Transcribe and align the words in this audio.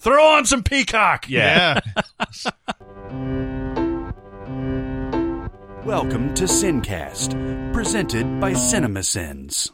Throw 0.00 0.24
on 0.24 0.46
some 0.46 0.62
Peacock. 0.62 1.28
Yeah. 1.28 1.80
Welcome 5.84 6.34
to 6.34 6.44
Sincast, 6.44 7.72
presented 7.72 8.40
by 8.40 8.52
CinemaSins. 8.52 9.72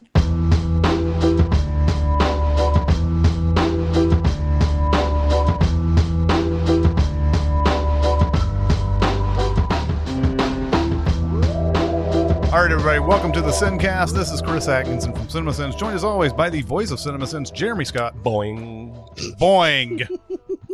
All 12.55 12.61
right, 12.63 12.71
everybody, 12.71 13.01
welcome 13.01 13.33
to 13.33 13.41
the 13.43 13.51
Sincast. 13.51 14.15
This 14.15 14.31
is 14.31 14.41
Chris 14.41 14.69
Atkinson 14.69 15.13
from 15.13 15.27
CinemaSins, 15.27 15.77
joined 15.77 15.97
as 15.97 16.05
always 16.05 16.33
by 16.33 16.49
the 16.49 16.63
voice 16.63 16.93
of 16.93 16.99
CinemaSins, 16.99 17.53
Jeremy 17.53 17.85
Scott. 17.85 18.15
Boing. 18.23 19.04
Boing. 19.41 20.07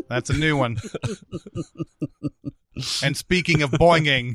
That's 0.09 0.31
a 0.31 0.35
new 0.35 0.57
one. 0.57 0.79
and 3.03 3.17
speaking 3.17 3.63
of 3.63 3.71
boinging, 3.73 4.35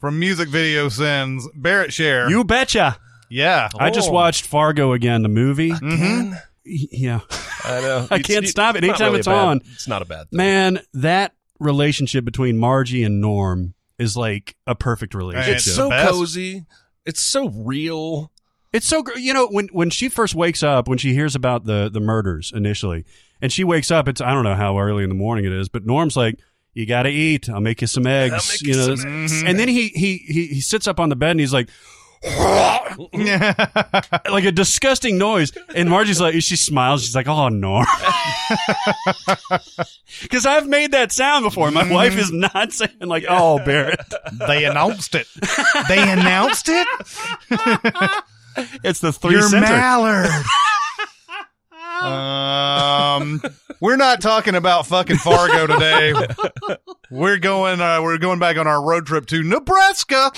from 0.00 0.18
music 0.18 0.48
video 0.48 0.88
sins, 0.88 1.48
Barrett 1.54 1.92
Share. 1.92 2.28
You 2.30 2.44
betcha. 2.44 2.98
yeah. 3.30 3.68
I 3.78 3.90
just 3.90 4.10
Oh. 4.10 4.12
watched 4.12 4.46
Fargo 4.46 4.92
again, 4.92 5.22
the 5.22 5.28
movie. 5.28 5.70
Mhm. 5.70 6.40
Yeah. 6.64 7.20
I 7.64 7.80
know. 7.80 8.08
I 8.10 8.18
can't 8.20 8.44
it's 8.44 8.50
stop 8.50 8.76
it. 8.76 8.84
Anytime 8.84 9.08
really 9.08 9.18
it's 9.20 9.26
bad- 9.28 9.34
on. 9.48 9.60
It's 9.72 9.88
not 9.88 10.02
a 10.02 10.04
bad 10.04 10.30
thing. 10.30 10.36
Man, 10.36 10.80
that 10.94 11.32
relationship 11.58 12.24
between 12.24 12.58
Margie 12.58 13.02
and 13.04 13.20
Norm 13.20 13.74
is 13.98 14.16
like 14.16 14.54
a 14.66 14.74
perfect 14.74 15.14
relationship. 15.14 15.56
it's 15.56 15.66
It's 15.66 15.76
so 15.76 15.90
cozy. 15.90 16.64
It's 17.04 17.20
so 17.22 17.48
real. 17.50 18.30
It's 18.76 18.86
so 18.86 19.02
gr- 19.02 19.16
you 19.18 19.32
know 19.32 19.48
when 19.48 19.68
when 19.68 19.88
she 19.88 20.10
first 20.10 20.34
wakes 20.34 20.62
up 20.62 20.86
when 20.86 20.98
she 20.98 21.14
hears 21.14 21.34
about 21.34 21.64
the 21.64 21.88
the 21.90 21.98
murders 21.98 22.52
initially 22.54 23.06
and 23.40 23.50
she 23.50 23.64
wakes 23.64 23.90
up 23.90 24.06
it's 24.06 24.20
I 24.20 24.34
don't 24.34 24.44
know 24.44 24.54
how 24.54 24.78
early 24.78 25.02
in 25.02 25.08
the 25.08 25.14
morning 25.14 25.46
it 25.46 25.52
is 25.52 25.70
but 25.70 25.86
Norm's 25.86 26.14
like 26.14 26.38
you 26.74 26.84
got 26.84 27.04
to 27.04 27.08
eat 27.08 27.48
I'll 27.48 27.62
make 27.62 27.80
you 27.80 27.86
some 27.86 28.06
eggs 28.06 28.50
make 28.50 28.60
you 28.60 28.74
you 28.74 28.86
know 28.86 28.96
some 28.96 29.24
eggs. 29.24 29.42
and 29.42 29.58
then 29.58 29.68
he 29.68 29.88
he 29.88 30.18
he 30.18 30.46
he 30.48 30.60
sits 30.60 30.86
up 30.86 31.00
on 31.00 31.08
the 31.08 31.16
bed 31.16 31.30
and 31.30 31.40
he's 31.40 31.54
like 31.54 31.70
like 34.30 34.44
a 34.44 34.52
disgusting 34.52 35.16
noise 35.16 35.52
and 35.74 35.88
Margie's 35.88 36.20
like 36.20 36.34
she 36.42 36.56
smiles 36.56 37.02
she's 37.02 37.14
like 37.16 37.28
oh 37.28 37.48
Norm 37.48 37.86
because 40.22 40.44
I've 40.44 40.66
made 40.66 40.92
that 40.92 41.12
sound 41.12 41.44
before 41.44 41.70
my 41.70 41.90
wife 41.90 42.18
is 42.18 42.30
not 42.30 42.74
saying 42.74 42.90
like 43.00 43.24
oh 43.26 43.58
Barrett 43.64 44.12
they 44.46 44.66
announced 44.66 45.14
it. 45.14 45.26
They 45.88 46.10
announced 46.10 46.68
it? 46.68 46.86
it's 48.84 49.00
the 49.00 49.12
three 49.12 49.32
You're 49.32 49.48
center 49.48 49.66
Mallard. 49.66 50.30
um, 52.02 53.42
we're 53.80 53.96
not 53.96 54.20
talking 54.20 54.54
about 54.54 54.86
fucking 54.86 55.16
Fargo 55.16 55.66
today. 55.66 56.14
We're 57.10 57.38
going. 57.38 57.80
Uh, 57.80 58.02
we're 58.02 58.18
going 58.18 58.38
back 58.38 58.56
on 58.56 58.66
our 58.66 58.82
road 58.82 59.06
trip 59.06 59.26
to 59.26 59.42
Nebraska. 59.42 60.32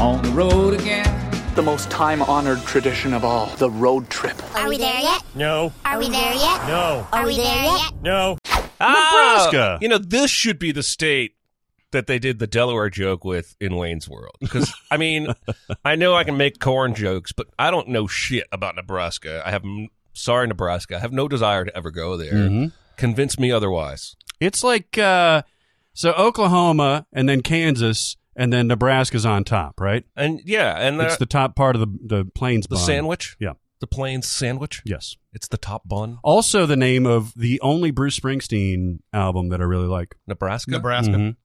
On 0.00 0.22
the 0.22 0.30
road 0.30 0.74
again. 0.74 1.20
The 1.54 1.62
most 1.62 1.88
time 1.88 2.20
honored 2.22 2.60
tradition 2.62 3.14
of 3.14 3.24
all 3.24 3.46
the 3.56 3.70
road 3.70 4.10
trip. 4.10 4.36
Are 4.56 4.68
we 4.68 4.76
there 4.76 5.00
yet? 5.00 5.22
No. 5.36 5.72
Are 5.84 5.98
we 5.98 6.08
there 6.08 6.34
yet? 6.34 6.66
No. 6.66 7.06
Are 7.12 7.24
we 7.24 7.36
there 7.36 7.64
yet? 7.64 7.92
No. 8.02 8.36
Nebraska. 8.80 9.76
Ah, 9.76 9.78
you 9.80 9.88
know, 9.88 9.98
this 9.98 10.32
should 10.32 10.58
be 10.58 10.72
the 10.72 10.82
state 10.82 11.36
that 11.94 12.06
they 12.06 12.18
did 12.18 12.38
the 12.38 12.46
Delaware 12.46 12.90
joke 12.90 13.24
with 13.24 13.56
in 13.60 13.74
Wayne's 13.76 14.08
World. 14.08 14.36
Because, 14.40 14.72
I 14.90 14.96
mean, 14.98 15.28
I 15.84 15.96
know 15.96 16.14
I 16.14 16.22
can 16.24 16.36
make 16.36 16.60
corn 16.60 16.94
jokes, 16.94 17.32
but 17.32 17.46
I 17.58 17.70
don't 17.70 17.88
know 17.88 18.06
shit 18.06 18.46
about 18.52 18.76
Nebraska. 18.76 19.42
I 19.44 19.50
have, 19.50 19.64
sorry, 20.12 20.46
Nebraska. 20.46 20.96
I 20.96 20.98
have 21.00 21.12
no 21.12 21.26
desire 21.26 21.64
to 21.64 21.76
ever 21.76 21.90
go 21.90 22.16
there. 22.16 22.32
Mhm. 22.34 22.72
Convince 22.96 23.38
me 23.38 23.50
otherwise. 23.50 24.14
It's 24.40 24.62
like 24.62 24.98
uh 24.98 25.42
so 25.94 26.12
Oklahoma 26.12 27.06
and 27.12 27.28
then 27.28 27.40
Kansas 27.40 28.16
and 28.36 28.52
then 28.52 28.66
Nebraska's 28.66 29.24
on 29.24 29.44
top, 29.44 29.80
right? 29.80 30.04
And 30.16 30.40
yeah, 30.44 30.76
and 30.78 31.00
it's 31.00 31.14
uh, 31.14 31.18
the 31.18 31.26
top 31.26 31.56
part 31.56 31.76
of 31.76 31.80
the 31.80 31.98
the 32.16 32.24
plains 32.34 32.66
the 32.66 32.74
bun. 32.76 32.84
sandwich. 32.84 33.36
Yeah. 33.40 33.54
The 33.80 33.86
plains 33.88 34.26
sandwich. 34.28 34.80
Yes. 34.84 35.16
It's 35.32 35.48
the 35.48 35.56
top 35.58 35.86
bun. 35.88 36.18
Also 36.22 36.64
the 36.66 36.76
name 36.76 37.06
of 37.06 37.32
the 37.36 37.60
only 37.60 37.90
Bruce 37.90 38.18
Springsteen 38.18 39.00
album 39.12 39.48
that 39.50 39.60
I 39.60 39.64
really 39.64 39.88
like. 39.88 40.14
Nebraska. 40.26 40.70
Nebraska. 40.70 41.12
Mhm. 41.12 41.36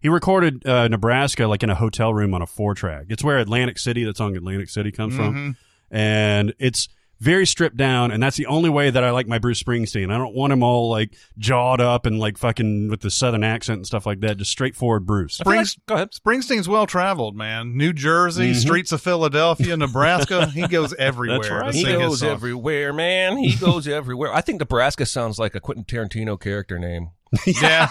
He 0.00 0.08
recorded 0.08 0.66
uh, 0.66 0.88
Nebraska 0.88 1.46
like 1.46 1.62
in 1.62 1.70
a 1.70 1.74
hotel 1.74 2.14
room 2.14 2.34
on 2.34 2.42
a 2.42 2.46
four 2.46 2.74
track. 2.74 3.06
It's 3.08 3.24
where 3.24 3.38
Atlantic 3.38 3.78
City, 3.78 4.04
that 4.04 4.16
song 4.16 4.36
Atlantic 4.36 4.68
City 4.68 4.92
comes 4.92 5.14
from. 5.16 5.34
Mhm. 5.34 5.56
And 5.90 6.54
it's 6.58 6.88
very 7.20 7.44
stripped 7.46 7.76
down, 7.76 8.12
and 8.12 8.22
that's 8.22 8.36
the 8.36 8.46
only 8.46 8.70
way 8.70 8.90
that 8.90 9.02
I 9.02 9.10
like 9.10 9.26
my 9.26 9.38
Bruce 9.40 9.60
Springsteen. 9.60 10.12
I 10.14 10.18
don't 10.18 10.36
want 10.36 10.52
him 10.52 10.62
all 10.62 10.88
like 10.88 11.16
jawed 11.36 11.80
up 11.80 12.06
and 12.06 12.20
like 12.20 12.38
fucking 12.38 12.90
with 12.90 13.00
the 13.00 13.10
southern 13.10 13.42
accent 13.42 13.78
and 13.78 13.86
stuff 13.88 14.06
like 14.06 14.20
that. 14.20 14.36
Just 14.36 14.52
straightforward 14.52 15.04
Bruce. 15.04 15.40
I 15.40 15.44
feel 15.44 15.56
like- 15.56 15.66
go 15.86 15.94
ahead. 15.96 16.12
Springsteen's 16.12 16.68
well 16.68 16.86
traveled, 16.86 17.34
man. 17.34 17.76
New 17.76 17.92
Jersey, 17.92 18.52
Mhm. 18.52 18.56
streets 18.60 18.92
of 18.92 19.00
Philadelphia, 19.00 19.76
Nebraska. 19.76 20.46
He 20.54 20.68
goes 20.68 20.94
everywhere. 20.94 21.38
That's 21.40 21.50
right. 21.50 21.74
He 21.74 21.82
goes 21.82 22.22
everywhere, 22.22 22.92
man. 22.92 23.36
He 23.38 23.56
goes 23.56 23.88
everywhere. 23.88 24.32
I 24.32 24.40
think 24.40 24.60
Nebraska 24.60 25.04
sounds 25.04 25.40
like 25.40 25.56
a 25.56 25.60
Quentin 25.60 25.84
Tarantino 25.86 26.38
character 26.38 26.78
name. 26.78 27.10
Yeah, 27.46 27.88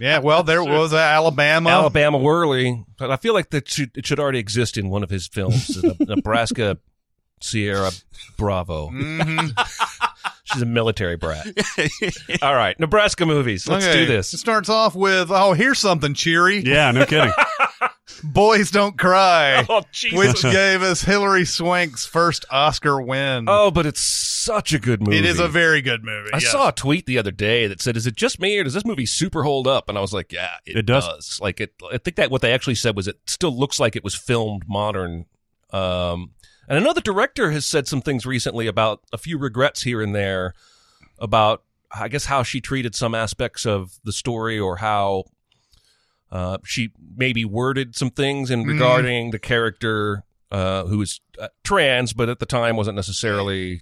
yeah. 0.00 0.18
Well, 0.18 0.42
there 0.42 0.62
was 0.64 0.92
uh, 0.92 0.96
Alabama. 0.96 1.70
Alabama 1.70 2.18
Worley. 2.18 2.84
But 2.98 3.10
I 3.10 3.16
feel 3.16 3.34
like 3.34 3.50
that 3.50 3.68
should 3.68 3.90
it 3.96 4.06
should 4.06 4.18
already 4.20 4.38
exist 4.38 4.76
in 4.78 4.88
one 4.88 5.02
of 5.02 5.10
his 5.10 5.26
films. 5.26 5.82
Nebraska 6.00 6.78
Sierra 7.40 7.90
Bravo. 8.36 8.88
Mhm. 8.90 9.52
She's 10.44 10.62
a 10.62 10.66
military 10.66 11.16
brat. 11.16 11.46
All 12.42 12.54
right, 12.54 12.78
Nebraska 12.78 13.24
movies. 13.26 13.66
Let's 13.68 13.86
Okay. 13.86 14.00
do 14.00 14.06
this. 14.06 14.34
It 14.34 14.38
starts 14.38 14.68
off 14.68 14.94
with, 14.94 15.30
"Oh, 15.30 15.52
here's 15.54 15.78
something 15.78 16.14
cheery: 16.14 16.58
Yeah, 16.58 16.90
no 16.90 17.06
kidding. 17.06 17.32
Boys 18.24 18.70
Don't 18.70 18.98
Cry," 18.98 19.64
Oh, 19.68 19.82
Jesus. 19.92 20.18
which 20.42 20.42
gave 20.52 20.82
us 20.82 21.02
Hilary 21.02 21.44
Swank's 21.44 22.04
first 22.06 22.44
Oscar 22.50 23.00
win. 23.00 23.46
Oh, 23.48 23.70
but 23.70 23.86
it's 23.86 24.00
such 24.00 24.72
a 24.72 24.78
good 24.78 25.00
movie. 25.02 25.18
it 25.18 25.24
is 25.24 25.38
a 25.38 25.48
very 25.48 25.80
good 25.82 26.02
movie. 26.04 26.30
I 26.32 26.38
yes. 26.38 26.50
saw 26.50 26.68
a 26.68 26.72
tweet 26.72 27.06
the 27.06 27.18
other 27.18 27.30
day 27.30 27.66
that 27.68 27.80
said, 27.80 27.96
"Is 27.96 28.06
it 28.06 28.16
just 28.16 28.40
me, 28.40 28.58
or 28.58 28.64
does 28.64 28.74
this 28.74 28.84
movie 28.84 29.06
super 29.06 29.44
hold 29.44 29.66
up?" 29.66 29.88
And 29.88 29.96
I 29.96 30.00
was 30.00 30.12
like, 30.12 30.32
"Yeah, 30.32 30.50
it, 30.66 30.76
It 30.76 30.86
does. 30.86 31.38
Like 31.40 31.60
it, 31.60 31.74
I 31.92 31.98
think 31.98 32.16
that 32.16 32.30
what 32.30 32.42
they 32.42 32.52
actually 32.52 32.74
said 32.74 32.96
was 32.96 33.08
it 33.08 33.18
still 33.26 33.56
looks 33.56 33.78
like 33.80 33.96
it 33.96 34.04
was 34.04 34.14
filmed 34.14 34.64
modern." 34.68 35.26
Um, 35.72 36.32
and 36.68 36.78
another 36.78 37.00
director 37.00 37.50
has 37.50 37.66
said 37.66 37.88
some 37.88 38.02
things 38.02 38.26
recently 38.26 38.66
about 38.66 39.00
a 39.12 39.18
few 39.18 39.38
regrets 39.38 39.82
here 39.82 40.00
and 40.02 40.14
there 40.14 40.54
about, 41.18 41.62
I 41.94 42.08
guess, 42.08 42.26
how 42.26 42.42
she 42.42 42.60
treated 42.60 42.94
some 42.94 43.14
aspects 43.14 43.64
of 43.66 43.98
the 44.04 44.12
story 44.12 44.58
or 44.58 44.76
how 44.76 45.24
uh, 46.32 46.58
she 46.64 46.90
maybe 47.16 47.44
worded 47.44 47.94
some 47.94 48.10
things 48.10 48.50
in 48.50 48.64
Mhm. 48.64 48.68
regarding 48.72 49.30
the 49.30 49.38
character 49.38 50.24
uh, 50.50 50.84
who 50.86 50.98
was 50.98 51.20
uh, 51.40 51.48
trans, 51.64 52.12
but 52.12 52.28
at 52.28 52.38
the 52.40 52.44
time 52.46 52.76
wasn't 52.76 52.96
necessarily. 52.96 53.80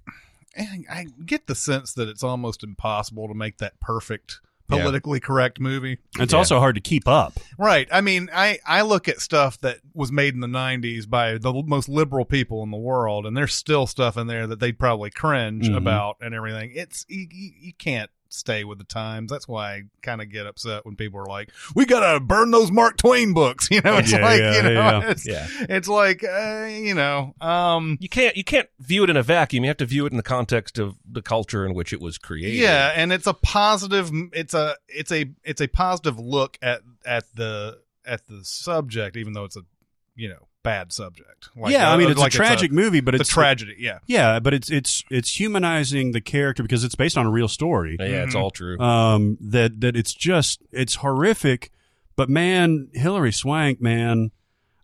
And 0.54 0.84
I 0.90 1.06
get 1.24 1.46
the 1.46 1.54
sense 1.54 1.94
that 1.94 2.08
it's 2.08 2.22
almost 2.22 2.62
impossible 2.62 3.26
to 3.28 3.34
make 3.34 3.58
that 3.58 3.80
perfect 3.80 4.40
Yeah. 4.70 4.78
politically 4.82 5.18
correct 5.18 5.58
movie. 5.58 5.98
It's 6.20 6.32
Yeah. 6.32 6.38
also 6.38 6.60
hard 6.60 6.76
to 6.76 6.80
keep 6.80 7.08
up. 7.08 7.32
Right. 7.58 7.88
I 7.90 8.00
mean, 8.02 8.30
I, 8.32 8.58
I 8.64 8.82
look 8.82 9.08
at 9.08 9.20
stuff 9.20 9.60
that 9.62 9.78
was 9.94 10.12
made 10.12 10.34
in 10.34 10.40
the 10.40 10.46
90s 10.46 11.06
by 11.06 11.38
the 11.38 11.52
most 11.66 11.88
liberal 11.88 12.24
people 12.24 12.62
in 12.62 12.70
the 12.70 12.76
world, 12.76 13.26
and 13.26 13.36
there's 13.36 13.52
still 13.54 13.88
stuff 13.88 14.16
in 14.16 14.28
there 14.28 14.46
that 14.46 14.60
they'd 14.60 14.78
probably 14.78 15.10
cringe 15.10 15.68
Mhm. 15.68 15.76
about 15.76 16.18
and 16.20 16.34
everything. 16.34 16.70
It's, 16.74 17.04
you, 17.08 17.26
you, 17.32 17.50
you 17.60 17.72
can't 17.74 18.10
stay 18.30 18.64
with 18.64 18.78
the 18.78 18.84
times. 18.84 19.30
That's 19.30 19.46
why 19.46 19.72
I 19.74 19.82
kind 20.02 20.22
of 20.22 20.30
get 20.30 20.46
upset 20.46 20.86
when 20.86 20.96
people 20.96 21.20
are 21.20 21.26
like, 21.26 21.50
we 21.74 21.84
got 21.84 22.12
to 22.12 22.20
burn 22.20 22.50
those 22.50 22.70
Mark 22.70 22.96
Twain 22.96 23.34
books. 23.34 23.68
You 23.70 23.80
know, 23.82 23.96
it's 23.98 24.10
Yeah, 24.12 24.22
like, 24.22 24.41
yeah, 24.41 24.54
you 24.56 24.62
know, 24.62 24.70
yeah. 24.72 25.10
It's, 25.10 25.26
Yeah. 25.26 25.46
it's 25.68 25.88
like, 25.88 26.24
uh, 26.24 26.66
you 26.70 26.94
know, 26.94 27.34
um, 27.41 27.98
you 28.00 28.08
can't 28.08 28.36
you 28.36 28.44
can't 28.44 28.68
view 28.78 29.04
it 29.04 29.10
in 29.10 29.16
a 29.16 29.22
vacuum. 29.22 29.64
You 29.64 29.68
have 29.70 29.76
to 29.78 29.86
view 29.86 30.06
it 30.06 30.12
in 30.12 30.16
the 30.16 30.22
context 30.22 30.78
of 30.78 30.96
the 31.10 31.22
culture 31.22 31.66
in 31.66 31.74
which 31.74 31.92
it 31.92 32.00
was 32.00 32.18
created. 32.18 32.58
Yeah, 32.60 32.92
and 32.94 33.12
it's 33.12 33.26
a 33.26 33.34
positive. 33.34 34.10
It's 34.32 34.54
a 34.54 34.76
it's 34.88 35.12
a 35.12 35.27
it's 35.44 35.60
a 35.60 35.66
positive 35.68 36.18
look 36.18 36.59
at 36.62 36.80
at 37.04 37.24
the 37.34 37.78
at 38.06 38.27
the 38.28 38.44
subject, 38.44 39.16
even 39.16 39.32
though 39.32 39.44
it's 39.44 39.56
a 39.56 39.62
you 40.15 40.28
know 40.28 40.47
bad 40.62 40.92
subject. 40.92 41.48
Like, 41.57 41.72
yeah, 41.72 41.91
I 41.91 41.95
uh, 41.95 41.97
mean 41.98 42.10
it's 42.10 42.21
like 42.21 42.34
a 42.34 42.36
tragic 42.36 42.72
movie, 42.72 43.01
but 43.01 43.12
the 43.12 43.21
it's 43.21 43.30
tragedy. 43.30 43.77
Yeah, 43.78 43.98
Yeah, 44.07 44.41
but 44.41 44.54
it's 44.54 44.71
it's 44.71 45.04
it's 45.10 45.39
humanizing 45.39 46.12
the 46.12 46.21
character 46.21 46.62
because 46.62 46.84
it's 46.84 46.95
based 46.95 47.16
on 47.16 47.27
a 47.27 47.30
real 47.30 47.48
story. 47.48 47.97
yeah, 47.98 48.24
it's 48.24 48.34
Mhm. 48.34 48.41
all 48.41 48.51
true. 48.51 48.78
Um, 48.78 49.39
that 49.41 49.80
that 49.80 49.97
it's 49.97 50.12
just 50.15 50.62
it's 50.72 50.97
horrific, 50.97 51.71
but 52.16 52.28
man, 52.28 52.89
Hilary 52.92 53.33
Swank, 53.33 53.80
man. 53.80 54.30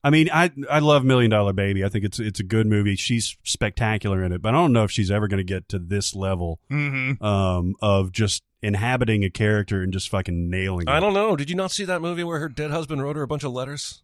I 0.02 0.10
mean, 0.10 0.28
I 0.32 0.52
I 0.70 0.78
love 0.78 1.04
Million 1.04 1.30
Dollar 1.30 1.52
Baby. 1.52 1.84
I 1.84 1.88
think 1.88 2.04
it's 2.04 2.20
it's 2.20 2.38
a 2.38 2.44
good 2.44 2.66
movie. 2.66 2.94
She's 2.94 3.36
spectacular 3.42 4.22
in 4.22 4.32
it, 4.32 4.40
but 4.40 4.50
I 4.50 4.52
don't 4.52 4.72
know 4.72 4.84
if 4.84 4.90
she's 4.90 5.10
ever 5.10 5.26
going 5.26 5.38
to 5.38 5.44
get 5.44 5.68
to 5.70 5.80
this 5.80 6.14
level 6.14 6.60
mm-hmm. 6.70 7.22
um, 7.24 7.74
of 7.82 8.12
just 8.12 8.44
inhabiting 8.62 9.24
a 9.24 9.30
character 9.30 9.82
and 9.82 9.92
just 9.92 10.08
fucking 10.08 10.48
nailing 10.48 10.82
it. 10.82 10.90
I 10.90 11.00
don't 11.00 11.12
know. 11.12 11.34
Did 11.36 11.50
you 11.50 11.56
not 11.56 11.72
see 11.72 11.84
that 11.84 12.00
movie 12.00 12.24
where 12.24 12.38
her 12.38 12.48
dead 12.48 12.70
husband 12.70 13.02
wrote 13.02 13.16
her 13.16 13.22
a 13.22 13.26
bunch 13.26 13.42
of 13.42 13.52
letters? 13.52 14.02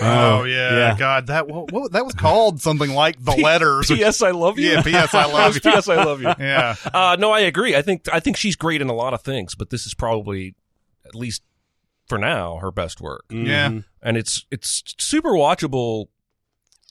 Oh, 0.00 0.44
yeah. 0.44 0.76
yeah. 0.76 0.96
God, 0.98 1.26
that 1.28 1.48
what, 1.48 1.72
what, 1.72 1.92
that 1.92 2.04
was 2.04 2.14
called 2.14 2.60
something 2.60 2.90
like 2.90 3.22
the 3.22 3.32
letters. 3.36 3.86
P.S. 3.88 4.22
I 4.22 4.30
love 4.32 4.58
you. 4.58 4.70
Yeah, 4.70 4.82
P.S. 4.82 5.14
I 5.14 5.26
love 5.26 5.54
you. 5.54 5.60
P.S. 5.60 5.88
I 5.88 5.96
love 6.02 6.20
you. 6.20 6.28
yeah. 6.38 6.74
Uh, 6.92 7.16
no, 7.18 7.30
I 7.32 7.40
agree. 7.40 7.76
I 7.76 7.82
think 7.82 8.08
I 8.12 8.20
think 8.20 8.36
she's 8.36 8.56
great 8.56 8.80
in 8.82 8.88
a 8.88 8.94
lot 8.94 9.14
of 9.14 9.22
things, 9.22 9.54
but 9.54 9.70
this 9.70 9.86
is 9.86 9.94
probably, 9.94 10.54
at 11.06 11.14
least 11.14 11.42
for 12.08 12.18
now, 12.18 12.56
her 12.58 12.70
best 12.70 13.00
work. 13.00 13.24
Yeah. 13.30 13.68
Mhm. 13.70 13.84
And 14.02 14.16
it's 14.16 14.44
it's 14.50 14.82
super 14.98 15.30
watchable. 15.30 16.06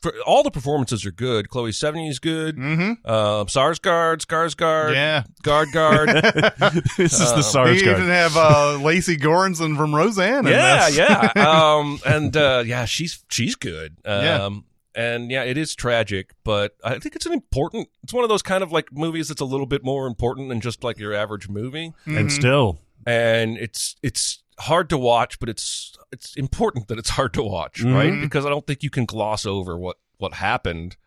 For, 0.04 0.14
all 0.26 0.44
the 0.44 0.52
performances 0.52 1.06
are 1.06 1.12
good. 1.12 1.50
Chloe 1.50 1.72
Sevigny 1.72 2.10
is 2.10 2.20
good. 2.20 2.58
Mm-hmm. 2.58 2.92
Uh, 3.06 3.46
Sarsgaard, 3.46 4.18
Skarsgård, 4.26 4.94
Yeah. 4.94 5.24
Guard 5.42 5.70
Guard. 5.74 6.10
this 6.98 7.20
is 7.20 7.30
the 7.32 7.38
Um, 7.38 7.42
SARS 7.42 7.70
We 7.72 7.78
even 7.90 7.96
card. 7.96 8.10
have 8.10 8.38
uh, 8.38 8.78
Lecy 8.84 9.18
Goranson 9.18 9.76
from 9.78 9.96
Roseanne. 9.96 10.46
In 10.46 10.52
yeah, 10.54 10.86
this. 10.90 10.98
yeah. 10.98 11.32
Um, 11.38 12.00
and 12.06 12.36
uh, 12.38 12.64
yeah, 12.66 12.86
she's 12.86 13.24
she's 13.30 13.56
good. 13.56 13.96
Um, 14.06 14.24
Yeah. 14.24 14.50
and 14.96 15.32
yeah, 15.32 15.44
it 15.44 15.58
is 15.58 15.74
tragic, 15.74 16.32
but 16.44 16.76
I 16.84 17.00
think 17.00 17.16
it's 17.16 17.26
an 17.26 17.34
important. 17.34 17.88
It's 18.04 18.14
one 18.14 18.24
of 18.24 18.30
those 18.30 18.44
kind 18.44 18.62
of 18.64 18.72
like 18.74 18.92
movies 18.92 19.30
that's 19.30 19.42
a 19.42 19.46
little 19.46 19.66
bit 19.66 19.84
more 19.84 20.06
important 20.06 20.50
than 20.50 20.60
just 20.62 20.84
like 20.84 21.00
your 21.00 21.14
average 21.14 21.48
movie. 21.50 21.94
And 22.06 22.30
still, 22.32 22.78
and 23.08 23.58
it's 23.58 23.96
it's 24.04 24.43
hard 24.60 24.90
to 24.90 24.98
watch, 24.98 25.40
but 25.40 25.50
it's 25.50 25.96
it's 26.12 26.36
important 26.36 26.88
that 26.88 26.98
it's 27.00 27.10
hard 27.10 27.34
to 27.34 27.44
watch, 27.44 27.82
right? 27.82 28.20
Because 28.22 28.46
I 28.46 28.50
don't 28.50 28.66
think 28.66 28.84
you 28.84 28.90
can 28.90 29.06
gloss 29.06 29.46
over 29.46 29.78
what 29.78 29.98
what 30.18 30.34
happened. 30.36 30.98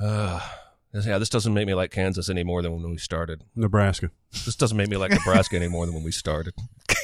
Uh, 0.00 0.40
yeah, 0.92 1.18
this 1.18 1.28
doesn't 1.28 1.54
make 1.54 1.66
me 1.66 1.74
like 1.74 1.90
Kansas 1.90 2.28
any 2.28 2.44
more 2.44 2.62
than 2.62 2.72
when 2.72 2.90
we 2.90 2.98
started. 2.98 3.44
Nebraska. 3.54 4.10
This 4.44 4.56
doesn't 4.56 4.76
make 4.76 4.88
me 4.88 4.96
like 4.96 5.10
Nebraska 5.10 5.56
any 5.56 5.68
more 5.68 5.86
than 5.86 5.94
when 5.94 6.04
we 6.04 6.12
started. 6.12 6.54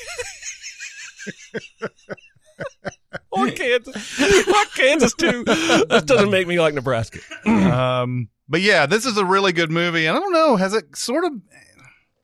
or 3.30 3.50
Kansas, 3.50 4.20
or 4.48 4.64
Kansas 4.74 5.14
too. 5.14 5.44
This 5.44 6.02
doesn't 6.02 6.30
make 6.30 6.46
me 6.46 6.60
like 6.60 6.74
Nebraska. 6.74 7.20
um, 7.46 8.28
but 8.48 8.60
yeah, 8.60 8.86
this 8.86 9.06
is 9.06 9.16
a 9.16 9.24
really 9.24 9.52
good 9.52 9.70
movie, 9.70 10.06
and 10.06 10.16
I 10.16 10.20
don't 10.20 10.32
know, 10.32 10.56
has 10.56 10.74
it 10.74 10.96
sort 10.96 11.24
of 11.24 11.32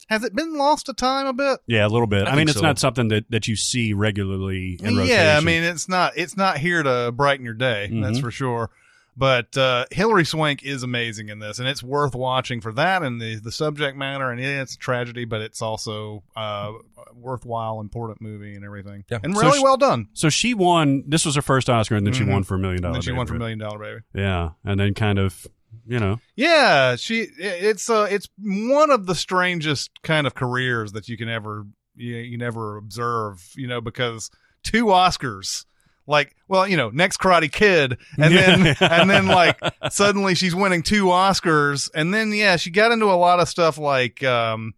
has 0.09 0.23
it 0.25 0.35
been 0.35 0.57
lost 0.57 0.87
to 0.87 0.93
time 0.93 1.27
a 1.27 1.33
bit? 1.33 1.61
Yeah, 1.67 1.87
a 1.87 1.89
little 1.89 2.07
bit. 2.07 2.27
I 2.27 2.33
I, 2.33 2.37
mean, 2.37 2.49
it's 2.49 2.59
so. 2.59 2.63
not 2.63 2.79
something 2.79 3.09
that, 3.09 3.31
that 3.31 3.49
you 3.49 3.57
see 3.57 3.93
regularly 3.93 4.79
in 4.83 4.97
rotation. 4.97 5.07
yeah, 5.17 5.37
I 5.37 5.41
mean, 5.41 5.63
it's 5.63 5.89
not 5.89 6.17
it's 6.17 6.37
not 6.37 6.59
here 6.59 6.83
to 6.83 7.13
brighten 7.13 7.45
your 7.45 7.55
day, 7.55 7.89
that's 7.93 8.19
Mhm. 8.19 8.21
for 8.21 8.31
sure. 8.31 8.71
But 9.17 9.57
uh, 9.57 9.85
Hilary 9.93 10.25
Swank 10.25 10.65
is 10.65 10.83
amazing 10.83 11.29
in 11.29 11.39
this, 11.39 11.61
and 11.61 11.69
it's 11.69 11.85
worth 11.85 12.17
watching 12.17 12.61
for 12.61 12.73
that 12.73 13.05
and 13.05 13.21
the 13.21 13.37
the 13.37 13.53
subject 13.53 13.97
matter. 13.97 14.29
And 14.31 14.41
yeah, 14.41 14.61
it's 14.61 14.75
a 14.75 14.79
tragedy, 14.79 15.25
but 15.25 15.41
it's 15.41 15.63
also 15.63 16.25
uh, 16.35 16.73
worthwhile, 17.15 17.81
important 17.81 18.21
movie 18.21 18.57
and 18.57 18.65
everything, 18.65 19.05
Yeah. 19.11 19.21
and 19.23 19.35
So 19.37 19.41
really 19.43 19.59
sh- 19.59 19.63
well 19.63 19.77
done. 19.77 20.09
so 20.15 20.29
she 20.31 20.53
won. 20.53 21.05
This 21.07 21.25
was 21.25 21.37
her 21.37 21.43
first 21.43 21.71
Oscar, 21.71 21.95
and 21.95 22.05
then 22.05 22.13
she 22.15 22.25
Mhm. 22.25 22.33
won 22.33 22.43
for 22.43 22.57
a 22.57 22.59
million 22.59 22.79
And 22.79 22.83
dollar. 22.83 22.93
then 22.95 23.03
she 23.03 23.11
Baby, 23.11 23.19
won 23.19 23.27
for 23.29 23.33
right? 23.35 23.39
Million 23.39 23.59
Dollar 23.61 23.79
Baby. 23.79 24.01
Yeah, 24.15 24.51
and 24.65 24.81
then 24.81 24.95
kind 24.95 25.19
of, 25.21 25.47
you 25.87 25.99
know, 25.99 26.21
Yeah, 26.37 26.97
she 26.97 27.29
it's 27.39 27.89
uh 27.89 28.07
it's 28.11 28.29
one 28.39 28.91
of 28.91 29.07
the 29.07 29.15
strangest 29.15 29.91
kind 30.03 30.27
of 30.27 30.35
careers 30.35 30.93
that 30.93 31.09
you 31.09 31.17
can 31.17 31.29
ever 31.29 31.67
you, 31.97 32.17
you 32.17 32.39
never 32.39 32.77
observe, 32.77 33.53
you 33.57 33.67
know, 33.67 33.81
because 33.81 34.31
two 34.63 34.87
Oscars 34.87 35.65
like 36.07 36.35
well, 36.49 36.69
you 36.69 36.77
know, 36.77 36.91
next 36.91 37.19
Karate 37.19 37.51
Kid 37.51 37.99
and 38.19 38.35
then 38.35 38.77
and 38.81 39.09
then 39.11 39.27
like 39.27 39.59
suddenly 39.91 40.35
she's 40.35 40.55
winning 40.55 40.83
two 40.83 41.05
Oscars 41.07 41.91
and 41.95 42.13
then 42.13 42.33
yeah, 42.33 42.57
she 42.57 42.71
got 42.71 42.93
into 42.93 43.07
a 43.07 43.17
lot 43.17 43.41
of 43.41 43.49
stuff 43.49 43.79
like 43.79 44.23
um 44.23 44.75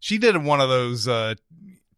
she 0.00 0.18
did 0.18 0.36
one 0.36 0.60
of 0.60 0.68
those 0.68 1.08
uh 1.08 1.34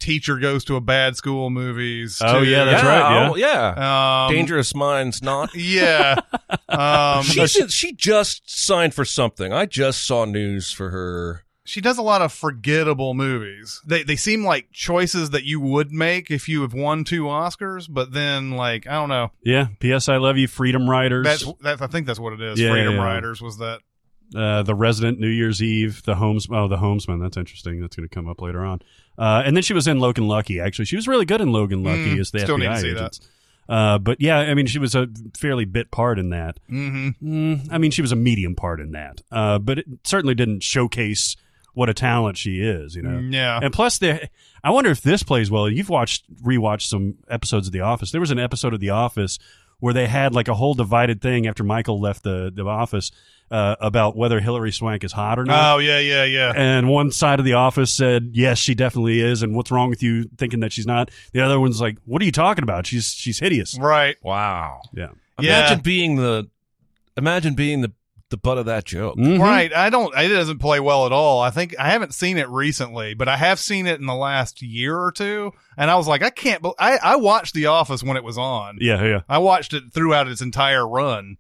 teacher 0.01 0.39
goes 0.39 0.65
to 0.65 0.77
a 0.77 0.81
bad 0.81 1.17
school 1.17 1.51
movies. 1.51 2.21
Oh, 2.25 2.41
too. 2.43 2.51
yeah, 2.51 2.65
that's 2.65 2.83
yeah, 2.83 2.89
right, 3.01 3.29
oh, 3.29 3.37
yeah. 3.37 4.25
Um, 4.27 4.35
Dangerous 4.35 4.75
Minds, 4.75 5.23
not. 5.23 5.55
Yeah. 5.55 6.17
Um, 6.69 7.23
She 7.23 7.41
did- 7.47 7.71
she 7.71 7.93
just 7.93 8.43
signed 8.51 8.95
for 8.95 9.05
something. 9.05 9.53
I 9.53 9.67
just 9.67 10.05
saw 10.07 10.25
news 10.25 10.73
for 10.73 10.91
her. 10.91 11.45
she 11.65 11.81
does 11.81 11.99
a 11.99 12.03
lot 12.03 12.23
of 12.23 12.33
forgettable 12.33 13.15
movies. 13.15 13.81
They 13.87 14.03
they 14.03 14.17
seem 14.17 14.45
like 14.45 14.71
choices 14.73 15.31
that 15.31 15.45
you 15.45 15.61
would 15.61 15.93
make 15.93 16.31
if 16.31 16.49
you 16.49 16.63
have 16.63 16.75
won 16.75 17.05
two 17.05 17.25
Oscars, 17.25 17.87
but 17.89 18.13
then 18.13 18.53
like 18.53 18.87
I 18.89 18.93
don't 18.93 19.09
know. 19.09 19.31
yeah. 19.45 19.69
P.S. 19.79 20.09
I 20.09 20.17
love 20.17 20.37
you, 20.37 20.49
Freedom 20.49 20.89
Riders. 20.91 21.25
That's 21.25 21.45
that's 21.61 21.83
I 21.83 21.87
think 21.87 22.07
that's 22.07 22.19
what 22.19 22.33
it 22.33 22.41
is. 22.41 22.59
Yeah, 22.59 22.71
Freedom 22.73 22.95
yeah. 22.97 23.05
Riders 23.05 23.41
was 23.41 23.59
that. 23.59 23.81
Uh, 24.37 24.63
the 24.63 24.75
Resident, 24.75 25.19
New 25.19 25.29
Year's 25.29 25.63
Eve, 25.63 26.03
the 26.05 26.15
Homes. 26.15 26.47
Oh, 26.51 26.69
the 26.69 26.77
Homesman. 26.77 27.21
That's 27.21 27.37
interesting. 27.37 27.81
That's 27.81 27.97
going 27.97 28.09
to 28.09 28.15
come 28.15 28.29
up 28.29 28.41
later 28.41 28.65
on. 28.65 28.81
Uh, 29.19 29.43
and 29.45 29.57
then 29.57 29.63
she 29.63 29.75
was 29.75 29.87
in 29.87 29.99
Logan 30.01 30.29
Lucky. 30.29 30.61
Actually, 30.61 30.87
she 30.87 30.97
was 30.97 31.09
really 31.09 31.25
good 31.25 31.41
in 31.41 31.53
Logan 31.53 31.83
Lucky 31.83 32.17
Mm, 32.17 32.21
as 32.21 32.31
the 32.31 32.41
still 32.41 32.59
need 32.59 32.71
FBI 32.71 32.85
agents. 32.93 33.21
Uh, 33.69 33.99
but 33.99 34.21
yeah, 34.21 34.39
I 34.39 34.55
mean, 34.55 34.67
she 34.67 34.79
was 34.79 34.95
a 34.95 35.09
fairly 35.37 35.65
bit 35.65 35.91
part 35.91 36.19
in 36.19 36.31
that. 36.31 36.59
Mm-hmm. 36.69 37.53
Mm, 37.55 37.69
I 37.71 37.79
mean, 37.79 37.91
she 37.91 38.03
was 38.03 38.13
a 38.13 38.17
medium 38.17 38.57
part 38.57 38.81
in 38.81 38.93
that. 38.93 39.21
Uh, 39.31 39.59
but 39.59 39.79
it 39.79 39.87
certainly 40.05 40.35
didn't 40.35 40.63
showcase 40.63 41.37
what 41.75 41.89
a 41.89 41.95
talent 41.95 42.37
she 42.37 42.61
is. 42.61 42.97
You 42.97 43.03
know. 43.03 43.19
Yeah. 43.19 43.61
And 43.63 43.73
plus, 43.73 43.99
the 43.99 44.29
I 44.65 44.71
wonder 44.71 44.91
if 44.91 45.03
this 45.03 45.23
plays 45.23 45.51
well. 45.51 45.69
You've 45.69 45.89
watched 45.89 46.25
rewatched 46.43 46.89
some 46.89 47.15
episodes 47.29 47.69
of 47.69 47.73
The 47.73 47.81
Office. 47.81 48.11
There 48.11 48.21
was 48.21 48.31
an 48.31 48.41
episode 48.41 48.75
of 48.75 48.81
The 48.81 48.91
Office 48.91 49.39
where 49.81 49.93
they 49.93 50.07
had 50.07 50.35
like 50.35 50.49
a 50.49 50.55
whole 50.55 50.75
divided 50.75 51.21
thing 51.21 51.47
after 51.47 51.65
Michael 51.65 52.01
left 52.01 52.23
the 52.23 52.53
the 52.55 52.65
office 52.65 53.11
uh, 53.51 53.77
about 53.81 54.17
whether 54.17 54.41
Hilary 54.41 54.73
Swank 54.73 55.03
is 55.03 55.13
hot 55.13 55.39
or 55.39 55.45
not. 55.45 55.75
Oh 55.75 55.79
yeah, 55.79 55.99
yeah, 55.99 56.25
yeah. 56.25 56.53
And 56.55 56.89
one 56.89 57.11
side 57.11 57.39
of 57.39 57.45
the 57.45 57.55
office 57.55 57.91
said, 57.91 58.31
"Yes, 58.33 58.59
she 58.59 58.75
definitely 58.75 59.21
is." 59.21 59.43
And 59.43 59.55
what's 59.57 59.71
wrong 59.71 59.91
with 59.91 60.03
you 60.03 60.31
thinking 60.39 60.61
that 60.61 60.73
she's 60.73 60.87
not? 60.87 61.11
The 61.33 61.41
other 61.41 61.59
one's 61.59 61.81
like, 61.81 61.99
"What 62.05 62.23
are 62.23 62.25
you 62.25 62.33
talking 62.33 62.63
about? 62.63 62.87
She's 62.87 63.09
she's 63.09 63.41
hideous." 63.41 63.77
Right. 63.79 64.17
Wow. 64.23 64.83
Yeah. 64.95 65.09
Yeah. 65.41 65.59
Imagine 65.59 65.81
being 65.81 66.17
the 66.17 66.49
imagine 67.17 67.55
being 67.55 67.81
the 67.81 67.93
the 68.31 68.37
butt 68.37 68.59
of 68.59 68.67
that 68.67 68.85
joke. 68.85 69.17
Mhm. 69.17 69.39
Right. 69.41 69.73
I 69.75 69.91
don't 69.91 70.17
it 70.17 70.29
doesn't 70.29 70.59
play 70.59 70.81
well 70.81 71.07
at 71.07 71.13
all. 71.13 71.41
I 71.41 71.51
think 71.51 71.75
I 71.79 71.91
haven't 71.91 72.15
seen 72.15 72.39
it 72.39 72.49
recently, 72.49 73.15
but 73.15 73.29
I 73.29 73.37
have 73.37 73.59
seen 73.59 73.87
it 73.87 74.01
in 74.01 74.07
the 74.07 74.15
last 74.15 74.63
year 74.63 74.97
or 74.99 75.13
two, 75.13 75.53
and 75.77 75.91
I 75.91 75.97
was 75.97 76.09
like, 76.09 76.23
I 76.23 76.31
can't 76.31 76.63
bel 76.63 76.75
I 76.79 76.99
I 77.03 77.17
watched 77.17 77.55
The 77.55 77.67
Office 77.67 78.03
when 78.03 78.17
it 78.17 78.25
was 78.25 78.39
on. 78.39 78.79
Yeah, 78.81 79.05
yeah. 79.05 79.21
I 79.29 79.39
watched 79.39 79.75
it 79.75 79.85
throughout 79.93 80.29
its 80.29 80.41
entire 80.41 80.87
run. 80.89 81.37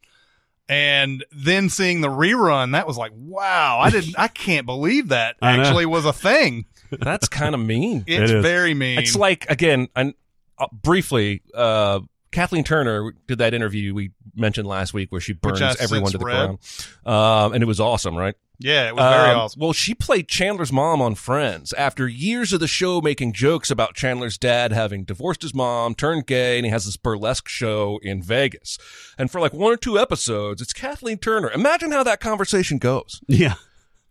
And 0.68 1.24
then 1.32 1.68
seeing 1.68 2.00
the 2.00 2.08
rerun, 2.08 2.72
that 2.72 2.86
was 2.86 2.96
like, 2.96 3.10
wow, 3.16 3.80
I 3.80 3.90
didn't, 3.90 4.14
I 4.16 4.28
can't 4.28 4.66
believe 4.66 5.08
that 5.08 5.34
actually 5.42 5.84
was 5.84 6.04
a 6.04 6.12
thing. 6.12 6.64
That's 6.92 7.28
kind 7.28 7.56
of 7.56 7.60
mean. 7.60 8.04
It's 8.06 8.30
It 8.30 8.36
is. 8.36 8.42
very 8.42 8.74
mean. 8.74 9.00
It's 9.00 9.16
like 9.16 9.50
again, 9.50 9.88
and 9.96 10.14
uh, 10.58 10.66
briefly, 10.72 11.42
uh, 11.54 12.00
Kathleen 12.32 12.64
Turner 12.64 13.12
did 13.26 13.38
that 13.38 13.54
interview 13.54 13.94
we 13.94 14.12
mentioned 14.34 14.68
last 14.68 14.94
week 14.94 15.10
where 15.12 15.20
she 15.20 15.32
burns 15.32 15.60
everyone 15.80 16.12
to 16.12 16.18
the 16.18 16.24
read. 16.24 16.34
ground, 16.34 16.58
um, 17.04 17.52
and 17.52 17.62
it 17.62 17.66
was 17.66 17.80
awesome, 17.80 18.16
right? 18.16 18.34
yeah, 18.62 18.88
it 18.88 18.94
was 18.94 19.02
very 19.02 19.30
Um, 19.30 19.38
awesome. 19.38 19.60
Well, 19.60 19.72
she 19.72 19.94
played 19.94 20.28
Chandler's 20.28 20.70
mom 20.70 21.00
on 21.00 21.14
Friends 21.14 21.72
after 21.72 22.06
years 22.06 22.52
of 22.52 22.60
the 22.60 22.66
show 22.68 23.00
making 23.00 23.32
jokes 23.32 23.70
about 23.70 23.94
Chandler's 23.94 24.36
dad 24.36 24.70
having 24.70 25.04
divorced 25.04 25.40
his 25.40 25.54
mom, 25.54 25.94
turned 25.94 26.26
gay, 26.26 26.58
and 26.58 26.66
he 26.66 26.70
has 26.70 26.84
this 26.84 26.98
burlesque 26.98 27.48
show 27.48 27.98
in 28.02 28.22
Vegas. 28.22 28.76
And 29.16 29.30
for 29.30 29.40
like 29.40 29.54
one 29.54 29.72
or 29.72 29.76
two 29.78 29.98
episodes, 29.98 30.60
it's 30.60 30.74
Kathleen 30.74 31.16
Turner. 31.16 31.50
Imagine 31.50 31.90
how 31.90 32.02
that 32.02 32.20
conversation 32.20 32.76
goes. 32.76 33.22
Yeah. 33.26 33.54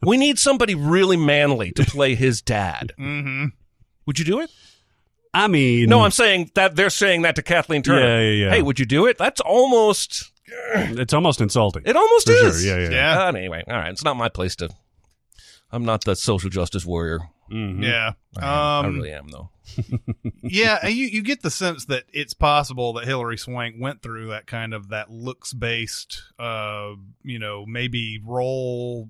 We 0.02 0.18
need 0.18 0.40
somebody 0.40 0.74
really 0.74 1.18
manly 1.18 1.72
to 1.74 1.84
play 1.86 2.16
his 2.16 2.42
dad. 2.42 2.94
Mm-hmm. 2.98 3.46
Would 4.08 4.18
you 4.18 4.26
do 4.26 4.40
it? 4.40 4.50
I 5.34 5.48
mean, 5.48 5.90
No, 5.90 6.02
I'm 6.02 6.12
saying 6.12 6.52
that 6.56 6.76
they're 6.76 6.90
saying 6.90 7.22
that 7.24 7.36
to 7.36 7.42
Kathleen 7.44 7.84
Turner. 7.84 8.02
Yeah, 8.02 8.20
yeah, 8.22 8.46
yeah. 8.46 8.52
Hey, 8.52 8.62
would 8.62 8.80
you 8.80 8.86
do 8.86 9.06
it? 9.06 9.18
That's 9.18 9.40
almost. 9.42 10.32
it's 10.72 11.14
almost 11.14 11.40
insulting. 11.42 11.84
It 11.86 11.96
almost 11.96 12.26
For 12.28 12.34
is. 12.34 12.62
sure. 12.64 12.80
Yeah, 12.80 12.90
yeah. 12.90 12.96
Yeah. 12.96 13.24
Uh, 13.26 13.28
anyway, 13.34 13.64
all 13.68 13.76
right. 13.76 13.92
It's 13.92 14.04
not 14.04 14.18
my 14.18 14.30
place 14.30 14.56
to. 14.58 14.70
I'm 15.72 15.86
not 15.86 16.04
the 16.04 16.16
social 16.16 16.50
justice 16.50 16.84
warrior. 16.86 17.20
Mhm. 17.52 17.84
Yeah. 17.84 18.14
I, 18.38 18.46
am. 18.80 18.86
I 18.86 18.88
Um, 18.90 18.96
really 18.96 19.12
am, 19.12 19.28
though. 19.28 19.50
yeah, 20.42 20.80
and 20.82 20.94
you, 20.96 21.06
you 21.06 21.22
get 21.22 21.44
the 21.44 21.52
sense 21.52 21.86
that 21.86 22.06
it's 22.12 22.34
possible 22.34 22.94
that 22.94 23.06
Hilary 23.06 23.38
Swank 23.38 23.76
went 23.78 24.02
through 24.02 24.30
that 24.30 24.48
kind 24.48 24.74
of 24.74 24.90
that 24.90 25.12
looks 25.12 25.54
based, 25.54 26.24
uh, 26.40 26.94
you 27.24 27.38
know, 27.38 27.66
maybe 27.68 28.20
role 28.26 29.10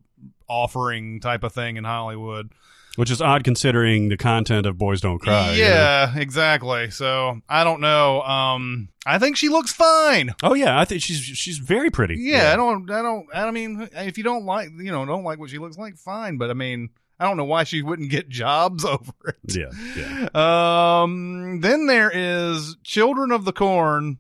offering 0.50 1.22
type 1.22 1.44
of 1.44 1.54
thing 1.54 1.78
in 1.78 1.86
Hollywood. 1.86 2.52
Which 2.96 3.12
is 3.12 3.22
odd 3.22 3.44
considering 3.44 4.10
the 4.10 4.18
content 4.18 4.66
of 4.66 4.78
Boys 4.78 5.00
Don't 5.00 5.20
Cry. 5.20 5.54
you 5.54 5.64
know? 5.64 5.70
yeah, 5.70 6.18
exactly. 6.18 6.90
So 6.92 7.40
I 7.48 7.64
don't 7.64 7.80
know. 7.80 8.22
Um, 8.24 8.90
I 9.06 9.20
think 9.20 9.38
she 9.38 9.48
looks 9.48 9.72
fine. 9.72 10.34
Oh 10.44 10.54
yeah, 10.54 10.78
I 10.80 10.86
think 10.86 11.02
she's 11.02 11.18
she's 11.20 11.58
very 11.60 11.90
pretty. 11.90 12.16
Yeah, 12.20 12.52
I 12.52 12.56
don't, 12.56 12.90
I 12.92 13.02
don't, 13.02 13.28
I 13.34 13.52
mean, 13.52 13.88
if 13.94 14.18
you 14.18 14.24
don't 14.24 14.46
like, 14.46 14.70
you 14.78 14.92
know, 14.92 15.06
don't 15.06 15.24
like 15.24 15.40
what 15.40 15.50
she 15.50 15.60
looks 15.60 15.78
like, 15.78 15.96
fine. 15.98 16.38
But 16.38 16.50
I 16.50 16.54
mean, 16.54 16.90
I 17.20 17.26
don't 17.26 17.38
know 17.38 17.46
why 17.46 17.64
she 17.64 17.82
wouldn't 17.82 18.10
get 18.10 18.28
jobs 18.28 18.84
over 18.86 19.14
it. 19.28 19.56
Yeah, 19.56 19.72
yeah. 19.96 21.02
Um, 21.04 21.62
then 21.62 21.88
there 21.88 22.12
is 22.14 22.76
Children 22.84 23.32
of 23.32 23.46
the 23.46 23.54
Corn. 23.54 24.18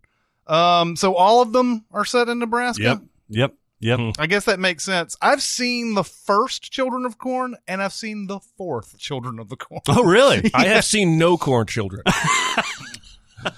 Um, 0.47 0.95
so 0.95 1.15
all 1.15 1.41
of 1.41 1.51
them 1.51 1.85
are 1.91 2.05
set 2.05 2.27
in 2.29 2.39
Nebraska. 2.39 2.81
Yep. 2.81 3.01
Yep. 3.29 3.53
Yep. 3.81 4.15
I 4.19 4.27
guess 4.27 4.45
that 4.45 4.59
makes 4.59 4.83
sense. 4.83 5.15
I've 5.21 5.41
seen 5.41 5.93
the 5.93 6.03
first 6.03 6.63
Children 6.71 7.05
of 7.05 7.17
Corn 7.17 7.55
and 7.67 7.81
I've 7.81 7.93
seen 7.93 8.27
the 8.27 8.39
fourth 8.39 8.97
Children 8.97 9.39
of 9.39 9.49
the 9.49 9.55
Corn. 9.55 9.81
Oh 9.87 10.03
really? 10.03 10.51
I 10.53 10.65
have 10.65 10.85
seen 10.85 11.17
no 11.17 11.37
corn 11.37 11.67
children. 11.67 12.03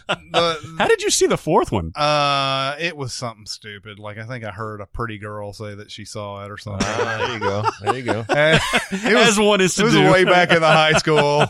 the 0.07 0.75
How 0.77 0.87
did 0.87 1.01
you 1.01 1.09
see 1.09 1.27
the 1.27 1.37
fourth 1.37 1.71
one? 1.71 1.91
uh, 1.95 2.75
it 2.79 2.95
was 2.97 3.13
something 3.13 3.45
stupid. 3.45 3.99
Like 3.99 4.17
I 4.17 4.25
think 4.25 4.43
I 4.45 4.51
heard 4.51 4.81
a 4.81 4.85
pretty 4.85 5.17
girl 5.17 5.53
say 5.53 5.75
that 5.75 5.91
she 5.91 6.05
saw 6.05 6.43
it 6.45 6.51
or 6.51 6.57
something. 6.57 6.85
Ah, 6.89 7.17
there 7.19 7.33
you 7.33 7.39
go. 7.39 7.63
There 7.81 7.95
you 7.97 8.03
go. 8.03 8.25
And 8.33 8.59
it 8.91 9.15
was 9.15 9.29
As 9.29 9.39
one 9.39 9.61
is 9.61 9.73
it 9.73 9.81
to 9.81 9.83
was 9.85 9.93
do. 9.93 10.11
way 10.11 10.23
back 10.25 10.51
in 10.51 10.61
the 10.61 10.67
high 10.67 10.93
school. 10.97 11.45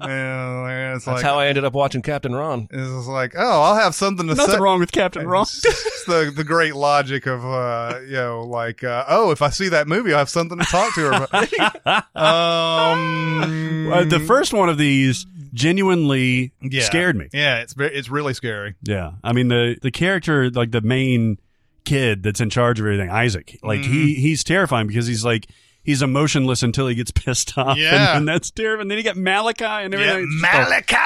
And 0.00 0.94
it's 0.96 1.04
That's 1.04 1.16
like 1.16 1.22
how 1.24 1.38
I 1.38 1.46
ended 1.48 1.64
up 1.64 1.72
watching 1.72 2.02
Captain 2.02 2.34
Ron. 2.34 2.68
it's 2.70 2.90
just 2.90 3.08
like, 3.08 3.34
oh, 3.36 3.62
I'll 3.62 3.76
have 3.76 3.94
something 3.94 4.26
to 4.28 4.34
Nothing 4.34 4.54
say. 4.54 4.60
wrong 4.60 4.80
with 4.80 4.92
Captain 4.92 5.26
Ron. 5.26 5.42
It's 5.42 6.04
the 6.06 6.32
the 6.34 6.44
great 6.44 6.74
logic 6.76 7.26
of 7.26 7.44
uh, 7.44 8.00
you 8.06 8.12
know, 8.14 8.42
like 8.42 8.84
uh, 8.84 9.04
oh, 9.08 9.30
if 9.30 9.42
I 9.42 9.50
see 9.50 9.68
that 9.70 9.88
movie, 9.88 10.12
I 10.14 10.18
have 10.18 10.28
something 10.28 10.58
to 10.58 10.64
talk 10.64 10.94
to 10.94 11.00
her 11.00 11.12
about. 11.24 12.04
um, 12.16 13.92
Uh, 13.92 14.04
the 14.04 14.20
first 14.20 14.52
one 14.52 14.68
of 14.68 14.78
these 14.78 15.26
genuinely 15.54 16.52
yeah. 16.60 16.82
scared 16.82 17.16
me. 17.16 17.28
Yeah, 17.32 17.60
it's 17.60 17.74
it's 17.78 18.10
really 18.10 18.34
scary. 18.34 18.74
Yeah, 18.82 19.12
I 19.22 19.32
mean 19.32 19.48
the 19.48 19.76
the 19.80 19.90
character, 19.90 20.50
like 20.50 20.70
the 20.72 20.80
main 20.82 21.38
kid 21.84 22.22
that's 22.22 22.40
in 22.40 22.50
charge 22.50 22.80
of 22.80 22.86
everything, 22.86 23.10
Isaac. 23.10 23.58
Like 23.62 23.80
Mm-hmm. 23.80 23.92
he 23.92 24.14
he's 24.16 24.44
terrifying 24.44 24.86
because 24.86 25.06
he's 25.06 25.24
like 25.24 25.46
he's 25.82 26.02
emotionless 26.02 26.62
until 26.62 26.86
he 26.88 26.94
gets 26.94 27.10
pissed 27.14 27.56
off. 27.56 27.78
Yeah. 27.78 28.10
and, 28.10 28.18
and 28.18 28.28
that's 28.28 28.50
terrifying. 28.50 28.82
And 28.82 28.90
Then 28.90 28.98
you 28.98 29.04
get 29.04 29.16
Malachi 29.16 29.64
and 29.64 29.92
Yeah, 29.94 30.00
everything. 30.00 30.40
All- 30.52 30.62
Malachi. 30.62 30.96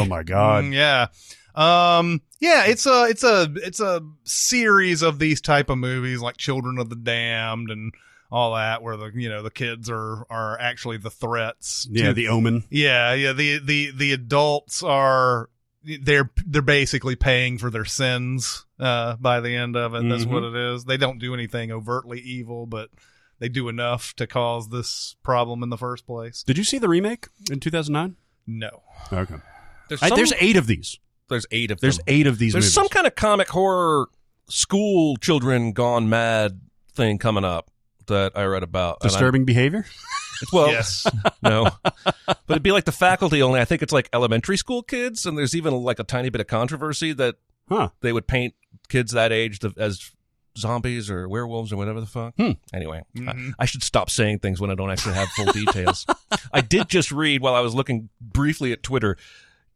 Oh 0.00 0.04
my 0.06 0.22
god. 0.22 0.64
Mm, 0.64 0.74
yeah. 0.74 1.06
Um 1.54 2.22
yeah, 2.40 2.64
it's 2.66 2.86
a 2.86 3.04
it's 3.10 3.22
a 3.24 3.52
it's 3.56 3.80
a 3.80 4.00
series 4.24 5.02
of 5.02 5.18
these 5.18 5.40
type 5.40 5.68
of 5.70 5.78
movies 5.78 6.20
like 6.20 6.36
Children 6.38 6.78
of 6.78 6.88
the 6.88 6.96
Damned 6.96 7.70
and 7.70 7.92
all 8.32 8.54
that 8.54 8.82
where 8.82 8.96
the 8.96 9.10
you 9.14 9.28
know 9.28 9.42
the 9.42 9.50
kids 9.50 9.90
are 9.90 10.26
are 10.30 10.58
actually 10.58 10.96
the 10.96 11.10
threats. 11.10 11.86
Yeah, 11.90 12.06
to- 12.08 12.12
the 12.14 12.28
Omen. 12.28 12.64
yeah, 12.70 13.12
yeah, 13.14 13.32
the 13.32 13.58
the 13.58 13.90
the 13.94 14.12
adults 14.12 14.82
are 14.82 15.50
they're 15.84 16.30
they're 16.46 16.62
basically 16.62 17.14
paying 17.14 17.58
for 17.58 17.68
their 17.68 17.84
sins 17.84 18.64
uh 18.80 19.16
by 19.16 19.40
the 19.40 19.54
end 19.54 19.76
of 19.76 19.94
it. 19.94 20.08
That's 20.08 20.24
Mhm. 20.24 20.30
what 20.30 20.44
it 20.44 20.54
is. 20.56 20.84
They 20.84 20.96
don't 20.96 21.18
do 21.18 21.34
anything 21.34 21.70
overtly 21.70 22.20
evil, 22.20 22.66
but 22.66 22.88
they 23.38 23.48
do 23.48 23.68
enough 23.68 24.14
to 24.14 24.26
cause 24.26 24.68
this 24.70 25.16
problem 25.24 25.62
in 25.62 25.68
the 25.70 25.76
first 25.78 26.06
place. 26.06 26.42
Did 26.44 26.56
you 26.56 26.64
see 26.64 26.78
the 26.78 26.88
remake 26.88 27.26
in 27.50 27.58
2009? 27.60 28.14
No. 28.46 28.82
Okay. 29.12 29.34
There's, 29.88 30.02
I, 30.02 30.14
there's 30.14 30.32
eight 30.40 30.56
of 30.56 30.66
these. 30.68 30.98
there's 31.28 31.46
eight 31.50 31.70
of 31.72 31.80
There's 31.80 31.96
them. 31.98 32.04
eight 32.06 32.26
of 32.28 32.38
these. 32.38 32.52
There's 32.52 32.64
movies. 32.66 32.74
some 32.74 32.88
kind 32.88 33.06
of 33.06 33.14
comic 33.16 33.48
horror 33.48 34.06
school 34.48 35.16
children 35.16 35.72
gone 35.72 36.08
mad 36.08 36.60
thing 36.94 37.18
coming 37.18 37.44
up 37.44 37.70
that 38.06 38.32
I 38.34 38.44
read 38.44 38.62
about. 38.62 39.00
Disturbing 39.00 39.44
behavior. 39.44 39.84
well, 40.52 40.68
yes. 40.68 41.06
no, 41.42 41.68
but 41.84 42.38
it'd 42.48 42.62
be 42.62 42.72
like 42.72 42.84
the 42.84 42.92
faculty 42.92 43.42
only. 43.42 43.60
I 43.60 43.64
think 43.64 43.82
it's 43.82 43.92
like 43.92 44.08
elementary 44.12 44.56
school 44.56 44.82
kids, 44.82 45.26
and 45.26 45.36
there's 45.38 45.54
even 45.54 45.72
like 45.74 45.98
a 45.98 46.04
tiny 46.04 46.30
bit 46.30 46.40
of 46.40 46.46
controversy 46.46 47.12
that 47.14 47.36
Huh. 47.68 47.90
they 48.00 48.12
would 48.12 48.26
paint 48.26 48.54
kids 48.88 49.12
that 49.12 49.30
age 49.32 49.60
to, 49.60 49.72
as 49.78 50.10
zombies 50.58 51.08
or 51.10 51.28
werewolves 51.28 51.72
or 51.72 51.76
whatever 51.76 52.00
the 52.00 52.06
fuck. 52.06 52.34
Hmm. 52.36 52.50
Anyway, 52.74 53.02
Mhm. 53.16 53.52
I, 53.58 53.62
I 53.62 53.64
should 53.66 53.82
stop 53.82 54.10
saying 54.10 54.40
things 54.40 54.60
when 54.60 54.70
I 54.70 54.74
don't 54.74 54.90
actually 54.90 55.14
have 55.14 55.28
full 55.30 55.46
details. 55.52 56.04
I 56.52 56.60
did 56.60 56.88
just 56.88 57.10
read 57.12 57.40
while 57.40 57.54
I 57.54 57.60
was 57.60 57.74
looking 57.74 58.10
briefly 58.20 58.72
at 58.72 58.82
Twitter 58.82 59.16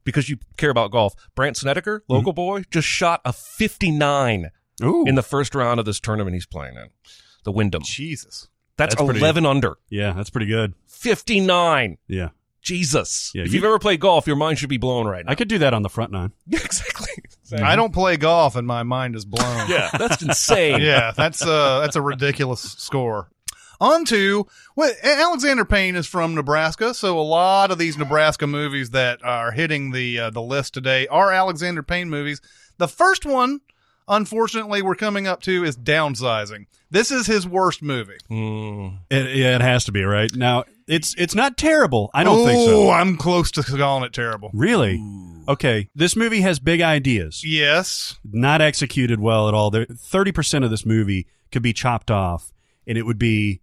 because 0.05 0.29
you 0.29 0.37
care 0.59 0.69
about 0.71 0.91
golf. 0.91 1.15
Brandt 1.35 1.57
Snedeker, 1.57 2.03
local 2.09 2.33
boy, 2.35 2.65
just 2.71 2.87
shot 2.89 3.21
a 3.25 3.33
59 3.33 4.51
Ooh. 4.83 5.05
in 5.07 5.15
the 5.15 5.23
first 5.23 5.55
round 5.55 5.81
of 5.81 5.87
this 5.87 5.99
tournament 6.01 6.35
he's 6.35 6.45
playing 6.47 6.75
in. 6.75 6.89
The 7.47 7.53
Wyndham. 7.53 7.83
Jesus. 7.83 8.49
That's, 8.77 8.95
That's 8.95 9.07
pretty- 9.07 9.21
11 9.21 9.47
under. 9.47 9.79
yeah, 9.89 10.13
that's 10.13 10.29
pretty 10.29 10.49
good. 10.49 10.75
59. 10.87 11.97
Yeah, 12.09 12.29
Jesus. 12.61 13.31
Yeah, 13.35 13.43
if 13.43 13.49
you- 13.49 13.55
you've 13.55 13.65
ever 13.65 13.79
played 13.79 14.01
golf, 14.01 14.27
your 14.27 14.37
mind 14.37 14.59
should 14.59 14.69
be 14.69 14.77
blown 14.77 15.07
right 15.07 15.25
now. 15.25 15.33
I 15.33 15.35
could 15.35 15.49
do 15.49 15.59
that 15.59 15.73
on 15.73 15.83
the 15.83 15.89
front 15.89 16.13
nine. 16.13 16.33
Yeah, 16.47 16.59
exactly. 16.63 17.07
I 17.63 17.77
don't 17.77 17.95
play 17.95 18.17
golf 18.17 18.57
and 18.57 18.67
my 18.67 18.83
mind 18.83 19.15
is 19.15 19.25
blown. 19.25 19.71
Yeah, 19.71 19.89
that's 19.97 20.21
insane. 20.21 20.81
yeah, 20.83 21.13
that's 21.17 21.41
uh 21.47 21.79
that's 21.81 21.95
a 21.95 22.03
ridiculous 22.03 22.61
score. 22.61 23.31
On 23.81 24.05
to 24.07 24.47
well, 24.75 24.93
Alexander 25.05 25.65
Payne 25.65 25.95
is 25.95 26.07
from 26.09 26.35
Nebraska, 26.35 26.93
so 26.93 27.19
a 27.19 27.23
lot 27.23 27.71
of 27.71 27.79
these 27.79 27.97
Nebraska 27.97 28.47
movies 28.49 28.91
that 28.91 29.23
are 29.25 29.53
hitting 29.53 29.93
the 29.93 30.19
uh, 30.19 30.31
the 30.31 30.43
list 30.43 30.75
today 30.75 31.07
are 31.07 31.31
Alexander 31.31 31.85
Payne 31.85 32.11
movies. 32.11 32.41
The 32.79 32.89
first 32.89 33.25
one, 33.25 33.61
unfortunately, 34.09 34.83
we're 34.83 34.95
coming 34.95 35.27
up 35.27 35.43
to 35.43 35.65
is 35.65 35.77
Downsizing. 35.77 36.67
This 36.91 37.11
is 37.11 37.27
his 37.27 37.47
worst 37.47 37.83
movie. 37.83 38.19
Mm. 38.31 38.99
It, 39.11 39.37
yeah, 39.37 39.57
it 39.57 39.61
has 39.61 39.85
to 39.87 39.93
be 39.93 40.05
right 40.05 40.33
now. 40.35 40.65
It's 40.87 41.15
it's 41.19 41.35
not 41.35 41.57
terrible. 41.57 42.11
I 42.15 42.23
don't 42.23 42.47
think 42.47 42.59
Oh, 42.61 42.67
so. 42.87 42.91
I'm 42.91 43.17
close 43.17 43.51
to 43.53 43.63
calling 43.65 44.05
it 44.05 44.13
terrible. 44.13 44.51
Really? 44.55 45.03
Okay, 45.49 45.89
this 45.97 46.15
movie 46.15 46.41
has 46.43 46.59
big 46.61 46.81
ideas, 46.81 47.43
Yes, 47.45 48.19
not 48.25 48.61
executed 48.61 49.19
well 49.21 49.49
at 49.49 49.55
all. 49.55 49.71
Thirty 49.73 50.31
percent 50.33 50.65
of 50.65 50.71
this 50.71 50.87
movie 50.87 51.27
could 51.51 51.63
be 51.63 51.73
chopped 51.73 52.11
off, 52.11 52.53
and 52.87 52.97
it 52.97 53.03
would 53.03 53.19
be 53.19 53.61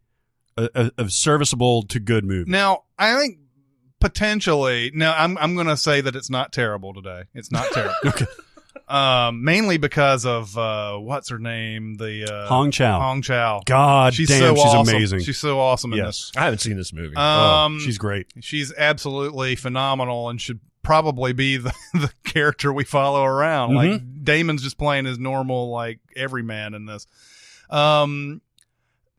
a, 0.58 0.70
a, 0.76 0.92
a 1.06 1.10
serviceable 1.10 1.84
to 1.84 2.00
good 2.00 2.26
movie. 2.26 2.50
Now, 2.52 2.84
I 3.00 3.18
think 3.18 3.38
potentially. 4.00 4.92
Now, 4.94 5.16
I'm 5.18 5.38
I'm 5.38 5.56
going 5.56 5.68
to 5.68 5.78
say 5.78 6.02
that 6.02 6.16
it's 6.16 6.30
not 6.30 6.52
terrible 6.52 6.94
today. 6.94 7.24
It's 7.34 7.52
not 7.52 7.68
terrible. 7.72 7.96
Okay. 8.06 8.26
Um, 8.88 9.44
mainly 9.44 9.78
because 9.78 10.26
of 10.26 10.58
uh, 10.58 10.98
what's 10.98 11.30
her 11.30 11.40
name, 11.40 11.96
the 11.96 12.32
uh, 12.32 12.48
Hong 12.48 12.72
Chau. 12.72 13.00
Hong 13.00 13.22
Chau. 13.22 13.62
God 13.66 14.14
she's 14.14 14.28
damn, 14.28 14.40
so 14.40 14.56
she's 14.56 14.66
awesome. 14.66 14.96
amazing. 14.96 15.20
She's 15.22 15.38
so 15.38 15.60
awesome 15.60 15.94
in 15.94 16.00
yes, 16.00 16.32
I 16.36 16.46
haven't 16.46 16.60
seen 16.60 16.78
this 16.78 16.94
movie. 16.94 17.16
Um, 17.16 17.78
oh, 17.78 17.80
she's 17.80 17.98
great. 17.98 18.28
she's 18.42 18.74
absolutely 18.74 19.56
phenomenal 19.56 20.30
and 20.30 20.40
should 20.40 20.60
probably 20.84 21.34
be 21.34 21.58
the, 21.58 21.74
the 21.94 22.12
character 22.24 22.72
we 22.72 22.84
follow 22.84 23.24
around. 23.24 23.72
Mm-hmm. 23.72 23.92
Like 23.92 24.24
Damon's 24.24 24.62
just 24.62 24.78
playing 24.78 25.06
his 25.06 25.18
normal 25.18 25.72
like 25.72 26.00
everyman 26.16 26.74
in 26.74 26.86
this. 26.86 27.08
Um, 27.70 28.42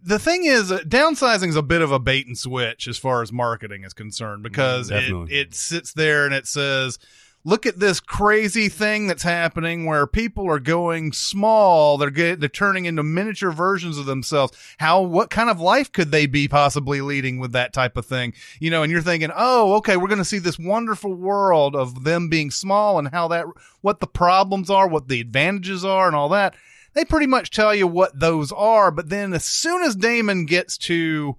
the 0.05 0.19
thing 0.19 0.45
is, 0.45 0.71
uh, 0.71 0.81
downsizing 0.81 1.49
is 1.49 1.57
a 1.57 1.63
bit 1.63 1.81
of 1.81 1.91
a 1.91 1.99
bait 1.99 2.27
and 2.27 2.39
switch 2.39 2.87
as 2.87 2.99
far 2.99 3.23
as 3.23 3.33
marketing 3.33 3.85
is 3.85 3.95
concerned 3.95 4.43
because 4.43 4.91
it, 4.91 5.11
it 5.31 5.55
sits 5.55 5.95
there 5.95 6.27
and 6.27 6.35
it 6.35 6.47
says, 6.47 6.99
look 7.45 7.67
at 7.67 7.79
this 7.79 8.01
crazy 8.01 8.69
thing 8.69 9.07
that's 9.07 9.23
happening 9.23 9.85
where 9.85 10.07
people 10.07 10.49
are 10.51 10.59
going 10.59 11.13
small. 11.13 11.99
They're 11.99 12.11
get, 12.11 12.41
they're 12.41 12.49
turning 12.49 12.87
into 12.87 13.03
miniature 13.03 13.51
versions 13.51 13.99
of 13.99 14.07
themselves. 14.07 14.57
How, 14.79 15.03
what 15.03 15.31
kind 15.31 15.51
of 15.51 15.61
life 15.61 15.93
could 15.93 16.11
they 16.11 16.27
be 16.27 16.49
possibly 16.49 17.01
leading 17.01 17.39
with 17.39 17.53
that 17.53 17.73
type 17.73 17.97
of 17.97 18.07
thing? 18.07 18.33
You 18.61 18.71
know, 18.71 18.83
and 18.83 18.91
you're 18.91 19.03
thinking, 19.03 19.31
oh, 19.35 19.75
okay, 19.75 19.97
we're 19.97 20.09
going 20.09 20.19
to 20.19 20.25
see 20.25 20.39
this 20.39 20.59
wonderful 20.59 21.13
world 21.13 21.77
of 21.77 22.05
them 22.05 22.29
being 22.29 22.51
small 22.51 22.99
and 22.99 23.09
how 23.09 23.29
that, 23.29 23.47
what 23.83 24.01
the 24.01 24.07
problems 24.07 24.71
are, 24.71 24.89
what 24.89 25.09
the 25.09 25.21
advantages 25.21 25.85
are 25.85 26.07
and 26.07 26.17
all 26.17 26.31
that 26.31 26.55
they 26.95 27.05
pretty 27.05 27.27
much 27.27 27.51
tell 27.51 27.75
you 27.75 27.87
what 27.87 28.19
those 28.19 28.53
are. 28.53 28.91
But 28.91 29.09
then 29.09 29.35
as 29.35 29.45
soon 29.45 29.83
as 29.83 29.97
Damon 29.97 30.47
gets 30.47 30.79
to 30.79 31.37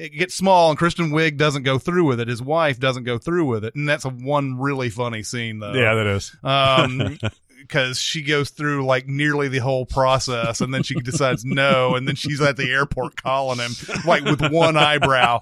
it 0.00 0.16
gets 0.16 0.34
small 0.34 0.70
and 0.70 0.78
Kristen 0.78 1.10
Wiig 1.10 1.36
doesn't 1.36 1.62
go 1.62 1.78
through 1.78 2.04
with 2.04 2.20
it, 2.20 2.28
his 2.28 2.42
wife 2.42 2.78
doesn't 2.78 3.04
go 3.04 3.18
through 3.18 3.46
with 3.46 3.64
it, 3.64 3.74
and 3.74 3.88
that's 3.88 4.04
a 4.04 4.10
one 4.10 4.58
really 4.58 4.90
funny 4.90 5.22
scene 5.22 5.58
though. 5.58 5.72
yeah, 5.72 5.94
that 5.94 6.06
is. 6.06 6.36
Um, 6.42 7.18
because 7.60 8.00
she 8.00 8.22
goes 8.22 8.50
through 8.50 8.84
like 8.84 9.06
nearly 9.06 9.48
the 9.48 9.58
whole 9.58 9.86
process 9.86 10.60
and 10.60 10.74
then 10.74 10.82
she 10.82 10.94
decides 10.94 11.44
no 11.44 11.94
and 11.94 12.08
then 12.08 12.16
she's 12.16 12.40
at 12.40 12.56
the 12.56 12.70
airport 12.70 13.14
calling 13.22 13.58
him 13.58 13.70
like 14.06 14.24
with 14.24 14.40
one 14.50 14.76
eyebrow. 14.76 15.38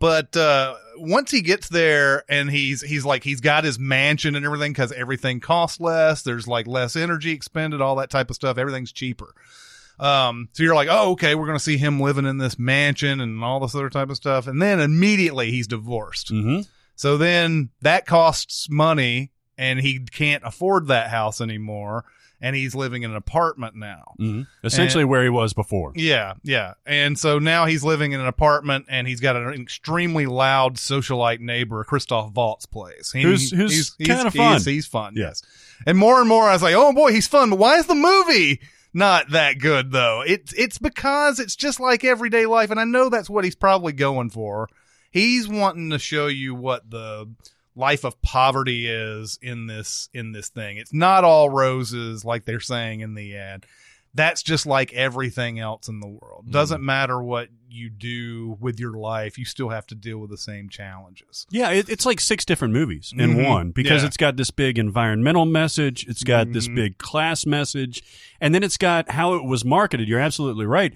But 0.00 0.36
uh 0.36 0.74
once 0.96 1.30
he 1.30 1.42
gets 1.42 1.68
there 1.68 2.24
and 2.28 2.50
he's 2.50 2.82
he's 2.82 3.04
like 3.04 3.22
he's 3.22 3.40
got 3.40 3.64
his 3.64 3.78
mansion 3.78 4.34
and 4.34 4.44
everything 4.44 4.72
because 4.72 4.90
everything 4.92 5.40
costs 5.40 5.80
less. 5.80 6.22
There's 6.22 6.48
like 6.48 6.66
less 6.66 6.96
energy 6.96 7.32
expended 7.32 7.80
all 7.80 7.96
that 7.96 8.10
type 8.10 8.30
of 8.30 8.36
stuff. 8.36 8.58
Everything's 8.58 8.92
cheaper 8.92 9.34
um 9.98 10.48
so 10.52 10.62
you're 10.62 10.74
like 10.74 10.88
oh 10.90 11.12
okay 11.12 11.34
we're 11.34 11.46
gonna 11.46 11.58
see 11.58 11.76
him 11.78 11.98
living 12.00 12.26
in 12.26 12.38
this 12.38 12.58
mansion 12.58 13.20
and 13.20 13.42
all 13.42 13.60
this 13.60 13.74
other 13.74 13.88
type 13.90 14.10
of 14.10 14.16
stuff 14.16 14.46
and 14.46 14.60
then 14.60 14.80
immediately 14.80 15.50
he's 15.50 15.66
divorced 15.66 16.30
Mm-hmm. 16.32 16.62
so 16.94 17.16
then 17.16 17.70
that 17.82 18.06
costs 18.06 18.68
money 18.70 19.30
and 19.58 19.80
he 19.80 20.00
can't 20.00 20.42
afford 20.44 20.88
that 20.88 21.08
house 21.10 21.40
anymore 21.40 22.04
and 22.38 22.54
he's 22.54 22.74
living 22.74 23.02
in 23.02 23.10
an 23.10 23.16
apartment 23.16 23.74
now. 23.74 24.12
Mm-hmm. 24.20 24.42
Essentially, 24.62 25.06
where 25.06 25.22
he 25.22 25.30
was 25.30 25.54
before. 25.54 25.92
Yeah, 25.96 26.34
yeah. 26.42 26.74
And 26.84 27.18
so 27.18 27.38
now 27.38 27.64
he's 27.64 27.82
living 27.82 28.12
in 28.12 28.20
an 28.20 28.26
apartment 28.26 28.84
and 28.90 29.08
he's 29.08 29.20
got 29.20 29.36
an 29.36 29.54
extremely 29.54 30.26
loud 30.26 30.74
socialite 30.74 31.40
neighbor, 31.40 31.82
Christoph 31.84 32.32
Waltz 32.34 32.66
plays. 32.66 33.10
He- 33.10 33.22
Who's- 33.22 33.50
who's 33.50 33.72
he's- 33.96 34.06
kinda 34.06 34.30
fun. 34.30 34.52
He's, 34.56 34.66
he's 34.66 34.86
fun, 34.86 35.14
Yeah. 35.16 35.28
yes. 35.28 35.42
And 35.86 35.96
more 35.96 36.20
and 36.20 36.28
more 36.28 36.44
I 36.46 36.52
was 36.52 36.62
like, 36.62 36.74
oh 36.74 36.92
boy, 36.92 37.10
he's 37.12 37.26
fun, 37.26 37.48
but 37.48 37.58
why 37.58 37.76
is 37.78 37.86
the 37.86 37.94
movie 37.94 38.60
not 38.96 39.30
that 39.30 39.58
good 39.58 39.92
though? 39.92 40.24
It's 40.26 40.52
it's 40.54 40.78
because 40.78 41.38
it's 41.38 41.54
just 41.54 41.78
like 41.78 42.02
everyday 42.02 42.46
life, 42.46 42.70
and 42.70 42.80
I 42.80 42.84
know 42.84 43.10
that's 43.10 43.30
what 43.30 43.44
he's 43.44 43.54
probably 43.54 43.92
going 43.92 44.30
for. 44.30 44.68
He's 45.10 45.46
wanting 45.46 45.90
to 45.90 45.98
show 45.98 46.26
you 46.26 46.54
what 46.54 46.90
the 46.90 47.30
life 47.74 48.04
of 48.04 48.20
poverty 48.22 48.88
is 48.88 49.38
in 49.42 49.66
this 49.66 50.08
in 50.14 50.32
this 50.32 50.48
thing. 50.48 50.78
It's 50.78 50.94
not 50.94 51.24
all 51.24 51.50
roses 51.50 52.24
like 52.24 52.46
they're 52.46 52.58
saying 52.58 53.00
in 53.00 53.14
the 53.14 53.36
ad. 53.36 53.66
that's 54.14 54.42
just 54.42 54.64
like 54.64 54.94
everything 54.94 55.58
else 55.60 55.88
in 55.88 56.00
the 56.00 56.08
world. 56.08 56.44
Hmm. 56.46 56.52
Doesn't 56.52 56.82
matter 56.82 57.22
what 57.22 57.48
you 57.76 57.88
do 57.90 58.56
with 58.60 58.80
your 58.80 58.92
life, 58.94 59.38
you 59.38 59.44
still 59.44 59.68
have 59.68 59.86
to 59.88 59.94
deal 59.94 60.18
with 60.18 60.30
the 60.30 60.38
same 60.38 60.68
challenges. 60.68 61.46
Yeah, 61.50 61.70
it, 61.70 61.88
it's 61.88 62.04
like 62.06 62.20
six 62.20 62.44
different 62.44 62.74
movies 62.74 63.12
in 63.16 63.34
Mhm. 63.34 63.48
one 63.48 63.70
because 63.70 64.02
Yeah. 64.02 64.08
it's 64.08 64.16
got 64.16 64.36
this 64.36 64.50
big 64.50 64.78
environmental 64.78 65.44
message, 65.46 66.06
it's 66.08 66.24
got 66.24 66.52
this 66.52 66.66
Mhm. 66.68 66.74
big 66.74 66.98
class 66.98 67.46
message, 67.46 68.02
and 68.40 68.54
then 68.54 68.62
it's 68.62 68.76
got 68.76 69.10
how 69.12 69.34
it 69.34 69.44
was 69.44 69.64
marketed. 69.64 70.08
You're 70.08 70.20
absolutely 70.20 70.66
right. 70.66 70.94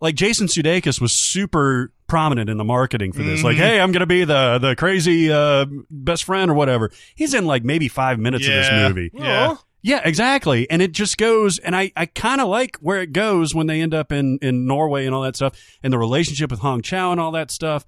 Like 0.00 0.14
Jason 0.16 0.46
Sudeikis 0.48 1.00
was 1.00 1.12
super 1.12 1.92
prominent 2.08 2.50
in 2.50 2.56
the 2.58 2.64
marketing 2.64 3.12
for 3.12 3.22
this. 3.22 3.42
Like, 3.44 3.56
Mhm. 3.56 3.60
hey, 3.60 3.80
I'm 3.80 3.92
going 3.92 4.00
to 4.00 4.06
be 4.06 4.24
the 4.24 4.58
the 4.58 4.74
crazy 4.76 5.30
uh, 5.30 5.64
best 5.90 6.24
friend 6.24 6.50
or 6.50 6.54
whatever. 6.54 6.90
He's 7.14 7.34
in 7.34 7.46
like 7.46 7.64
maybe 7.64 7.88
five 7.88 8.18
minutes 8.18 8.46
of 8.46 8.52
this 8.52 8.70
movie. 8.72 9.10
Yeah. 9.14 9.56
Yeah, 9.82 10.00
exactly. 10.04 10.70
And 10.70 10.80
it 10.80 10.92
just 10.92 11.18
goes, 11.18 11.58
and 11.58 11.74
I, 11.74 11.90
I 11.96 12.06
kind 12.06 12.40
of 12.40 12.48
like 12.48 12.76
where 12.76 13.00
it 13.02 13.12
goes 13.12 13.52
when 13.54 13.66
they 13.66 13.80
end 13.80 13.92
up 13.94 14.12
in, 14.12 14.38
in 14.40 14.64
Norway 14.66 15.06
and 15.06 15.14
all 15.14 15.22
that 15.22 15.34
stuff, 15.36 15.54
and 15.82 15.92
the 15.92 15.98
relationship 15.98 16.50
with 16.50 16.60
Hong 16.60 16.82
Chau 16.82 17.10
and 17.10 17.20
all 17.20 17.32
that 17.32 17.50
stuff. 17.50 17.84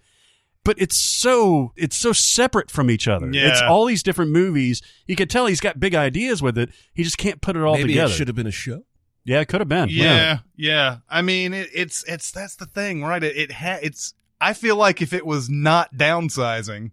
But 0.64 0.80
it's 0.80 0.96
so 0.96 1.72
it's 1.76 1.96
so 1.96 2.12
separate 2.12 2.70
from 2.70 2.90
each 2.90 3.06
other. 3.06 3.30
Yeah. 3.30 3.48
It's 3.48 3.60
all 3.60 3.84
these 3.84 4.02
different 4.02 4.30
movies. 4.32 4.80
You 5.06 5.14
can 5.14 5.28
tell 5.28 5.46
he's 5.46 5.60
got 5.60 5.78
big 5.78 5.94
ideas 5.94 6.42
with 6.42 6.56
it. 6.58 6.70
He 6.94 7.04
just 7.04 7.18
can't 7.18 7.40
put 7.40 7.54
it 7.54 7.62
all 7.62 7.74
Maybe 7.74 7.88
together. 7.92 8.10
it 8.12 8.16
should 8.16 8.28
have 8.28 8.34
been 8.36 8.46
a 8.46 8.50
show. 8.50 8.82
yeah, 9.24 9.40
it 9.40 9.46
could 9.46 9.60
have 9.60 9.68
been. 9.68 9.88
Yeah, 9.90 10.38
yeah. 10.56 10.96
I 11.08 11.20
mean, 11.22 11.52
it, 11.54 11.68
it's 11.74 12.02
it's 12.08 12.30
that's 12.32 12.56
the 12.56 12.66
thing, 12.66 13.02
right? 13.04 13.22
It, 13.22 13.36
it 13.36 13.52
ha- 13.52 13.78
it's. 13.82 14.14
I 14.40 14.52
feel 14.54 14.76
like 14.76 15.00
if 15.02 15.12
it 15.12 15.24
was 15.24 15.48
not 15.50 15.94
downsizing, 15.94 16.90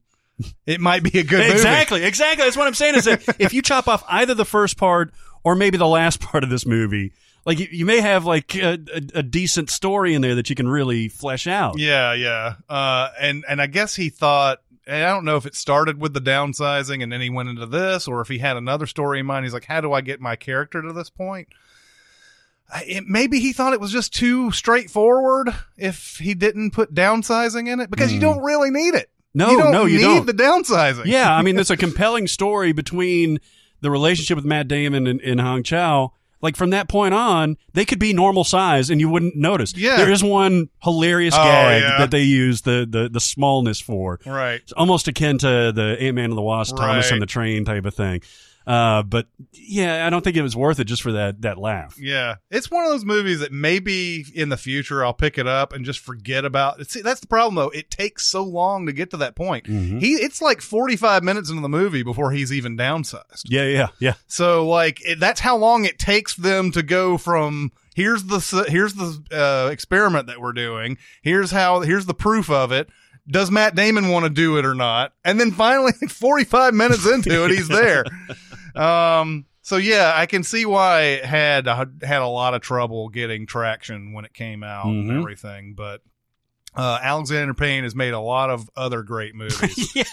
it 0.65 0.79
might 0.81 1.03
be 1.03 1.19
a 1.19 1.23
good 1.23 1.39
movie. 1.39 1.51
Exactly, 1.51 2.03
exactly. 2.03 2.45
That's 2.45 2.57
what 2.57 2.67
I'm 2.67 2.73
saying. 2.73 2.95
Is 2.95 3.05
that 3.05 3.23
if 3.39 3.53
you 3.53 3.61
chop 3.61 3.87
off 3.87 4.03
either 4.07 4.33
the 4.33 4.45
first 4.45 4.77
part 4.77 5.11
or 5.43 5.55
maybe 5.55 5.77
the 5.77 5.87
last 5.87 6.19
part 6.21 6.43
of 6.43 6.49
this 6.49 6.65
movie, 6.65 7.13
like 7.45 7.59
you, 7.59 7.67
you 7.71 7.85
may 7.85 7.99
have 8.01 8.25
like 8.25 8.55
a, 8.55 8.73
a, 8.93 9.19
a 9.19 9.23
decent 9.23 9.69
story 9.69 10.13
in 10.13 10.21
there 10.21 10.35
that 10.35 10.49
you 10.49 10.55
can 10.55 10.67
really 10.67 11.07
flesh 11.09 11.47
out. 11.47 11.77
Yeah, 11.79 12.13
yeah. 12.13 12.55
Uh, 12.69 13.09
and 13.19 13.43
and 13.49 13.61
I 13.61 13.67
guess 13.67 13.95
he 13.95 14.09
thought. 14.09 14.59
I 14.87 14.99
don't 15.01 15.25
know 15.25 15.37
if 15.37 15.45
it 15.45 15.55
started 15.55 16.01
with 16.01 16.13
the 16.15 16.19
downsizing 16.19 17.03
and 17.03 17.11
then 17.11 17.21
he 17.21 17.29
went 17.29 17.49
into 17.49 17.67
this, 17.67 18.07
or 18.07 18.19
if 18.19 18.27
he 18.27 18.39
had 18.39 18.57
another 18.57 18.87
story 18.87 19.19
in 19.19 19.27
mind. 19.27 19.45
He's 19.45 19.53
like, 19.53 19.65
"How 19.65 19.79
do 19.79 19.93
I 19.93 20.01
get 20.01 20.19
my 20.19 20.35
character 20.35 20.81
to 20.81 20.91
this 20.91 21.09
point?" 21.09 21.47
It, 22.87 23.05
maybe 23.05 23.39
he 23.39 23.51
thought 23.53 23.73
it 23.73 23.81
was 23.81 23.91
just 23.91 24.13
too 24.13 24.51
straightforward 24.51 25.49
if 25.77 26.17
he 26.17 26.33
didn't 26.33 26.71
put 26.71 26.93
downsizing 26.93 27.67
in 27.67 27.79
it 27.81 27.89
because 27.91 28.11
you 28.13 28.19
Hmm. 28.19 28.23
don't 28.25 28.43
really 28.43 28.71
need 28.71 28.95
it. 28.95 29.09
No, 29.33 29.49
you 29.51 29.57
don't 29.57 29.71
no, 29.71 29.85
you 29.85 29.97
need 29.97 30.03
don't. 30.03 30.25
the 30.25 30.33
downsizing. 30.33 31.05
Yeah, 31.05 31.33
I 31.33 31.41
mean, 31.41 31.55
there's 31.55 31.71
a 31.71 31.77
compelling 31.87 32.27
story 32.27 32.71
between 32.73 33.39
the 33.81 33.89
relationship 33.89 34.35
with 34.35 34.45
Matt 34.45 34.67
Damon 34.67 35.07
and, 35.07 35.21
and 35.21 35.39
Hong 35.39 35.63
Chau. 35.63 36.11
Like 36.41 36.55
from 36.55 36.71
that 36.71 36.89
point 36.89 37.13
on, 37.13 37.55
they 37.73 37.85
could 37.85 37.99
be 37.99 38.13
normal 38.13 38.43
size 38.43 38.89
and 38.89 38.99
you 38.99 39.07
wouldn't 39.09 39.35
notice. 39.35 39.77
Yeah. 39.77 39.97
There 39.97 40.11
is 40.11 40.23
one 40.23 40.69
hilarious 40.81 41.35
Oh, 41.37 41.43
gag 41.43 41.83
yeah. 41.83 41.97
that 41.99 42.09
they 42.09 42.23
use 42.23 42.61
the, 42.61 42.87
the, 42.89 43.09
the 43.09 43.19
smallness 43.19 43.79
for. 43.79 44.19
right. 44.25 44.55
It's 44.59 44.71
almost 44.71 45.07
akin 45.07 45.37
to 45.37 45.71
the 45.71 45.97
Ant 45.99 46.15
Man 46.15 46.25
and 46.25 46.37
the 46.37 46.41
Wasp, 46.41 46.75
Thomas 46.77 47.11
and 47.11 47.21
the 47.21 47.27
train 47.27 47.63
type 47.63 47.85
of 47.85 47.93
thing. 47.93 48.21
Uh, 48.67 49.01
but 49.03 49.27
yeah, 49.51 50.05
I 50.05 50.09
don't 50.11 50.23
think 50.23 50.37
it 50.37 50.41
was 50.43 50.55
worth 50.55 50.79
it 50.79 50.85
just 50.85 51.01
for 51.01 51.11
that, 51.13 51.41
that 51.41 51.57
laugh. 51.57 51.95
Yeah, 51.99 52.35
it's 52.51 52.69
one 52.69 52.83
of 52.83 52.91
those 52.91 53.03
movies 53.05 53.39
that 53.39 53.51
maybe 53.51 54.23
in 54.35 54.49
the 54.49 54.57
future 54.57 55.03
I'll 55.03 55.13
pick 55.13 55.37
it 55.37 55.47
up 55.47 55.73
and 55.73 55.83
just 55.83 55.99
forget 55.99 56.45
about. 56.45 56.85
See, 56.87 57.01
that's 57.01 57.21
the 57.21 57.27
problem 57.27 57.55
though. 57.55 57.69
It 57.69 57.89
takes 57.89 58.25
so 58.27 58.43
long 58.43 58.85
to 58.85 58.93
get 58.93 59.09
to 59.11 59.17
that 59.17 59.35
point. 59.35 59.65
Mhm. 59.65 59.99
He, 59.99 60.13
it's 60.13 60.41
like 60.41 60.61
forty 60.61 60.95
five 60.95 61.23
minutes 61.23 61.49
into 61.49 61.61
the 61.61 61.69
movie 61.69 62.03
before 62.03 62.31
he's 62.31 62.53
even 62.53 62.77
downsized. 62.77 63.43
Yeah, 63.45 63.65
yeah, 63.65 63.87
yeah. 63.99 64.13
So 64.27 64.67
like 64.67 64.99
it, 65.05 65.19
that's 65.19 65.39
how 65.39 65.57
long 65.57 65.85
it 65.85 65.97
takes 65.97 66.35
them 66.35 66.71
to 66.73 66.83
go 66.83 67.17
from 67.17 67.71
here's 67.95 68.23
the 68.25 68.65
here's 68.69 68.93
the 68.93 69.21
uh, 69.31 69.69
experiment 69.71 70.27
that 70.27 70.39
we're 70.39 70.53
doing. 70.53 70.97
Here's 71.23 71.49
how 71.51 71.79
here's 71.81 72.05
the 72.05 72.13
proof 72.13 72.49
of 72.51 72.71
it. 72.71 72.89
Does 73.27 73.51
Matt 73.51 73.75
Damon 73.75 74.09
want 74.09 74.23
to 74.25 74.29
do 74.31 74.57
it 74.57 74.65
or 74.65 74.73
not? 74.73 75.13
And 75.23 75.39
then 75.39 75.51
finally, 75.51 75.91
45 76.09 76.73
minutes 76.73 77.05
into 77.07 77.45
it, 77.45 77.51
he's 77.51 77.67
there. 77.67 78.03
Um, 78.75 79.45
so 79.61 79.77
yeah, 79.77 80.13
I 80.15 80.25
can 80.25 80.43
see 80.43 80.65
why 80.65 81.01
it 81.01 81.25
had 81.25 81.67
had 81.67 82.21
a 82.21 82.27
lot 82.27 82.53
of 82.53 82.61
trouble 82.61 83.09
getting 83.09 83.45
traction 83.45 84.13
when 84.13 84.25
it 84.25 84.33
came 84.33 84.63
out 84.63 84.85
and 84.85 85.09
Mhm. 85.09 85.19
everything. 85.19 85.73
But 85.75 86.01
uh, 86.75 86.99
Alexander 87.01 87.53
Payne 87.53 87.83
has 87.83 87.93
made 87.95 88.13
a 88.13 88.19
lot 88.19 88.49
of 88.49 88.69
other 88.77 89.03
great 89.03 89.35
movies, 89.35 89.93
yeah. 89.95 90.03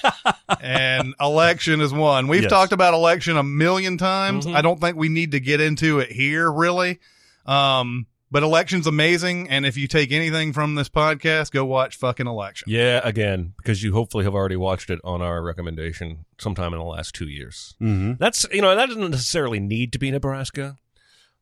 and 0.61 1.15
Election 1.21 1.81
is 1.81 1.93
one. 1.93 2.27
We've 2.29 2.43
Yes. 2.43 2.51
talked 2.51 2.73
about 2.73 2.95
Election 2.95 3.37
a 3.37 3.43
million 3.45 3.97
times. 3.97 4.45
Mhm. 4.45 4.55
I 4.57 4.61
don't 4.63 4.81
think 4.81 4.97
we 4.97 5.09
need 5.09 5.31
to 5.33 5.41
get 5.41 5.61
into 5.61 6.01
it 6.01 6.11
here, 6.11 6.51
really. 6.51 6.99
Um, 7.47 8.07
but 8.31 8.43
Election's 8.43 8.87
amazing, 8.87 9.49
and 9.49 9.65
if 9.65 9.77
you 9.77 9.89
take 9.89 10.13
anything 10.13 10.53
from 10.53 10.75
this 10.75 10.89
podcast, 10.89 11.51
go 11.51 11.65
watch 11.65 11.97
fucking 11.97 12.27
Election. 12.27 12.67
Yeah, 12.71 13.01
again, 13.03 13.55
because 13.57 13.83
you 13.83 13.93
hopefully 13.93 14.25
have 14.25 14.35
already 14.35 14.57
watched 14.57 14.91
it 14.91 15.01
on 15.05 15.23
our 15.23 15.43
recommendation 15.43 16.25
sometime 16.39 16.73
in 16.73 16.79
the 16.79 16.85
last 16.85 17.15
two 17.15 17.29
years. 17.29 17.75
Mm-hmm. 17.81 18.15
That's 18.19 18.47
you 18.53 18.61
know 18.61 18.75
that 18.75 18.87
doesn't 18.87 19.11
necessarily 19.11 19.61
need 19.61 19.93
to 19.93 19.99
be 19.99 20.11
Nebraska. 20.11 20.77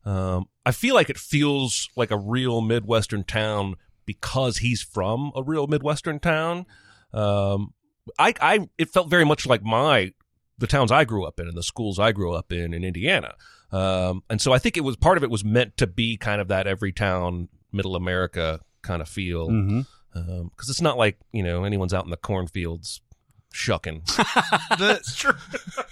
Um, 0.05 0.45
I 0.65 0.71
feel 0.71 0.95
like 0.95 1.09
it 1.09 1.17
feels 1.17 1.89
like 1.97 2.11
a 2.11 2.17
real 2.17 2.61
midwestern 2.61 3.25
town 3.25 3.75
because 4.05 4.59
he's 4.59 4.81
from 4.81 5.33
a 5.35 5.43
real 5.43 5.67
midwestern 5.67 6.19
town. 6.19 6.65
Um, 7.13 7.73
I, 8.17 8.33
I, 8.39 8.69
it 8.77 8.89
felt 8.89 9.09
very 9.09 9.25
much 9.25 9.45
like 9.45 9.63
my 9.63 10.13
the 10.57 10.67
towns 10.67 10.91
I 10.91 11.03
grew 11.03 11.25
up 11.25 11.39
in 11.39 11.47
and 11.47 11.57
the 11.57 11.61
schools 11.63 11.99
I 11.99 12.13
grew 12.13 12.33
up 12.33 12.51
in 12.51 12.73
in 12.73 12.83
Indiana. 12.83 13.35
Um, 13.71 14.23
and 14.29 14.41
so 14.41 14.53
I 14.53 14.59
think 14.59 14.77
it 14.77 14.81
was 14.81 14.95
part 14.95 15.17
of 15.17 15.23
it 15.23 15.29
was 15.29 15.43
meant 15.43 15.77
to 15.77 15.87
be 15.87 16.17
kind 16.17 16.39
of 16.41 16.47
that 16.49 16.67
every 16.67 16.91
town, 16.91 17.49
middle 17.71 17.95
America 17.95 18.61
kind 18.81 19.01
of 19.01 19.09
feel 19.09 19.49
Mm-hmm. 19.49 19.81
because 20.45 20.69
it's 20.69 20.81
not 20.81 20.97
like 20.97 21.17
you 21.33 21.43
know 21.43 21.63
anyone's 21.63 21.93
out 21.93 22.05
in 22.05 22.09
the 22.09 22.17
cornfields 22.17 23.01
shucking. 23.53 24.03
That's 24.79 25.15
true. 25.15 25.33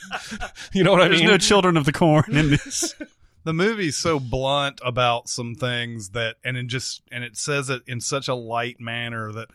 you 0.73 0.83
know 0.83 0.91
what 0.91 1.01
I 1.01 1.07
There's 1.09 1.19
mean? 1.21 1.29
no 1.29 1.38
children 1.38 1.77
of 1.77 1.85
the 1.85 1.91
corn 1.91 2.25
in 2.35 2.49
this. 2.51 2.95
the 3.43 3.53
movie's 3.53 3.97
so 3.97 4.19
blunt 4.19 4.79
about 4.83 5.27
some 5.29 5.55
things 5.55 6.09
that 6.09 6.35
and 6.43 6.57
it 6.57 6.67
just 6.67 7.01
and 7.11 7.23
it 7.23 7.38
says 7.38 7.69
it 7.69 7.81
in 7.88 8.01
such 8.01 8.27
a 8.27 8.35
light 8.35 8.79
manner 8.79 9.31
that 9.33 9.49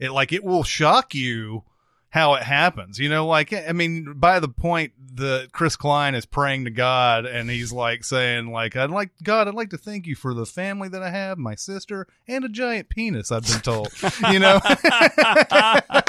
it 0.00 0.10
like 0.12 0.32
it 0.32 0.42
will 0.44 0.64
shock 0.64 1.14
you 1.14 1.62
how 2.10 2.34
it 2.34 2.42
happens 2.42 2.98
you 2.98 3.08
know 3.08 3.26
like 3.26 3.52
i 3.52 3.72
mean 3.72 4.14
by 4.14 4.40
the 4.40 4.48
point 4.48 4.92
that 5.14 5.48
chris 5.52 5.76
klein 5.76 6.14
is 6.14 6.24
praying 6.24 6.64
to 6.64 6.70
god 6.70 7.26
and 7.26 7.50
he's 7.50 7.72
like 7.72 8.04
saying 8.04 8.50
like 8.50 8.76
i'd 8.76 8.90
like 8.90 9.10
god 9.22 9.48
i'd 9.48 9.54
like 9.54 9.70
to 9.70 9.78
thank 9.78 10.06
you 10.06 10.14
for 10.14 10.32
the 10.32 10.46
family 10.46 10.88
that 10.88 11.02
i 11.02 11.10
have 11.10 11.36
my 11.36 11.54
sister 11.54 12.06
and 12.28 12.44
a 12.44 12.48
giant 12.48 12.88
penis 12.88 13.30
i've 13.32 13.46
been 13.46 13.60
told 13.60 13.88
you 14.30 14.38
know 14.38 14.60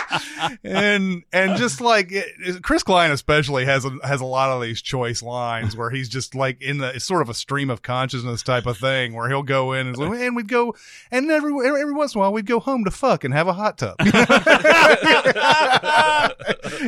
and 0.63 1.23
and 1.33 1.57
just 1.57 1.81
like 1.81 2.11
it, 2.11 2.61
Chris 2.63 2.83
Klein 2.83 3.11
especially 3.11 3.65
has 3.65 3.85
a, 3.85 3.91
has 4.03 4.21
a 4.21 4.25
lot 4.25 4.49
of 4.49 4.61
these 4.61 4.81
choice 4.81 5.21
lines 5.23 5.75
where 5.75 5.89
he's 5.89 6.09
just 6.09 6.35
like 6.35 6.61
in 6.61 6.77
the 6.77 6.95
it's 6.95 7.05
sort 7.05 7.21
of 7.21 7.29
a 7.29 7.33
stream 7.33 7.69
of 7.69 7.81
consciousness 7.81 8.43
type 8.43 8.65
of 8.65 8.77
thing 8.77 9.13
where 9.13 9.27
he'll 9.29 9.43
go 9.43 9.73
in 9.73 9.87
and, 9.87 9.97
and 9.97 10.35
we'd 10.35 10.47
go 10.47 10.75
and 11.11 11.29
every 11.31 11.51
every 11.67 11.93
once 11.93 12.13
in 12.15 12.19
a 12.19 12.21
while 12.21 12.33
we'd 12.33 12.45
go 12.45 12.59
home 12.59 12.83
to 12.85 12.91
fuck 12.91 13.23
and 13.23 13.33
have 13.33 13.47
a 13.47 13.53
hot 13.53 13.77
tub 13.77 13.95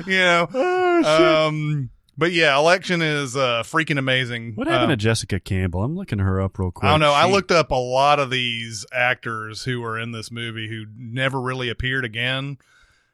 you 0.06 0.18
know 0.18 0.48
um 1.06 1.90
but 2.18 2.32
yeah 2.32 2.58
election 2.58 3.02
is 3.02 3.36
uh 3.36 3.64
freaking 3.64 3.98
amazing 3.98 4.54
What 4.56 4.68
happened 4.68 4.92
Um, 4.92 4.98
to 4.98 4.98
Jessica 4.98 5.40
Campbell? 5.40 5.84
I'm 5.84 5.96
looking 5.96 6.20
her 6.20 6.42
up 6.42 6.60
real 6.60 6.72
quick. 6.72 6.88
I 6.88 6.92
don't 6.92 7.00
know. 7.00 7.14
I 7.14 7.30
looked 7.30 7.52
up 7.52 7.72
a 7.72 7.76
lot 7.76 8.20
of 8.20 8.30
these 8.30 8.86
actors 8.92 9.64
who 9.64 9.80
were 9.82 9.98
in 9.98 10.12
this 10.12 10.30
movie 10.32 10.68
who 10.68 10.86
never 10.98 11.40
really 11.40 11.70
appeared 11.70 12.04
again. 12.06 12.58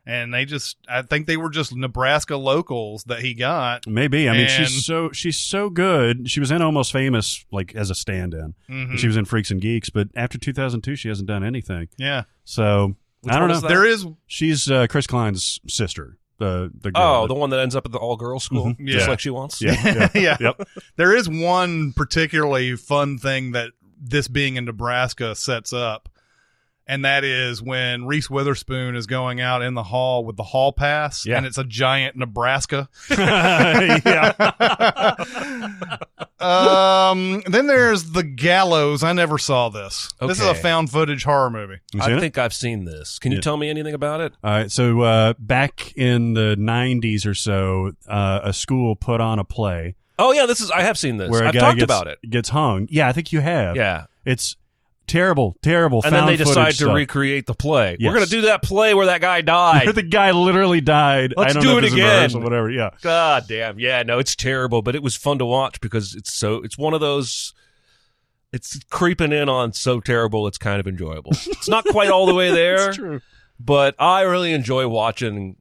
And 0.08 0.32
they 0.32 0.46
just, 0.46 0.78
I 0.88 1.02
think 1.02 1.26
they 1.26 1.36
were 1.36 1.50
just 1.50 1.76
Nebraska 1.76 2.38
locals 2.38 3.06
that 3.06 3.22
he 3.22 3.34
got. 3.34 3.88
Maybe. 3.88 4.30
I 4.30 4.34
mean, 4.34 4.48
she's 4.48 4.86
so 4.86 5.12
she's 5.12 5.38
so 5.40 5.70
good. 5.72 6.30
She 6.30 6.40
was 6.40 6.52
in 6.52 6.62
Almost 6.62 6.92
Famous, 6.92 7.44
like 7.52 7.74
as 7.76 7.90
a 7.90 7.96
stand-in. 7.96 8.54
Mhm. 8.70 8.98
She 9.00 9.08
was 9.08 9.18
in 9.18 9.26
Freaks 9.26 9.50
and 9.50 9.60
Geeks, 9.60 9.90
but 9.90 10.10
after 10.16 10.38
2002, 10.38 10.96
she 10.96 11.08
hasn't 11.10 11.28
done 11.28 11.44
anything. 11.44 11.88
Yeah. 11.98 12.24
So 12.44 12.96
Which 13.22 13.34
I 13.34 13.40
don't 13.40 13.48
know. 13.50 13.60
There 13.62 13.84
is, 13.86 14.06
She's 14.28 14.70
uh, 14.70 14.86
Chris 14.88 15.08
Klein's 15.08 15.60
sister. 15.68 16.18
The 16.38 16.70
the 16.82 16.92
girl 16.92 17.04
Oh, 17.04 17.22
that- 17.22 17.28
the 17.34 17.40
one 17.40 17.50
that 17.52 17.62
ends 17.62 17.76
up 17.76 17.86
at 17.86 17.92
the 17.92 17.98
all 17.98 18.16
girls 18.18 18.44
school, 18.44 18.76
Mhm. 18.80 18.88
just 18.88 19.08
like 19.08 19.20
she 19.22 19.30
wants. 19.32 19.60
yeah, 19.62 19.74
yeah. 19.86 20.10
yeah. 20.16 20.38
Yep. 20.40 20.68
There 20.98 21.16
is 21.16 21.28
one 21.28 21.94
particularly 21.94 22.76
fun 22.76 23.18
thing 23.18 23.54
that 23.54 23.72
this 24.00 24.28
being 24.28 24.58
in 24.58 24.66
Nebraska 24.66 25.34
sets 25.34 25.74
up. 25.74 26.10
And 26.88 27.04
that 27.04 27.24
is 27.24 27.64
when 27.64 28.06
Reese 28.06 28.30
Witherspoon 28.30 28.96
is 28.96 29.08
going 29.08 29.42
out 29.42 29.64
in 29.64 29.74
the 29.74 29.82
hall 29.82 30.24
with 30.24 30.38
the 30.38 30.44
hall 30.44 30.72
pass, 30.72 31.26
Yeah. 31.26 31.38
and 31.38 31.46
it's 31.46 31.58
a 31.58 31.64
giant 31.64 32.16
Nebraska. 32.16 32.88
yeah. 33.10 34.34
um, 36.40 37.42
then 37.48 37.68
there's 37.68 38.12
the 38.12 38.24
gallows. 38.24 39.04
I 39.04 39.14
never 39.14 39.38
saw 39.38 39.70
this. 39.70 40.10
This 40.22 40.40
is 40.40 40.46
a 40.46 40.54
found 40.56 40.92
footage 40.92 41.24
horror 41.24 41.50
movie. 41.50 41.78
You 41.94 42.02
seen 42.02 42.14
I 42.14 42.18
it? 42.18 42.20
think 42.20 42.38
I've 42.38 42.54
seen 42.54 42.86
this. 42.86 43.20
Can 43.20 43.32
you 43.32 43.38
Yeah. 43.38 43.42
tell 43.42 43.58
me 43.58 43.70
anything 43.70 43.94
about 43.94 44.22
it? 44.22 44.34
All 44.44 44.52
right. 44.52 44.72
So 44.72 45.02
uh, 45.02 45.34
back 45.40 45.92
in 45.96 46.34
the 46.34 46.56
90s 46.60 47.26
or 47.26 47.34
so, 47.34 47.94
uh, 48.08 48.42
a 48.44 48.54
school 48.54 48.96
put 48.96 49.22
on 49.22 49.40
a 49.40 49.44
play 49.44 49.96
Oh 50.18 50.32
yeah, 50.32 50.46
this 50.46 50.62
is. 50.62 50.72
I 50.72 50.82
have 50.84 50.98
seen 50.98 51.18
this. 51.18 51.30
where 51.30 51.44
a 51.44 51.48
I've 51.50 51.54
guy 51.54 51.60
talked 51.60 51.76
gets, 51.80 51.84
about 51.84 52.08
it. 52.08 52.20
gets 52.30 52.48
hung. 52.48 52.88
Yeah, 52.90 53.10
I 53.10 53.12
think 53.12 53.34
you 53.34 53.42
have. 53.42 53.76
Yeah, 53.76 54.06
It's 54.24 54.56
terrible, 55.08 55.56
terrible. 55.62 56.02
and 56.04 56.14
then 56.14 56.26
they 56.26 56.38
decide 56.38 56.72
to 56.72 56.76
stuff. 56.76 56.96
recreate 56.96 57.46
the 57.46 57.54
play. 57.54 57.98
Yes. 58.00 58.08
We're 58.08 58.14
gonna 58.16 58.26
do 58.26 58.42
that 58.42 58.62
play 58.64 58.94
where 58.94 59.06
that 59.08 59.22
guy 59.22 59.38
Where 59.38 59.42
died. 59.44 59.88
the 59.96 60.02
guy 60.04 60.32
literally 60.32 60.82
died. 60.82 61.34
Let's 61.38 61.52
I 61.52 61.54
don't 61.54 61.64
do 61.64 61.70
know 61.72 61.78
it 61.78 61.84
if 61.86 61.94
it's 61.94 61.96
in 62.00 62.00
again. 62.38 62.44
whatever. 62.44 62.70
Yeah. 62.70 62.92
God 63.02 63.46
damn. 63.48 63.80
Yeah, 63.80 64.04
no, 64.04 64.20
it's 64.20 64.36
terrible, 64.36 64.82
but 64.82 64.96
it 64.96 65.04
was 65.04 65.16
fun 65.16 65.38
to 65.40 65.46
watch 65.46 65.80
because 65.82 66.16
it's 66.16 66.34
so. 66.34 66.56
It's 66.64 66.78
one 66.78 66.94
of 66.94 67.02
those. 67.02 67.54
It's 68.54 68.80
creeping 68.86 69.34
in 69.34 69.50
on 69.50 69.74
so 69.74 70.00
terrible. 70.00 70.48
It's 70.48 70.58
kind 70.58 70.80
of 70.80 70.88
enjoyable. 70.88 71.32
it's 71.34 71.68
not 71.68 71.84
quite 71.86 72.10
all 72.10 72.26
the 72.26 72.34
way 72.36 72.52
there. 72.54 72.88
It's 72.90 72.98
true. 72.98 73.22
but 73.60 73.96
I 74.00 74.22
really 74.22 74.54
enjoy 74.54 74.88
watching. 74.88 75.58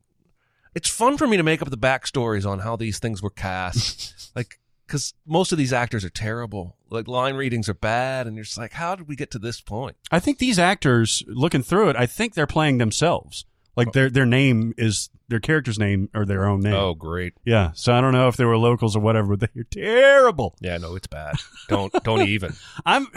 It's 0.75 0.89
fun 0.89 1.17
for 1.17 1.27
me 1.27 1.37
to 1.37 1.43
make 1.43 1.63
up 1.63 1.71
the 1.71 1.79
backstories 1.79 2.47
on 2.49 2.61
how 2.61 2.77
these 2.77 2.99
things 2.99 3.23
were 3.23 3.31
cast, 3.31 4.31
like 4.37 4.59
because 4.87 5.15
most 5.27 5.51
of 5.53 5.59
these 5.59 5.73
actors 5.73 6.05
are 6.05 6.11
terrible. 6.11 6.77
Like 6.95 7.09
line 7.09 7.35
readings 7.35 7.69
are 7.69 7.75
bad, 7.75 8.27
and 8.27 8.37
you're 8.37 8.45
just 8.45 8.57
like, 8.57 8.73
how 8.73 8.95
did 8.95 9.09
we 9.09 9.17
get 9.17 9.31
to 9.33 9.39
this 9.39 9.61
point? 9.61 9.97
I 10.11 10.21
think 10.21 10.39
these 10.39 10.59
actors, 10.59 11.23
looking 11.27 11.63
through 11.63 11.91
it, 11.91 11.97
I 11.97 12.07
think 12.07 12.35
they're 12.35 12.47
playing 12.47 12.79
themselves. 12.79 13.45
Like 13.77 13.93
their 13.93 14.09
their 14.09 14.25
name 14.27 14.73
is 14.79 15.11
their 15.29 15.41
character's 15.41 15.81
name 15.81 16.09
or 16.15 16.25
their 16.25 16.47
own 16.47 16.61
name. 16.61 16.75
Oh, 16.75 16.95
great! 16.95 17.35
Yeah. 17.45 17.73
So 17.75 17.93
I 17.93 18.01
don't 18.01 18.13
know 18.13 18.29
if 18.29 18.37
they 18.37 18.45
were 18.45 18.57
locals 18.57 18.95
or 18.95 19.01
whatever, 19.01 19.37
but 19.37 19.51
they're 19.53 19.65
terrible. 19.65 20.55
Yeah, 20.61 20.79
no, 20.79 20.95
it's 20.95 21.09
bad. 21.09 21.35
Don't 21.69 21.93
don't 22.05 22.23
even. 22.29 22.55
I'm 22.87 23.09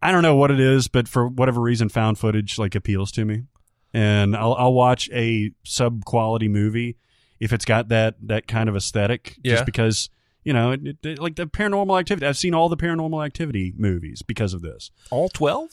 I 0.00 0.12
don't 0.12 0.22
know 0.22 0.36
what 0.36 0.50
it 0.50 0.60
is, 0.60 0.88
but 0.88 1.08
for 1.08 1.26
whatever 1.26 1.60
reason 1.60 1.88
found 1.88 2.18
footage 2.18 2.58
like 2.58 2.74
appeals 2.74 3.10
to 3.12 3.24
me. 3.24 3.42
And 3.92 4.36
I'll 4.36 4.54
I'll 4.54 4.72
watch 4.72 5.10
a 5.12 5.50
sub 5.64 6.04
quality 6.04 6.48
movie 6.48 6.96
if 7.40 7.52
it's 7.52 7.64
got 7.64 7.88
that 7.88 8.14
that 8.22 8.46
kind 8.46 8.68
of 8.68 8.76
aesthetic 8.76 9.38
Yeah. 9.42 9.54
just 9.54 9.66
because 9.66 10.08
you 10.44 10.52
know, 10.52 10.72
it, 10.72 10.96
it- 11.02 11.18
like 11.18 11.36
the 11.36 11.46
paranormal 11.46 11.98
activity. 11.98 12.26
I've 12.26 12.36
seen 12.36 12.54
all 12.54 12.68
the 12.68 12.76
paranormal 12.76 13.24
activity 13.24 13.72
movies 13.76 14.22
because 14.22 14.54
of 14.54 14.62
this. 14.62 14.90
All 15.10 15.28
twelve? 15.28 15.70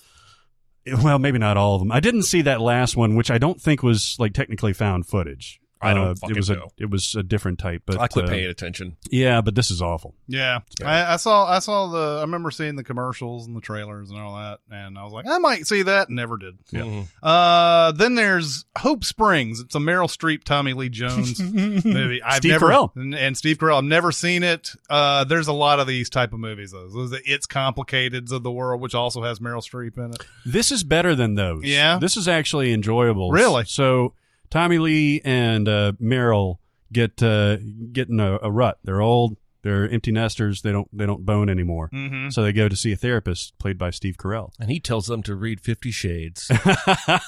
Well, 1.03 1.19
maybe 1.19 1.37
not 1.37 1.57
all 1.57 1.75
of 1.75 1.81
them. 1.81 1.91
I 1.91 1.99
didn't 1.99 2.23
see 2.23 2.41
that 2.43 2.61
last 2.61 2.95
one, 2.95 3.15
which 3.15 3.29
I 3.29 3.37
don't 3.37 3.61
think 3.61 3.83
was 3.83 4.15
like 4.17 4.33
technically 4.33 4.73
found 4.73 5.05
footage. 5.05 5.59
I 5.81 5.93
don't 5.93 6.07
Uh, 6.09 6.15
fucking 6.15 6.35
it 6.35 6.39
was 6.39 6.49
know. 6.49 6.69
a 6.77 6.83
it 6.83 6.89
was 6.89 7.15
a 7.15 7.23
different 7.23 7.57
type, 7.59 7.83
but 7.85 7.97
I 7.99 8.07
quit 8.07 8.25
uh, 8.25 8.27
paying 8.29 8.49
attention. 8.49 8.97
Yeah, 9.09 9.39
but 9.41 9.55
this 9.55 9.71
is 9.71 9.81
awful. 9.81 10.13
Yeah, 10.27 10.59
Yeah. 10.79 10.89
I, 10.89 11.13
I 11.13 11.15
saw. 11.15 11.45
I 11.45 11.59
saw 11.59 11.87
the. 11.87 12.17
I 12.17 12.21
remember 12.21 12.51
seeing 12.51 12.75
the 12.75 12.83
commercials 12.83 13.47
and 13.47 13.55
the 13.55 13.61
trailers 13.61 14.09
and 14.09 14.19
all 14.19 14.35
that, 14.35 14.59
and 14.69 14.97
I 14.97 15.03
was 15.05 15.13
like, 15.13 15.25
I 15.27 15.37
might 15.37 15.67
see 15.67 15.83
that. 15.83 16.09
Never 16.09 16.37
did. 16.37 16.57
Yeah. 16.71 16.81
Mhm. 16.81 17.07
Uh, 17.23 17.91
then 17.93 18.15
there's 18.15 18.65
Hope 18.77 19.03
Springs. 19.05 19.59
It's 19.61 19.75
a 19.75 19.79
Meryl 19.79 20.07
Streep, 20.07 20.43
Tommy 20.43 20.73
Lee 20.73 20.89
Jones 20.89 21.39
movie. 21.85 22.21
I've 22.21 22.37
Steve 22.37 22.51
never, 22.51 22.67
Carell. 22.67 22.95
and, 22.95 23.15
and 23.15 23.37
Steve 23.37 23.57
Carell. 23.57 23.77
I've 23.77 23.83
never 23.85 24.11
seen 24.11 24.43
it. 24.43 24.71
Uh, 24.89 25.23
there's 25.23 25.47
a 25.47 25.53
lot 25.53 25.79
of 25.79 25.87
these 25.87 26.09
type 26.09 26.33
of 26.33 26.39
movies 26.39 26.71
though. 26.71 26.89
There's 26.89 27.09
the 27.11 27.21
It's 27.25 27.47
Complicateds 27.47 28.31
of 28.31 28.43
the 28.43 28.51
world, 28.51 28.81
which 28.81 28.95
also 28.95 29.23
has 29.23 29.39
Meryl 29.39 29.63
Streep 29.63 29.97
in 29.97 30.11
it. 30.11 30.25
This 30.45 30.71
is 30.71 30.83
better 30.83 31.15
than 31.15 31.35
those. 31.35 31.63
Yeah? 31.63 31.99
This 31.99 32.17
is 32.17 32.27
actually 32.27 32.73
enjoyable. 32.73 33.31
Really? 33.31 33.63
So 33.65 34.13
Tommy 34.49 34.77
Lee 34.77 35.21
and 35.23 35.67
uh, 35.67 35.93
Meryl 36.01 36.57
get 36.91 37.21
uh, 37.21 37.57
get 37.91 38.09
in 38.09 38.19
a, 38.19 38.39
a 38.41 38.51
rut. 38.51 38.79
They're 38.83 39.01
old. 39.01 39.37
They're 39.61 39.89
empty 39.89 40.11
nesters. 40.11 40.61
They 40.61 40.71
don't 40.71 40.87
they 40.95 41.05
don't 41.05 41.25
bone 41.25 41.49
anymore. 41.49 41.89
Mm-hmm. 41.93 42.29
So 42.29 42.43
they 42.43 42.53
go 42.53 42.69
to 42.69 42.75
see 42.75 42.93
a 42.93 42.95
therapist 42.95 43.57
played 43.59 43.77
by 43.77 43.89
Steve 43.89 44.15
Carell. 44.17 44.51
And 44.59 44.71
he 44.71 44.79
tells 44.79 45.07
them 45.07 45.21
to 45.23 45.35
read 45.35 45.59
Fifty 45.59 45.91
Shades. 45.91 46.49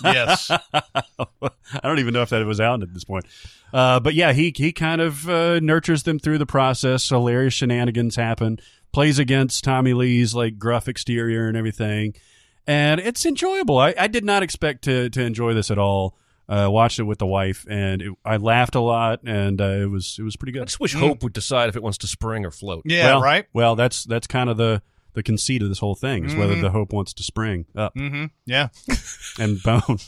Yes. 0.04 0.50
I 0.50 1.80
don't 1.84 2.00
even 2.00 2.14
know 2.14 2.22
if 2.22 2.30
that 2.30 2.46
was 2.46 2.60
out 2.60 2.82
at 2.82 2.94
this 2.94 3.04
point. 3.04 3.26
Uh, 3.74 4.00
but 4.00 4.14
yeah, 4.14 4.34
he 4.34 4.54
he 4.56 4.72
kind 4.72 5.02
of 5.02 5.30
uh, 5.30 5.60
nurtures 5.60 6.04
them 6.04 6.20
through 6.20 6.38
the 6.38 6.46
process. 6.46 7.08
Hilarious 7.10 7.54
shenanigans 7.54 8.16
happen. 8.16 8.60
Plays 8.92 9.20
against 9.20 9.64
Tommy 9.64 9.94
Lee's 9.94 10.34
like 10.34 10.58
gruff 10.58 10.88
exterior 10.88 11.48
and 11.48 11.56
everything, 11.56 12.14
and 12.68 13.00
it's 13.00 13.26
enjoyable. 13.26 13.78
I, 13.78 13.94
I 13.98 14.08
did 14.08 14.26
not 14.26 14.44
expect 14.44 14.84
to 14.86 15.10
to 15.10 15.22
enjoy 15.22 15.54
this 15.54 15.72
at 15.72 15.78
all. 15.78 16.18
Uh, 16.52 16.70
watched 16.70 17.00
it 17.00 17.04
with 17.04 17.18
the 17.18 17.26
wife, 17.26 17.66
and 17.70 18.02
it, 18.02 18.14
I 18.26 18.36
laughed 18.36 18.76
a 18.76 18.82
lot, 18.82 19.22
and 19.24 19.62
uh, 19.62 19.66
it 19.70 19.90
was 19.90 20.18
it 20.20 20.24
was 20.24 20.36
pretty 20.36 20.52
good. 20.52 20.64
I 20.64 20.66
just 20.66 20.82
wish 20.82 20.94
Hope 20.94 21.24
would 21.24 21.32
decide 21.32 21.70
if 21.70 21.78
it 21.78 21.82
wants 21.84 22.00
to 22.00 22.08
spring 22.08 22.46
or 22.46 22.52
float. 22.52 22.82
Yeah. 22.84 23.06
well, 23.06 23.22
right. 23.22 23.46
Well, 23.54 23.78
that's 23.78 24.04
that's 24.04 24.28
kind 24.28 24.50
of 24.50 24.58
the 24.58 24.82
the 25.14 25.24
conceit 25.24 25.62
of 25.62 25.70
this 25.70 25.80
whole 25.80 25.96
thing 25.96 26.26
is 26.26 26.36
whether 26.36 26.56
Mhm. 26.56 26.62
the 26.62 26.72
hope 26.72 26.92
wants 26.94 27.14
to 27.14 27.24
spring 27.24 27.66
up 27.76 27.96
Mm-hmm. 27.96 28.26
Yeah. 28.46 28.68
and 29.40 29.64
bone. 29.64 30.00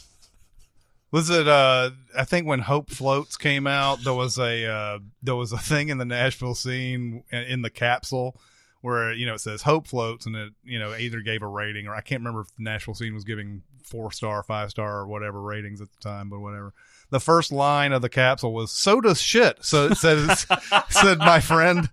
Was 1.11 1.29
it? 1.29 1.47
Uh, 1.47 1.91
I 2.17 2.23
think 2.25 2.47
when 2.47 2.59
Hope 2.59 2.89
Floats 2.89 3.37
came 3.37 3.67
out, 3.67 4.03
there 4.03 4.13
was 4.13 4.37
a 4.39 4.65
uh, 4.65 4.99
there 5.21 5.35
was 5.35 5.51
a 5.51 5.57
thing 5.57 5.89
in 5.89 5.97
the 5.97 6.05
Nashville 6.05 6.55
scene 6.55 7.23
in- 7.31 7.43
in 7.43 7.61
the 7.61 7.69
capsule 7.69 8.39
where 8.81 9.13
you 9.13 9.25
know 9.25 9.35
it 9.35 9.39
says 9.41 9.61
Hope 9.61 9.87
Floats, 9.87 10.25
and 10.25 10.35
it 10.35 10.53
you 10.63 10.79
know 10.79 10.93
either 10.95 11.21
gave 11.21 11.41
a 11.41 11.47
rating 11.47 11.87
or 11.87 11.95
I 11.95 12.01
can't 12.01 12.19
remember 12.21 12.41
if 12.41 12.47
the 12.57 12.63
Nashville 12.63 12.95
scene 12.95 13.13
was 13.13 13.23
giving 13.23 13.61
four 13.83 14.11
star, 14.11 14.43
five 14.43 14.69
star, 14.69 14.99
or 14.99 15.07
whatever 15.07 15.41
ratings 15.41 15.81
at 15.81 15.87
the 15.91 15.99
time, 15.99 16.29
but 16.29 16.39
whatever. 16.39 16.73
The 17.09 17.19
first 17.19 17.51
line 17.51 17.91
of 17.93 18.01
the 18.01 18.09
capsule 18.09 18.53
was 18.53 18.71
"So 18.71 18.99
does 19.01 19.21
shit." 19.21 19.63
So 19.63 19.87
it 19.87 19.95
says 19.97 20.47
said 20.89 21.19
my 21.19 21.39
friend. 21.39 21.89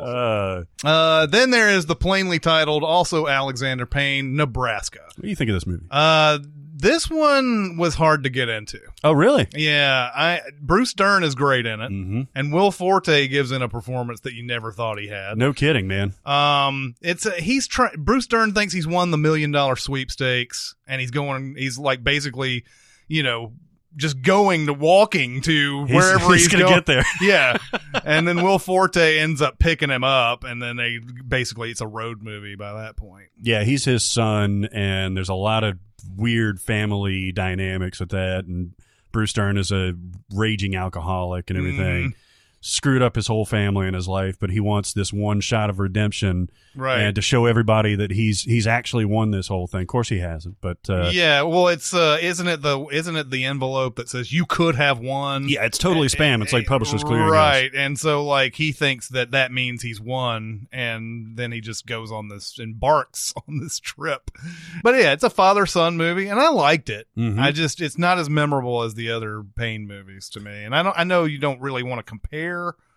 Uh, 0.00 0.62
Uh, 0.84 1.26
then 1.26 1.50
there 1.50 1.68
is 1.70 1.86
the 1.86 1.96
plainly 1.96 2.38
titled, 2.38 2.82
also 2.84 3.26
Alexander 3.26 3.86
Payne, 3.86 4.36
Nebraska. 4.36 5.00
what 5.16 5.22
do 5.22 5.28
you 5.28 5.36
think 5.36 5.50
of 5.50 5.54
this 5.54 5.66
movie? 5.66 5.84
Uh, 5.90 6.38
this 6.82 7.08
one 7.08 7.76
was 7.78 7.94
hard 7.94 8.24
to 8.24 8.30
get 8.30 8.48
into. 8.50 8.78
Oh, 9.02 9.12
really? 9.12 9.46
Yeah, 9.54 10.10
I 10.14 10.40
Bruce 10.60 10.92
Dern 10.92 11.24
is 11.24 11.34
great 11.34 11.64
in 11.64 11.80
it, 11.80 11.90
Mm-hmm. 11.90 12.22
and 12.34 12.52
Will 12.52 12.70
Forte 12.70 13.28
gives 13.28 13.52
in 13.52 13.62
a 13.62 13.68
performance 13.68 14.20
that 14.20 14.34
you 14.34 14.44
never 14.44 14.72
thought 14.72 14.98
he 14.98 15.08
had. 15.08 15.38
No 15.38 15.52
kidding, 15.52 15.86
man. 15.88 16.12
Um, 16.26 16.94
it's 17.00 17.24
a, 17.24 17.30
he's 17.32 17.66
trying. 17.66 17.94
Bruce 17.98 18.26
Dern 18.26 18.52
thinks 18.52 18.74
he's 18.74 18.86
won 18.86 19.10
the 19.10 19.18
million 19.18 19.50
dollar 19.52 19.76
sweepstakes, 19.76 20.74
and 20.86 21.00
he's 21.00 21.10
going. 21.10 21.54
He's 21.56 21.78
like 21.78 22.04
basically, 22.04 22.64
you 23.08 23.22
know, 23.22 23.52
just 23.96 24.20
going 24.22 24.66
to 24.66 24.72
walking 24.74 25.40
to 25.42 25.84
He's- 25.86 25.94
wherever 25.94 26.32
he's 26.32 26.44
he's, 26.44 26.48
gonna 26.48 26.64
going. 26.64 26.74
get 26.76 26.86
there. 26.86 27.04
yeah, 27.20 27.58
and 28.04 28.26
then 28.26 28.42
Will 28.42 28.58
Forte 28.58 29.18
ends 29.18 29.40
up 29.42 29.58
picking 29.58 29.90
him 29.90 30.02
up, 30.04 30.44
and 30.44 30.60
then 30.62 30.76
they 30.76 30.98
basically 31.26 31.70
it's 31.70 31.80
a 31.80 31.86
road 31.86 32.22
movie 32.22 32.56
by 32.56 32.72
that 32.82 32.96
point. 32.96 33.28
Yeah, 33.40 33.64
he's 33.64 33.84
his 33.84 34.04
son, 34.04 34.68
and 34.72 35.16
there's 35.16 35.28
a 35.28 35.34
lot 35.34 35.62
of 35.64 35.78
weird 36.16 36.60
family 36.60 37.32
dynamics 37.32 38.00
with 38.00 38.10
that. 38.10 38.44
And 38.44 38.72
Bruce 39.12 39.32
Dern 39.32 39.58
is 39.58 39.70
a 39.70 39.94
raging 40.34 40.74
alcoholic 40.74 41.50
and 41.50 41.58
everything. 41.58 42.10
Mm-hmm. 42.10 42.18
Screwed 42.64 43.02
up 43.02 43.16
his 43.16 43.26
whole 43.26 43.44
family 43.44 43.86
and 43.88 43.96
his 43.96 44.06
life, 44.06 44.38
but 44.38 44.50
he 44.50 44.60
wants 44.60 44.92
this 44.92 45.12
one 45.12 45.40
shot 45.40 45.68
of 45.68 45.80
redemption 45.80 46.48
Right. 46.76 47.00
and 47.00 47.14
to 47.16 47.20
show 47.20 47.44
everybody 47.46 47.96
that 47.96 48.12
he's 48.12 48.42
he's 48.42 48.66
actually 48.68 49.04
won 49.04 49.32
this 49.32 49.48
whole 49.48 49.66
thing. 49.66 49.80
Of 49.82 49.88
course, 49.88 50.08
he 50.08 50.20
hasn't, 50.20 50.56
but 50.60 50.78
uh, 50.88 51.10
yeah, 51.12 51.42
well, 51.42 51.66
it's 51.68 51.92
uh, 51.92 52.18
isn't 52.22 52.46
it 52.46 52.62
the 52.62 52.86
isn't 52.92 53.16
it 53.16 53.30
the 53.30 53.44
envelope 53.44 53.96
that 53.96 54.08
says 54.08 54.32
you 54.32 54.46
could 54.46 54.76
have 54.76 55.00
won? 55.00 55.48
yeah, 55.48 55.64
it's 55.64 55.76
totally 55.76 56.06
spam. 56.06 56.40
It's 56.40 56.52
like 56.52 56.66
Publishers 56.66 57.02
Clearinghouse. 57.02 57.30
right? 57.32 57.70
And 57.74 57.98
so, 57.98 58.24
like, 58.24 58.54
he 58.54 58.70
thinks 58.70 59.08
that 59.08 59.32
that 59.32 59.50
means 59.52 59.82
he's 59.82 60.00
won, 60.00 60.68
and 60.72 61.36
then 61.36 61.50
he 61.52 61.60
just 61.60 61.84
goes 61.84 62.12
on 62.12 62.28
this 62.28 62.58
embarks 62.60 63.34
on 63.48 63.58
this 63.58 63.80
trip. 63.80 64.30
But 64.84 64.94
yeah, 64.94 65.12
it's 65.12 65.24
a 65.24 65.30
father 65.30 65.66
son 65.66 65.96
movie, 65.96 66.28
and 66.28 66.38
I 66.40 66.48
liked 66.50 66.88
it. 66.90 67.08
Mhm. 67.18 67.40
I 67.40 67.50
just 67.50 67.80
it's 67.82 67.98
not 67.98 68.18
as 68.18 68.30
memorable 68.30 68.82
as 68.82 68.94
the 68.94 69.10
other 69.10 69.42
Payne 69.56 69.86
movies 69.88 70.28
to 70.30 70.40
me, 70.40 70.62
and 70.64 70.74
I 70.76 70.82
don't 70.84 70.96
I 70.98 71.02
know 71.04 71.24
you 71.24 71.38
don't 71.38 71.60
really 71.60 71.82
want 71.82 71.98
to 71.98 72.02
compare, 72.04 72.51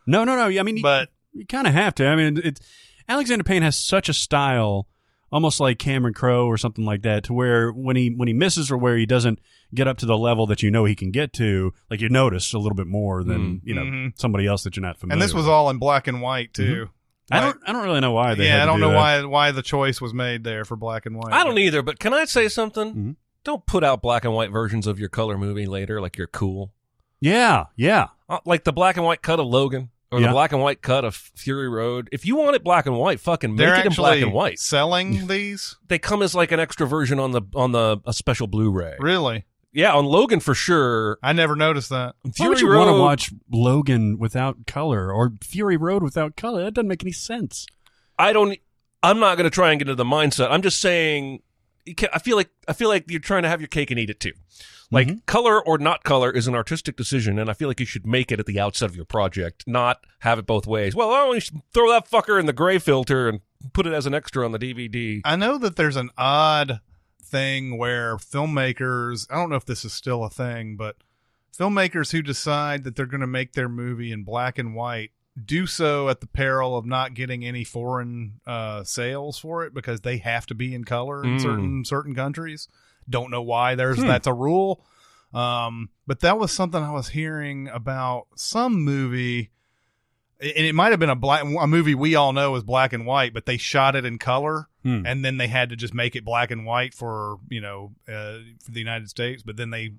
No, 0.07 0.23
no, 0.23 0.35
no. 0.35 0.59
I 0.59 0.63
mean, 0.63 0.81
but 0.81 1.09
you 1.33 1.45
kind 1.45 1.67
of 1.67 1.73
have 1.73 1.95
to. 1.95 2.07
I 2.07 2.15
mean, 2.15 2.39
it's 2.43 2.61
Alexander 3.09 3.43
Payne 3.43 3.61
has 3.63 3.77
such 3.77 4.07
a 4.09 4.13
style, 4.13 4.87
almost 5.31 5.59
like 5.59 5.79
Cameron 5.79 6.13
Crowe 6.13 6.45
or 6.45 6.57
something 6.57 6.85
like 6.85 7.01
that, 7.03 7.23
to 7.25 7.33
where 7.33 7.71
when 7.71 7.95
he 7.95 8.09
when 8.09 8.27
he 8.27 8.33
misses 8.33 8.69
or 8.71 8.77
where 8.77 8.97
he 8.97 9.05
doesn't 9.05 9.39
get 9.73 9.87
up 9.87 9.97
to 9.97 10.05
the 10.05 10.17
level 10.17 10.45
that 10.47 10.61
you 10.63 10.69
know 10.71 10.85
he 10.85 10.95
can 10.95 11.11
get 11.11 11.33
to, 11.33 11.73
like 11.89 12.01
you 12.01 12.09
notice 12.09 12.53
a 12.53 12.57
little 12.59 12.75
bit 12.75 12.87
more 12.87 13.23
than 13.23 13.61
you 13.63 13.73
know 13.73 13.81
Mhm. 13.83 14.11
somebody 14.19 14.45
else 14.47 14.63
that 14.63 14.75
you're 14.75 14.81
not 14.85 14.97
familiar. 14.97 15.17
With. 15.17 15.23
And 15.23 15.29
this 15.29 15.33
was 15.35 15.45
with. 15.45 15.51
all 15.51 15.69
in 15.69 15.77
black 15.77 16.07
and 16.07 16.21
white 16.21 16.53
too. 16.53 16.89
I 17.31 17.39
don't 17.39 17.57
I 17.65 17.73
don't 17.73 17.83
really 17.83 18.01
know 18.01 18.11
why 18.11 18.35
they. 18.35 18.45
yeah, 18.45 18.51
had 18.59 18.61
I 18.61 18.65
don't 18.67 18.75
do 18.79 18.85
know 18.85 18.91
that. 18.91 18.95
why 18.97 19.23
why 19.25 19.51
the 19.51 19.63
choice 19.63 19.99
was 19.99 20.13
made 20.13 20.43
there 20.43 20.63
for 20.65 20.75
black 20.75 21.07
and 21.07 21.15
white. 21.17 21.33
I 21.33 21.43
don't 21.43 21.57
either, 21.57 21.81
but 21.81 21.97
can 21.99 22.13
I 22.13 22.25
say 22.25 22.47
something? 22.47 22.93
Mhm. 22.93 23.15
Don't 23.43 23.65
put 23.65 23.83
out 23.83 24.01
black 24.03 24.23
and 24.25 24.33
white 24.35 24.51
versions 24.51 24.85
of 24.87 24.99
your 24.99 25.09
color 25.09 25.35
movie 25.37 25.65
later, 25.65 25.99
like 25.99 26.17
you're 26.17 26.27
cool. 26.27 26.71
Yeah, 27.25 27.65
yeah. 27.75 28.07
Uh, 28.29 28.39
like 28.45 28.63
the 28.63 28.73
black 28.73 28.97
and 28.97 29.05
white 29.05 29.21
cut 29.21 29.39
of 29.39 29.47
Logan 29.47 29.89
or 30.11 30.19
Yeah. 30.19 30.27
the 30.27 30.33
black 30.33 30.51
and 30.51 30.61
white 30.61 30.81
cut 30.81 31.03
of 31.05 31.15
Fury 31.15 31.67
Road. 31.69 32.07
If 32.11 32.25
you 32.25 32.35
want 32.35 32.55
it 32.55 32.63
black 32.63 32.85
and 32.85 32.97
white, 32.97 33.19
fucking 33.19 33.51
make 33.51 33.57
They're 33.57 33.75
it 33.79 33.85
in 33.85 33.93
black 33.93 34.21
and 34.21 34.31
white. 34.33 34.59
selling 34.59 35.27
these. 35.27 35.77
They 35.87 35.97
come 35.99 36.21
as 36.21 36.35
like 36.35 36.51
an 36.51 36.59
extra 36.59 36.87
version 36.87 37.19
on 37.19 37.31
the 37.31 37.41
on 37.55 37.71
the 37.71 37.97
a 38.05 38.13
special 38.13 38.47
Blu-ray. 38.47 38.95
Really, 38.99 39.45
Yeah, 39.73 39.93
on 39.93 40.05
Logan 40.05 40.39
for 40.39 40.53
sure. 40.53 41.17
I 41.21 41.33
never 41.33 41.55
noticed 41.55 41.89
that. 41.89 42.15
Why 42.37 42.47
would 42.47 42.61
you 42.61 42.69
Road, 42.71 42.85
want 42.85 42.95
to 42.95 43.01
watch 43.01 43.33
Logan 43.51 44.17
without 44.17 44.65
color 44.67 45.11
or 45.11 45.33
Fury 45.43 45.77
Road 45.77 46.01
without 46.03 46.35
color? 46.35 46.63
That 46.63 46.75
doesn't 46.75 46.87
make 46.87 47.03
any 47.03 47.11
sense. 47.11 47.65
I 48.17 48.31
don't. 48.33 48.57
I'm 49.03 49.19
not 49.19 49.35
going 49.37 49.43
to 49.45 49.49
try 49.53 49.71
and 49.71 49.79
get 49.79 49.87
into 49.89 49.95
the 49.95 50.03
mindset. 50.05 50.49
I'm 50.49 50.61
just 50.61 50.79
saying, 50.79 51.23
you 51.25 51.37
can, 51.37 51.43
I 52.13 52.19
feel 52.19 52.35
like 52.35 52.49
I 52.67 52.73
feel 52.73 52.89
like 52.89 53.09
you're 53.09 53.19
trying 53.19 53.43
to 53.43 53.49
have 53.49 53.61
your 53.61 53.67
cake 53.67 53.91
and 53.91 53.99
eat 53.99 54.09
it 54.09 54.19
too. 54.19 54.33
Like 54.91 55.07
mm-hmm. 55.07 55.17
color 55.25 55.63
or 55.63 55.77
not 55.77 56.03
color 56.03 56.31
is 56.31 56.47
an 56.47 56.55
artistic 56.55 56.95
decision, 56.95 57.39
and 57.39 57.49
I 57.49 57.53
feel 57.53 57.67
like 57.67 57.79
you 57.79 57.85
should 57.85 58.05
make 58.05 58.31
it 58.31 58.39
at 58.39 58.45
the 58.45 58.59
outset 58.59 58.89
of 58.89 58.95
your 58.95 59.05
project, 59.05 59.63
not 59.67 60.05
have 60.19 60.39
it 60.39 60.45
both 60.45 60.67
ways. 60.67 60.95
Well, 60.95 61.09
oh, 61.11 61.33
you 61.33 61.39
should 61.39 61.61
throw 61.73 61.89
that 61.91 62.09
fucker 62.09 62.39
in 62.39 62.45
the 62.45 62.53
gray 62.53 62.77
filter 62.77 63.27
and 63.27 63.41
put 63.73 63.87
it 63.87 63.93
as 63.93 64.05
an 64.05 64.13
extra 64.13 64.45
on 64.45 64.51
the 64.51 64.59
DVD. 64.59 65.21
I 65.25 65.35
know 65.35 65.57
that 65.57 65.75
there's 65.75 65.95
an 65.95 66.11
odd 66.17 66.81
thing 67.21 67.77
where 67.77 68.17
filmmakers, 68.17 69.27
I 69.29 69.35
don't 69.35 69.49
know 69.49 69.55
if 69.55 69.65
this 69.65 69.85
is 69.85 69.93
still 69.93 70.23
a 70.23 70.29
thing, 70.29 70.75
but 70.77 70.97
filmmakers 71.57 72.11
who 72.11 72.21
decide 72.21 72.83
that 72.83 72.95
they're 72.95 73.05
going 73.05 73.21
to 73.21 73.27
make 73.27 73.53
their 73.53 73.69
movie 73.69 74.11
in 74.11 74.23
black 74.23 74.59
and 74.59 74.75
white 74.75 75.11
do 75.43 75.67
so 75.67 76.07
at 76.09 76.21
the 76.21 76.27
peril 76.27 76.77
of 76.77 76.85
not 76.85 77.13
getting 77.13 77.43
any 77.43 77.63
foreign 77.63 78.39
uh, 78.47 78.83
sales 78.83 79.37
for 79.37 79.65
it 79.65 79.73
because 79.73 80.01
they 80.01 80.17
have 80.17 80.45
to 80.45 80.55
be 80.55 80.73
in 80.73 80.83
color 80.85 81.23
in 81.23 81.37
Mm. 81.37 81.41
certain 81.41 81.85
certain 81.85 82.15
countries. 82.15 82.67
Don't 83.09 83.29
know 83.31 83.41
why 83.41 83.75
there's 83.75 83.97
that's 84.01 84.27
a 84.27 84.33
rule. 84.33 84.85
Um, 85.33 85.89
but 86.07 86.21
that 86.21 86.39
was 86.39 86.51
something 86.53 86.81
I 86.81 86.91
was 86.91 87.09
hearing 87.09 87.67
about 87.67 88.27
some 88.35 88.81
movie 88.83 89.51
and 90.39 90.65
it 90.65 90.75
might 90.75 90.91
have 90.91 90.99
been 90.99 91.09
a 91.09 91.15
black 91.15 91.43
a 91.43 91.67
movie 91.67 91.95
we 91.95 92.15
all 92.15 92.33
know 92.33 92.55
is 92.55 92.63
black 92.63 92.91
and 92.93 93.05
white, 93.05 93.33
but 93.33 93.45
they 93.45 93.57
shot 93.57 93.95
it 93.95 94.03
in 94.05 94.17
color, 94.17 94.67
Hmm. 94.83 95.05
and 95.05 95.23
then 95.25 95.37
they 95.37 95.47
had 95.47 95.69
to 95.69 95.75
just 95.77 95.93
make 95.93 96.15
it 96.15 96.23
black 96.25 96.51
and 96.51 96.65
white 96.65 96.93
for 96.93 97.37
you 97.49 97.61
know 97.61 97.93
uh, 98.07 98.39
for 98.63 98.71
the 98.71 98.79
United 98.79 99.09
States. 99.09 99.43
But 99.43 99.55
then 99.57 99.69
they 99.69 99.91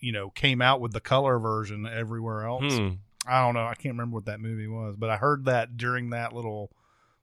you 0.00 0.12
know 0.12 0.30
came 0.30 0.60
out 0.60 0.80
with 0.80 0.92
the 0.92 1.00
color 1.00 1.38
version 1.38 1.86
everywhere 1.86 2.44
else. 2.44 2.76
Hmm. 2.76 2.88
I 3.28 3.44
don't 3.44 3.54
know. 3.54 3.66
I 3.66 3.74
can't 3.74 3.94
remember 3.94 4.14
what 4.14 4.26
that 4.26 4.40
movie 4.40 4.66
was, 4.66 4.96
but 4.98 5.10
I 5.10 5.16
heard 5.16 5.44
that 5.46 5.76
during 5.76 6.10
that 6.10 6.32
little 6.32 6.70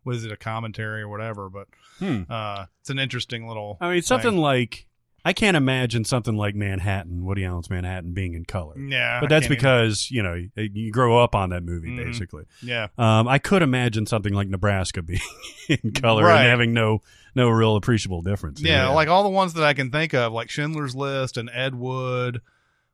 what 0.03 0.15
is 0.15 0.23
it 0.23 0.31
a 0.31 0.37
commentary 0.37 1.01
or 1.01 1.09
whatever. 1.09 1.49
But 1.49 1.67
Hmm. 1.99 2.23
uh, 2.29 2.65
it's 2.81 2.89
an 2.91 2.99
interesting 2.99 3.47
little. 3.47 3.77
I 3.81 3.91
mean, 3.91 4.01
something 4.03 4.31
thing. 4.33 4.39
like 4.39 4.87
I 5.27 5.33
can't 5.33 5.57
imagine 5.57 6.05
something 6.05 6.35
like 6.37 6.53
Manhattan, 6.53 7.25
Woody 7.25 7.43
Allen's 7.43 7.67
Manhattan, 7.71 8.13
being 8.13 8.35
in 8.35 8.45
color. 8.45 8.77
Yeah, 8.79 9.19
But 9.21 9.29
that's 9.31 9.47
can't 9.47 9.53
even- 9.53 9.57
because 9.57 10.11
you 10.11 10.21
know 10.21 10.35
you, 10.55 10.91
grow 10.91 11.17
up 11.23 11.33
on 11.33 11.49
that 11.49 11.63
movie, 11.63 11.89
Mhm. 11.89 12.05
basically. 12.05 12.43
yeah. 12.61 12.89
Um, 12.99 13.27
I 13.27 13.39
could 13.39 13.63
imagine 13.63 14.05
something 14.05 14.33
like 14.33 14.47
Nebraska 14.47 15.01
being 15.01 15.19
in 15.67 15.93
color 15.93 16.25
Right. 16.25 16.41
and 16.41 16.49
having 16.49 16.73
no 16.73 17.01
no 17.33 17.49
real 17.49 17.75
appreciable 17.75 18.21
difference. 18.21 18.61
Yeah, 18.61 18.89
like 18.89 19.07
all 19.07 19.23
the 19.23 19.29
ones 19.29 19.53
that 19.55 19.63
I 19.63 19.73
can 19.73 19.89
think 19.89 20.13
of, 20.13 20.31
like 20.31 20.51
Schindler's 20.51 20.95
List 20.95 21.35
and 21.37 21.49
Ed 21.51 21.73
Wood, 21.73 22.41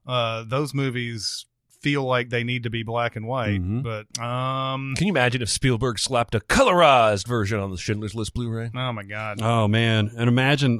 uh, 0.07 0.45
those 0.47 0.73
movies 0.73 1.45
feel 1.81 2.03
like 2.03 2.29
they 2.29 2.43
need 2.43 2.63
to 2.63 2.69
be 2.69 2.83
black 2.83 3.15
and 3.15 3.27
white. 3.27 3.61
Mhm. 3.61 3.83
But 3.83 4.23
um, 4.23 4.93
Can 4.97 5.07
you 5.07 5.13
imagine 5.13 5.41
if 5.41 5.49
Spielberg 5.49 5.99
slapped 5.99 6.35
a 6.35 6.39
colorized 6.39 7.27
version 7.27 7.59
on 7.59 7.71
the 7.71 7.77
Schindler's 7.77 8.15
List 8.15 8.33
Blu-ray? 8.33 8.71
oh 8.75 8.93
my 8.93 9.03
god, 9.03 9.39
Oh 9.41 9.67
man, 9.67 10.11
and 10.17 10.27
imagine 10.27 10.79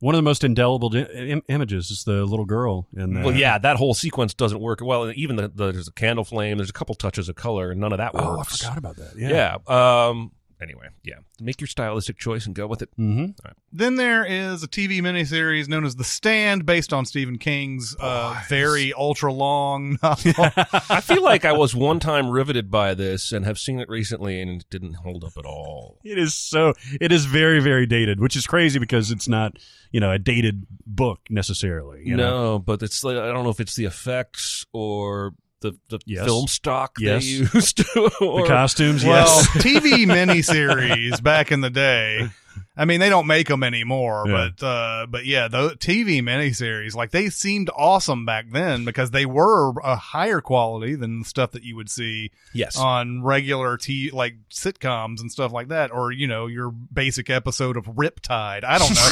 one 0.00 0.14
of 0.14 0.18
the 0.18 0.22
most 0.22 0.44
indelible 0.44 0.94
Im- 0.94 1.42
images 1.48 1.90
is 1.90 2.04
the 2.04 2.24
little 2.24 2.44
girl 2.44 2.86
in 2.96 3.14
that. 3.14 3.24
Well, 3.24 3.34
yeah, 3.34 3.56
that 3.58 3.76
whole 3.76 3.94
sequence 3.94 4.34
doesn't 4.34 4.60
work. 4.60 4.80
Well, 4.82 5.10
even 5.16 5.36
the, 5.36 5.48
the 5.48 5.72
there's 5.72 5.88
a 5.88 5.92
candle 5.92 6.24
flame. 6.24 6.58
There's 6.58 6.68
a 6.70 6.74
couple 6.74 6.94
touches 6.94 7.28
of 7.30 7.36
color, 7.36 7.70
and 7.70 7.80
none 7.80 7.92
of 7.92 7.98
that 7.98 8.12
works. 8.12 8.26
Oh, 8.26 8.40
I 8.40 8.44
forgot 8.44 8.78
about 8.78 8.96
that. 8.96 9.12
Yeah. 9.16 9.56
Yeah. 9.66 10.06
Um. 10.08 10.32
Anyway, 10.64 10.88
yeah. 11.02 11.16
Make 11.40 11.60
your 11.60 11.68
stylistic 11.68 12.16
choice 12.16 12.46
and 12.46 12.54
go 12.54 12.66
with 12.66 12.80
it. 12.80 12.88
Mm-hmm. 12.98 13.32
Then 13.70 13.96
there 13.96 14.24
is 14.24 14.62
a 14.62 14.66
TV 14.66 15.00
miniseries 15.00 15.68
known 15.68 15.84
as 15.84 15.96
The 15.96 16.04
Stand, 16.04 16.64
based 16.64 16.90
on 16.90 17.04
Stephen 17.04 17.36
King's 17.36 17.94
uh, 18.00 18.40
very 18.48 18.94
ultra 18.94 19.30
long 19.30 19.98
novel. 20.02 20.32
I 20.88 21.02
feel 21.02 21.22
like 21.22 21.44
I 21.44 21.52
was 21.52 21.74
one 21.74 22.00
time 22.00 22.30
riveted 22.30 22.70
by 22.70 22.94
this 22.94 23.30
and 23.30 23.44
have 23.44 23.58
seen 23.58 23.78
it 23.78 23.90
recently, 23.90 24.40
and 24.40 24.62
it 24.62 24.70
didn't 24.70 24.94
hold 24.94 25.22
up 25.22 25.36
at 25.36 25.44
all. 25.44 25.98
It 26.02 26.16
is 26.16 26.32
so. 26.32 26.72
It 26.98 27.12
is 27.12 27.26
very, 27.26 27.60
very 27.60 27.84
dated, 27.84 28.18
which 28.18 28.34
is 28.34 28.46
crazy 28.46 28.78
because 28.78 29.10
it's 29.10 29.28
not, 29.28 29.58
you 29.92 30.00
know, 30.00 30.12
a 30.12 30.18
dated 30.18 30.66
book 30.86 31.20
necessarily. 31.28 32.00
You 32.06 32.16
know? 32.16 32.30
no, 32.30 32.58
but 32.58 32.82
it's 32.82 33.04
like 33.04 33.18
I 33.18 33.30
don't 33.32 33.44
know 33.44 33.50
if 33.50 33.60
it's 33.60 33.76
the 33.76 33.84
effects 33.84 34.64
or 34.72 35.34
the 35.72 35.76
the 35.88 35.98
Yes. 36.06 36.24
film 36.24 36.46
stock 36.46 36.96
Yes. 36.98 37.22
they 37.22 37.28
used. 37.28 37.80
or, 38.20 38.42
the 38.42 38.44
costumes. 38.48 39.04
well, 39.04 39.26
yes. 39.26 39.48
TV 39.50 40.04
miniseries 40.06 41.22
back 41.22 41.50
in 41.52 41.60
the 41.60 41.70
day. 41.70 42.28
I 42.76 42.84
mean, 42.86 42.98
they 42.98 43.08
don't 43.08 43.26
make 43.28 43.46
them 43.48 43.62
anymore, 43.62 44.24
Yeah. 44.26 44.48
but 44.58 44.66
uh, 44.66 45.06
but 45.08 45.24
yeah, 45.26 45.46
the 45.48 45.70
TV 45.70 46.20
miniseries 46.22 46.94
like 46.94 47.10
they 47.12 47.30
seemed 47.30 47.70
awesome 47.74 48.26
back 48.26 48.46
then 48.50 48.84
because 48.84 49.10
they 49.12 49.26
were 49.26 49.70
a 49.82 49.94
higher 49.96 50.40
quality 50.40 50.94
than 50.96 51.20
the 51.20 51.24
stuff 51.24 51.52
that 51.52 51.62
you 51.62 51.76
would 51.76 51.88
see 51.88 52.30
yes. 52.52 52.76
on 52.76 53.22
regular 53.22 53.76
t 53.76 54.10
like 54.10 54.34
sitcoms 54.50 55.20
and 55.20 55.30
stuff 55.32 55.52
like 55.52 55.68
that, 55.68 55.92
or 55.92 56.10
you 56.12 56.26
know 56.26 56.46
your 56.46 56.70
basic 56.70 57.30
episode 57.30 57.76
of 57.76 57.84
Riptide. 57.86 58.64
I 58.64 58.78
don't 58.78 58.94
know. 58.94 59.10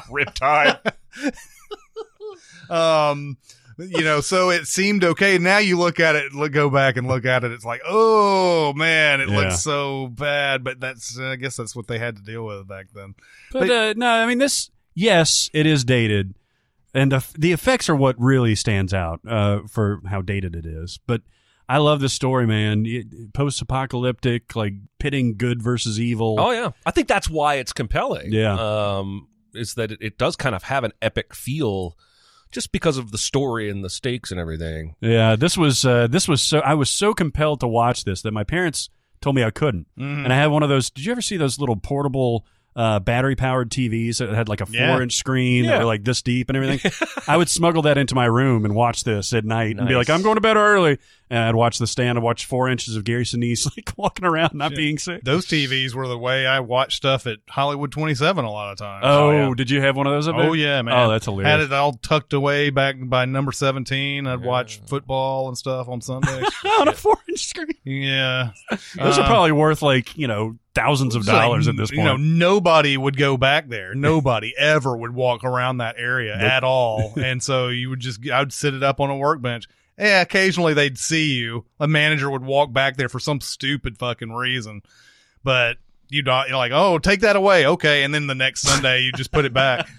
Riptide. 0.10 0.92
um 2.70 3.36
you 3.88 4.02
know 4.04 4.20
so 4.20 4.50
it 4.50 4.66
seemed 4.66 5.02
okay 5.04 5.38
now 5.38 5.58
you 5.58 5.78
look 5.78 5.98
at 6.00 6.14
it 6.16 6.32
look 6.32 6.52
go 6.52 6.68
back 6.70 6.96
and 6.96 7.06
look 7.08 7.24
at 7.24 7.44
it 7.44 7.52
it's 7.52 7.64
like 7.64 7.80
oh 7.86 8.72
man 8.74 9.20
it 9.20 9.28
Yeah. 9.28 9.36
looks 9.38 9.60
so 9.60 10.08
bad 10.08 10.62
but 10.64 10.80
that's 10.80 11.18
i 11.18 11.36
guess 11.36 11.56
that's 11.56 11.74
what 11.74 11.86
they 11.86 11.98
had 11.98 12.16
to 12.16 12.22
deal 12.22 12.44
with 12.44 12.66
back 12.68 12.86
then 12.94 13.14
But 13.52 13.70
uh, 13.70 13.94
no, 13.96 14.06
I 14.08 14.26
mean 14.26 14.38
this. 14.38 14.70
Yes, 14.94 15.48
it 15.54 15.66
is 15.66 15.84
dated, 15.84 16.34
and 16.92 17.12
the, 17.12 17.26
the 17.38 17.52
effects 17.52 17.88
are 17.88 17.94
what 17.96 18.16
really 18.18 18.54
stands 18.54 18.92
out 18.92 19.20
uh, 19.26 19.60
for 19.68 20.00
how 20.08 20.20
dated 20.20 20.54
it 20.56 20.66
is. 20.66 20.98
But 21.06 21.22
I 21.68 21.78
love 21.78 22.00
this 22.00 22.12
story, 22.12 22.46
man. 22.46 22.84
Post 23.32 23.62
apocalyptic, 23.62 24.54
like 24.56 24.74
pitting 24.98 25.36
good 25.36 25.62
versus 25.62 25.98
evil. 26.00 26.36
Oh 26.38 26.50
yeah, 26.50 26.70
I 26.84 26.90
think 26.90 27.06
that's 27.08 27.30
why 27.30 27.54
it's 27.54 27.72
compelling. 27.72 28.32
Yeah. 28.32 28.54
um, 28.98 29.28
is 29.54 29.74
that 29.74 29.92
it, 29.92 29.98
it 30.02 30.18
does 30.18 30.36
kind 30.36 30.54
of 30.54 30.64
have 30.64 30.82
an 30.84 30.92
epic 31.00 31.34
feel, 31.34 31.96
just 32.50 32.72
because 32.72 32.96
of 32.98 33.10
the 33.12 33.18
story 33.18 33.70
and 33.70 33.84
the 33.84 33.90
stakes 33.90 34.30
and 34.30 34.40
everything. 34.40 34.94
Yeah, 35.00 35.36
this 35.36 35.56
was 35.56 35.84
uh, 35.84 36.06
this 36.08 36.26
was 36.28 36.42
so 36.42 36.60
I 36.60 36.74
was 36.74 36.90
so 36.90 37.14
compelled 37.14 37.60
to 37.60 37.68
watch 37.68 38.04
this 38.04 38.22
that 38.22 38.32
my 38.32 38.44
parents 38.44 38.88
told 39.20 39.36
me 39.36 39.44
I 39.44 39.50
couldn't, 39.50 39.86
Mm-hmm. 39.98 40.24
and 40.24 40.32
I 40.32 40.36
had 40.36 40.46
one 40.48 40.62
of 40.62 40.68
those. 40.68 40.90
Did 40.90 41.04
you 41.04 41.12
ever 41.12 41.22
see 41.22 41.36
those 41.36 41.58
little 41.58 41.76
portable? 41.76 42.44
Uh, 42.76 43.00
battery 43.00 43.34
powered 43.34 43.68
TVs 43.68 44.18
that 44.18 44.28
had 44.30 44.48
like 44.48 44.60
a 44.60 44.66
Yeah. 44.70 44.92
four 44.94 45.02
inch 45.02 45.16
screen 45.16 45.66
that 45.66 45.80
were 45.80 45.84
like 45.84 46.04
this 46.04 46.22
deep 46.22 46.48
and 46.48 46.56
everything. 46.56 46.92
I 47.26 47.36
would 47.36 47.48
smuggle 47.48 47.82
that 47.82 47.98
into 47.98 48.14
my 48.14 48.26
room 48.26 48.64
and 48.64 48.76
watch 48.76 49.02
this 49.02 49.32
at 49.32 49.44
night 49.44 49.76
and 49.76 49.88
be 49.88 49.96
like, 49.96 50.08
I'm 50.08 50.22
going 50.22 50.36
to 50.36 50.40
bed 50.40 50.56
early. 50.56 50.98
And 51.32 51.38
I'd 51.38 51.54
watch 51.54 51.78
the 51.78 51.86
stand. 51.86 52.18
I'd 52.18 52.24
watch 52.24 52.44
four 52.44 52.68
inches 52.68 52.96
of 52.96 53.04
Gary 53.04 53.22
Sinise 53.24 53.64
like 53.76 53.92
walking 53.96 54.24
around, 54.24 54.54
not 54.54 54.74
being 54.74 54.98
sick. 54.98 55.22
those 55.22 55.46
tvs 55.46 55.94
were 55.94 56.08
the 56.08 56.18
way 56.18 56.44
i 56.46 56.58
watched 56.60 56.96
stuff 56.96 57.26
at 57.26 57.38
hollywood 57.48 57.92
27 57.92 58.44
a 58.44 58.50
lot 58.50 58.72
of 58.72 58.78
times 58.78 59.04
Oh, 59.06 59.30
yeah. 59.30 59.54
did 59.56 59.70
you 59.70 59.80
have 59.80 59.96
one 59.96 60.06
of 60.08 60.12
those 60.12 60.26
up 60.26 60.36
there? 60.36 60.46
Oh 60.48 60.52
yeah, 60.54 60.82
man! 60.82 60.94
Oh, 60.94 61.08
that's 61.10 61.26
hilarious. 61.26 61.48
Had 61.50 61.60
it 61.60 61.72
all 61.72 61.92
tucked 61.94 62.32
away 62.32 62.70
back 62.70 62.96
by 63.00 63.24
number 63.26 63.52
seventeen. 63.52 64.26
I'd 64.26 64.42
watch 64.42 64.80
football 64.86 65.48
and 65.48 65.56
stuff 65.56 65.88
on 65.88 66.00
Sunday 66.00 66.42
on 66.80 66.88
a 66.88 66.92
four 66.92 67.16
inch 67.28 67.46
screen. 67.46 67.68
yeah, 67.84 68.50
Those 68.96 69.18
Uh, 69.18 69.22
are 69.22 69.26
probably 69.26 69.52
worth 69.52 69.82
like, 69.82 70.16
you 70.18 70.26
know, 70.26 70.56
thousands 70.74 71.14
of 71.14 71.20
It's 71.20 71.28
like, 71.28 71.40
dollars 71.42 71.68
at 71.68 71.76
this 71.76 71.90
point. 71.90 71.98
You 71.98 72.04
know, 72.04 72.16
nobody 72.16 72.96
would 72.96 73.16
go 73.16 73.36
back 73.36 73.68
there. 73.68 73.94
Nobody 73.94 74.52
ever 74.58 74.96
would 74.96 75.14
walk 75.14 75.44
around 75.44 75.78
that 75.78 75.94
area 75.98 76.36
Nope. 76.36 76.50
at 76.50 76.64
all. 76.64 77.12
and 77.16 77.42
so 77.42 77.68
you 77.68 77.90
would 77.90 78.00
just, 78.00 78.28
I 78.28 78.40
would 78.40 78.52
sit 78.52 78.74
it 78.74 78.82
up 78.82 79.00
on 79.00 79.10
a 79.10 79.16
workbench. 79.16 79.66
Yeah, 80.00 80.22
occasionally 80.22 80.72
they'd 80.72 80.98
see 80.98 81.34
you. 81.34 81.66
A 81.78 81.86
manager 81.86 82.30
would 82.30 82.42
walk 82.42 82.72
back 82.72 82.96
there 82.96 83.10
for 83.10 83.20
some 83.20 83.40
stupid 83.40 83.98
fucking 83.98 84.32
reason, 84.32 84.80
but 85.44 85.76
you'd 86.08 86.24
not, 86.24 86.48
you're 86.48 86.56
like, 86.56 86.72
oh, 86.74 86.98
take 86.98 87.20
that 87.20 87.36
away, 87.36 87.66
okay. 87.66 88.02
And 88.02 88.14
then 88.14 88.26
the 88.26 88.34
next 88.34 88.62
Sunday 88.62 89.02
you 89.02 89.12
just 89.12 89.30
put 89.30 89.44
it 89.44 89.52
back. 89.52 89.88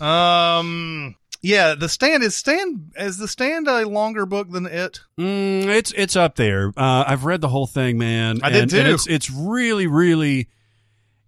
Um, 0.00 1.14
yeah, 1.42 1.74
the 1.76 1.88
stand 1.88 2.24
is 2.24 2.34
stand 2.34 2.92
is 2.96 3.18
the 3.18 3.28
stand 3.28 3.68
a 3.68 3.86
longer 3.86 4.26
book 4.26 4.50
than 4.50 4.66
it? 4.66 5.00
Mm, 5.18 5.66
it's 5.66 5.92
it's 5.92 6.16
up 6.16 6.34
there. 6.34 6.72
Uh, 6.76 7.04
I've 7.06 7.24
read 7.24 7.40
the 7.40 7.48
whole 7.48 7.66
thing, 7.68 7.98
man. 7.98 8.40
I 8.42 8.50
did 8.50 8.70
too. 8.70 8.78
And 8.78 8.88
it's 8.88 9.06
it's 9.06 9.30
really 9.30 9.86
really, 9.86 10.48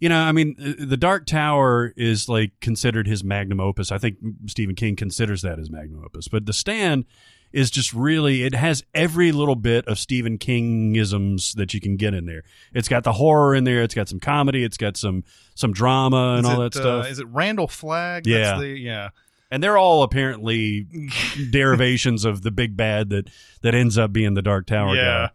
you 0.00 0.08
know, 0.08 0.18
I 0.18 0.32
mean, 0.32 0.56
uh, 0.60 0.84
the 0.84 0.96
Dark 0.96 1.26
Tower 1.26 1.92
is 1.96 2.28
like 2.28 2.52
considered 2.60 3.06
his 3.06 3.22
magnum 3.22 3.60
opus. 3.60 3.92
I 3.92 3.98
think 3.98 4.16
Stephen 4.46 4.74
King 4.74 4.96
considers 4.96 5.42
that 5.42 5.58
his 5.58 5.70
magnum 5.70 6.02
opus. 6.04 6.26
But 6.26 6.46
The 6.46 6.52
Stand 6.52 7.04
is 7.54 7.70
just 7.70 7.94
really 7.94 8.42
it 8.42 8.52
has 8.54 8.82
every 8.94 9.30
little 9.32 9.54
bit 9.54 9.86
of 9.86 9.96
Stephen 9.98 10.36
Kingisms 10.38 11.54
that 11.54 11.72
you 11.72 11.80
can 11.80 11.96
get 11.96 12.12
in 12.12 12.26
there. 12.26 12.42
It's 12.74 12.88
got 12.88 13.04
the 13.04 13.12
horror 13.12 13.54
in 13.54 13.62
there. 13.64 13.82
It's 13.82 13.94
got 13.94 14.08
some 14.08 14.18
comedy. 14.20 14.64
It's 14.64 14.76
got 14.76 14.96
some 14.96 15.22
some 15.54 15.72
drama 15.72 16.34
and 16.38 16.46
Is 16.46 16.52
all 16.52 16.60
it, 16.60 16.72
that 16.72 16.78
stuff. 16.78 17.04
Uh, 17.06 17.08
is 17.08 17.18
it 17.20 17.26
Randall 17.28 17.68
Flagg? 17.68 18.26
Yeah. 18.26 18.38
That's 18.40 18.60
the, 18.60 18.68
yeah. 18.68 19.10
and 19.52 19.62
they're 19.62 19.78
all 19.78 20.02
apparently 20.02 20.88
derivations 21.50 22.24
of 22.24 22.42
the 22.42 22.50
big 22.50 22.76
bad 22.76 23.10
that 23.10 23.28
that 23.62 23.74
ends 23.74 23.96
up 23.96 24.12
being 24.12 24.34
the 24.34 24.42
Dark 24.42 24.66
Tower 24.66 24.94
Yeah. 24.96 25.02
guy. 25.02 25.30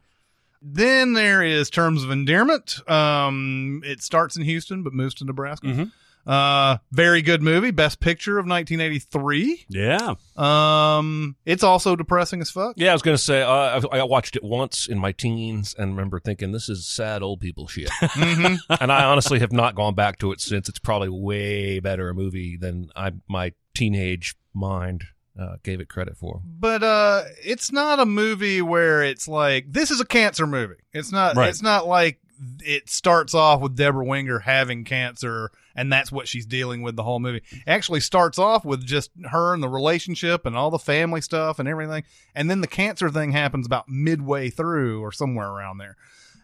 Then 0.62 1.14
there 1.14 1.42
is 1.42 1.70
Terms 1.70 2.04
of 2.04 2.12
Endearment. 2.12 2.80
Um, 2.90 3.82
it 3.86 4.04
starts 4.04 4.36
in 4.36 4.44
Houston 4.44 4.84
but 4.84 4.92
moves 4.94 5.14
to 5.16 5.26
Nebraska. 5.26 5.68
Mhm. 5.68 5.92
Uh, 6.30 6.78
very 6.92 7.24
good 7.24 7.42
movie. 7.42 7.72
Best 7.72 8.00
picture 8.00 8.38
of 8.38 8.46
1983. 8.46 9.66
Yeah. 9.68 10.14
Um, 10.38 11.36
it's 11.44 11.64
also 11.64 11.96
depressing 11.96 12.40
as 12.40 12.52
fuck. 12.52 12.76
Yeah, 12.78 12.92
I 12.92 12.94
was 12.94 13.02
going 13.02 13.18
to 13.18 13.24
say, 13.24 13.42
uh, 13.42 13.82
I, 13.92 13.98
I 13.98 14.04
watched 14.04 14.36
it 14.36 14.44
once 14.44 14.88
in 14.88 15.00
my 15.00 15.12
teens 15.12 15.74
and 15.76 15.92
remember 15.92 16.20
thinking, 16.20 16.52
this 16.52 16.70
is 16.70 16.88
sad 16.88 17.24
old 17.24 17.40
people 17.40 17.68
shit. 17.68 17.90
hmm 18.02 18.56
and 18.80 18.92
I 18.92 19.06
honestly 19.06 19.40
have 19.40 19.52
not 19.52 19.74
gone 19.74 19.96
back 19.96 20.20
to 20.20 20.32
it 20.32 20.40
since. 20.40 20.70
It's 20.70 20.78
probably 20.78 21.10
way 21.10 21.80
better 21.80 22.10
a 22.10 22.14
movie 22.14 22.58
than 22.58 22.90
I 22.96 23.14
my 23.28 23.54
teenage 23.74 24.36
mind 24.54 25.06
uh, 25.40 25.56
gave 25.64 25.80
it 25.80 25.90
credit 25.90 26.16
for. 26.16 26.42
But 26.46 26.84
uh, 26.84 27.24
it's 27.44 27.72
not 27.72 28.00
a 28.00 28.06
movie 28.06 28.62
where 28.62 29.02
it's 29.02 29.28
like 29.28 29.72
this 29.72 29.90
is 29.90 30.00
a 30.00 30.06
cancer 30.06 30.46
movie. 30.46 30.76
It's 30.94 31.12
not. 31.12 31.36
Right. 31.36 31.50
It's 31.50 31.64
not 31.64 31.88
like 31.88 32.20
it 32.60 32.90
starts 32.90 33.34
off 33.34 33.62
with 33.62 33.76
Debra 33.76 34.06
Winger 34.06 34.40
having 34.40 34.84
cancer 34.86 35.52
and 35.80 35.94
that's 35.94 36.12
what 36.12 36.28
she's 36.28 36.46
dealing 36.46 36.82
with 36.82 36.98
the 36.98 37.04
whole 37.04 37.22
movie. 37.22 37.42
It 37.52 37.64
actually 37.66 38.02
starts 38.02 38.38
off 38.38 38.66
with 38.66 38.86
just 38.86 39.12
her 39.32 39.54
and 39.54 39.64
the 39.64 39.70
relationship 39.70 40.46
and 40.46 40.54
all 40.54 40.70
the 40.70 40.78
family 40.78 41.22
stuff 41.22 41.58
and 41.58 41.70
everything, 41.70 42.04
and 42.36 42.50
then 42.50 42.60
the 42.60 42.68
cancer 42.68 43.10
thing 43.10 43.32
happens 43.32 43.66
about 43.66 43.88
midway 43.88 44.50
through 44.50 45.02
or 45.02 45.14
somewhere 45.14 45.48
around 45.48 45.78
there. 45.78 45.96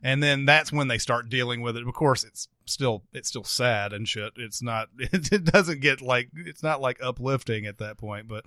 And 0.02 0.24
then 0.24 0.45
that's 0.45 0.71
when 0.71 0.88
they 0.88 0.98
start 0.98 1.28
dealing 1.28 1.62
with 1.62 1.76
it. 1.76 1.86
Of 1.86 1.93
course, 1.93 2.24
it's 2.24 2.48
still 2.65 3.04
it's 3.12 3.28
still 3.28 3.43
sad 3.43 3.91
and 3.91 4.08
shit. 4.08 4.32
It's 4.38 4.62
not 4.62 4.88
it 4.98 5.43
doesn't 5.43 5.82
get 5.82 6.02
like 6.02 6.30
it's 6.34 6.63
not 6.63 6.80
like 6.80 7.04
uplifting 7.04 7.65
at 7.65 7.80
that 7.80 7.98
point, 7.98 8.30
but 8.30 8.45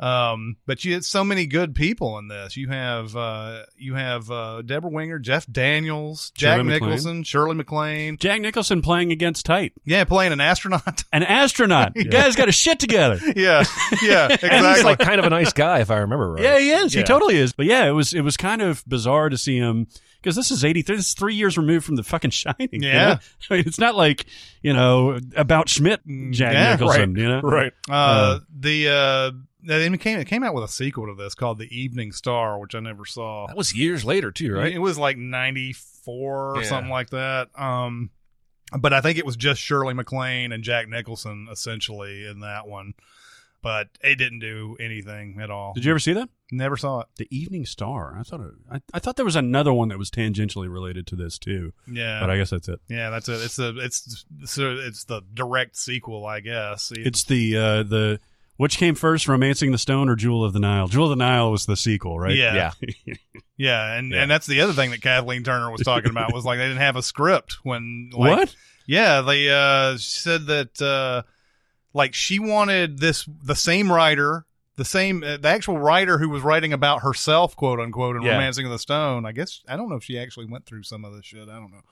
um, 0.00 0.56
but 0.66 0.84
you 0.84 0.94
had 0.94 1.04
so 1.04 1.24
many 1.24 1.46
good 1.46 1.74
people 1.74 2.18
in 2.18 2.28
this. 2.28 2.56
You 2.56 2.68
have 2.68 3.16
uh, 3.16 3.62
you 3.76 3.94
have 3.94 4.30
uh, 4.30 4.62
Debra 4.62 4.90
Winger, 4.90 5.18
Jeff 5.18 5.46
Daniels, 5.50 6.30
Jack 6.34 6.56
Shirley 6.58 6.64
MacLaine. 6.64 6.90
Nicholson, 6.90 7.22
Shirley 7.22 7.54
MacLaine. 7.54 8.16
Jack 8.18 8.40
Nicholson 8.40 8.82
playing 8.82 9.12
against 9.12 9.46
Tight. 9.46 9.72
Yeah, 9.84 10.04
playing 10.04 10.32
an 10.32 10.40
astronaut. 10.40 11.04
An 11.12 11.22
astronaut. 11.22 11.92
The 12.04 12.04
Guy's 12.04 12.36
got 12.36 12.48
his 12.48 12.54
shit 12.54 12.78
together. 12.80 13.18
yeah, 13.36 13.64
yeah, 14.02 14.28
And 14.42 14.66
he's 14.76 14.84
like 14.84 14.98
kind 14.98 15.18
of 15.18 15.24
a 15.24 15.30
nice 15.30 15.52
guy, 15.52 15.80
if 15.80 15.90
I 15.90 15.98
remember 15.98 16.32
right. 16.32 16.42
Yeah, 16.42 16.58
he 16.58 16.70
is. 16.70 16.94
Yeah. 16.94 17.00
He 17.00 17.04
totally 17.06 17.36
is. 17.36 17.52
But 17.52 17.66
yeah, 17.66 17.86
it 17.86 17.92
was 17.92 18.12
it 18.14 18.20
was 18.22 18.36
kind 18.36 18.60
of 18.62 18.84
bizarre 18.86 19.28
to 19.28 19.38
see 19.38 19.56
him 19.56 19.86
because 20.20 20.36
this 20.36 20.50
is 20.50 20.64
eighty 20.64 20.82
three. 20.82 20.96
This 20.96 21.08
is 21.08 21.14
three 21.14 21.34
years 21.34 21.56
removed 21.56 21.84
from 21.86 21.96
the 21.96 22.02
fucking 22.02 22.30
Shining. 22.30 22.68
you 22.72 22.80
Yeah. 22.88 23.04
know? 23.14 23.18
I 23.50 23.54
mean, 23.54 23.64
it's 23.66 23.78
not 23.78 23.94
like 23.94 24.26
you 24.62 24.72
know 24.72 25.18
about 25.36 25.68
Schmidt, 25.68 26.04
and 26.04 26.34
Jack 26.34 26.52
Yeah, 26.54 26.72
Nicholson. 26.72 27.16
You 27.16 27.28
know, 27.28 27.40
Right. 27.40 27.72
uh, 27.88 28.40
the 28.58 28.88
uh, 28.88 29.30
it 29.66 30.00
came 30.00 30.18
it 30.18 30.26
came 30.26 30.42
out 30.42 30.54
with 30.54 30.64
a 30.64 30.68
sequel 30.68 31.06
to 31.06 31.14
this 31.14 31.34
called 31.34 31.58
The 31.58 31.68
Evening 31.76 32.12
Star, 32.12 32.58
which 32.58 32.74
I 32.74 32.80
never 32.80 33.04
saw. 33.04 33.46
That 33.46 33.56
was 33.56 33.74
years 33.74 34.04
later, 34.04 34.30
too, 34.30 34.54
right? 34.54 34.72
It 34.72 34.78
was 34.78 34.98
like 34.98 35.16
ninety 35.16 35.72
four 35.72 36.56
or 36.56 36.62
Yeah. 36.62 36.68
something 36.68 36.90
like 36.90 37.10
that. 37.10 37.48
Um, 37.58 38.10
but 38.78 38.92
I 38.92 39.00
think 39.00 39.18
it 39.18 39.26
was 39.26 39.36
just 39.36 39.60
Shirley 39.60 39.94
MacLaine 39.94 40.52
and 40.52 40.62
Jack 40.64 40.88
Nicholson 40.88 41.48
essentially 41.50 42.26
in 42.26 42.40
that 42.40 42.66
one. 42.66 42.94
But 43.62 43.88
it 44.02 44.16
didn't 44.16 44.40
do 44.40 44.76
anything 44.78 45.38
at 45.40 45.50
all. 45.50 45.72
Did 45.72 45.86
you 45.86 45.92
ever 45.92 45.98
see 45.98 46.12
that? 46.12 46.28
Never 46.52 46.76
saw 46.76 47.00
it. 47.00 47.06
The 47.16 47.26
Evening 47.34 47.64
Star. 47.64 48.14
I 48.18 48.22
thought 48.22 48.40
it, 48.40 48.52
I, 48.70 48.80
I 48.92 48.98
thought 48.98 49.16
there 49.16 49.24
was 49.24 49.36
another 49.36 49.72
one 49.72 49.88
that 49.88 49.96
was 49.98 50.10
tangentially 50.10 50.70
related 50.70 51.06
to 51.06 51.16
this 51.16 51.38
too, 51.38 51.72
Yeah, 51.90 52.20
but 52.20 52.28
I 52.28 52.36
guess 52.36 52.50
that's 52.50 52.68
it. 52.68 52.80
yeah, 52.90 53.08
that's 53.08 53.26
it. 53.30 53.40
It's 53.40 53.56
the 53.56 53.74
it's 53.78 54.26
so 54.44 54.76
it's 54.78 55.04
the 55.04 55.22
direct 55.32 55.78
sequel, 55.78 56.26
I 56.26 56.40
guess. 56.40 56.92
It's 56.94 57.24
the 57.24 57.56
uh, 57.56 57.82
the 57.84 58.20
which 58.56 58.76
came 58.78 58.94
first, 58.94 59.26
Romancing 59.28 59.72
the 59.72 59.78
Stone 59.78 60.08
or 60.08 60.16
Jewel 60.16 60.44
of 60.44 60.52
the 60.52 60.60
Nile? 60.60 60.88
Jewel 60.88 61.06
of 61.06 61.10
the 61.10 61.16
Nile 61.24 61.50
was 61.50 61.66
the 61.66 61.76
sequel, 61.76 62.18
right? 62.18 62.34
Yeah. 62.36 62.72
Yeah. 62.80 63.14
yeah, 63.56 63.92
and 63.94 64.12
Yeah. 64.12 64.22
and 64.22 64.30
that's 64.30 64.46
the 64.46 64.60
other 64.60 64.72
thing 64.72 64.90
that 64.90 65.02
Kathleen 65.02 65.42
Turner 65.42 65.70
was 65.70 65.82
talking 65.82 66.10
about 66.10 66.32
was 66.32 66.44
like 66.44 66.58
they 66.58 66.64
didn't 66.66 66.78
have 66.78 66.96
a 66.96 67.02
script 67.02 67.58
when 67.64 68.10
like, 68.12 68.36
what? 68.38 68.56
Yeah, 68.86 69.20
they 69.22 69.48
uh 69.50 69.96
said 69.98 70.46
that 70.46 70.80
uh 70.82 71.22
like 71.92 72.14
she 72.14 72.38
wanted 72.38 72.98
this 72.98 73.28
the 73.42 73.54
same 73.54 73.90
writer, 73.90 74.46
the 74.76 74.84
same 74.84 75.22
uh, 75.22 75.36
the 75.38 75.48
actual 75.48 75.78
writer 75.78 76.18
who 76.18 76.28
was 76.28 76.42
writing 76.42 76.72
about 76.72 77.02
herself, 77.02 77.54
quote 77.56 77.80
unquote, 77.80 78.16
in 78.16 78.22
Yeah. 78.22 78.32
Romancing 78.32 78.66
of 78.66 78.72
the 78.72 78.78
Stone. 78.78 79.24
I 79.26 79.32
guess 79.32 79.62
I 79.68 79.76
don't 79.76 79.88
know 79.88 79.96
if 79.96 80.04
she 80.04 80.18
actually 80.18 80.46
went 80.46 80.66
through 80.66 80.82
some 80.82 81.04
of 81.04 81.14
this 81.14 81.24
shit. 81.24 81.48
I 81.48 81.54
don't 81.54 81.70
know. 81.72 81.82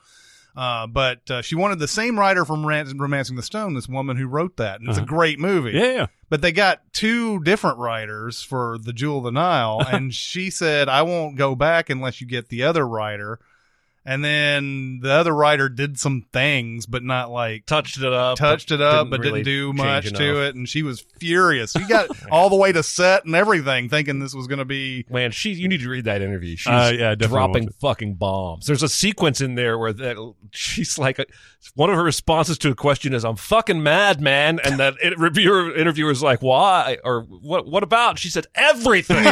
Uh, 0.55 0.85
but 0.87 1.29
uh, 1.31 1.41
she 1.41 1.55
wanted 1.55 1.79
the 1.79 1.87
same 1.87 2.19
writer 2.19 2.45
from 2.45 2.63
Romancing 2.65 3.35
the 3.35 3.41
Stone, 3.43 3.73
this 3.73 3.87
woman 3.89 4.17
who 4.17 4.27
wrote 4.27 4.57
that, 4.57 4.79
and 4.79 4.87
it's 4.89 4.97
Uh-huh. 4.99 5.05
a 5.05 5.07
great 5.07 5.39
movie. 5.39 5.71
Yeah, 5.71 5.91
yeah. 5.91 6.05
But 6.29 6.41
they 6.41 6.51
got 6.51 6.81
two 6.93 7.39
different 7.43 7.79
writers 7.79 8.41
for 8.43 8.77
the 8.77 8.93
Jewel 8.93 9.17
of 9.19 9.23
the 9.23 9.31
Nile, 9.31 9.81
and 9.91 10.13
she 10.13 10.49
said, 10.49 10.89
"I 10.89 11.01
won't 11.01 11.37
go 11.37 11.55
back 11.55 11.89
unless 11.89 12.21
you 12.21 12.27
get 12.27 12.49
the 12.49 12.63
other 12.63 12.87
writer." 12.87 13.39
And 14.05 14.23
then 14.23 14.99
the 15.01 15.11
other 15.13 15.33
writer 15.33 15.69
did 15.69 15.97
some 15.97 16.25
things, 16.33 16.85
but 16.85 17.03
not 17.03 17.31
like 17.31 17.65
Touched 17.65 17.97
it 17.97 18.11
up. 18.11 18.37
touched 18.37 18.71
it 18.71 18.81
up, 18.81 19.05
didn't 19.05 19.11
but 19.11 19.19
really 19.21 19.43
didn't 19.43 19.45
do 19.45 19.73
much 19.73 20.07
enough. 20.07 20.19
to 20.19 20.43
it. 20.45 20.55
And 20.55 20.67
she 20.67 20.83
was 20.83 20.99
furious. 21.19 21.71
She 21.71 21.85
got 21.87 22.09
all 22.31 22.49
the 22.49 22.57
way 22.57 22.73
to 22.73 22.83
set 22.83 23.23
and 23.23 23.33
everything, 23.33 23.87
thinking 23.87 24.19
this 24.19 24.33
was 24.33 24.47
going 24.47 24.59
to 24.59 24.65
be. 24.65 25.05
Man, 25.09 25.31
she 25.31 25.51
you 25.53 25.69
need 25.69 25.79
to 25.81 25.89
read 25.89 26.03
that 26.05 26.21
interview. 26.21 26.57
She's 26.57 26.67
Uh, 26.71 26.91
yeah, 26.97 27.15
dropping 27.15 27.69
fucking 27.79 28.15
bombs. 28.15 28.65
There's 28.65 28.83
a 28.83 28.89
sequence 28.89 29.39
in 29.39 29.55
there 29.55 29.77
where 29.77 29.93
that, 29.93 30.33
she's 30.51 30.97
like, 30.97 31.17
one 31.75 31.89
of 31.89 31.95
her 31.95 32.03
responses 32.03 32.57
to 32.59 32.71
a 32.71 32.75
question 32.75 33.13
is, 33.13 33.23
"I'm 33.23 33.37
fucking 33.37 33.81
mad, 33.81 34.19
man," 34.19 34.59
and 34.65 34.79
that 34.79 34.95
it, 35.01 35.17
reviewer 35.17 35.73
interviewer's 35.73 36.21
like, 36.21 36.41
"Why?" 36.41 36.97
or 37.05 37.21
"What? 37.21 37.67
What 37.67 37.83
about?" 37.83 38.19
She 38.19 38.27
said, 38.29 38.47
"Everything." 38.53 39.23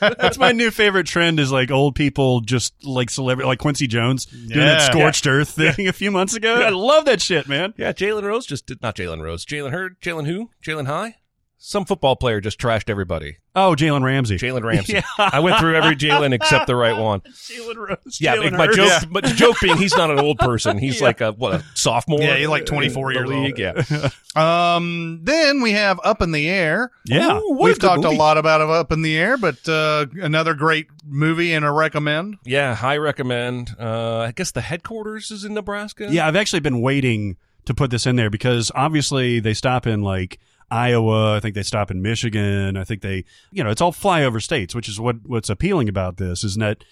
That's 0.00 0.36
my 0.38 0.52
new 0.52 0.70
favorite 0.70 1.06
trend 1.06 1.40
is 1.40 1.50
like 1.50 1.70
old 1.70 1.94
people 1.94 2.40
just 2.42 2.74
like 2.84 3.08
celebrity, 3.38 3.46
like 3.48 3.58
Quincy 3.58 3.86
Jones 3.86 4.26
doing 4.26 4.66
that 4.66 4.90
scorched 4.90 5.26
earth 5.26 5.50
thing 5.50 5.88
a 5.88 5.92
few 5.92 6.10
months 6.10 6.34
ago. 6.34 6.54
I 6.54 6.70
love 6.70 7.04
that 7.06 7.20
shit, 7.20 7.48
man. 7.48 7.74
Yeah, 7.76 7.92
Jalen 7.92 8.22
Rose 8.24 8.46
just 8.46 8.66
did 8.66 8.82
not 8.82 8.96
Jalen 8.96 9.22
Rose. 9.22 9.44
Jalen 9.44 9.70
Hurd, 9.70 10.00
Jalen 10.00 10.26
who? 10.26 10.50
Jalen 10.62 10.86
High. 10.86 11.16
Some 11.60 11.84
football 11.86 12.14
player 12.14 12.40
just 12.40 12.60
trashed 12.60 12.88
everybody. 12.88 13.38
Oh, 13.56 13.74
Jalen 13.76 14.02
Ramsey. 14.04 14.36
Jalen 14.36 14.62
Ramsey. 14.62 14.92
Yeah. 14.98 15.02
I 15.18 15.40
went 15.40 15.58
through 15.58 15.74
every 15.74 15.96
Jalen 15.96 16.32
except 16.32 16.68
the 16.68 16.76
right 16.76 16.96
one. 16.96 17.20
Jalen 17.20 17.76
Rose. 17.76 18.20
Yeah, 18.20 18.36
Jalen 18.36 18.56
my 18.56 18.66
Hurts. 18.66 18.76
joke, 18.76 18.86
Yeah. 18.88 19.00
but 19.10 19.24
the 19.24 19.30
joke 19.34 19.56
being 19.60 19.76
he's 19.76 19.96
not 19.96 20.08
an 20.10 20.20
old 20.20 20.38
person. 20.38 20.78
He's 20.78 21.00
Yeah. 21.00 21.06
like 21.06 21.20
a 21.20 21.32
what 21.32 21.54
a 21.54 21.64
sophomore. 21.74 22.20
Yeah, 22.20 22.36
he's 22.36 22.46
like 22.46 22.64
24 22.64 23.12
the 23.12 23.18
years 23.18 23.28
league. 23.28 23.60
old. 23.60 23.90
Yeah, 23.90 24.08
Um, 24.76 25.20
then 25.24 25.60
we 25.60 25.72
have 25.72 25.98
Up 26.04 26.22
in 26.22 26.30
the 26.30 26.48
Air. 26.48 26.92
Yeah. 27.04 27.38
Ooh, 27.38 27.58
We've 27.60 27.74
a 27.76 27.78
good 27.78 27.86
talked 27.86 28.04
a 28.04 28.10
lot 28.10 28.38
about 28.38 28.60
Up 28.60 28.92
in 28.92 29.02
the 29.02 29.18
Air, 29.18 29.36
but 29.36 29.68
uh, 29.68 30.06
another 30.22 30.54
great 30.54 30.86
movie 31.04 31.52
and 31.52 31.64
a 31.64 31.72
recommend. 31.72 32.36
Yeah, 32.44 32.76
high 32.76 32.98
recommend. 32.98 33.74
Uh, 33.80 34.18
I 34.20 34.32
guess 34.32 34.52
the 34.52 34.60
headquarters 34.60 35.32
is 35.32 35.44
in 35.44 35.54
Nebraska. 35.54 36.06
Yeah, 36.08 36.28
I've 36.28 36.36
actually 36.36 36.60
been 36.60 36.80
waiting 36.80 37.36
to 37.64 37.74
put 37.74 37.90
this 37.90 38.06
in 38.06 38.14
there 38.16 38.30
because 38.30 38.70
obviously 38.76 39.40
they 39.40 39.54
stop 39.54 39.86
in 39.88 40.02
like 40.02 40.38
Iowa. 40.70 41.36
I 41.36 41.40
think 41.40 41.54
they 41.54 41.62
stop 41.62 41.90
in 41.90 42.02
Michigan. 42.02 42.76
I 42.76 42.84
think 42.84 43.02
they, 43.02 43.24
you 43.52 43.64
know, 43.64 43.70
it's 43.70 43.80
all 43.80 43.92
flyover 43.92 44.42
states, 44.42 44.74
which 44.74 44.88
is 44.88 45.00
what 45.00 45.16
what's 45.24 45.48
appealing 45.50 45.88
about 45.88 46.16
this 46.18 46.44
isn't 46.44 46.60
that 46.60 46.84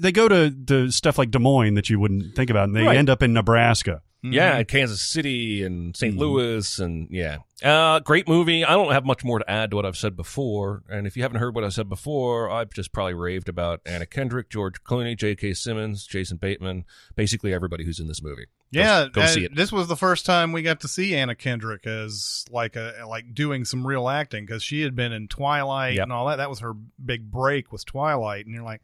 they 0.00 0.12
go 0.12 0.28
to, 0.28 0.50
to 0.66 0.90
stuff 0.90 1.18
like 1.18 1.30
Des 1.32 1.38
Moines 1.40 1.74
that 1.74 1.90
you 1.90 1.98
wouldn't 1.98 2.36
think 2.36 2.48
about, 2.50 2.64
and 2.68 2.76
they 2.76 2.84
Right. 2.84 2.96
end 2.96 3.10
up 3.10 3.22
in 3.22 3.32
Nebraska. 3.32 4.02
Yeah, 4.22 4.56
and 4.58 4.68
Kansas 4.68 5.00
City 5.00 5.62
and 5.62 5.96
saint 5.96 6.16
Mhm. 6.16 6.18
Louis, 6.18 6.78
and 6.78 7.08
yeah, 7.10 7.38
uh, 7.62 8.00
great 8.00 8.28
movie. 8.28 8.64
I 8.64 8.72
don't 8.74 8.92
have 8.92 9.04
much 9.04 9.24
more 9.24 9.38
to 9.38 9.50
add 9.50 9.70
to 9.70 9.76
what 9.76 9.86
I've 9.86 9.96
said 9.96 10.16
before. 10.16 10.82
And 10.90 11.06
if 11.06 11.16
you 11.16 11.22
haven't 11.22 11.38
heard 11.40 11.54
what 11.54 11.64
I 11.64 11.68
said 11.70 11.88
before, 11.88 12.50
I've 12.50 12.70
just 12.72 12.92
probably 12.92 13.14
raved 13.14 13.48
about 13.48 13.80
Anna 13.86 14.06
Kendrick, 14.06 14.50
George 14.50 14.82
Clooney, 14.84 15.16
J.K. 15.16 15.54
Simmons, 15.54 16.06
Jason 16.06 16.36
Bateman, 16.36 16.84
basically 17.16 17.52
everybody 17.54 17.84
who's 17.84 17.98
in 18.00 18.08
this 18.08 18.22
movie. 18.22 18.46
Yeah, 18.72 19.08
go, 19.12 19.22
uh, 19.22 19.26
see 19.26 19.44
it. 19.46 19.56
This 19.56 19.72
was 19.72 19.88
the 19.88 19.96
first 19.96 20.24
time 20.26 20.52
we 20.52 20.62
got 20.62 20.80
to 20.80 20.88
see 20.88 21.16
Anna 21.16 21.34
Kendrick 21.34 21.86
as 21.86 22.44
like 22.50 22.76
a 22.76 23.04
like 23.08 23.34
doing 23.34 23.64
some 23.64 23.84
real 23.86 24.08
acting 24.08 24.46
because 24.46 24.62
she 24.62 24.82
had 24.82 24.94
been 24.94 25.12
in 25.12 25.26
Twilight 25.28 25.94
Yep. 25.94 26.04
and 26.04 26.12
all 26.12 26.26
that. 26.28 26.36
That 26.36 26.50
was 26.50 26.60
her 26.60 26.74
big 27.04 27.30
break 27.30 27.72
was 27.72 27.82
Twilight, 27.84 28.44
and 28.46 28.54
you're 28.54 28.62
like, 28.64 28.82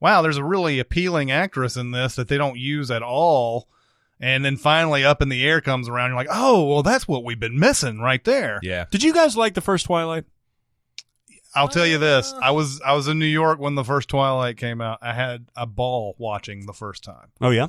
wow, 0.00 0.20
there's 0.20 0.36
a 0.36 0.44
really 0.44 0.78
appealing 0.78 1.30
actress 1.30 1.78
in 1.78 1.92
this 1.92 2.16
that 2.16 2.28
they 2.28 2.36
don't 2.36 2.58
use 2.58 2.90
at 2.90 3.02
all. 3.02 3.68
And 4.20 4.44
then 4.44 4.56
finally, 4.56 5.04
Up 5.04 5.20
in 5.20 5.28
the 5.28 5.46
Air 5.46 5.60
comes 5.60 5.88
around. 5.88 6.10
You're 6.10 6.16
like, 6.16 6.28
oh, 6.30 6.64
well, 6.64 6.82
that's 6.82 7.06
what 7.06 7.22
we've 7.24 7.38
been 7.38 7.58
missing 7.58 8.00
right 8.00 8.24
there. 8.24 8.60
Yeah, 8.62 8.86
Did 8.90 9.02
you 9.02 9.12
guys 9.12 9.36
like 9.36 9.52
the 9.54 9.60
first 9.60 9.86
Twilight? 9.86 10.24
I'll 11.54 11.68
tell 11.68 11.86
you 11.86 11.98
this: 11.98 12.32
Uh. 12.32 12.38
I 12.42 12.50
was 12.50 12.80
I 12.82 12.92
was 12.94 13.08
in 13.08 13.18
New 13.18 13.24
York 13.26 13.58
when 13.58 13.74
the 13.76 13.84
first 13.84 14.08
Twilight 14.10 14.56
came 14.58 14.80
out. 14.80 14.98
I 15.00 15.14
had 15.14 15.46
a 15.56 15.66
ball 15.66 16.14
watching 16.18 16.66
the 16.66 16.72
first 16.74 17.02
time. 17.02 17.28
Oh 17.40 17.50
yeah. 17.50 17.68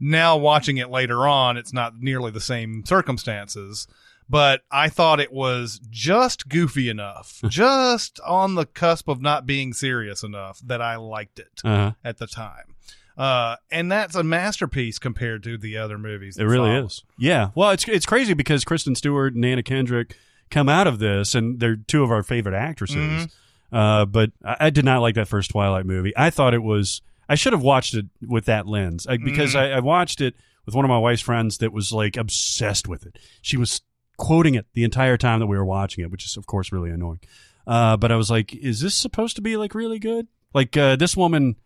now 0.00 0.36
watching 0.36 0.78
it 0.78 0.90
later 0.90 1.26
on, 1.26 1.56
it's 1.56 1.72
not 1.72 1.94
nearly 1.98 2.30
the 2.30 2.40
same 2.40 2.84
circumstances. 2.86 3.86
But 4.28 4.62
I 4.72 4.88
thought 4.88 5.20
it 5.20 5.32
was 5.32 5.80
just 5.88 6.48
goofy 6.48 6.88
enough, 6.88 7.40
just 7.48 8.18
on 8.26 8.54
the 8.56 8.66
cusp 8.66 9.06
of 9.06 9.20
not 9.22 9.46
being 9.46 9.72
serious 9.72 10.22
enough 10.24 10.58
that 10.64 10.82
I 10.82 10.96
liked 10.96 11.38
it 11.38 11.60
Uh-huh. 11.62 11.92
at 12.04 12.18
the 12.18 12.26
time. 12.26 12.74
Uh, 13.16 13.56
and 13.70 13.90
that's 13.90 14.14
a 14.14 14.22
masterpiece 14.22 14.98
compared 14.98 15.42
to 15.44 15.56
the 15.56 15.76
other 15.78 15.96
movies. 15.98 16.36
It 16.36 16.44
really 16.44 16.70
follow. 16.70 16.86
is. 16.86 17.02
Yeah. 17.18 17.50
Well, 17.54 17.70
it's 17.70 17.88
it's 17.88 18.06
crazy 18.06 18.34
because 18.34 18.64
Kristen 18.64 18.94
Stewart 18.94 19.34
and 19.34 19.44
Anna 19.44 19.62
Kendrick 19.62 20.16
come 20.50 20.68
out 20.68 20.86
of 20.86 20.98
this, 20.98 21.34
and 21.34 21.58
they're 21.58 21.76
two 21.76 22.02
of 22.02 22.10
our 22.10 22.22
favorite 22.22 22.54
actresses. 22.54 22.96
Mm-hmm. 22.96 23.76
Uh, 23.76 24.04
but 24.04 24.30
I, 24.44 24.56
I 24.60 24.70
did 24.70 24.84
not 24.84 25.00
like 25.00 25.14
that 25.16 25.28
first 25.28 25.50
Twilight 25.50 25.86
movie. 25.86 26.12
I 26.16 26.30
thought 26.30 26.54
it 26.54 26.62
was. 26.62 27.00
I 27.28 27.34
should 27.34 27.52
have 27.52 27.62
watched 27.62 27.94
it 27.94 28.06
with 28.24 28.44
that 28.44 28.68
lens 28.68 29.06
I, 29.06 29.16
because 29.16 29.54
Mm-hmm. 29.54 29.72
I, 29.74 29.78
I 29.78 29.80
watched 29.80 30.20
it 30.20 30.34
with 30.64 30.74
one 30.74 30.84
of 30.84 30.88
my 30.88 30.98
wife's 30.98 31.22
friends 31.22 31.58
that 31.58 31.72
was 31.72 31.92
like 31.92 32.16
obsessed 32.16 32.86
with 32.86 33.04
it. 33.06 33.18
She 33.42 33.56
was 33.56 33.80
quoting 34.16 34.54
it 34.54 34.66
the 34.74 34.84
entire 34.84 35.16
time 35.16 35.40
that 35.40 35.46
we 35.46 35.56
were 35.56 35.64
watching 35.64 36.04
it, 36.04 36.10
which 36.10 36.24
is 36.24 36.36
of 36.36 36.46
course 36.46 36.70
really 36.70 36.90
annoying. 36.90 37.20
Uh, 37.66 37.96
but 37.96 38.12
I 38.12 38.16
was 38.16 38.30
like, 38.30 38.54
is 38.54 38.80
this 38.80 38.94
supposed 38.94 39.34
to 39.36 39.42
be 39.42 39.56
like 39.56 39.74
really 39.74 39.98
good? 39.98 40.28
Like 40.54 40.76
uh, 40.76 40.94
this 40.96 41.16
woman, 41.16 41.56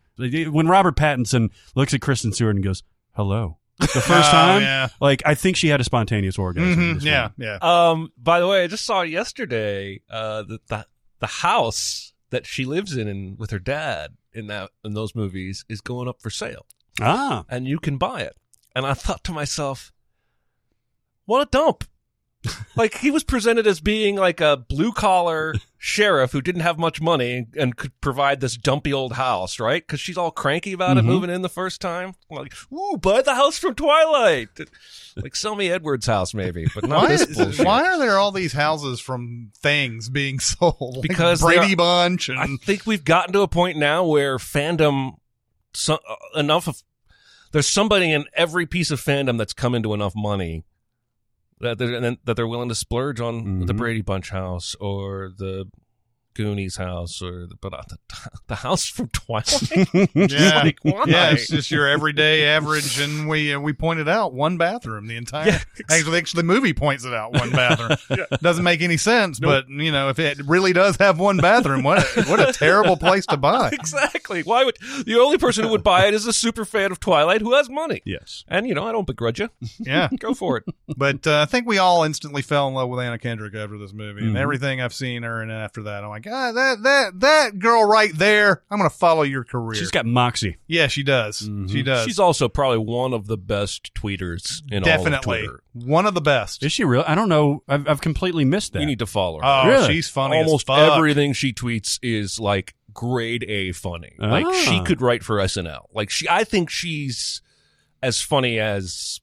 when 0.51 0.69
Robert 0.69 0.97
Pattinson 0.97 1.51
looks 1.75 1.95
at 1.95 2.01
Kristen 2.01 2.33
Stewart 2.33 2.55
and 2.57 2.65
goes, 2.65 2.83
"Hello," 3.13 3.59
the 3.79 3.87
first 3.87 4.09
Oh, 4.29 4.33
time, 4.33 4.63
yeah. 4.63 4.89
like 5.01 5.23
I 5.27 5.35
think 5.35 5.57
she 5.57 5.69
had 5.69 5.81
a 5.81 5.85
spontaneous 5.85 6.39
orgasm. 6.39 6.73
in 6.73 6.79
Mhm, 6.79 6.95
this 6.97 7.05
yeah, 7.05 7.23
one. 7.23 7.33
yeah. 7.39 7.59
Um, 7.61 8.13
by 8.19 8.41
the 8.41 8.47
way, 8.49 8.63
I 8.65 8.67
just 8.67 8.85
saw 8.85 9.03
yesterday 9.03 10.01
uh, 10.11 10.43
that 10.45 10.67
the 10.69 10.87
the 11.21 11.27
house 11.27 12.13
that 12.31 12.47
she 12.47 12.65
lives 12.65 12.97
in, 12.97 13.09
in 13.09 13.37
with 13.39 13.51
her 13.51 13.59
dad 13.59 14.17
in 14.33 14.47
that 14.47 14.71
in 14.85 14.95
those 14.95 15.15
movies 15.15 15.65
is 15.69 15.81
going 15.81 16.09
up 16.09 16.21
for 16.23 16.31
sale, 16.31 16.65
Ah, 17.01 17.45
and 17.49 17.67
you 17.67 17.79
can 17.79 17.99
buy 17.99 18.21
it. 18.23 18.37
And 18.77 18.87
I 18.87 18.95
thought 18.95 19.25
to 19.25 19.33
myself, 19.33 19.93
what 21.25 21.43
a 21.43 21.51
dump! 21.51 21.85
Like 22.77 22.99
he 22.99 23.11
was 23.11 23.23
presented 23.25 23.67
as 23.67 23.81
being 23.81 24.17
like 24.17 24.41
a 24.41 24.57
blue 24.57 24.93
collar 24.93 25.55
sheriff 25.77 26.33
who 26.33 26.41
didn't 26.41 26.63
have 26.63 26.79
much 26.79 27.01
money 27.01 27.47
and 27.57 27.77
could 27.77 27.99
provide 28.01 28.41
this 28.41 28.57
dumpy 28.57 28.93
old 28.93 29.13
house, 29.15 29.59
right? 29.61 29.87
Because 29.87 30.01
she's 30.01 30.17
all 30.17 30.31
cranky 30.31 30.73
about 30.73 30.97
it 30.97 31.05
Mhm. 31.05 31.07
moving 31.09 31.31
in 31.31 31.43
the 31.43 31.49
first 31.49 31.81
time. 31.81 32.15
Like, 32.31 32.55
ooh, 32.73 32.97
buy 32.97 33.23
the 33.23 33.35
house 33.35 33.59
from 33.59 33.75
Twilight. 33.75 34.49
Like, 35.17 35.37
sell 35.37 35.55
me 35.55 35.71
Edward's 35.71 36.07
house, 36.07 36.33
maybe, 36.33 36.67
but 36.75 36.87
not 36.87 37.03
Why, 37.03 37.09
this 37.09 37.23
is- 37.23 37.37
bullshit. 37.37 37.67
why 37.67 37.83
are 37.85 37.99
there 37.99 38.19
all 38.19 38.33
these 38.33 38.53
houses 38.53 39.01
from 39.01 39.53
things 39.59 40.09
being 40.09 40.39
sold? 40.41 40.97
Like 40.99 41.03
Because 41.09 41.41
Brady 41.43 41.69
they're- 41.69 41.77
Bunch 41.77 42.31
I 42.31 42.47
think 42.65 42.87
we've 42.87 43.05
gotten 43.05 43.33
to 43.35 43.41
a 43.41 43.49
point 43.49 43.77
now 43.77 44.05
where 44.05 44.39
fandom, 44.39 45.17
so, 45.75 45.99
uh, 46.09 46.39
enough 46.39 46.69
of, 46.69 46.83
there's 47.53 47.69
somebody 47.69 48.13
in 48.13 48.25
every 48.35 48.65
piece 48.67 48.91
of 48.91 49.01
fandom 49.01 49.37
that's 49.37 49.53
come 49.53 49.75
into 49.75 49.93
enough 49.93 50.15
money 50.15 50.65
that 51.61 51.79
they're, 51.79 51.95
and 51.95 52.05
then- 52.05 52.19
that 52.25 52.37
they're 52.37 52.47
willing 52.49 52.69
to 52.69 52.75
splurge 52.75 53.21
on 53.21 53.61
the 53.67 53.73
Mhm. 53.73 53.77
Brady 53.77 54.03
Bunch 54.03 54.31
house 54.31 54.75
or 54.81 55.31
the 55.37 55.67
Goonies 56.41 56.77
house 56.77 57.21
or 57.21 57.47
the, 57.47 57.55
but 57.61 57.75
uh, 57.75 57.83
the, 57.89 57.99
the 58.49 58.55
house 58.57 58.87
from 58.87 59.09
Twilight. 59.09 59.71
yeah, 60.15 60.63
like, 60.63 60.79
why? 60.83 61.05
yeah, 61.07 61.31
it's 61.33 61.49
just 61.49 61.71
your 61.71 61.87
everyday 61.87 62.45
average. 62.47 62.99
And 62.99 63.29
we 63.29 63.53
uh, 63.55 63.61
we 63.61 63.73
pointed 63.75 64.09
out 64.09 64.33
one 64.33 64.57
bathroom 64.57 65.07
the 65.07 65.17
entire. 65.17 65.47
Yeah. 65.49 65.61
Actually, 65.91 66.19
actually, 66.19 66.39
the 66.41 66.47
movie 66.47 66.73
points 66.73 67.05
it 67.05 67.13
out 67.13 67.33
one 67.35 67.51
bathroom. 67.51 67.99
Doesn't 68.41 68.65
make 68.65 68.81
any 68.81 68.97
sense, 68.97 69.39
but 69.39 69.69
you 69.69 69.93
know, 69.93 70.09
if 70.09 70.19
it 70.19 70.39
really 70.47 70.73
does 70.73 70.97
have 70.97 71.19
one 71.19 71.37
bathroom, 71.37 71.83
what 71.83 71.99
a, 72.17 72.23
what 72.25 72.41
a 72.49 72.53
terrible 72.53 72.97
place 72.97 73.27
to 73.27 73.37
buy. 73.37 73.71
exactly. 73.73 74.43
Why 74.43 74.65
would 74.65 74.77
the 75.05 75.19
only 75.21 75.37
person 75.39 75.65
who 75.65 75.71
would 75.71 75.83
buy 75.83 76.07
it 76.07 76.15
is 76.15 76.27
a 76.27 76.33
super 76.33 76.65
fan 76.65 76.91
of 76.93 77.01
Twilight 77.01 77.41
who 77.43 77.55
has 77.55 77.69
money? 77.69 78.01
yes. 78.05 78.45
And 78.49 78.67
you 78.67 78.75
know, 78.75 78.85
I 78.87 78.93
don't 78.93 79.07
begrudge 79.07 79.41
you. 79.41 79.51
Yeah, 79.79 80.09
Go 80.19 80.35
for 80.35 80.57
it. 80.57 80.65
but 80.97 81.27
uh, 81.27 81.41
I 81.41 81.45
think 81.45 81.67
we 81.67 81.79
all 81.79 82.03
instantly 82.05 82.43
fell 82.43 82.69
in 82.69 82.75
love 82.75 82.89
with 82.89 83.01
Anna 83.01 83.19
Kendrick 83.19 83.55
after 83.55 83.77
this 83.79 83.93
movie, 83.93 84.23
and 84.25 84.37
Mhm. 84.37 84.41
everything 84.41 84.81
I've 84.81 84.95
seen 84.95 85.23
her, 85.25 85.43
and 85.43 85.51
after 85.51 85.83
that, 85.85 86.05
I'm 86.05 86.11
like, 86.11 86.27
ah, 86.31 86.53
that 86.53 86.83
that 86.83 87.21
that 87.21 87.59
girl 87.59 87.85
right 87.87 88.11
there, 88.15 88.63
I'm 88.71 88.79
gonna 88.79 88.91
follow 88.91 89.23
your 89.23 89.45
career. 89.45 89.75
She's 89.79 89.91
got 89.91 90.07
moxie. 90.07 90.57
yeah, 90.67 90.87
she 90.87 91.03
does. 91.03 91.41
Mhm. 91.43 91.71
She 91.71 91.83
does. 91.83 92.05
She's 92.07 92.19
also 92.19 92.49
probably 92.49 92.79
one 92.79 93.13
of 93.13 93.27
the 93.27 93.37
best 93.37 93.93
tweeters 93.95 94.63
in 94.71 94.83
all 94.85 94.89
of 94.91 94.97
definitely 94.97 95.39
Twitter. 95.43 95.63
one 95.73 96.07
of 96.07 96.15
the 96.15 96.21
best. 96.21 96.63
Is 96.63 96.73
she 96.73 96.85
real? 96.85 97.05
I 97.07 97.15
don't 97.15 97.29
know. 97.29 97.63
I've, 97.69 97.89
I've 97.89 98.01
completely 98.01 98.45
missed 98.45 98.73
that. 98.73 98.81
You 98.81 98.87
need 98.87 98.99
to 99.01 99.07
follow 99.07 99.39
her. 99.41 99.45
Oh, 99.45 99.69
Really? 99.69 99.93
she's 99.95 100.09
funny. 100.09 100.37
Almost 100.39 100.69
as 100.71 100.77
fuck. 100.77 100.97
everything 100.97 101.33
she 101.33 101.53
tweets 101.53 101.99
is 102.03 102.39
like 102.41 102.75
grade 102.93 103.45
A 103.49 103.73
funny. 103.73 104.13
Like 104.19 104.47
Ah. 104.47 104.53
she 104.53 104.81
could 104.83 105.01
write 105.01 105.23
for 105.23 105.37
SNL. 105.39 105.87
Like 105.95 106.11
she, 106.11 106.29
I 106.29 106.45
think 106.45 106.71
she's 106.71 107.41
as 108.03 108.21
funny 108.21 108.59
as 108.59 109.21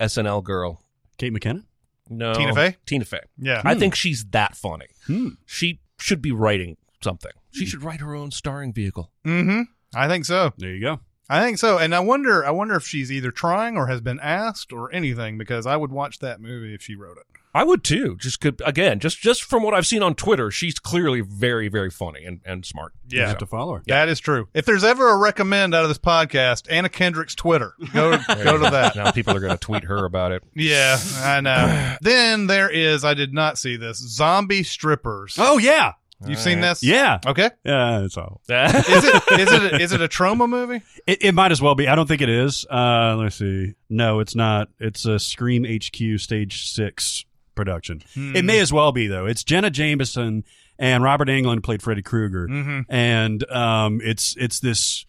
SNL 0.00 0.42
girl. 0.44 0.82
Kate 1.18 1.32
McKinnon. 1.32 1.64
No, 2.08 2.34
Tina 2.34 2.54
Fey? 2.54 2.76
Tina 2.86 3.04
Fey. 3.04 3.20
Yeah. 3.38 3.62
I 3.64 3.74
think 3.74 3.94
she's 3.94 4.24
that 4.26 4.54
funny. 4.56 4.86
Hmm. 5.06 5.28
She 5.44 5.80
should 5.98 6.22
be 6.22 6.32
writing 6.32 6.76
something. 7.02 7.32
She 7.50 7.66
should 7.66 7.82
write 7.82 8.00
her 8.00 8.14
own 8.14 8.30
starring 8.30 8.72
vehicle. 8.72 9.10
Mm-hmm. 9.24 9.62
I 9.94 10.08
think 10.08 10.24
so. 10.24 10.52
There 10.58 10.70
you 10.70 10.80
go. 10.80 11.00
I 11.28 11.42
think 11.42 11.58
so. 11.58 11.78
And 11.78 11.94
I 11.94 12.00
wonder 12.00 12.44
I 12.44 12.50
wonder 12.50 12.74
if 12.74 12.86
she's 12.86 13.10
either 13.10 13.30
trying 13.30 13.76
or 13.76 13.86
has 13.86 14.00
been 14.00 14.20
asked 14.20 14.72
or 14.72 14.92
anything 14.94 15.38
because 15.38 15.66
I 15.66 15.76
would 15.76 15.90
watch 15.90 16.18
that 16.20 16.40
movie 16.40 16.74
if 16.74 16.82
she 16.82 16.94
wrote 16.94 17.18
it. 17.18 17.26
I 17.56 17.64
would 17.64 17.82
too. 17.82 18.16
Just 18.20 18.40
could 18.40 18.60
again, 18.64 19.00
just 19.00 19.18
just 19.18 19.42
from 19.44 19.62
what 19.62 19.74
I've 19.74 19.86
seen 19.86 20.02
on 20.02 20.14
Twitter, 20.14 20.50
she's 20.50 20.78
clearly 20.78 21.20
very 21.22 21.68
very 21.68 21.90
funny 21.90 22.24
and, 22.24 22.40
and 22.44 22.64
smart. 22.64 22.92
You 23.08 23.22
have 23.22 23.38
to 23.38 23.46
follow 23.46 23.74
her. 23.74 23.82
Yeah. 23.86 23.96
That 24.04 24.08
is 24.10 24.20
true. 24.20 24.48
If 24.54 24.66
there's 24.66 24.84
ever 24.84 25.08
a 25.10 25.16
recommend 25.16 25.74
out 25.74 25.82
of 25.82 25.88
this 25.88 25.98
podcast, 25.98 26.66
Anna 26.70 26.88
Kendrick's 26.88 27.34
Twitter. 27.34 27.72
Go 27.92 28.10
go 28.28 28.58
to 28.58 28.70
that. 28.70 28.94
Now 28.96 29.10
people 29.10 29.34
are 29.36 29.40
going 29.40 29.52
to 29.52 29.58
tweet 29.58 29.84
her 29.84 30.04
about 30.04 30.32
it. 30.32 30.42
Yeah, 30.54 30.98
I 31.18 31.40
know. 31.40 31.96
then 32.02 32.46
there 32.46 32.68
is 32.70 33.04
I 33.04 33.14
did 33.14 33.32
not 33.32 33.58
see 33.58 33.76
this. 33.76 33.98
Zombie 33.98 34.62
strippers. 34.62 35.36
Oh 35.38 35.58
yeah, 35.58 35.92
You've 36.26 36.38
seen 36.38 36.60
this? 36.60 36.82
yeah, 36.82 37.18
Okay. 37.26 37.50
yeah. 37.64 38.00
It's 38.02 38.16
all. 38.16 38.40
Is 38.48 39.04
it 39.04 39.22
is 39.38 39.52
it 39.52 39.72
a, 39.72 39.80
is 39.80 39.92
it 39.92 40.00
a 40.00 40.08
Troma 40.08 40.48
movie? 40.48 40.80
It, 41.06 41.18
it 41.24 41.32
might 41.32 41.52
as 41.52 41.60
well 41.60 41.74
be. 41.74 41.88
I 41.88 41.94
don't 41.94 42.06
think 42.08 42.22
it 42.22 42.28
is. 42.30 42.64
Uh, 42.70 43.16
let's 43.18 43.36
see. 43.36 43.74
No, 43.90 44.20
it's 44.20 44.34
not. 44.34 44.68
It's 44.80 45.04
a 45.04 45.18
Scream 45.18 45.64
HQ 45.64 46.18
Stage 46.18 46.68
Six 46.70 47.24
production. 47.56 48.02
It 48.14 48.44
may 48.44 48.60
as 48.60 48.72
well 48.72 48.92
be 48.92 49.06
though. 49.08 49.26
It's 49.26 49.42
Jenna 49.42 49.70
Jameson 49.70 50.44
and 50.78 51.02
Robert 51.02 51.28
Englund 51.28 51.62
played 51.64 51.82
Freddy 51.82 52.02
Krueger, 52.02 52.46
Mhm. 52.48 52.84
and 52.88 53.50
um, 53.50 54.00
it's 54.04 54.36
it's 54.38 54.60
this. 54.60 55.04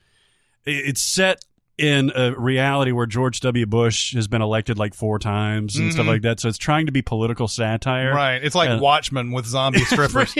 It's 0.65 1.01
set 1.01 1.43
in 1.77 2.11
a 2.15 2.33
reality 2.37 2.91
where 2.91 3.05
George 3.05 3.39
W. 3.41 3.65
Bush 3.67 4.15
has 4.15 4.27
been 4.27 4.41
elected 4.41 4.79
like 4.79 4.95
four 4.95 5.19
times 5.19 5.75
and 5.75 5.93
stuff 5.93 6.05
Mhm. 6.05 6.09
like 6.09 6.21
that. 6.23 6.39
So 6.39 6.49
it's 6.49 6.57
trying 6.57 6.87
to 6.87 6.91
be 6.91 7.03
political 7.03 7.47
satire. 7.47 8.13
Right. 8.15 8.43
It's 8.43 8.55
like 8.55 8.69
Uh, 8.71 8.79
Watchmen 8.81 9.31
with 9.31 9.45
zombie 9.45 9.79
strippers. 9.85 10.33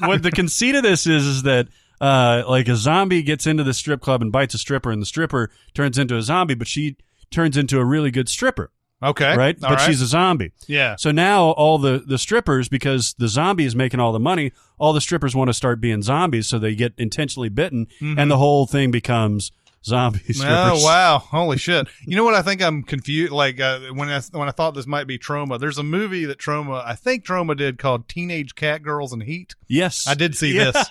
What 0.00 0.22
the 0.22 0.32
conceit 0.34 0.74
of 0.74 0.82
this 0.82 1.06
is 1.06 1.24
is 1.26 1.42
that 1.44 1.68
uh, 2.00 2.42
like 2.48 2.68
a 2.68 2.76
zombie 2.76 3.22
gets 3.22 3.46
into 3.46 3.62
the 3.62 3.72
strip 3.74 4.00
club 4.00 4.20
and 4.20 4.32
bites 4.32 4.54
a 4.54 4.58
stripper, 4.58 4.90
and 4.90 5.00
the 5.00 5.06
stripper 5.06 5.50
turns 5.74 5.96
into 5.98 6.16
a 6.16 6.22
zombie, 6.22 6.54
but 6.54 6.66
she 6.66 6.96
turns 7.30 7.56
into 7.56 7.78
a 7.78 7.84
really 7.84 8.10
good 8.10 8.28
stripper, 8.28 8.70
Okay. 9.04 9.36
right? 9.36 9.56
All 9.62 9.70
but 9.70 9.80
she's 9.80 10.00
a 10.00 10.06
zombie. 10.06 10.52
yeah. 10.66 10.96
So 10.96 11.10
now 11.10 11.50
all 11.50 11.78
the 11.78 12.02
the 12.04 12.18
strippers, 12.18 12.68
because 12.68 13.14
the 13.18 13.28
zombie 13.28 13.64
is 13.64 13.76
making 13.76 14.00
all 14.00 14.12
the 14.12 14.20
money, 14.20 14.52
all 14.78 14.92
the 14.92 15.00
strippers 15.00 15.36
want 15.36 15.48
to 15.48 15.54
start 15.54 15.80
being 15.80 16.02
zombies, 16.02 16.46
so 16.46 16.58
they 16.58 16.74
get 16.74 16.94
intentionally 16.98 17.48
bitten, 17.48 17.86
and 18.00 18.16
mm-hmm. 18.16 18.28
the 18.28 18.38
whole 18.38 18.66
thing 18.66 18.90
becomes 18.90 19.52
zombie 19.84 20.18
strippers. 20.32 20.44
Oh 20.46 20.84
wow! 20.84 21.18
Holy 21.18 21.56
shit! 21.58 21.86
You 22.06 22.16
know 22.16 22.24
what? 22.24 22.34
I 22.34 22.42
think 22.42 22.62
I'm 22.62 22.82
confused. 22.82 23.32
Like 23.32 23.60
uh, 23.60 23.80
when 23.92 24.08
I 24.08 24.20
when 24.32 24.48
I 24.48 24.52
thought 24.52 24.74
this 24.74 24.86
might 24.86 25.06
be 25.06 25.18
Troma, 25.18 25.58
there's 25.60 25.78
a 25.78 25.82
movie 25.82 26.24
that 26.24 26.38
Troma, 26.38 26.84
I 26.84 26.94
think 26.94 27.24
Troma 27.24 27.56
did 27.56 27.78
called 27.78 28.08
Teenage 28.08 28.54
Cat 28.54 28.82
Girls 28.82 29.12
in 29.12 29.20
Heat. 29.20 29.54
Yes, 29.68 30.06
I 30.06 30.14
did 30.14 30.36
see 30.36 30.54
Yeah. 30.56 30.70
this. 30.72 30.90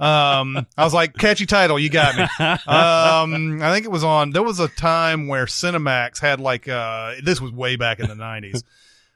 Um, 0.00 0.66
I 0.76 0.82
was 0.84 0.92
like, 0.92 1.14
catchy 1.14 1.46
title, 1.46 1.78
you 1.78 1.88
got 1.88 2.16
me. 2.16 2.22
Um, 2.66 3.62
I 3.62 3.72
think 3.72 3.84
it 3.86 3.90
was 3.92 4.02
on. 4.04 4.30
There 4.30 4.42
was 4.42 4.58
a 4.60 4.68
time 4.68 5.28
where 5.28 5.46
Cinemax 5.46 6.20
had 6.20 6.40
like, 6.40 6.68
uh, 6.68 7.14
this 7.22 7.40
was 7.40 7.52
way 7.52 7.76
back 7.76 8.00
in 8.00 8.08
the 8.08 8.14
'90s. 8.14 8.62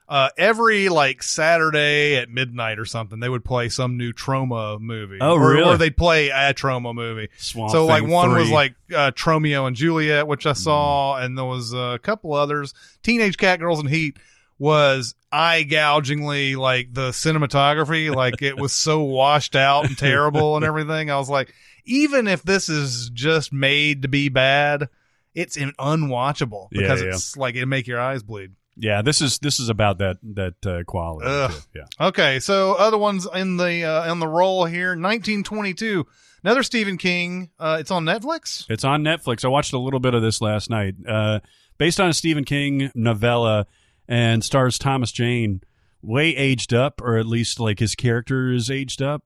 Uh, 0.09 0.28
every 0.38 0.88
like 0.88 1.20
Saturday 1.20 2.16
at 2.16 2.30
midnight 2.30 2.78
or 2.78 2.84
something, 2.84 3.18
they 3.18 3.28
would 3.28 3.44
play 3.44 3.68
some 3.68 3.96
new 3.96 4.12
Troma 4.12 4.80
movie. 4.80 5.18
Oh, 5.20 5.34
or, 5.34 5.50
really? 5.50 5.68
Or 5.68 5.76
they'd 5.76 5.96
play 5.96 6.28
a 6.28 6.54
Troma 6.54 6.94
movie. 6.94 7.28
Swamp 7.38 7.72
so 7.72 7.86
like 7.86 8.07
one 8.07 8.32
was 8.32 8.50
like 8.50 8.76
uh, 8.94 9.11
Tromeo 9.11 9.66
and 9.66 9.74
Juliet, 9.74 10.28
which 10.28 10.46
I 10.46 10.52
saw, 10.52 11.16
and 11.16 11.36
there 11.36 11.44
was 11.44 11.72
a 11.72 11.98
couple 12.02 12.34
others. 12.34 12.72
Teenage 13.02 13.36
Cat 13.36 13.59
Girls 13.59 13.80
in 13.80 13.86
Heat 13.86 14.16
was 14.59 15.14
eye 15.32 15.64
gougingly 15.64 16.57
like 16.57 16.94
the 16.94 17.11
cinematography, 17.11 18.14
like 18.14 18.42
it 18.42 18.57
was 18.57 18.72
so 18.72 19.02
washed 19.02 19.57
out 19.57 19.86
and 19.86 19.98
terrible 19.98 20.57
and 20.57 20.64
everything. 20.64 21.11
I 21.11 21.18
was 21.18 21.28
like, 21.28 21.52
even 21.84 22.26
if 22.28 22.42
this 22.42 22.68
is 22.68 23.11
just 23.11 23.52
made 23.52 24.02
to 24.02 24.09
be 24.09 24.28
bad, 24.28 24.88
it's 25.34 25.57
unwatchable 25.57 26.68
Yeah, 26.70 26.80
because 26.80 27.02
yeah. 27.02 27.09
it's 27.09 27.36
like 27.36 27.54
it 27.57 27.66
make 27.66 27.86
your 27.86 28.00
eyes 28.00 28.22
bleed. 28.22 28.52
Yeah. 28.76 29.02
This 29.02 29.20
is 29.20 29.38
this 29.38 29.58
is 29.60 29.68
about 29.68 29.98
that 29.98 30.16
that 30.34 30.66
uh, 30.66 30.84
quality. 30.84 31.54
Yeah. 31.74 31.84
Okay, 32.08 32.38
so 32.40 32.74
other 32.74 32.98
ones 32.98 33.26
in 33.34 33.56
the 33.56 33.84
uh, 33.84 34.10
in 34.12 34.18
the 34.20 34.28
roll 34.28 34.64
here, 34.66 34.90
1922, 34.90 36.06
another 36.44 36.62
Stephen 36.62 36.98
King. 36.98 37.50
Uh, 37.58 37.78
it's 37.80 37.90
on 37.90 38.04
Netflix. 38.04 38.64
It's 38.68 38.84
on 38.84 39.02
Netflix. 39.02 39.44
I 39.44 39.48
watched 39.48 39.72
a 39.72 39.78
little 39.78 40.00
bit 40.00 40.14
of 40.14 40.22
this 40.22 40.40
last 40.40 40.70
night. 40.70 40.94
Uh, 41.06 41.40
based 41.78 42.00
on 42.00 42.08
a 42.08 42.12
Stephen 42.14 42.44
King 42.44 42.90
novella 42.94 43.66
and 44.08 44.42
stars 44.44 44.78
Thomas 44.78 45.12
Jane, 45.12 45.60
way 46.02 46.28
aged 46.36 46.72
up, 46.72 47.00
or 47.02 47.16
at 47.18 47.26
least 47.26 47.60
like 47.60 47.78
his 47.78 47.94
character 47.94 48.52
is 48.52 48.70
aged 48.70 49.02
up. 49.02 49.24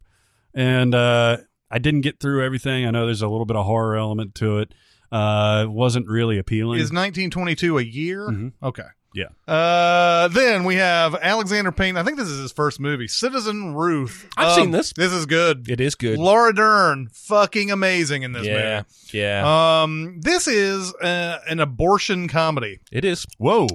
And 0.54 0.94
uh, 0.94 1.36
I 1.70 1.78
didn't 1.78 2.00
get 2.00 2.18
through 2.18 2.44
everything. 2.44 2.86
I 2.86 2.90
know 2.90 3.06
there's 3.06 3.22
a 3.22 3.28
little 3.28 3.46
bit 3.46 3.56
of 3.56 3.66
horror 3.66 3.96
element 3.96 4.34
to 4.36 4.58
it. 4.58 4.72
Uh, 5.12 5.62
it 5.66 5.70
wasn't 5.70 6.08
really 6.08 6.38
appealing. 6.38 6.76
Is 6.80 6.92
1922 6.92 7.78
a 7.78 7.82
year? 7.82 8.28
Mhm. 8.28 8.52
Okay. 8.62 8.82
Yeah. 9.12 9.26
Uh, 9.52 10.28
then 10.28 10.62
we 10.64 10.76
have 10.76 11.14
Alexander 11.16 11.72
Payne. 11.72 11.96
I 11.96 12.02
think 12.04 12.16
this 12.16 12.28
is 12.28 12.38
his 12.40 12.52
first 12.52 12.78
movie, 12.78 13.08
Citizen 13.08 13.74
Ruth. 13.74 14.28
I've 14.36 14.50
Um, 14.50 14.54
seen 14.54 14.70
this. 14.70 14.92
This 14.92 15.12
is 15.12 15.26
good. 15.26 15.68
It 15.68 15.80
is 15.80 15.96
good. 15.96 16.16
Laura 16.18 16.54
Dern, 16.54 17.08
fucking 17.12 17.70
amazing 17.72 18.22
in 18.22 18.32
this 18.32 18.46
yeah, 18.46 18.82
movie. 18.82 19.18
yeah, 19.18 19.82
Um, 19.82 20.20
this 20.20 20.46
is 20.46 20.94
uh, 20.94 21.38
an 21.48 21.58
abortion 21.58 22.28
comedy. 22.28 22.78
it 22.92 23.04
is. 23.04 23.26
Whoa. 23.38 23.66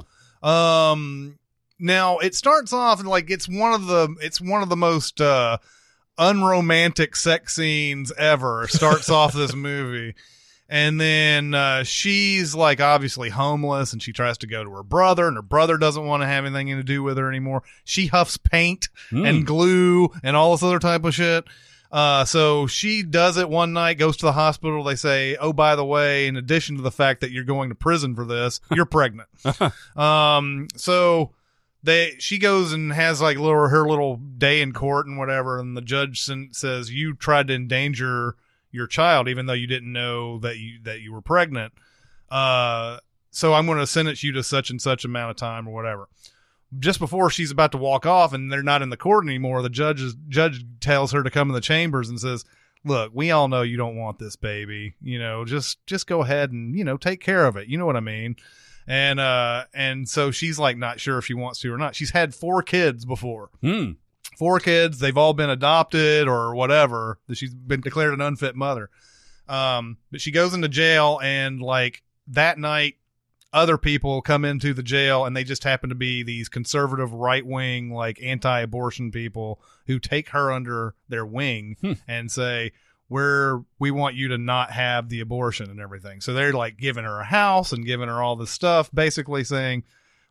Um, 0.41 1.37
now 1.79 2.19
it 2.19 2.33
starts 2.35 2.71
off 2.71 2.99
and 3.01 3.09
like 3.09 3.29
it's 3.29 3.49
one 3.49 3.73
of 3.73 3.87
the 3.87 4.15
it's 4.21 4.39
one 4.39 4.61
of 4.63 4.69
the 4.69 4.77
most 4.77 5.19
uh 5.19 5.57
unromantic 6.17 7.15
sex 7.15 7.55
scenes 7.55 8.11
ever. 8.17 8.67
Starts 8.67 9.09
off 9.09 9.33
this 9.33 9.53
movie. 9.55 10.15
And 10.67 10.99
then 10.99 11.53
uh, 11.53 11.83
she's 11.83 12.55
like 12.55 12.81
obviously 12.81 13.29
homeless 13.29 13.93
and 13.93 14.01
she 14.01 14.11
tries 14.13 14.39
to 14.39 14.47
go 14.47 14.63
to 14.63 14.71
her 14.71 14.81
brother 14.83 15.27
and 15.27 15.35
her 15.35 15.43
brother 15.43 15.77
doesn't 15.77 16.05
want 16.05 16.23
to 16.23 16.27
have 16.27 16.43
anything 16.45 16.67
to 16.75 16.83
do 16.83 17.03
with 17.03 17.17
her 17.17 17.29
anymore. 17.29 17.61
She 17.83 18.07
huffs 18.07 18.37
paint 18.37 18.89
Hmm. 19.11 19.25
and 19.25 19.45
glue 19.45 20.09
and 20.23 20.35
all 20.35 20.51
this 20.53 20.63
other 20.63 20.79
type 20.79 21.03
of 21.05 21.13
shit. 21.13 21.45
Uh, 21.91 22.25
so 22.25 22.65
she 22.67 23.03
does 23.03 23.37
it 23.37 23.47
one 23.47 23.71
night, 23.73 23.99
goes 23.99 24.17
to 24.17 24.25
the 24.25 24.31
hospital. 24.33 24.83
They 24.83 24.95
say, 24.95 25.37
Oh, 25.37 25.53
by 25.53 25.75
the 25.75 25.85
way, 25.85 26.25
in 26.27 26.35
addition 26.35 26.77
to 26.77 26.81
the 26.81 26.91
fact 26.91 27.21
that 27.21 27.29
you're 27.31 27.43
going 27.43 27.69
to 27.69 27.75
prison 27.75 28.15
for 28.15 28.25
this, 28.25 28.59
you're 28.71 28.85
pregnant. 28.85 29.29
um, 29.95 30.67
so 30.75 31.31
they, 31.83 32.15
she 32.17 32.39
goes 32.39 32.73
and 32.73 32.91
has 32.91 33.21
like 33.21 33.37
little, 33.37 33.67
her 33.69 33.87
little 33.87 34.15
day 34.17 34.61
in 34.61 34.73
court 34.73 35.05
and 35.05 35.17
whatever. 35.19 35.59
And 35.59 35.77
the 35.77 35.81
judge 35.81 36.27
says, 36.51 36.91
you 36.91 37.13
tried 37.13 37.47
to 37.49 37.53
endanger 37.53 38.35
your 38.75 38.87
child, 38.87 39.27
even 39.27 39.45
though 39.45 39.53
you 39.53 39.67
didn't 39.67 39.91
know 39.91 40.37
that 40.39 40.57
you, 40.57 40.79
that 40.83 41.01
you 41.01 41.11
were 41.11 41.21
pregnant. 41.21 41.73
Uh, 42.29 42.97
so 43.31 43.53
I'm 43.53 43.65
going 43.65 43.79
to 43.79 43.87
sentence 43.87 44.23
you 44.23 44.31
to 44.33 44.43
such 44.43 44.69
and 44.69 44.81
such 44.81 45.05
amount 45.05 45.31
of 45.31 45.37
time 45.37 45.67
or 45.67 45.73
whatever 45.73 46.07
just 46.79 46.99
before 46.99 47.29
she's 47.29 47.51
about 47.51 47.71
to 47.71 47.77
walk 47.77 48.05
off 48.05 48.33
and 48.33 48.51
they're 48.51 48.63
not 48.63 48.81
in 48.81 48.89
the 48.89 48.97
court 48.97 49.25
anymore, 49.25 49.61
the 49.61 49.69
judge 49.69 50.01
is, 50.01 50.15
judge 50.27 50.65
tells 50.79 51.11
her 51.11 51.23
to 51.23 51.29
come 51.29 51.49
in 51.49 51.53
the 51.53 51.61
chambers 51.61 52.09
and 52.09 52.19
says, 52.19 52.43
"Look, 52.83 53.11
we 53.13 53.31
all 53.31 53.47
know 53.47 53.61
you 53.61 53.77
don't 53.77 53.97
want 53.97 54.19
this 54.19 54.35
baby. 54.35 54.95
You 55.01 55.19
know, 55.19 55.45
just 55.45 55.85
just 55.85 56.07
go 56.07 56.21
ahead 56.21 56.51
and 56.51 56.77
you 56.77 56.83
know 56.83 56.97
take 56.97 57.21
care 57.21 57.45
of 57.45 57.57
it. 57.57 57.67
You 57.67 57.77
know 57.77 57.85
what 57.85 57.95
I 57.95 58.01
mean." 58.01 58.35
And 58.87 59.19
uh 59.19 59.65
and 59.73 60.07
so 60.07 60.31
she's 60.31 60.59
like 60.59 60.77
not 60.77 60.99
sure 60.99 61.17
if 61.17 61.25
she 61.25 61.33
wants 61.33 61.59
to 61.61 61.73
or 61.73 61.77
not. 61.77 61.95
She's 61.95 62.11
had 62.11 62.35
four 62.35 62.61
kids 62.61 63.05
before. 63.05 63.49
Hmm. 63.61 63.91
Four 64.37 64.59
kids, 64.59 64.99
they've 64.99 65.17
all 65.17 65.33
been 65.33 65.49
adopted 65.49 66.27
or 66.27 66.53
whatever. 66.55 67.19
That 67.27 67.37
she's 67.37 67.53
been 67.53 67.81
declared 67.81 68.13
an 68.13 68.21
unfit 68.21 68.55
mother. 68.55 68.89
Um 69.47 69.97
but 70.11 70.21
she 70.21 70.31
goes 70.31 70.53
into 70.53 70.67
jail 70.67 71.19
and 71.23 71.61
like 71.61 72.03
that 72.27 72.57
night 72.57 72.95
other 73.53 73.77
people 73.77 74.21
come 74.21 74.43
into 74.43 74.73
the 74.73 74.83
jail 74.83 75.23
and 75.23 75.37
they 75.37 75.43
just 75.43 75.63
happen 75.63 75.87
to 75.89 75.95
be 75.95 76.23
these 76.23 76.49
conservative 76.49 77.13
right 77.13 77.45
wing 77.45 77.89
like 77.91 78.19
anti-abortion 78.21 79.11
people 79.11 79.61
who 79.87 79.97
take 79.99 80.29
her 80.29 80.51
under 80.51 80.95
their 81.07 81.25
wing 81.25 81.77
Hmm. 81.79 81.93
and 82.07 82.31
say 82.31 82.71
we're 83.07 83.61
we 83.79 83.91
want 83.91 84.15
you 84.15 84.29
to 84.29 84.37
not 84.39 84.71
have 84.71 85.09
the 85.09 85.19
abortion 85.21 85.69
and 85.69 85.79
everything 85.79 86.21
so 86.21 86.33
they're 86.33 86.51
like 86.51 86.77
giving 86.77 87.03
her 87.05 87.19
a 87.19 87.25
house 87.25 87.71
and 87.71 87.85
giving 87.85 88.07
her 88.09 88.21
all 88.21 88.35
this 88.35 88.49
stuff 88.51 88.89
basically 88.93 89.43
saying 89.43 89.83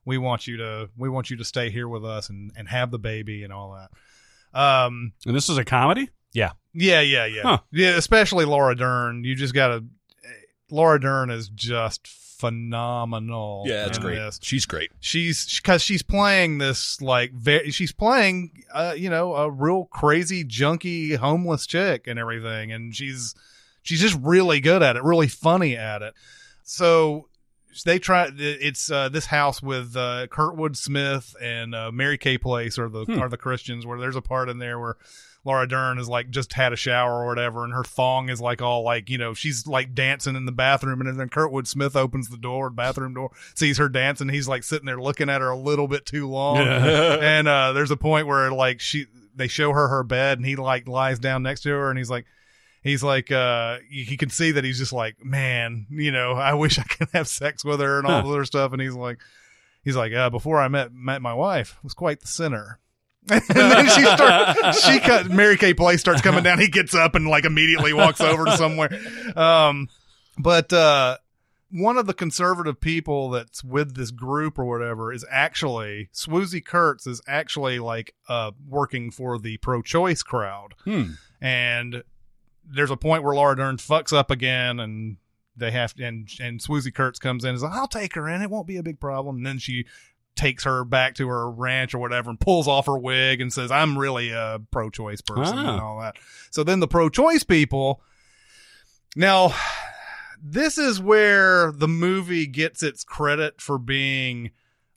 we 0.04 0.18
want 0.18 0.46
you 0.46 0.56
to 0.58 0.88
we 0.96 1.08
want 1.08 1.30
you 1.30 1.36
to 1.36 1.44
stay 1.44 1.70
here 1.70 1.88
with 1.88 2.04
us 2.04 2.28
and 2.30 2.52
and 2.56 2.68
have 2.68 2.90
the 2.90 2.98
baby 2.98 3.42
and 3.44 3.52
all 3.52 3.72
that 3.72 4.58
um 4.58 5.12
And 5.26 5.34
this 5.34 5.48
is 5.48 5.58
a 5.58 5.64
comedy? 5.64 6.10
yeah 6.32 6.52
yeah 6.72 7.00
yeah 7.00 7.24
Huh. 7.42 7.58
yeah 7.72 7.96
especially 7.96 8.44
laura 8.44 8.74
dern 8.76 9.24
you 9.24 9.34
just 9.34 9.54
gotta 9.54 9.84
laura 10.70 11.00
dern 11.00 11.30
is 11.30 11.48
just 11.48 12.06
phenomenal 12.08 13.64
Yeah, 13.66 13.86
it's 13.86 13.98
great. 13.98 14.16
this 14.16 14.38
She's 14.42 14.66
great. 14.66 14.90
she's 15.00 15.60
because 15.60 15.82
she's 15.82 16.02
playing 16.02 16.58
this 16.58 17.00
like 17.00 17.32
very 17.32 17.70
she's 17.70 17.92
playing 17.92 18.64
uh 18.72 18.94
you 18.96 19.10
know 19.10 19.34
a 19.34 19.50
real 19.50 19.84
crazy 19.86 20.44
junky 20.44 21.16
homeless 21.16 21.66
chick 21.66 22.06
and 22.06 22.18
everything 22.18 22.72
and 22.72 22.94
she's 22.94 23.34
she's 23.82 24.00
just 24.00 24.18
really 24.20 24.60
good 24.60 24.82
at 24.82 24.96
it 24.96 25.02
really 25.02 25.28
funny 25.28 25.76
at 25.76 26.02
it 26.02 26.14
so 26.62 27.28
they 27.84 27.98
try 27.98 28.28
it's 28.36 28.90
uh 28.90 29.08
this 29.08 29.26
house 29.26 29.62
with 29.62 29.96
uh 29.96 30.26
kurtwood 30.28 30.76
smith 30.76 31.34
and 31.42 31.74
uh 31.74 31.90
mary 31.90 32.16
kay 32.18 32.38
place 32.38 32.78
or 32.78 32.88
the 32.88 33.04
Hmm. 33.04 33.20
are 33.20 33.28
the 33.28 33.36
christians 33.36 33.84
where 33.84 33.98
there's 33.98 34.16
a 34.16 34.22
part 34.22 34.48
in 34.48 34.58
there 34.58 34.78
where 34.78 34.96
Laura 35.46 35.68
Dern 35.68 35.98
is 35.98 36.08
like 36.08 36.30
just 36.30 36.54
had 36.54 36.72
a 36.72 36.76
shower 36.76 37.22
or 37.22 37.26
whatever, 37.26 37.64
and 37.64 37.74
her 37.74 37.84
thong 37.84 38.30
is 38.30 38.40
like 38.40 38.62
all 38.62 38.82
like 38.82 39.10
you 39.10 39.18
know 39.18 39.34
she's 39.34 39.66
like 39.66 39.94
dancing 39.94 40.36
in 40.36 40.46
the 40.46 40.52
bathroom, 40.52 41.02
and 41.02 41.20
then 41.20 41.28
Kurtwood 41.28 41.66
Smith 41.66 41.94
opens 41.96 42.30
the 42.30 42.38
door, 42.38 42.70
bathroom 42.70 43.12
door, 43.12 43.30
sees 43.54 43.76
her 43.76 43.90
dancing. 43.90 44.30
He's 44.30 44.48
like 44.48 44.62
sitting 44.62 44.86
there 44.86 44.98
looking 44.98 45.28
at 45.28 45.42
her 45.42 45.50
a 45.50 45.58
little 45.58 45.86
bit 45.86 46.06
too 46.06 46.26
long, 46.30 46.56
and 46.66 47.46
uh, 47.46 47.72
there's 47.74 47.90
a 47.90 47.96
point 47.98 48.26
where 48.26 48.50
like 48.52 48.80
she 48.80 49.04
they 49.36 49.46
show 49.46 49.70
her 49.74 49.88
her 49.88 50.02
bed, 50.02 50.38
and 50.38 50.46
he 50.46 50.56
like 50.56 50.88
lies 50.88 51.18
down 51.18 51.42
next 51.42 51.60
to 51.64 51.68
her, 51.68 51.90
and 51.90 51.98
he's 51.98 52.08
like. 52.10 52.24
He's 52.84 53.02
like, 53.02 53.32
uh, 53.32 53.78
you, 53.90 54.16
can 54.16 54.28
see 54.30 54.52
that 54.52 54.62
he's 54.62 54.78
just 54.78 54.92
like, 54.92 55.24
man, 55.24 55.86
you 55.90 56.12
know, 56.12 56.32
I 56.34 56.52
wish 56.54 56.78
I 56.78 56.82
could 56.84 57.08
have 57.14 57.26
sex 57.26 57.64
with 57.64 57.80
her 57.80 57.98
and 57.98 58.06
all 58.06 58.22
Huh. 58.22 58.28
other 58.28 58.44
stuff. 58.44 58.72
And 58.72 58.80
he's 58.80 58.94
like, 58.94 59.18
he's 59.82 59.96
like, 59.96 60.12
uh, 60.12 60.30
before 60.30 60.60
I 60.60 60.68
met 60.68 60.92
met 60.92 61.22
my 61.22 61.32
wife, 61.34 61.78
was 61.82 61.94
quite 61.94 62.20
the 62.20 62.26
sinner. 62.28 62.78
and 63.30 63.42
then 63.48 63.86
she 63.88 64.02
starts, 64.04 64.84
she 64.86 65.00
cut, 65.00 65.30
Mary 65.30 65.56
Kay 65.56 65.72
Place 65.72 66.00
starts 66.00 66.20
coming 66.20 66.44
down. 66.44 66.58
He 66.58 66.68
gets 66.68 66.94
up 66.94 67.14
and 67.14 67.26
like 67.26 67.46
immediately 67.46 67.94
walks 67.94 68.20
over 68.20 68.44
to 68.44 68.56
somewhere. 68.58 68.90
Um, 69.34 69.88
but, 70.38 70.70
uh, 70.72 71.16
one 71.70 71.96
of 71.96 72.06
the 72.06 72.12
conservative 72.14 72.80
people 72.80 73.30
that's 73.30 73.64
with 73.64 73.96
this 73.96 74.10
group 74.12 74.58
or 74.58 74.64
whatever 74.66 75.10
is 75.12 75.24
actually 75.28 76.08
Swoosie 76.12 76.64
Kurtz 76.64 77.04
is 77.06 77.20
actually 77.26 77.78
like 77.80 78.14
uh 78.28 78.52
working 78.68 79.10
for 79.10 79.38
the 79.40 79.56
pro-choice 79.56 80.22
crowd, 80.22 80.74
Hmm. 80.84 81.12
and 81.40 82.04
there's 82.66 82.90
a 82.90 82.96
point 82.96 83.22
where 83.22 83.34
Laura 83.34 83.56
Dern 83.56 83.76
fucks 83.76 84.12
up 84.12 84.30
again, 84.30 84.80
and 84.80 85.16
they 85.56 85.70
have 85.70 85.94
to, 85.94 86.04
and 86.04 86.28
and 86.40 86.60
Swoosie 86.60 86.94
Kurtz 86.94 87.18
comes 87.18 87.44
in 87.44 87.50
and 87.50 87.56
is 87.56 87.62
like, 87.62 87.72
"I'll 87.72 87.88
take 87.88 88.14
her 88.14 88.28
in, 88.28 88.42
it 88.42 88.50
won't 88.50 88.66
be 88.66 88.76
a 88.76 88.82
big 88.82 89.00
problem." 89.00 89.36
And 89.36 89.46
then 89.46 89.58
she 89.58 89.86
takes 90.36 90.64
her 90.64 90.84
back 90.84 91.14
to 91.14 91.28
her 91.28 91.48
ranch 91.48 91.94
or 91.94 91.98
whatever 91.98 92.28
and 92.28 92.40
pulls 92.40 92.66
off 92.66 92.86
her 92.86 92.98
wig 92.98 93.40
and 93.40 93.52
says, 93.52 93.70
"I'm 93.70 93.96
really 93.98 94.30
a 94.30 94.60
pro-choice 94.70 95.20
person" 95.20 95.58
Ah. 95.58 95.72
and 95.72 95.80
all 95.80 96.00
that. 96.00 96.16
So 96.50 96.64
then 96.64 96.80
the 96.80 96.88
pro-choice 96.88 97.44
people 97.44 98.02
now 99.16 99.54
this 100.42 100.76
is 100.76 101.00
where 101.00 101.72
the 101.72 101.88
movie 101.88 102.46
gets 102.46 102.82
its 102.82 103.02
credit 103.02 103.60
for 103.60 103.78
being 103.78 104.50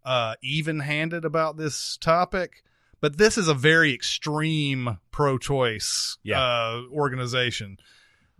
uh, 0.04 0.36
even-handed 0.42 1.24
about 1.24 1.56
this 1.56 1.98
topic. 1.98 2.64
But 3.00 3.18
this 3.18 3.38
is 3.38 3.48
a 3.48 3.54
very 3.54 3.94
extreme 3.94 4.98
pro-choice 5.12 6.18
Yeah. 6.24 6.42
uh, 6.42 6.82
organization. 6.92 7.78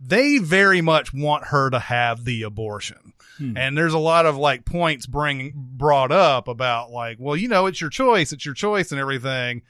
They 0.00 0.38
very 0.38 0.80
much 0.80 1.12
want 1.12 1.46
her 1.46 1.70
to 1.70 1.78
have 1.78 2.24
the 2.24 2.42
abortion, 2.42 3.12
Hmm. 3.38 3.56
and 3.56 3.76
there's 3.76 3.94
a 3.94 3.98
lot 3.98 4.26
of 4.26 4.36
like 4.36 4.64
points 4.64 5.06
bring 5.06 5.52
brought 5.54 6.12
up 6.12 6.46
about 6.48 6.90
like, 6.90 7.16
well, 7.20 7.36
you 7.36 7.48
know, 7.48 7.66
it's 7.66 7.80
your 7.80 7.90
choice, 7.90 8.32
it's 8.32 8.44
your 8.44 8.54
choice, 8.54 8.92
and 8.92 9.00
everything 9.00 9.62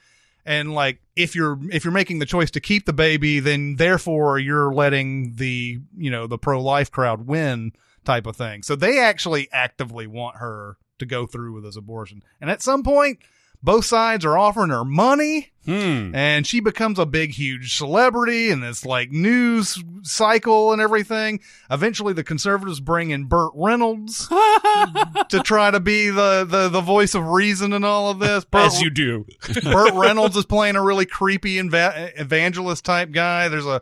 and 0.45 0.73
like 0.73 1.01
if 1.17 1.35
you're 1.35 1.59
if 1.69 1.83
you're 1.83 1.91
making 1.91 2.19
the 2.19 2.25
choice 2.25 2.49
to 2.49 2.61
keep 2.61 2.85
the 2.85 2.93
baby 2.93 3.41
then 3.41 3.75
therefore 3.75 4.39
you're 4.39 4.73
letting 4.73 5.35
the 5.35 5.77
you 5.97 6.09
know 6.09 6.27
the 6.27 6.37
pro-life 6.37 6.89
crowd 6.89 7.27
win 7.27 7.73
type 8.05 8.25
of 8.25 8.37
thing 8.37 8.63
so 8.63 8.73
they 8.73 8.99
actually 9.01 9.49
actively 9.51 10.07
want 10.07 10.37
her 10.37 10.77
to 10.97 11.05
go 11.05 11.25
through 11.25 11.51
with 11.51 11.65
this 11.65 11.75
abortion 11.75 12.23
and 12.39 12.49
at 12.49 12.61
some 12.61 12.83
point 12.83 13.19
both 13.61 13.85
sides 13.85 14.23
are 14.25 14.37
offering 14.37 14.69
her 14.69 14.85
money 14.85 15.51
Hmm. 15.65 16.15
and 16.15 16.47
she 16.47 16.61
becomes 16.61 16.97
a 16.97 17.05
big 17.05 17.31
huge 17.31 17.75
celebrity 17.77 18.49
and 18.49 18.63
this 18.63 18.85
like 18.87 19.11
news 19.11 19.83
cycle 20.01 20.71
and 20.73 20.81
everything 20.81 21.41
eventually 21.69 22.11
the 22.13 22.23
conservatives 22.23 22.79
bring 22.79 23.11
in 23.11 23.25
burt 23.25 23.51
reynolds 23.53 24.27
to 25.29 25.41
try 25.43 25.69
to 25.69 25.79
be 25.79 26.09
the, 26.09 26.43
the 26.49 26.69
the 26.69 26.81
voice 26.81 27.13
of 27.13 27.27
reason 27.27 27.73
and 27.73 27.85
all 27.85 28.09
of 28.09 28.17
this 28.17 28.45
Burt- 28.45 28.65
As 28.65 28.81
you 28.81 28.89
do. 28.89 29.25
Burt 29.63 29.93
Reynolds 29.93 30.35
is 30.37 30.45
playing 30.45 30.75
a 30.75 30.83
really 30.83 31.05
creepy 31.05 31.59
eva- 31.59 32.13
evangelist 32.19 32.83
type 32.85 33.11
guy. 33.11 33.47
There's 33.49 33.65
a 33.67 33.81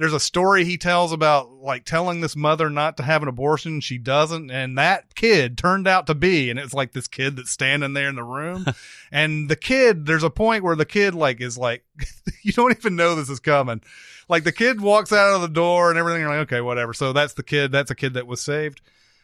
there's 0.00 0.14
a 0.14 0.20
story 0.20 0.64
he 0.64 0.78
tells 0.78 1.12
about 1.12 1.52
like 1.52 1.84
telling 1.84 2.22
this 2.22 2.34
mother 2.34 2.70
not 2.70 2.96
to 2.96 3.02
have 3.02 3.22
an 3.22 3.28
abortion. 3.28 3.80
She 3.80 3.98
doesn't, 3.98 4.50
and 4.50 4.78
that 4.78 5.14
kid 5.14 5.58
turned 5.58 5.86
out 5.86 6.06
to 6.06 6.14
be, 6.14 6.48
and 6.48 6.58
it's 6.58 6.72
like 6.72 6.92
this 6.92 7.06
kid 7.06 7.36
that's 7.36 7.50
standing 7.50 7.92
there 7.92 8.08
in 8.08 8.14
the 8.14 8.24
room, 8.24 8.64
and 9.12 9.50
the 9.50 9.56
kid. 9.56 10.06
There's 10.06 10.22
a 10.22 10.30
point 10.30 10.64
where 10.64 10.74
the 10.74 10.86
kid 10.86 11.14
like 11.14 11.42
is 11.42 11.58
like, 11.58 11.84
you 12.42 12.52
don't 12.52 12.74
even 12.74 12.96
know 12.96 13.14
this 13.14 13.28
is 13.28 13.40
coming. 13.40 13.82
Like 14.26 14.44
the 14.44 14.52
kid 14.52 14.80
walks 14.80 15.12
out 15.12 15.34
of 15.34 15.42
the 15.42 15.48
door 15.48 15.90
and 15.90 15.98
everything. 15.98 16.22
You're 16.22 16.30
like, 16.30 16.48
okay, 16.50 16.62
whatever. 16.62 16.94
So 16.94 17.12
that's 17.12 17.34
the 17.34 17.42
kid. 17.42 17.70
That's 17.70 17.90
a 17.90 17.94
kid 17.96 18.14
that 18.14 18.26
was 18.26 18.40
saved. 18.40 18.80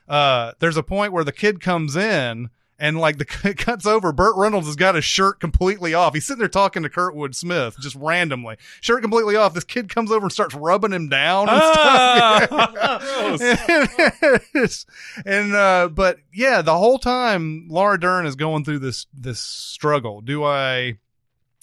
Uh, 0.07 0.53
there's 0.59 0.77
a 0.77 0.83
point 0.83 1.15
where 1.15 1.25
the 1.25 1.33
kid 1.33 1.59
comes 1.63 1.97
in 1.97 2.51
And 2.79 2.99
like 3.01 3.17
the 3.17 3.25
cuts 3.57 3.87
over, 3.87 4.13
Burt 4.13 4.37
Reynolds 4.37 4.67
has 4.67 4.77
got 4.77 4.97
his 4.97 5.05
shirt 5.05 5.41
completely 5.41 5.95
off. 5.95 6.13
He's 6.13 6.27
sitting 6.27 6.41
there 6.41 6.49
talking 6.49 6.83
to 6.83 6.91
Kurtwood 6.91 7.35
Smith 7.35 7.75
just 7.81 7.97
randomly, 7.97 8.57
shirt 8.83 9.01
completely 9.01 9.35
off. 9.35 9.55
This 9.55 9.65
kid 9.65 9.89
comes 9.89 10.11
over 10.13 10.27
and 10.27 10.33
starts 10.33 10.55
rubbing 10.55 10.93
him 10.93 11.09
down 11.09 11.49
and 11.49 11.59
Ah! 11.63 12.43
stuff. 12.47 13.41
and 15.25 15.55
uh, 15.55 15.89
but 15.93 16.19
yeah, 16.33 16.63
the 16.63 16.77
whole 16.77 16.99
time 16.99 17.67
Laura 17.71 17.99
Dern 17.99 18.27
is 18.27 18.37
going 18.37 18.65
through 18.65 18.81
this 18.81 19.07
this 19.15 19.41
struggle. 19.41 20.21
Do 20.21 20.45
I 20.45 20.99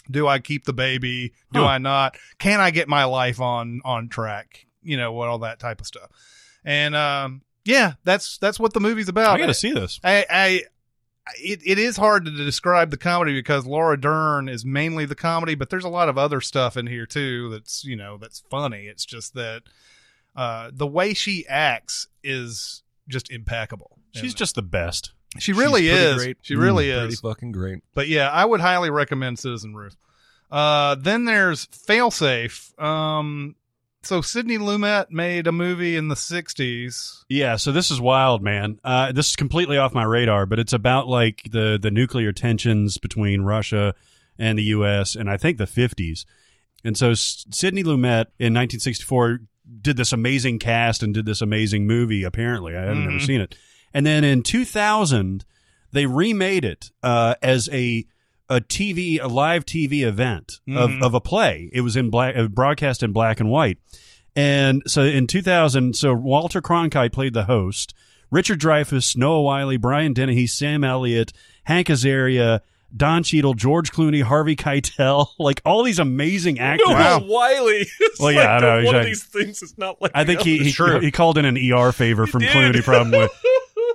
do 0.10 0.28
I 0.28 0.40
keep 0.40 0.66
the 0.66 0.74
baby? 0.74 1.34
Do 1.52 1.62
Huh. 1.62 1.66
I 1.68 1.78
not? 1.78 2.18
Can 2.40 2.60
I 2.60 2.72
get 2.72 2.88
my 2.88 3.04
life 3.06 3.40
on 3.40 3.82
on 3.86 4.10
track? 4.10 4.66
You 4.82 4.98
know, 4.98 5.14
what 5.14 5.30
all 5.30 5.40
that 5.40 5.60
type 5.60 5.80
of 5.80 5.88
stuff. 5.88 6.10
And 6.66 6.96
um, 6.96 7.42
yeah, 7.66 7.94
that's 8.04 8.38
that's 8.38 8.60
what 8.60 8.74
the 8.74 8.80
movie's 8.80 9.10
about. 9.10 9.36
I 9.36 9.40
got 9.40 9.46
to 9.48 9.54
see 9.54 9.72
this. 9.74 10.00
I, 10.04 10.26
I 10.30 10.62
it, 11.38 11.62
it 11.66 11.80
is 11.80 11.98
hard 11.98 12.26
to 12.26 12.32
describe 12.32 12.92
the 12.92 12.98
comedy 12.98 13.34
because 13.34 13.66
Laura 13.66 14.00
Dern 14.00 14.50
is 14.50 14.66
mainly 14.66 15.06
the 15.06 15.16
comedy, 15.16 15.56
but 15.56 15.70
there's 15.70 15.86
a 15.86 15.90
lot 15.90 16.10
of 16.10 16.18
other 16.18 16.42
stuff 16.42 16.76
in 16.78 16.88
here 16.88 17.06
too 17.06 17.50
that's 17.50 17.84
you 17.86 17.96
know 17.96 18.18
that's 18.18 18.44
funny. 18.50 18.86
It's 18.88 19.06
just 19.06 19.34
that 19.36 19.64
uh, 20.36 20.72
the 20.74 20.88
way 20.88 21.14
she 21.14 21.46
acts 21.48 22.08
is 22.24 22.84
just 23.08 23.32
impeccable. 23.32 24.00
She's 24.12 24.34
just 24.34 24.56
the 24.56 24.62
best. 24.62 25.12
she 25.40 25.54
really 25.54 25.88
is. 25.90 26.16
great. 26.18 26.38
She 26.42 26.56
really 26.56 26.88
Mm, 26.88 27.00
Pretty 27.00 27.14
is. 27.14 27.20
fucking 27.22 27.52
great. 27.52 27.80
But 27.96 28.08
yeah, 28.08 28.30
I 28.30 28.46
would 28.46 28.62
highly 28.62 28.90
recommend 28.92 29.40
Citizen 29.40 29.76
Ruth. 29.76 29.96
Uh, 30.52 30.96
then 30.96 31.26
there's 31.26 31.66
Failsafe. 31.68 32.80
Um, 32.82 33.56
so 34.04 34.22
Sidney 34.22 34.58
Lumet 34.58 35.10
made 35.12 35.48
a 35.48 35.52
movie 35.52 35.96
in 35.96 36.08
the 36.10 36.16
'60s. 36.16 37.24
Yeah, 37.30 37.56
so 37.56 37.72
this 37.72 37.90
is 37.92 38.00
wild, 38.02 38.42
man. 38.44 38.80
Uh, 38.84 39.12
this 39.12 39.30
is 39.30 39.36
completely 39.36 39.78
off 39.78 39.94
my 39.94 40.04
radar, 40.04 40.46
but 40.46 40.60
it's 40.60 40.74
about 40.74 41.08
like 41.08 41.44
the 41.52 41.80
the 41.82 41.92
nuclear 41.92 42.32
tensions 42.32 42.98
between 42.98 43.42
Russia 43.42 43.96
and 44.38 44.58
the 44.58 44.64
U.S. 44.64 45.16
and 45.16 45.30
I 45.30 45.38
think 45.38 45.58
the 45.58 45.66
50s. 45.66 46.26
And 46.84 46.98
so 46.98 47.12
S- 47.12 47.46
Sidney 47.52 47.84
Lumet 47.84 48.28
in 48.40 48.54
1964 48.54 49.40
did 49.82 49.96
this 49.96 50.12
amazing 50.12 50.60
cast 50.60 51.04
and 51.04 51.14
did 51.14 51.26
this 51.26 51.42
amazing 51.42 51.86
movie. 51.88 52.24
Apparently, 52.24 52.76
I 52.76 52.82
haven't 52.82 53.04
Mhm. 53.04 53.12
never 53.12 53.20
seen 53.20 53.42
it. 53.42 53.56
And 53.94 54.06
then 54.06 54.24
in 54.24 54.42
2000, 54.44 55.46
they 55.92 56.06
remade 56.08 56.66
it 56.66 56.92
uh, 57.04 57.36
as 57.44 57.70
a 57.72 58.06
a 58.50 58.60
TV, 58.62 59.20
a 59.22 59.28
live 59.28 59.66
TV 59.66 60.04
event 60.04 60.60
of, 60.68 60.90
Mhm. 60.92 61.02
of 61.02 61.14
a 61.14 61.22
play. 61.22 61.70
It 61.74 61.82
was 61.82 61.96
in 61.96 62.10
black, 62.10 62.36
uh, 62.36 62.48
broadcast 62.48 63.02
in 63.04 63.12
black 63.14 63.40
and 63.40 63.50
white. 63.50 63.78
And 64.36 64.82
so 64.88 65.04
in 65.04 65.28
2000, 65.28 65.96
so 65.96 66.14
Walter 66.14 66.62
Cronkite 66.62 67.12
played 67.12 67.34
the 67.34 67.46
host. 67.46 67.94
Richard 68.32 68.60
Dreyfuss, 68.60 69.16
Noah 69.16 69.42
Wyle, 69.44 69.78
Brian 69.78 70.14
Dennehy, 70.14 70.48
Sam 70.48 70.84
Elliott, 70.84 71.32
Hank 71.66 71.88
Azaria, 71.88 72.62
Don 72.96 73.24
Cheadle, 73.24 73.54
George 73.54 73.92
Clooney, 73.92 74.24
Harvey 74.24 74.56
Keitel, 74.56 75.28
like 75.40 75.62
all 75.66 75.84
these 75.84 76.00
amazing 76.00 76.60
actors. 76.60 76.90
Noah 76.90 77.20
Wyle. 77.26 77.68
It's 77.70 78.20
Well, 78.20 78.32
yeah, 78.32 78.42
I 78.42 78.54
like 78.56 78.62
know, 78.62 78.80
the- 78.82 78.86
one 78.88 78.96
of 78.96 79.06
exactly. 79.08 79.10
these 79.12 79.24
things 79.46 79.62
is 79.64 79.78
not 79.78 80.02
like. 80.02 80.12
I 80.16 80.26
think 80.26 80.42
he 80.42 80.58
the 80.72 81.00
he, 81.00 81.06
he 81.06 81.12
called 81.12 81.38
in 81.38 81.46
an 81.46 81.58
ER 81.58 81.92
favor 81.92 82.26
from 82.28 82.42
did. 82.42 82.50
Clooney 82.50 82.84
probably. 82.84 83.28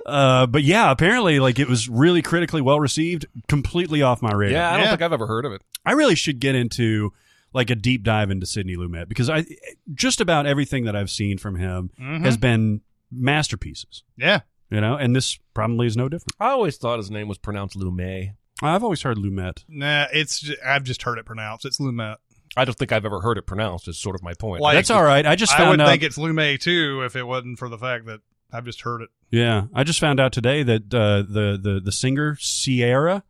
Uh, 0.09 0.47
but 0.47 0.63
yeah, 0.63 0.91
apparently, 0.91 1.39
like 1.39 1.59
it 1.59 1.67
was 1.69 1.87
really 1.89 2.21
critically 2.21 2.61
well 2.61 2.79
received. 2.79 3.25
Completely 3.47 4.01
off 4.01 4.21
my 4.21 4.31
radar. 4.33 4.53
Yeah, 4.53 4.69
I 4.69 4.71
don't 4.77 4.83
Yeah. 4.85 4.89
think 4.91 5.01
I've 5.03 5.13
ever 5.13 5.27
heard 5.27 5.45
of 5.45 5.53
it. 5.53 5.61
I 5.85 5.93
really 5.93 6.15
should 6.15 6.39
get 6.39 6.55
into 6.55 7.13
like 7.53 7.69
a 7.69 7.75
deep 7.75 8.03
dive 8.03 8.29
into 8.29 8.45
Sidney 8.45 8.75
Lumet 8.75 9.07
because 9.09 9.29
I 9.29 9.45
just 9.93 10.21
about 10.21 10.45
everything 10.45 10.85
that 10.85 10.95
I've 10.95 11.09
seen 11.09 11.37
from 11.37 11.55
him 11.55 11.89
Mhm. 11.99 12.21
has 12.23 12.37
been 12.37 12.81
masterpieces. 13.11 14.03
Yeah, 14.17 14.41
You 14.71 14.79
know, 14.81 14.95
and 14.95 15.15
this 15.15 15.39
probably 15.55 15.87
is 15.87 15.97
no 15.97 16.09
different. 16.09 16.33
I 16.39 16.49
always 16.49 16.77
thought 16.77 16.97
his 16.99 17.09
name 17.09 17.27
was 17.27 17.37
pronounced 17.39 17.75
Lumet. 17.77 18.33
I've 18.61 18.83
always 18.83 19.01
heard 19.01 19.17
Lumet. 19.17 19.63
nah, 19.67 20.05
it's 20.13 20.41
ju- 20.41 20.55
I've 20.65 20.83
just 20.83 21.01
heard 21.03 21.17
it 21.17 21.25
pronounced. 21.25 21.65
It's 21.65 21.79
Lumet. 21.79 22.17
I 22.57 22.65
don't 22.65 22.77
think 22.77 22.91
I've 22.91 23.05
ever 23.05 23.21
heard 23.21 23.37
it 23.37 23.43
pronounced. 23.47 23.87
Is 23.87 23.97
sort 23.97 24.15
of 24.15 24.21
my 24.23 24.33
point. 24.33 24.61
Like- 24.61 24.75
That's 24.75 24.89
all 24.91 25.03
right. 25.03 25.25
I 25.25 25.35
just 25.35 25.53
I 25.53 25.57
found 25.57 25.69
would 25.71 25.81
out. 25.81 25.87
think 25.87 26.03
it's 26.03 26.17
Lumet 26.17 26.59
too 26.59 27.01
if 27.05 27.15
it 27.15 27.23
wasn't 27.23 27.57
for 27.57 27.69
the 27.69 27.77
fact 27.77 28.05
that 28.07 28.19
I've 28.51 28.65
just 28.65 28.81
heard 28.81 29.01
it. 29.01 29.09
yeah, 29.31 29.65
I 29.73 29.83
just 29.83 29.99
found 29.99 30.19
out 30.19 30.31
today 30.33 30.63
that 30.63 30.93
uh, 30.93 31.21
the 31.21 31.59
the 31.61 31.79
the 31.83 31.91
singer 31.91 32.35
Sierra, 32.39 33.23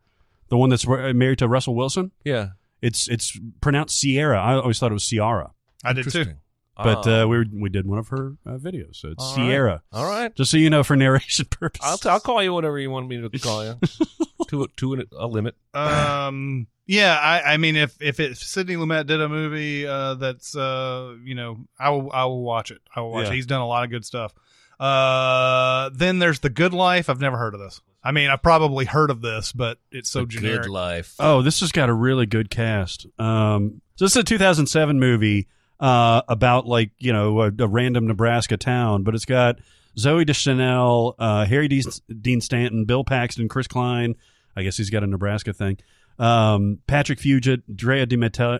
the 0.48 0.56
one 0.56 0.70
that's 0.70 0.86
married 0.86 1.38
to 1.38 1.48
Russell 1.48 1.74
Wilson, 1.74 2.10
yeah, 2.24 2.50
it's 2.82 3.08
it's 3.08 3.38
pronounced 3.60 3.98
Sierra. 3.98 4.40
I 4.40 4.54
always 4.54 4.78
thought 4.78 4.90
it 4.90 4.94
was 4.94 5.06
Ciara, 5.08 5.52
I 5.84 5.92
did 5.92 6.04
too. 6.04 6.18
interesting. 6.18 6.36
but 6.82 7.06
Oh. 7.06 7.22
uh, 7.24 7.26
we 7.26 7.36
were, 7.38 7.44
we 7.52 7.68
did 7.68 7.86
one 7.86 7.98
of 7.98 8.08
her 8.08 8.36
uh, 8.46 8.52
videos, 8.56 8.96
so 8.96 9.08
it's 9.10 9.22
All 9.22 9.36
right. 9.36 9.44
Sierra. 9.46 9.82
all 9.92 10.06
right. 10.06 10.34
Just 10.34 10.50
so 10.50 10.56
you 10.56 10.70
know, 10.70 10.82
for 10.82 10.96
narration 10.96 11.44
purposes. 11.50 11.84
I'll, 11.86 11.98
t- 11.98 12.08
I'll 12.08 12.20
call 12.20 12.42
you 12.42 12.54
whatever 12.54 12.78
you 12.78 12.90
want 12.90 13.06
me 13.08 13.20
to 13.20 13.38
call 13.38 13.64
you. 13.64 13.78
to 14.48 14.62
a, 14.62 14.68
to 14.78 14.94
an, 14.94 15.04
a 15.18 15.26
limit. 15.26 15.54
Um, 15.74 16.66
yeah, 16.86 17.16
I, 17.18 17.52
I 17.54 17.56
mean, 17.58 17.76
if 17.76 18.00
if 18.00 18.18
it, 18.18 18.36
Sidney 18.38 18.74
Lumet 18.76 19.06
did 19.06 19.20
a 19.20 19.28
movie 19.28 19.86
uh, 19.86 20.14
that's 20.14 20.56
uh, 20.56 21.14
you 21.22 21.34
know, 21.34 21.58
I 21.78 21.90
will 21.90 22.10
I 22.12 22.24
will 22.24 22.42
watch 22.42 22.70
it. 22.70 22.80
I 22.96 23.00
will 23.00 23.12
watch 23.12 23.26
Yeah. 23.26 23.32
it. 23.32 23.36
He's 23.36 23.46
done 23.46 23.60
a 23.60 23.66
lot 23.66 23.84
of 23.84 23.90
good 23.90 24.04
stuff. 24.04 24.32
Uh, 24.80 25.90
then 25.92 26.18
there's 26.18 26.40
The 26.40 26.48
Good 26.50 26.72
Life. 26.72 27.10
I've 27.10 27.20
never 27.20 27.36
heard 27.36 27.54
of 27.54 27.60
this. 27.60 27.80
I 28.02 28.12
mean, 28.12 28.30
I've 28.30 28.42
probably 28.42 28.86
heard 28.86 29.10
of 29.10 29.20
this, 29.20 29.52
but 29.52 29.78
it's 29.92 30.08
so 30.08 30.20
The 30.20 30.26
generic. 30.26 30.62
Good 30.62 30.70
life. 30.70 31.14
Oh, 31.18 31.42
this 31.42 31.60
has 31.60 31.70
got 31.70 31.90
a 31.90 31.92
really 31.92 32.24
good 32.24 32.48
cast. 32.48 33.06
Um, 33.18 33.82
so 33.96 34.06
this 34.06 34.12
is 34.12 34.22
a 34.22 34.24
2007 34.24 34.98
movie 34.98 35.48
uh, 35.78 36.22
about 36.28 36.66
like 36.66 36.92
you 36.98 37.12
know 37.12 37.42
a, 37.42 37.52
a 37.58 37.68
random 37.68 38.06
Nebraska 38.06 38.56
town, 38.56 39.02
but 39.02 39.14
it's 39.14 39.26
got 39.26 39.58
Zooey 39.98 40.24
Deschanel, 40.24 41.14
uh, 41.18 41.44
Harry 41.44 41.68
Dean, 41.68 41.82
Dean 42.22 42.40
Stanton, 42.40 42.86
Bill 42.86 43.04
Paxton, 43.04 43.48
Chris 43.48 43.66
Klein. 43.66 44.14
I 44.56 44.62
guess 44.62 44.78
he's 44.78 44.90
got 44.90 45.04
a 45.04 45.06
Nebraska 45.06 45.52
thing. 45.52 45.78
Um, 46.20 46.78
Patrick 46.86 47.18
Fugit, 47.18 47.62
Drea 47.74 48.04
de 48.06 48.16
Matteo, 48.16 48.58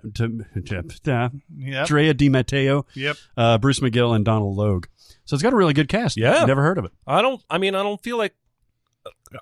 Yep. 1.57 1.87
Drea 1.87 2.15
de 2.15 2.29
Matteo, 2.31 2.87
Yep. 2.95 3.17
uh, 3.37 3.59
Bruce 3.59 3.81
McGill, 3.81 4.17
and 4.17 4.25
Donald 4.25 4.57
Logue. 4.57 4.87
So 5.27 5.35
it's 5.35 5.43
got 5.43 5.53
a 5.53 5.57
really 5.57 5.75
good 5.75 5.89
cast. 5.89 6.17
Yeah. 6.17 6.45
never 6.47 6.63
heard 6.63 6.79
of 6.79 6.87
it. 6.87 6.93
I 7.07 7.23
don't. 7.23 7.41
I 7.51 7.59
mean, 7.59 7.75
I 7.75 7.83
don't 7.83 8.03
feel 8.03 8.17
like. 8.19 8.35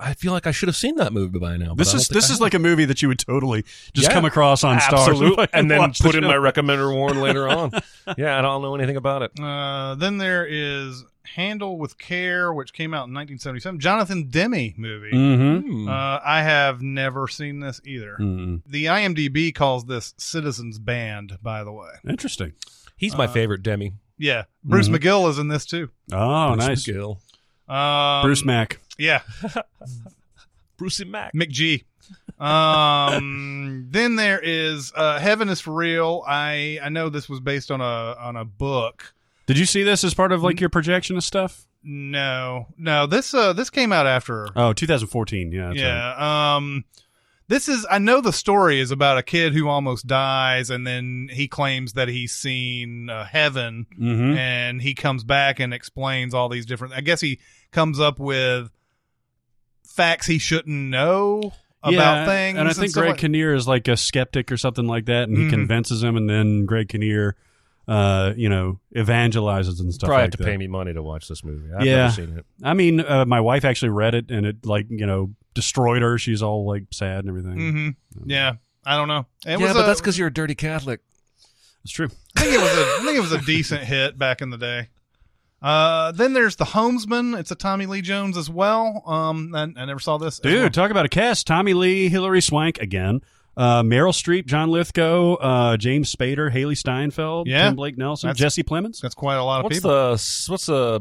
I 0.01 0.13
feel 0.15 0.33
like 0.33 0.47
I 0.47 0.51
should 0.51 0.69
have 0.69 0.77
seen 0.77 0.97
that 0.97 1.13
movie 1.13 1.39
by 1.39 1.57
now. 1.57 1.75
This 1.75 1.95
is 1.95 2.09
this 2.09 2.25
I 2.25 2.27
is 2.27 2.31
have. 2.33 2.41
like 2.43 2.55
a 2.55 2.59
movie 2.59 2.85
that 2.85 3.01
you 3.01 3.09
would 3.09 3.19
totally 3.19 3.63
just 3.95 4.09
Yeah. 4.09 4.13
come 4.13 4.25
across 4.27 4.63
on 4.63 4.79
Starz 4.79 5.09
Absolutely. 5.09 5.49
and 5.55 5.71
then 5.71 5.79
watch 5.79 5.99
the 5.99 6.05
put 6.05 6.15
in 6.15 6.23
show. 6.25 6.29
my 6.29 6.35
recommender 6.35 6.95
warn 6.95 7.21
later 7.23 7.49
on. 7.49 7.71
yeah, 8.19 8.39
I 8.39 8.43
don't 8.43 8.61
know 8.63 8.75
anything 8.75 8.97
about 8.97 9.23
it. 9.23 9.33
Uh, 9.41 9.95
then 9.95 10.19
there 10.19 10.45
is 10.47 11.05
Handle 11.35 11.79
with 11.79 11.97
Care, 11.99 12.53
which 12.53 12.73
came 12.75 12.93
out 12.93 13.09
in 13.09 13.15
1977. 13.15 13.81
Jonathan 13.81 14.29
Demme 14.29 14.75
movie. 14.77 15.11
Mm-hmm. 15.11 15.59
Hmm. 15.85 15.89
Uh, 15.89 16.21
I 16.23 16.43
have 16.43 16.83
never 16.83 17.27
seen 17.27 17.61
this 17.61 17.81
either. 17.85 18.17
Mm. 18.21 18.63
The 18.67 18.87
IMDb 18.87 19.55
calls 19.55 19.87
this 19.87 20.13
Citizens 20.19 20.79
Band, 20.79 21.39
by 21.43 21.65
the 21.65 21.73
way. 21.73 21.89
Interesting. 22.09 22.53
He's 22.97 23.17
my 23.17 23.25
uh, 23.25 23.29
favorite 23.33 23.63
Demme. 23.63 23.99
Yeah, 24.19 24.45
Bruce 24.65 24.89
Mhm. 24.89 24.97
McGill 24.99 25.31
is 25.31 25.39
in 25.39 25.49
this 25.49 25.65
too. 25.65 25.89
Oh, 26.13 26.55
Bruce 26.55 26.67
nice. 26.67 26.85
McGill. 26.87 27.19
Um, 27.73 28.23
Bruce 28.23 28.45
Mack. 28.45 28.81
Yeah, 28.99 29.23
Brucey 30.77 31.05
Mac. 31.05 31.33
McG. 31.35 31.85
Um, 32.39 33.87
then 33.91 34.17
there 34.17 34.41
is 34.43 34.93
uh, 34.95 35.19
Heaven 35.19 35.49
is 35.49 35.61
for 35.61 35.73
Real. 35.73 36.23
I 36.27 36.79
I 36.83 36.89
know 36.89 37.09
this 37.09 37.29
was 37.29 37.41
based 37.41 37.71
on 37.71 37.81
a 37.81 37.85
on 38.19 38.37
a 38.37 38.45
book. 38.45 39.15
Did 39.47 39.59
you 39.59 39.67
see 39.67 39.83
this 39.83 40.05
as 40.05 40.15
part 40.15 40.33
of 40.33 40.43
like 40.43 40.61
your 40.61 40.69
projection 40.71 41.17
of 41.17 41.25
stuff? 41.25 41.67
No, 41.83 42.67
no. 42.77 43.07
This 43.07 43.33
uh 43.35 43.53
this 43.53 43.71
came 43.71 43.93
out 43.93 44.07
after. 44.07 44.49
Oh, 44.57 44.73
2014. 44.73 45.53
Yeah. 45.53 45.69
That's 45.69 45.81
right. 45.81 45.87
yeah. 45.87 46.57
Um, 46.57 46.85
this 47.49 47.67
is 47.69 47.87
I 47.91 47.99
know 47.99 48.21
the 48.21 48.33
story 48.33 48.79
is 48.79 48.91
about 48.91 49.17
a 49.17 49.23
kid 49.23 49.55
who 49.55 49.69
almost 49.69 50.07
dies, 50.07 50.69
and 50.71 50.87
then 50.87 51.29
he 51.33 51.49
claims 51.49 51.95
that 51.95 52.09
he's 52.09 52.33
seen 52.33 53.09
uh, 53.09 53.25
heaven, 53.25 53.87
Mhm. 53.99 54.37
and 54.37 54.83
he 54.83 54.93
comes 54.95 55.25
back 55.25 55.61
and 55.61 55.73
explains 55.73 56.35
all 56.35 56.49
these 56.51 56.67
different. 56.67 56.93
I 56.95 57.01
guess 57.01 57.21
he 57.23 57.39
comes 57.71 57.99
up 58.01 58.19
with 58.19 58.71
facts 59.95 60.27
he 60.27 60.39
shouldn't 60.39 60.77
know 60.77 61.53
about 61.83 61.93
yeah, 61.93 62.27
things, 62.27 62.59
And 62.59 62.69
I 62.69 62.73
think 62.73 62.91
stuff 62.91 63.03
Greg 63.03 63.11
like- 63.13 63.21
Kinnear 63.21 63.55
is 63.55 63.67
like 63.69 63.89
a 63.89 63.97
skeptic 63.97 64.51
or 64.53 64.57
something 64.57 64.87
like 64.87 65.07
that, 65.07 65.29
and 65.29 65.37
he 65.37 65.45
Mhm. 65.45 65.51
convinces 65.51 66.03
him, 66.03 66.17
and 66.17 66.29
then 66.29 66.67
Greg 66.67 66.89
Kinnear, 66.89 67.37
uh, 67.87 68.33
you 68.37 68.49
know, 68.49 68.81
evangelizes 68.95 69.81
and 69.81 69.93
stuff 69.95 70.09
Probably 70.09 70.23
like 70.25 70.25
have 70.25 70.31
to 70.33 70.37
that. 70.39 70.45
pay 70.45 70.57
me 70.57 70.67
money 70.67 70.93
to 70.93 71.03
watch 71.03 71.29
this 71.29 71.43
movie. 71.45 71.69
I've 71.73 71.87
Yeah. 71.87 71.97
never 71.97 72.13
seen 72.13 72.37
it. 72.39 72.45
I 72.63 72.75
mean, 72.75 73.01
uh, 73.01 73.25
my 73.27 73.41
wife 73.41 73.65
actually 73.65 73.91
read 73.91 74.15
it, 74.15 74.31
and 74.31 74.45
it 74.45 74.67
like 74.67 74.87
you 74.91 75.07
know 75.07 75.35
destroyed 75.55 76.03
her. 76.03 76.19
She's 76.19 76.43
all 76.43 76.67
like 76.67 76.85
sad 76.93 77.21
and 77.25 77.29
everything. 77.29 77.57
Mhm. 77.59 77.97
Yeah, 78.27 78.55
I 78.85 78.97
don't 78.97 79.09
know. 79.09 79.27
It 79.47 79.51
yeah, 79.51 79.57
was 79.59 79.73
but 79.73 79.85
a- 79.85 79.87
that's 79.87 80.01
because 80.01 80.19
you're 80.19 80.29
a 80.29 80.33
dirty 80.33 80.55
Catholic. 80.55 81.01
It's 81.85 81.93
true. 81.93 82.09
I 82.37 82.41
think 82.43 82.55
it 82.55 82.61
was 82.61 82.71
a 82.77 82.83
I 83.01 83.03
think 83.05 83.17
it 83.17 83.21
was 83.21 83.33
a 83.33 83.41
decent 83.47 83.85
hit 83.85 84.19
back 84.19 84.43
in 84.43 84.51
the 84.51 84.59
day. 84.59 84.89
Uh, 85.61 86.13
then 86.13 86.33
there's 86.35 86.57
the 86.57 86.65
Homesman. 86.65 87.39
It's 87.39 87.51
a 87.51 87.55
Tommy 87.57 87.87
Lee 87.87 88.01
Jones 88.01 88.37
as 88.37 88.49
well. 88.49 89.03
Um, 89.07 89.55
I, 89.55 89.63
I 89.63 89.85
never 89.87 89.99
saw 90.01 90.17
this. 90.19 90.39
Dude, 90.39 90.61
well. 90.61 90.71
talk 90.71 90.91
about 90.91 91.05
a 91.07 91.09
cast: 91.09 91.47
Tommy 91.47 91.75
Lee, 91.75 92.09
Hilary 92.09 92.41
Swank 92.41 92.79
again, 92.79 93.21
uh, 93.57 93.83
Meryl 93.83 94.13
Streep, 94.13 94.47
John 94.47 94.71
Lithgow, 94.71 95.35
uh, 95.35 95.77
James 95.77 96.15
Spader, 96.15 96.53
Hailee 96.53 96.77
Steinfeld, 96.79 97.49
Yeah. 97.49 97.65
Tim 97.67 97.77
Blake 97.77 97.99
Nelson, 97.99 98.29
That's- 98.29 98.39
Jesse 98.39 98.63
Plemons. 98.63 99.01
that's 99.01 99.17
quite 99.17 99.37
a 99.37 99.43
lot 99.45 99.59
of 99.61 99.65
What's 99.65 99.77
people. 99.79 99.91
the 99.91 100.47
what's 100.53 100.67
the 100.67 101.01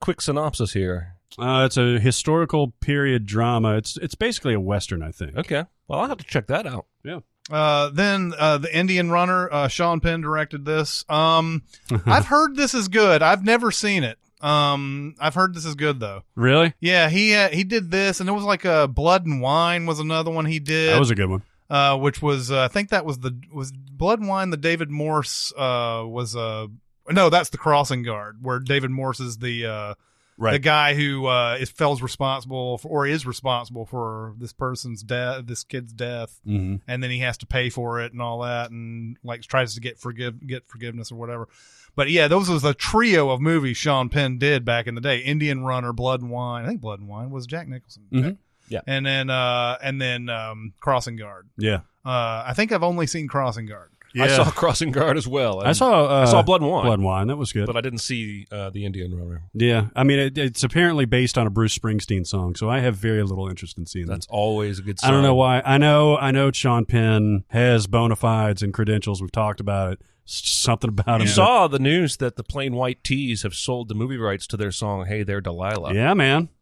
quick 0.00 0.20
synopsis 0.20 0.72
here? 0.72 1.14
Uh, 1.38 1.62
it's 1.64 1.76
a 1.78 1.98
historical 2.00 2.72
period 2.80 3.24
drama. 3.24 3.76
It's 3.76 3.96
it's 3.98 4.14
basically 4.16 4.52
a 4.54 4.60
western, 4.60 5.02
I 5.02 5.12
think. 5.12 5.36
Okay. 5.36 5.64
Well, 5.88 6.00
I'll 6.00 6.08
have 6.08 6.18
to 6.18 6.24
check 6.24 6.48
that 6.48 6.66
out. 6.66 6.86
Yeah. 7.04 7.20
Uh, 7.50 7.90
then 7.90 8.32
uh, 8.38 8.58
the 8.58 8.74
Indian 8.76 9.10
Runner, 9.10 9.52
uh, 9.52 9.68
Sean 9.68 10.00
Penn 10.00 10.20
directed 10.20 10.64
this. 10.64 11.04
Um, 11.08 11.62
I've 12.06 12.26
heard 12.26 12.56
this 12.56 12.72
is 12.74 12.88
good. 12.88 13.22
I've 13.22 13.44
never 13.44 13.70
seen 13.70 14.04
it. 14.04 14.18
Um, 14.40 15.14
I've 15.20 15.34
heard 15.34 15.54
this 15.54 15.64
is 15.64 15.74
good 15.76 16.00
though. 16.00 16.22
Really? 16.34 16.74
Yeah, 16.80 17.08
he 17.08 17.34
uh, 17.34 17.48
he 17.50 17.62
did 17.64 17.90
this, 17.90 18.18
and 18.20 18.28
it 18.28 18.32
was 18.32 18.44
like 18.44 18.64
a 18.64 18.88
Blood 18.88 19.24
and 19.26 19.40
Wine 19.40 19.86
was 19.86 20.00
another 20.00 20.30
one 20.32 20.46
he 20.46 20.58
did. 20.58 20.92
That 20.92 20.98
was 21.00 21.10
a 21.10 21.14
good 21.14 21.30
one. 21.30 21.42
uh, 21.70 21.96
which 21.96 22.20
was 22.20 22.50
uh, 22.50 22.62
I 22.64 22.68
think 22.68 22.90
that 22.90 23.04
was 23.04 23.18
the 23.20 23.38
was 23.52 23.72
Blood 23.72 24.18
and 24.18 24.28
Wine. 24.28 24.50
The 24.50 24.56
David 24.56 24.90
Morse 24.90 25.52
uh 25.56 26.02
was 26.06 26.34
uh 26.34 26.66
no, 27.10 27.30
that's 27.30 27.50
the 27.50 27.58
Crossing 27.58 28.02
Guard 28.02 28.38
where 28.42 28.58
David 28.58 28.90
Morse 28.90 29.20
is 29.20 29.38
the 29.38 29.66
uh 29.66 29.94
Right. 30.38 30.52
the 30.52 30.58
guy 30.58 30.94
who 30.94 31.26
uh 31.26 31.56
is 31.60 31.70
feels 31.70 32.00
responsible 32.02 32.78
for 32.78 32.88
or 32.88 33.06
is 33.06 33.26
responsible 33.26 33.84
for 33.86 34.34
this 34.38 34.52
person's 34.52 35.02
death, 35.02 35.46
this 35.46 35.62
kid's 35.62 35.92
death, 35.92 36.40
hmm 36.44 36.76
and 36.88 37.02
then 37.02 37.10
he 37.10 37.18
has 37.20 37.36
to 37.38 37.46
pay 37.46 37.68
for 37.70 38.00
it 38.00 38.12
and 38.12 38.20
all 38.22 38.40
that, 38.40 38.70
and 38.70 39.16
like 39.22 39.42
tries 39.42 39.74
to 39.74 39.80
get 39.80 39.98
forgive 39.98 40.44
get 40.46 40.66
forgiveness 40.68 41.12
or 41.12 41.16
whatever. 41.16 41.48
But 41.94 42.10
yeah, 42.10 42.26
those 42.28 42.48
was 42.48 42.64
a 42.64 42.72
trio 42.72 43.28
of 43.30 43.40
movies 43.42 43.76
Sean 43.76 44.08
Penn 44.08 44.38
did 44.38 44.64
back 44.64 44.86
in 44.86 44.94
the 44.94 45.00
day: 45.02 45.18
Indian 45.18 45.64
Runner, 45.64 45.92
Blood 45.92 46.22
and 46.22 46.30
Wine. 46.30 46.64
I 46.64 46.68
think 46.68 46.80
Blood 46.80 47.00
and 47.00 47.08
Wine 47.08 47.30
was 47.30 47.46
Jack 47.46 47.68
Nicholson. 47.68 48.04
Mhm. 48.10 48.36
Yeah. 48.68 48.80
and 48.86 49.04
then 49.04 49.28
uh 49.28 49.76
and 49.82 50.00
then 50.00 50.30
um 50.30 50.72
Crossing 50.80 51.16
Guard. 51.16 51.50
Yeah. 51.58 51.80
Uh, 52.04 52.42
I 52.46 52.52
think 52.56 52.72
I've 52.72 52.82
only 52.82 53.06
seen 53.06 53.28
Crossing 53.28 53.66
Guard. 53.66 53.90
Yeah. 54.14 54.24
I 54.24 54.28
saw 54.28 54.50
Crossing 54.50 54.90
Guard 54.90 55.16
as 55.16 55.26
well. 55.26 55.60
I 55.60 55.72
saw. 55.72 56.04
Uh, 56.04 56.22
I 56.22 56.24
saw 56.26 56.42
Blood 56.42 56.60
and 56.60 56.70
Wine, 56.70 56.84
Blood 56.84 56.94
and 56.98 57.04
Wine. 57.04 57.26
That 57.28 57.36
was 57.36 57.52
good. 57.52 57.66
but 57.66 57.76
I 57.76 57.80
didn't 57.80 58.00
see 58.00 58.46
uh, 58.52 58.70
the 58.70 58.84
Indian 58.84 59.16
Runner. 59.16 59.42
yeah. 59.54 59.88
I 59.96 60.04
mean, 60.04 60.18
it, 60.18 60.38
it's 60.38 60.62
apparently 60.62 61.04
based 61.04 61.38
on 61.38 61.46
a 61.46 61.50
Bruce 61.50 61.76
Springsteen 61.76 62.26
song, 62.26 62.54
so 62.54 62.68
I 62.68 62.80
have 62.80 62.96
very 62.96 63.22
little 63.22 63.48
interest 63.48 63.78
in 63.78 63.86
seeing 63.86 64.06
That's 64.06 64.26
that. 64.26 64.32
always 64.32 64.78
a 64.78 64.82
good. 64.82 65.00
Song. 65.00 65.08
I 65.08 65.12
don't 65.12 65.22
know 65.22 65.34
why. 65.34 65.62
I 65.64 65.78
know. 65.78 66.16
I 66.16 66.30
know. 66.30 66.50
Sean 66.52 66.84
Penn 66.84 67.44
has 67.48 67.86
bona 67.86 68.16
fides 68.16 68.62
and 68.62 68.74
credentials. 68.74 69.20
We've 69.22 69.32
talked 69.32 69.60
about 69.60 69.94
it. 69.94 70.02
Something 70.24 70.88
about 70.88 71.20
You 71.20 71.26
him. 71.26 71.32
saw 71.32 71.66
the 71.66 71.78
news 71.80 72.18
that 72.18 72.36
the 72.36 72.44
Plain 72.44 72.74
White 72.74 73.02
T's 73.02 73.42
have 73.42 73.54
sold 73.54 73.88
the 73.88 73.94
movie 73.94 74.16
rights 74.18 74.46
to 74.48 74.56
their 74.56 74.70
song 74.70 75.06
"Hey 75.06 75.22
There, 75.22 75.40
Delilah." 75.40 75.94
Yeah, 75.94 76.14
man. 76.14 76.48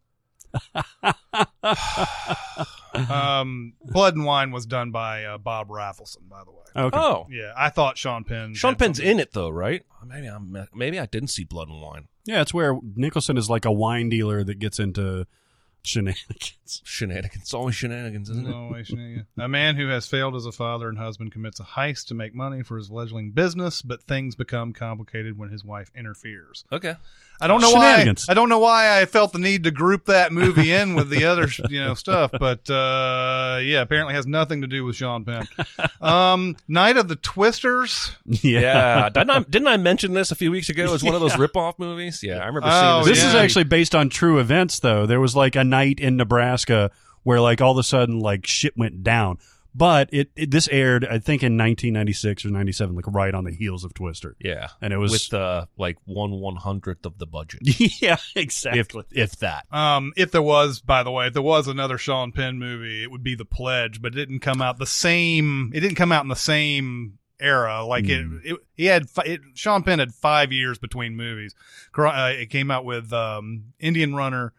Um, 3.11 3.73
Blood 3.83 4.15
and 4.15 4.25
Wine 4.25 4.51
was 4.51 4.65
done 4.65 4.91
by 4.91 5.23
uh, 5.25 5.37
Bob 5.37 5.69
Rafelson, 5.69 6.27
by 6.29 6.43
the 6.43 6.51
way. 6.51 6.57
Okay. 6.87 6.97
Oh, 6.97 7.27
Yeah, 7.29 7.53
I 7.57 7.69
thought 7.69 7.97
Sean 7.97 8.23
Penn. 8.23 8.53
Sean 8.53 8.71
had 8.71 8.79
Penn's 8.79 8.97
something- 8.97 9.11
in 9.11 9.19
it 9.19 9.33
though, 9.33 9.49
right? 9.49 9.83
Maybe 10.05 10.27
I'm. 10.27 10.67
Maybe 10.73 10.99
I 10.99 11.05
didn't 11.05 11.29
see 11.29 11.43
Blood 11.43 11.67
and 11.69 11.81
Wine. 11.81 12.07
Yeah, 12.25 12.41
it's 12.41 12.53
where 12.53 12.77
Nicholson 12.95 13.37
is 13.37 13.49
like 13.49 13.65
a 13.65 13.71
wine 13.71 14.09
dealer 14.09 14.43
that 14.43 14.59
gets 14.59 14.79
into 14.79 15.25
shenanigans. 15.83 16.81
Shenanigans. 16.85 17.41
It's 17.43 17.53
always 17.53 17.75
shenanigans, 17.75 18.29
isn't 18.29 18.47
it? 18.47 18.71
Wait, 18.71 18.89
yeah. 18.89 19.43
A 19.43 19.47
man 19.49 19.75
who 19.75 19.87
has 19.89 20.07
failed 20.07 20.35
as 20.35 20.45
a 20.45 20.51
father 20.51 20.87
and 20.87 20.97
husband 20.97 21.31
commits 21.31 21.59
a 21.59 21.63
heist 21.63 22.07
to 22.07 22.13
make 22.13 22.33
money 22.33 22.63
for 22.63 22.77
his 22.77 22.87
fledgling 22.87 23.31
business, 23.31 23.81
but 23.81 24.01
things 24.03 24.35
become 24.35 24.71
complicated 24.73 25.37
when 25.37 25.49
his 25.49 25.65
wife 25.65 25.91
interferes. 25.95 26.63
Okay. 26.71 26.95
I 27.43 27.47
don't 27.47 27.59
know 27.59 27.71
why. 27.71 28.05
I 28.29 28.33
don't 28.35 28.49
know 28.49 28.59
why 28.59 29.01
I 29.01 29.05
felt 29.05 29.33
the 29.33 29.39
need 29.39 29.63
to 29.63 29.71
group 29.71 30.05
that 30.05 30.31
movie 30.31 30.71
in 30.71 30.93
with 30.93 31.09
the 31.09 31.25
other, 31.25 31.47
you 31.69 31.83
know, 31.83 31.95
stuff. 31.95 32.29
But 32.39 32.69
uh, 32.69 33.57
yeah, 33.63 33.81
apparently 33.81 34.13
has 34.13 34.27
nothing 34.27 34.61
to 34.61 34.67
do 34.67 34.85
with 34.85 34.95
Sean 34.95 35.25
Penn. 35.25 35.47
Um, 35.99 36.55
Night 36.67 36.97
of 36.97 37.07
the 37.07 37.15
Twisters. 37.15 38.11
yeah. 38.25 38.59
Yeah. 38.61 39.09
didn't 39.09 39.29
I 39.31 39.39
didn't 39.39 39.67
I 39.67 39.77
mention 39.77 40.13
this 40.13 40.31
a 40.31 40.35
few 40.35 40.51
weeks 40.51 40.69
ago 40.69 40.93
as 40.93 41.03
one 41.03 41.15
of 41.15 41.21
those 41.21 41.35
rip-off 41.39 41.79
movies? 41.79 42.21
Yeah, 42.21 42.37
I 42.37 42.45
remember 42.45 42.69
seeing 42.69 42.83
Oh, 42.83 43.03
this. 43.03 43.17
This 43.17 43.27
is 43.29 43.33
actually 43.35 43.63
based 43.65 43.95
on 43.95 44.09
true 44.09 44.37
events, 44.39 44.79
though. 44.79 45.07
There 45.07 45.19
was 45.19 45.35
like 45.35 45.55
a 45.55 45.63
night 45.71 45.99
in 45.99 46.17
Nebraska 46.17 46.91
where, 47.23 47.39
like, 47.41 47.61
all 47.61 47.71
of 47.71 47.77
a 47.77 47.83
sudden, 47.83 48.19
like 48.19 48.45
shit 48.45 48.77
went 48.77 49.03
down. 49.03 49.37
But 49.73 50.09
it, 50.11 50.31
it 50.35 50.51
this 50.51 50.67
aired, 50.67 51.05
I 51.05 51.19
think, 51.19 51.43
in 51.43 51.53
1996 51.57 52.43
or 52.43 52.49
97, 52.49 52.93
like 52.93 53.05
right 53.07 53.33
on 53.33 53.45
the 53.45 53.51
heels 53.53 53.85
of 53.85 53.93
Twister, 53.93 54.35
Yeah. 54.37 54.67
and 54.81 54.91
it 54.91 54.97
was 54.97 55.13
with 55.13 55.33
uh, 55.33 55.67
like 55.77 55.95
one 56.03 56.31
one 56.31 56.57
hundredth 56.57 57.05
of 57.05 57.17
the 57.19 57.25
budget. 57.25 57.61
yeah, 58.01 58.17
exactly, 58.35 59.05
if, 59.11 59.37
that. 59.37 59.65
Um, 59.73 60.11
if 60.17 60.31
there 60.31 60.41
was, 60.41 60.81
by 60.81 61.03
the 61.03 61.11
way, 61.11 61.27
if 61.27 61.33
there 61.33 61.41
was 61.41 61.69
another 61.69 61.97
Sean 61.97 62.33
Penn 62.33 62.59
movie, 62.59 63.01
it 63.01 63.09
would 63.11 63.23
be 63.23 63.35
The 63.35 63.45
Pledge, 63.45 64.01
but 64.01 64.11
it 64.11 64.15
didn't 64.17 64.41
come 64.41 64.61
out 64.61 64.77
the 64.77 64.85
same. 64.85 65.71
It 65.73 65.79
didn't 65.79 65.95
come 65.95 66.11
out 66.11 66.23
in 66.23 66.29
the 66.29 66.35
same 66.35 67.17
era. 67.39 67.85
Like 67.85 68.03
Mm. 68.03 68.41
it, 68.43 68.51
it, 68.51 68.57
he 68.75 68.85
had 68.87 69.05
it, 69.25 69.39
Sean 69.53 69.83
Penn 69.83 69.99
had 69.99 70.13
five 70.13 70.51
years 70.51 70.79
between 70.79 71.15
movies. 71.15 71.55
Uh, 71.97 72.33
it 72.35 72.49
came 72.49 72.71
out 72.71 72.83
with 72.83 73.13
um, 73.13 73.71
Indian 73.79 74.13
Runner 74.15 74.51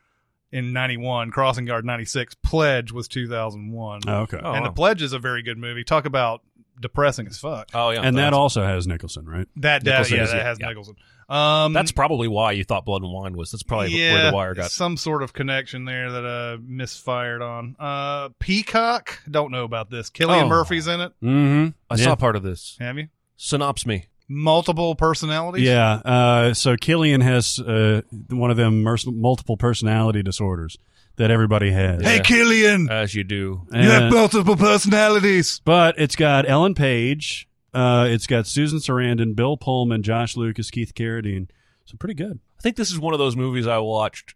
in 0.52 0.72
'91, 0.72 1.30
Crossing 1.30 1.64
Guard 1.64 1.84
'96, 1.84 2.34
Pledge 2.42 2.92
was 2.92 3.08
2001, 3.08 4.00
Oh, 4.06 4.12
okay, 4.20 4.38
Oh, 4.42 4.52
and 4.52 4.62
wow. 4.62 4.68
The 4.68 4.72
Pledge 4.74 5.02
is 5.02 5.12
a 5.12 5.18
very 5.18 5.42
good 5.42 5.58
movie. 5.58 5.82
Talk 5.84 6.04
about 6.04 6.42
depressing 6.80 7.26
as 7.26 7.38
fuck. 7.38 7.70
Oh 7.74 7.90
yeah, 7.90 8.02
and 8.02 8.16
that 8.18 8.32
also 8.32 8.62
has 8.62 8.86
Nicholson, 8.86 9.26
right? 9.26 9.46
That, 9.56 9.84
that 9.84 9.90
Nicholson 9.90 10.16
yeah, 10.18 10.24
that 10.26 10.36
yeah, 10.36 10.42
has 10.44 10.58
yeah. 10.60 10.68
Nicholson. 10.68 10.96
Um, 11.28 11.72
that's 11.72 11.92
probably 11.92 12.28
why 12.28 12.52
you 12.52 12.64
thought 12.64 12.84
Blood 12.84 13.02
and 13.02 13.10
Wine 13.12 13.34
was. 13.36 13.50
That's 13.52 13.62
probably 13.62 13.90
yeah, 13.96 14.12
where 14.12 14.30
the 14.30 14.36
wire 14.36 14.54
got. 14.54 14.70
some 14.70 14.96
sort 14.98 15.22
of 15.22 15.32
connection 15.32 15.86
there 15.86 16.10
that 16.12 16.24
uh 16.26 16.58
misfired 16.62 17.40
on. 17.40 17.74
Uh 17.78 18.28
Peacock, 18.38 19.18
don't 19.30 19.50
know 19.50 19.64
about 19.64 19.88
this. 19.88 20.10
Cillian 20.10 20.42
Oh. 20.44 20.48
Murphy's 20.48 20.88
in 20.88 21.00
it. 21.00 21.12
Mm-hmm. 21.22 21.68
I 21.88 21.96
saw 21.96 22.16
part 22.16 22.36
of 22.36 22.42
this. 22.42 22.76
Have 22.80 22.98
you? 22.98 23.08
Synops 23.38 23.86
me. 23.86 24.06
Multiple 24.34 24.94
personalities. 24.94 25.64
Yeah. 25.66 25.92
Uh, 26.04 26.54
so 26.54 26.76
Cillian 26.76 27.22
has 27.22 27.58
uh, 27.58 28.02
one 28.30 28.50
of 28.50 28.56
them 28.56 28.82
mers- 28.82 29.06
multiple 29.06 29.56
personality 29.56 30.22
disorders 30.22 30.78
that 31.16 31.30
everybody 31.30 31.70
has. 31.70 32.02
Hey 32.02 32.16
Yeah. 32.16 32.22
Cillian, 32.22 32.90
As 32.90 33.14
you 33.14 33.24
do. 33.24 33.66
you 33.72 33.80
have 33.90 34.10
multiple 34.12 34.56
personalities. 34.56 35.60
but 35.64 35.94
it's 35.98 36.16
got 36.16 36.48
Ellen 36.48 36.74
Page, 36.74 37.46
uh, 37.74 38.06
it's 38.08 38.26
got 38.26 38.46
Susan 38.46 38.78
Sarandon, 38.78 39.34
Bill 39.36 39.56
Pullman, 39.56 40.02
Josh 40.02 40.36
Lucas, 40.36 40.70
Keith 40.70 40.94
Carradine. 40.94 41.48
So 41.84 41.96
pretty 41.98 42.14
good. 42.14 42.38
I 42.58 42.62
think 42.62 42.76
this 42.76 42.90
is 42.90 42.98
one 42.98 43.12
of 43.12 43.18
those 43.18 43.36
movies 43.36 43.66
I 43.66 43.78
watched 43.78 44.34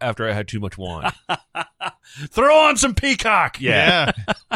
after 0.00 0.28
I 0.28 0.32
had 0.32 0.46
too 0.46 0.60
much 0.60 0.76
wine. 0.78 1.10
Throw 2.30 2.56
on 2.56 2.76
some 2.76 2.94
Peacock. 2.94 3.60
Yeah. 3.60 4.12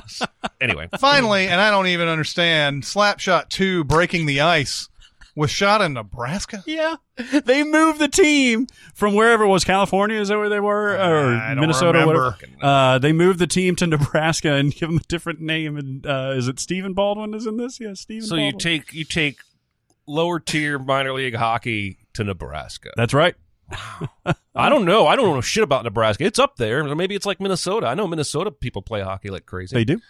anyway, 0.61 0.89
Finally, 0.99 1.49
and 1.49 1.61
I 1.61 1.71
don't 1.71 1.87
even 1.89 2.09
understand. 2.09 2.83
Slapshot 2.83 3.49
Two: 3.49 3.85
Breaking 3.85 4.27
the 4.27 4.41
Ice 4.41 4.89
was 5.35 5.51
shot 5.51 5.83
in 5.83 5.93
Nebraska. 5.93 6.65
Yeah, 6.67 6.97
they 7.45 7.63
moved 7.63 7.99
the 7.99 8.09
team 8.09 8.67
from 8.95 9.15
wherever 9.15 9.45
it 9.45 9.49
was. 9.49 9.65
California 9.65 10.19
is 10.19 10.29
that 10.29 10.39
where 10.39 10.49
they 10.49 10.61
were, 10.61 10.93
or 10.95 11.35
I 11.35 11.49
don't 11.55 11.61
Minnesota, 11.61 11.99
remember. 11.99 12.37
whatever. 12.41 12.65
Uh, 12.65 12.99
they 12.99 13.13
moved 13.13 13.39
the 13.39 13.47
team 13.47 13.77
to 13.77 13.87
Nebraska 13.87 14.53
and 14.55 14.75
give 14.75 14.89
them 14.89 14.99
a 14.99 15.07
different 15.09 15.41
name. 15.41 15.77
And 15.77 16.07
uh, 16.07 16.33
is 16.37 16.49
it 16.49 16.59
Stephen 16.59 16.95
Baldwin 16.95 17.35
is 17.35 17.47
in 17.47 17.59
this? 17.59 17.79
Yeah, 17.81 17.95
Stephen. 17.95 18.27
so 18.27 18.37
you 18.37 18.53
take 18.53 18.93
you 18.93 19.05
take 19.05 19.39
lower 20.07 20.41
tier 20.41 20.79
minor 20.79 21.13
league 21.13 21.35
hockey 21.35 21.99
to 22.15 22.25
Nebraska. 22.25 22.91
That's 22.97 23.13
right. 23.15 23.35
I 24.55 24.69
don't 24.69 24.85
know. 24.85 25.07
I 25.07 25.17
don't 25.17 25.35
know 25.35 25.41
shit 25.41 25.63
about 25.63 25.85
Nebraska. 25.85 26.25
It's 26.25 26.39
up 26.39 26.57
there. 26.57 26.83
Maybe 26.95 27.15
it's 27.15 27.27
like 27.27 27.41
Minnesota. 27.41 27.87
I 27.87 27.95
know 27.95 28.07
Minnesota 28.07 28.51
people 28.51 28.83
play 28.83 29.03
hockey 29.03 29.31
like 29.31 29.47
crazy. 29.47 29.75
They 29.75 29.85
do. 29.85 30.01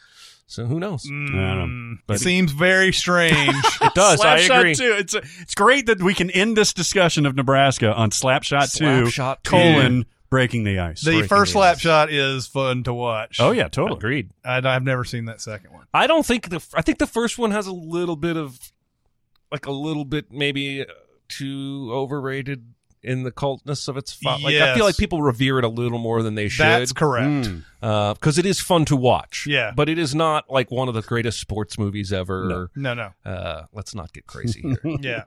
So 0.48 0.64
who 0.66 0.78
knows? 0.78 1.04
Mm, 1.10 1.98
but- 2.06 2.20
seems 2.20 2.52
very 2.52 2.92
strange. 2.92 3.54
It 3.82 3.94
does. 3.94 4.20
I 4.20 4.40
Slapshot 4.40 4.58
agree. 4.60 4.74
Two. 4.74 4.94
It's 4.98 5.14
it's 5.14 5.54
great 5.54 5.86
that 5.86 6.02
we 6.02 6.14
can 6.14 6.30
end 6.30 6.56
this 6.56 6.72
discussion 6.72 7.26
of 7.26 7.34
Nebraska 7.36 7.92
on 7.94 8.10
Slapshot 8.10 8.74
Two 8.76 8.84
Slapshot 8.84 9.42
two. 9.42 9.50
colon 9.50 10.06
breaking 10.30 10.64
the 10.64 10.78
ice. 10.78 11.02
the 11.02 11.12
Breaking 11.12 11.28
first 11.28 11.52
the 11.54 11.60
ice. 11.60 11.82
Slapshot 11.82 12.08
is 12.10 12.46
fun 12.46 12.82
to 12.84 12.94
watch. 12.94 13.38
oh 13.40 13.50
yeah, 13.52 13.68
totally. 13.68 13.98
Agreed. 13.98 14.30
I, 14.44 14.58
I've 14.58 14.82
never 14.82 15.04
seen 15.04 15.26
that 15.26 15.40
second 15.40 15.72
one. 15.72 15.86
I 15.94 16.06
don't 16.06 16.24
think 16.26 16.48
the. 16.50 16.64
I 16.74 16.82
think 16.82 16.98
the 16.98 17.06
first 17.06 17.38
one 17.38 17.50
has 17.52 17.66
a 17.66 17.72
little 17.72 18.16
bit 18.16 18.36
of, 18.36 18.58
like 19.50 19.66
a 19.66 19.72
little 19.72 20.04
bit 20.04 20.30
maybe 20.32 20.82
uh, 20.82 20.86
too 21.28 21.90
overrated 21.92 22.64
in 23.06 23.22
the 23.22 23.30
cultness 23.30 23.88
of 23.88 23.96
its. 23.96 24.12
Fo- 24.12 24.30
Like 24.30 24.44
I 24.46 24.50
Yes. 24.50 24.76
feel 24.76 24.84
like 24.84 24.96
people 24.96 25.22
revere 25.22 25.58
it 25.58 25.64
a 25.64 25.68
little 25.68 25.98
more 25.98 26.22
than 26.22 26.34
they 26.34 26.48
should. 26.48 26.64
That's 26.66 26.92
correct. 26.92 27.28
Mm. 27.46 27.64
Because 27.80 28.38
it 28.38 28.46
is 28.46 28.60
fun 28.60 28.84
to 28.86 28.96
watch. 28.96 29.46
Yeah. 29.46 29.72
but 29.74 29.88
it 29.88 29.98
is 29.98 30.14
not 30.14 30.50
like 30.50 30.70
one 30.70 30.88
of 30.88 30.94
the 30.94 31.02
greatest 31.02 31.40
sports 31.40 31.78
movies 31.78 32.12
ever. 32.12 32.68
No, 32.74 32.94
no. 32.94 33.10
Uh, 33.24 33.64
let's 33.72 33.94
not 33.94 34.12
get 34.12 34.26
crazy 34.26 34.62
here. 34.62 34.78
Yeah. 35.00 35.24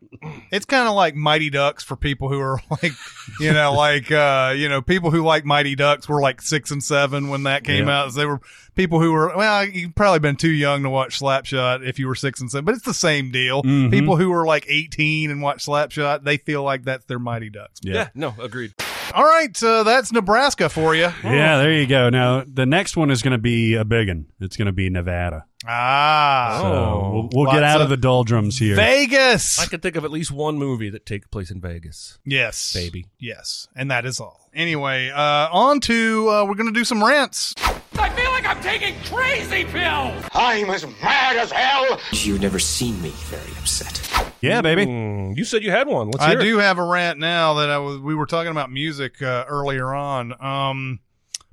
It's 0.51 0.65
kind 0.65 0.87
of 0.87 0.95
like 0.95 1.15
Mighty 1.15 1.49
Ducks 1.49 1.83
for 1.83 1.95
people 1.95 2.27
who 2.29 2.39
are 2.39 2.59
like, 2.71 2.91
you 3.39 3.53
know, 3.53 3.73
like, 3.73 4.11
uh, 4.11 4.53
you 4.55 4.67
know, 4.67 4.81
people 4.81 5.11
who 5.11 5.21
like 5.21 5.45
Mighty 5.45 5.75
Ducks 5.75 6.09
were 6.09 6.21
like 6.21 6.41
six 6.41 6.71
and 6.71 6.83
seven 6.83 7.29
when 7.29 7.43
that 7.43 7.63
came 7.63 7.87
Yeah. 7.87 8.01
out. 8.01 8.13
So 8.13 8.19
they 8.19 8.25
were 8.25 8.39
people 8.75 8.99
who 8.99 9.11
were, 9.11 9.35
well, 9.35 9.65
you've 9.65 9.95
probably 9.95 10.19
been 10.19 10.35
too 10.37 10.49
young 10.49 10.83
to 10.83 10.89
watch 10.89 11.19
Slapshot 11.19 11.87
if 11.87 11.99
you 11.99 12.07
were 12.07 12.15
six 12.15 12.39
and 12.41 12.49
seven, 12.49 12.65
but 12.65 12.75
it's 12.75 12.85
the 12.85 12.93
same 12.93 13.31
deal. 13.31 13.61
Mm-hmm. 13.63 13.87
Mhm. 13.87 13.91
People 13.91 14.17
who 14.17 14.29
were 14.29 14.45
like 14.45 14.65
18 14.67 15.29
and 15.31 15.41
watch 15.41 15.65
Slapshot, 15.65 16.23
they 16.23 16.37
feel 16.37 16.63
like 16.63 16.83
that's 16.83 17.05
their 17.05 17.19
Mighty 17.19 17.49
Ducks. 17.49 17.79
Yeah. 17.83 17.93
yeah, 17.93 18.07
no, 18.15 18.33
agreed. 18.39 18.73
All 19.13 19.23
right, 19.23 19.63
uh, 19.63 19.83
that's 19.83 20.11
Nebraska 20.11 20.69
for 20.69 20.93
you. 20.95 21.09
Yeah, 21.23 21.57
there 21.57 21.71
you 21.73 21.87
go. 21.87 22.09
Now 22.09 22.43
the 22.45 22.65
next 22.65 22.95
one 22.95 23.09
is 23.09 23.21
going 23.23 23.31
to 23.31 23.37
be 23.39 23.75
a 23.75 23.83
big 23.83 24.07
one. 24.07 24.27
It's 24.39 24.55
going 24.55 24.67
to 24.67 24.71
be 24.71 24.89
Nevada. 24.89 25.45
Ah, 25.67 26.59
So 26.61 26.67
Oh. 26.67 27.11
we'll, 27.33 27.45
we'll 27.45 27.51
get 27.53 27.63
out 27.63 27.77
of 27.77 27.85
of 27.85 27.89
the 27.89 27.97
doldrums 27.97 28.57
here. 28.59 28.75
Vegas. 28.75 29.59
I 29.59 29.65
can 29.65 29.79
think 29.81 29.95
of 29.95 30.05
at 30.05 30.11
least 30.11 30.31
one 30.31 30.57
movie 30.57 30.89
that 30.91 31.05
takes 31.05 31.27
place 31.27 31.49
in 31.51 31.59
Vegas. 31.59 32.17
yes, 32.23 32.71
Baby. 32.73 33.07
Yes, 33.19 33.67
and 33.75 33.89
that 33.91 34.05
is 34.05 34.19
all. 34.19 34.49
Anyway, 34.53 35.09
uh, 35.09 35.49
on 35.51 35.79
to 35.81 36.29
uh, 36.29 36.45
we're 36.45 36.55
going 36.55 36.71
to 36.71 36.79
do 36.79 36.85
some 36.85 37.03
rants. 37.03 37.53
I 37.93 38.09
feel 38.09 38.29
like 38.31 38.45
I'm 38.45 38.61
taking 38.61 38.95
crazy 39.05 39.65
pills. 39.65 40.23
I'm 40.33 40.69
as 40.69 40.85
mad 41.01 41.35
as 41.35 41.51
hell. 41.51 41.99
You've 42.11 42.41
never 42.41 42.59
seen 42.59 43.01
me 43.01 43.09
very 43.09 43.51
upset. 43.59 43.97
Yeah, 44.41 44.61
baby. 44.61 44.85
Hmm, 44.85 45.33
you 45.35 45.43
said 45.45 45.63
you 45.63 45.71
had 45.71 45.87
one. 45.87 46.07
Let's 46.11 46.23
I 46.23 46.29
hear 46.31 46.39
it. 46.39 46.43
do 46.43 46.57
have 46.59 46.77
a 46.77 46.83
rant 46.83 47.19
now 47.19 47.55
that 47.55 47.69
I 47.69 47.77
was. 47.77 47.99
We 47.99 48.15
were 48.15 48.25
talking 48.25 48.51
about 48.51 48.71
music 48.71 49.21
uh, 49.21 49.45
earlier 49.47 49.93
on. 49.93 50.33
Um, 50.43 50.99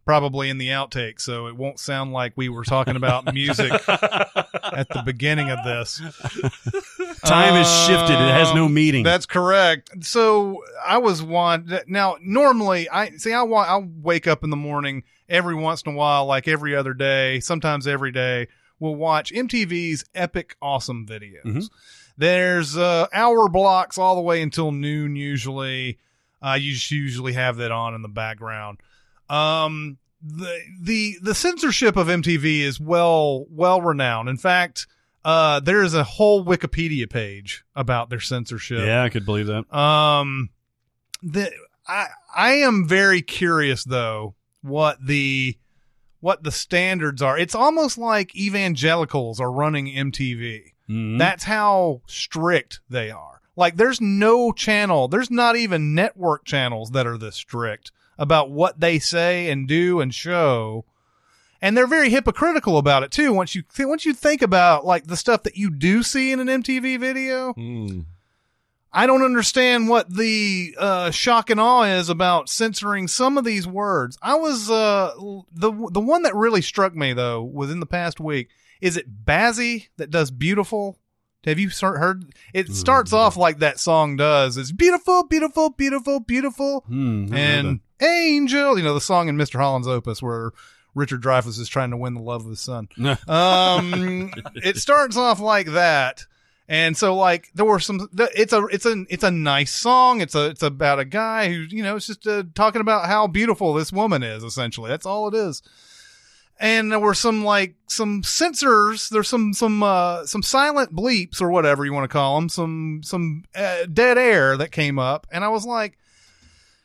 probably 0.04 0.48
in 0.50 0.58
the 0.58 0.68
outtake, 0.68 1.20
so 1.20 1.48
it 1.48 1.56
won't 1.56 1.80
sound 1.80 2.12
like 2.12 2.32
we 2.36 2.48
were 2.48 2.62
talking 2.62 2.94
about 2.94 3.24
music 3.34 3.72
at 3.88 4.88
the 4.90 5.02
beginning 5.04 5.50
of 5.50 5.58
this. 5.64 6.00
Time 7.24 7.54
has 7.54 7.86
shifted. 7.86 8.14
It 8.14 8.32
has 8.32 8.54
no 8.54 8.66
Um, 8.66 8.74
meaning. 8.74 9.02
That's 9.02 9.26
correct. 9.26 10.04
So 10.04 10.62
I 10.86 10.98
was 10.98 11.22
one 11.22 11.80
now. 11.88 12.16
Normally, 12.20 12.88
I 12.88 13.10
see. 13.16 13.32
I 13.32 13.42
wa- 13.42 13.62
I 13.62 13.78
wake 14.02 14.26
up 14.26 14.44
in 14.44 14.50
the 14.50 14.56
morning 14.56 15.02
every 15.28 15.54
once 15.56 15.82
in 15.82 15.92
a 15.94 15.96
while, 15.96 16.26
like 16.26 16.46
every 16.46 16.76
other 16.76 16.94
day, 16.94 17.40
sometimes 17.40 17.86
every 17.86 18.12
day. 18.12 18.46
We'll 18.78 18.94
watch 18.94 19.32
MTV's 19.32 20.04
epic 20.14 20.54
awesome 20.60 21.06
videos. 21.06 21.42
Mhm. 21.44 21.68
There's 22.18 22.76
uh, 22.76 23.06
hour 23.12 23.48
blocks 23.48 23.98
all 23.98 24.14
the 24.14 24.22
way 24.22 24.42
until 24.42 24.72
noon. 24.72 25.16
Usually, 25.16 25.98
uh, 26.42 26.58
you 26.60 26.72
just 26.72 26.90
usually 26.90 27.34
have 27.34 27.56
that 27.56 27.70
on 27.70 27.94
in 27.94 28.02
the 28.02 28.08
background. 28.08 28.78
Um, 29.28 29.98
the 30.22 30.58
the 30.80 31.16
the 31.20 31.34
censorship 31.34 31.96
of 31.96 32.06
MTV 32.08 32.60
is 32.60 32.80
well 32.80 33.46
well 33.50 33.80
renowned. 33.80 34.28
In 34.28 34.36
fact, 34.38 34.86
uh, 35.24 35.60
there 35.60 35.82
is 35.82 35.94
a 35.94 36.04
whole 36.04 36.44
Wikipedia 36.44 37.08
page 37.08 37.64
about 37.74 38.10
their 38.10 38.20
censorship. 38.20 38.80
yeah, 38.80 39.02
I 39.02 39.08
could 39.08 39.26
believe 39.26 39.46
that. 39.46 39.72
Um, 39.76 40.50
the 41.22 41.50
I 41.86 42.06
I 42.34 42.52
am 42.52 42.88
very 42.88 43.22
curious 43.22 43.84
though 43.84 44.34
what 44.62 45.04
the 45.04 45.58
what 46.20 46.42
the 46.42 46.52
standards 46.52 47.22
are. 47.22 47.38
It's 47.38 47.54
almost 47.54 47.98
like 47.98 48.34
evangelicals 48.34 49.40
are 49.40 49.52
running 49.52 49.86
MTV. 49.86 50.72
Mhm. 50.88 51.18
That's 51.18 51.44
how 51.44 52.02
strict 52.06 52.80
they 52.88 53.10
are. 53.10 53.40
Like 53.56 53.76
there's 53.76 54.00
no 54.00 54.52
channel, 54.52 55.08
there's 55.08 55.30
not 55.30 55.56
even 55.56 55.94
network 55.94 56.44
channels 56.44 56.90
that 56.90 57.06
are 57.06 57.16
this 57.18 57.36
strict 57.36 57.90
about 58.18 58.50
what 58.50 58.80
they 58.80 58.98
say 58.98 59.50
and 59.50 59.66
do 59.66 60.00
and 60.00 60.14
show. 60.14 60.84
And 61.62 61.74
they're 61.76 61.86
very 61.86 62.10
hypocritical 62.10 62.76
about 62.76 63.02
it 63.02 63.10
too. 63.10 63.32
Once 63.32 63.54
you 63.54 63.62
once 63.78 64.04
you 64.04 64.12
think 64.12 64.42
about 64.42 64.84
like 64.84 65.06
the 65.06 65.16
stuff 65.16 65.42
that 65.44 65.56
you 65.56 65.70
do 65.70 66.02
see 66.02 66.30
in 66.30 66.40
an 66.40 66.48
MTV 66.48 66.98
video, 67.00 67.52
Hmm. 67.54 68.00
I 68.92 69.06
don't 69.06 69.22
understand 69.24 69.88
what 69.90 70.14
the 70.14 70.74
uh, 70.78 71.10
shock 71.10 71.50
and 71.50 71.60
awe 71.60 71.82
is 71.82 72.08
about 72.08 72.48
censoring 72.48 73.08
some 73.08 73.36
of 73.36 73.44
these 73.44 73.66
words. 73.66 74.16
I 74.22 74.36
was 74.36 74.70
uh, 74.70 75.12
the 75.52 75.70
the 75.90 76.00
one 76.00 76.22
that 76.22 76.34
really 76.34 76.62
struck 76.62 76.94
me 76.94 77.12
though 77.12 77.42
within 77.42 77.80
the 77.80 77.86
past 77.86 78.20
week. 78.20 78.48
Is 78.80 78.96
it 78.96 79.24
Bazzi 79.24 79.88
that 79.96 80.10
does 80.10 80.30
beautiful? 80.30 80.98
Have 81.44 81.58
you 81.60 81.70
start- 81.70 81.98
heard? 81.98 82.24
It 82.52 82.72
starts 82.72 83.12
off 83.12 83.36
like 83.36 83.58
that 83.60 83.78
song 83.78 84.16
does. 84.16 84.56
It's 84.56 84.72
beautiful, 84.72 85.24
beautiful, 85.28 85.70
beautiful, 85.70 86.18
beautiful, 86.20 86.80
Hmm, 86.88 87.28
heard 87.28 87.38
and 87.38 87.80
angel. 88.00 88.76
You 88.76 88.82
know 88.84 88.94
the 88.94 89.00
song 89.00 89.28
in 89.28 89.36
Mr. 89.36 89.58
Holland's 89.60 89.86
Opus 89.86 90.20
where 90.20 90.50
Richard 90.94 91.22
Dreyfuss 91.22 91.58
is 91.60 91.68
trying 91.68 91.90
to 91.90 91.96
win 91.96 92.14
the 92.14 92.20
love 92.20 92.42
of 92.44 92.48
his 92.50 92.60
son 92.60 92.88
um 93.28 94.32
it 94.54 94.76
starts 94.78 95.16
off 95.16 95.40
like 95.40 95.66
that 95.72 96.24
and 96.68 96.96
so 96.96 97.14
like 97.14 97.50
there 97.54 97.66
were 97.66 97.78
some 97.78 98.08
it's 98.16 98.52
a 98.54 98.64
it's 98.66 98.86
a 98.86 99.04
it's 99.10 99.22
a 99.22 99.30
nice 99.30 99.72
song 99.72 100.20
it's 100.22 100.34
a 100.34 100.46
it's 100.46 100.62
about 100.62 100.98
a 100.98 101.04
guy 101.04 101.48
who 101.48 101.60
you 101.68 101.82
know 101.82 101.96
it's 101.96 102.06
just 102.06 102.26
uh, 102.26 102.42
talking 102.54 102.80
about 102.80 103.06
how 103.06 103.26
beautiful 103.26 103.74
this 103.74 103.92
woman 103.92 104.22
is 104.22 104.42
essentially 104.42 104.88
that's 104.88 105.04
all 105.06 105.28
it 105.28 105.34
is 105.34 105.62
and 106.58 106.90
there 106.90 106.98
were 106.98 107.14
some 107.14 107.44
like 107.44 107.74
some 107.86 108.22
censors. 108.22 109.08
there's 109.10 109.28
some 109.28 109.52
some 109.52 109.82
uh 109.82 110.24
some 110.26 110.42
silent 110.42 110.94
bleeps 110.94 111.40
or 111.40 111.50
whatever 111.50 111.84
you 111.84 111.92
want 111.92 112.04
to 112.04 112.08
call 112.12 112.36
them 112.36 112.48
some 112.48 113.00
some 113.04 113.44
uh, 113.54 113.86
dead 113.92 114.16
air 114.18 114.56
that 114.56 114.72
came 114.72 114.98
up 114.98 115.26
and 115.30 115.44
i 115.44 115.48
was 115.48 115.66
like 115.66 115.98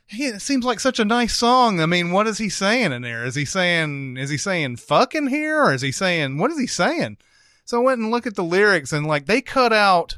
hey, 0.07 0.25
it 0.25 0.41
seems 0.41 0.65
like 0.65 0.81
such 0.81 0.99
a 0.99 1.05
nice 1.05 1.37
song. 1.37 1.79
I 1.79 1.85
mean, 1.85 2.11
what 2.11 2.27
is 2.27 2.37
he 2.37 2.49
saying 2.49 2.91
in 2.91 3.01
there? 3.01 3.23
Is 3.23 3.33
he 3.35 3.45
saying 3.45 4.17
is 4.17 4.29
he 4.29 4.35
saying 4.37 4.75
fucking 4.75 5.27
here 5.27 5.63
or 5.63 5.73
is 5.73 5.81
he 5.81 5.93
saying 5.93 6.37
what 6.37 6.51
is 6.51 6.59
he 6.59 6.67
saying? 6.67 7.17
So 7.63 7.79
I 7.79 7.83
went 7.85 8.01
and 8.01 8.11
looked 8.11 8.27
at 8.27 8.35
the 8.35 8.43
lyrics 8.43 8.91
and 8.91 9.07
like 9.07 9.25
they 9.25 9.39
cut 9.39 9.71
out 9.71 10.17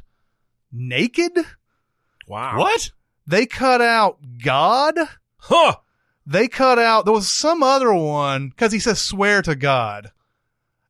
naked, 0.72 1.32
Wow. 2.26 2.58
what? 2.58 2.90
they 3.26 3.46
cut 3.46 3.80
out 3.80 4.18
God, 4.44 4.96
Huh. 5.36 5.76
They 6.26 6.48
cut 6.48 6.78
out 6.78 7.04
there 7.04 7.12
was 7.14 7.28
some 7.30 7.62
other 7.62 7.92
one 7.92 8.48
because 8.48 8.72
he 8.72 8.78
says 8.78 9.00
swear 9.00 9.42
to 9.42 9.54
God, 9.54 10.10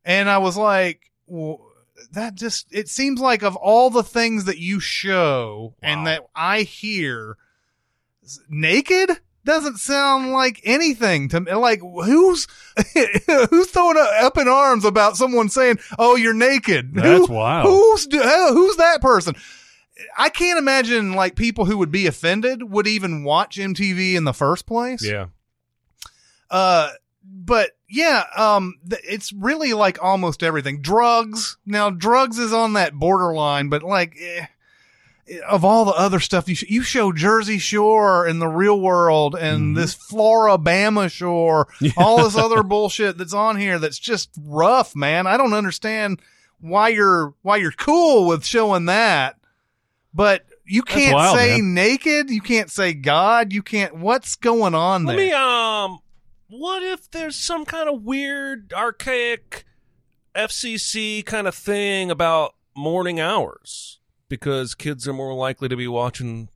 and 0.03 0.29
I 0.29 0.37
was 0.37 0.57
like, 0.57 1.11
well, 1.27 1.61
that 2.11 2.35
just 2.35 2.67
it 2.71 2.87
seems 2.89 3.19
like 3.19 3.43
of 3.43 3.55
all 3.55 3.89
the 3.89 4.03
things 4.03 4.45
that 4.45 4.57
you 4.59 4.79
show 4.79 5.75
and 5.81 6.07
that 6.07 6.23
I 6.35 6.61
hear, 6.61 7.37
naked 8.49 9.11
doesn't 9.43 9.77
sound 9.77 10.31
like 10.31 10.59
anything 10.63 11.29
to 11.29 11.39
me. 11.39 11.53
Like 11.53 11.79
who's 11.79 12.47
who's 13.27 13.69
throwing 13.69 13.97
up 13.97 14.37
in 14.37 14.47
arms 14.47 14.85
about 14.85 15.17
someone 15.17 15.49
saying, 15.49 15.79
"Oh, 15.99 16.15
you're 16.15 16.33
naked"? 16.33 16.93
That's 16.95 17.27
Who- 17.27 17.33
wild. 17.33 17.67
Who's 17.67 18.07
who's 18.11 18.77
that 18.77 19.01
person? 19.01 19.35
I 20.17 20.29
can't 20.29 20.59
imagine 20.59 21.13
like 21.13 21.35
people 21.35 21.65
who 21.65 21.77
would 21.77 21.91
be 21.91 22.07
offended 22.07 22.63
would 22.63 22.87
even 22.87 23.23
watch 23.23 23.57
MTV 23.57 24.15
in 24.15 24.23
the 24.23 24.33
first 24.33 24.65
place. 24.65 25.03
Yeah. 25.03 25.27
Uh, 26.49 26.91
but 27.23 27.71
yeah, 27.89 28.23
um, 28.35 28.75
th- 28.89 29.01
it's 29.07 29.31
really 29.33 29.73
like 29.73 30.01
almost 30.01 30.43
everything. 30.43 30.81
Drugs. 30.81 31.57
Now, 31.65 31.89
drugs 31.89 32.39
is 32.39 32.53
on 32.53 32.73
that 32.73 32.93
borderline, 32.93 33.69
but 33.69 33.83
like, 33.83 34.15
eh, 34.19 34.45
of 35.47 35.65
all 35.65 35.85
the 35.85 35.93
other 35.93 36.19
stuff 36.19 36.47
you 36.47 36.55
sh- 36.55 36.69
you 36.69 36.83
show 36.83 37.11
Jersey 37.11 37.57
Shore 37.57 38.27
in 38.27 38.39
the 38.39 38.47
real 38.47 38.79
world 38.79 39.35
and 39.35 39.75
this 39.75 39.95
Floribama 39.95 41.09
Shore, 41.09 41.67
all 41.97 42.23
this 42.23 42.37
other 42.37 42.63
bullshit 42.63 43.17
that's 43.17 43.33
on 43.33 43.57
here 43.57 43.79
that's 43.79 43.99
just 43.99 44.29
rough, 44.39 44.95
man. 44.95 45.25
I 45.25 45.37
don't 45.37 45.53
understand 45.53 46.21
why 46.59 46.89
you're 46.89 47.33
why 47.41 47.57
you're 47.57 47.71
cool 47.71 48.27
with 48.27 48.45
showing 48.45 48.85
that, 48.85 49.37
but 50.15 50.45
you 50.65 50.81
can't 50.81 51.13
wild, 51.13 51.37
say 51.37 51.57
man. 51.61 51.73
naked. 51.75 52.29
You 52.29 52.41
can't 52.41 52.71
say 52.71 52.93
God. 52.93 53.53
You 53.53 53.61
can't. 53.61 53.97
What's 53.97 54.35
going 54.35 54.73
on 54.73 55.05
Let 55.05 55.17
there? 55.17 55.25
me 55.27 55.31
um 55.33 55.99
what 56.47 56.81
if 56.81 57.11
there's 57.11 57.35
some 57.35 57.65
kind 57.65 57.89
of 57.89 58.03
weird 58.03 58.71
archaic 58.73 59.65
FCC 60.35 61.25
kind 61.25 61.47
of 61.47 61.55
thing 61.55 62.09
about 62.11 62.55
morning 62.75 63.19
hours 63.19 63.99
because 64.29 64.75
kids 64.75 65.07
are 65.07 65.13
more 65.13 65.33
likely 65.33 65.67
to 65.69 65.75
be 65.75 65.87
watching 65.87 66.49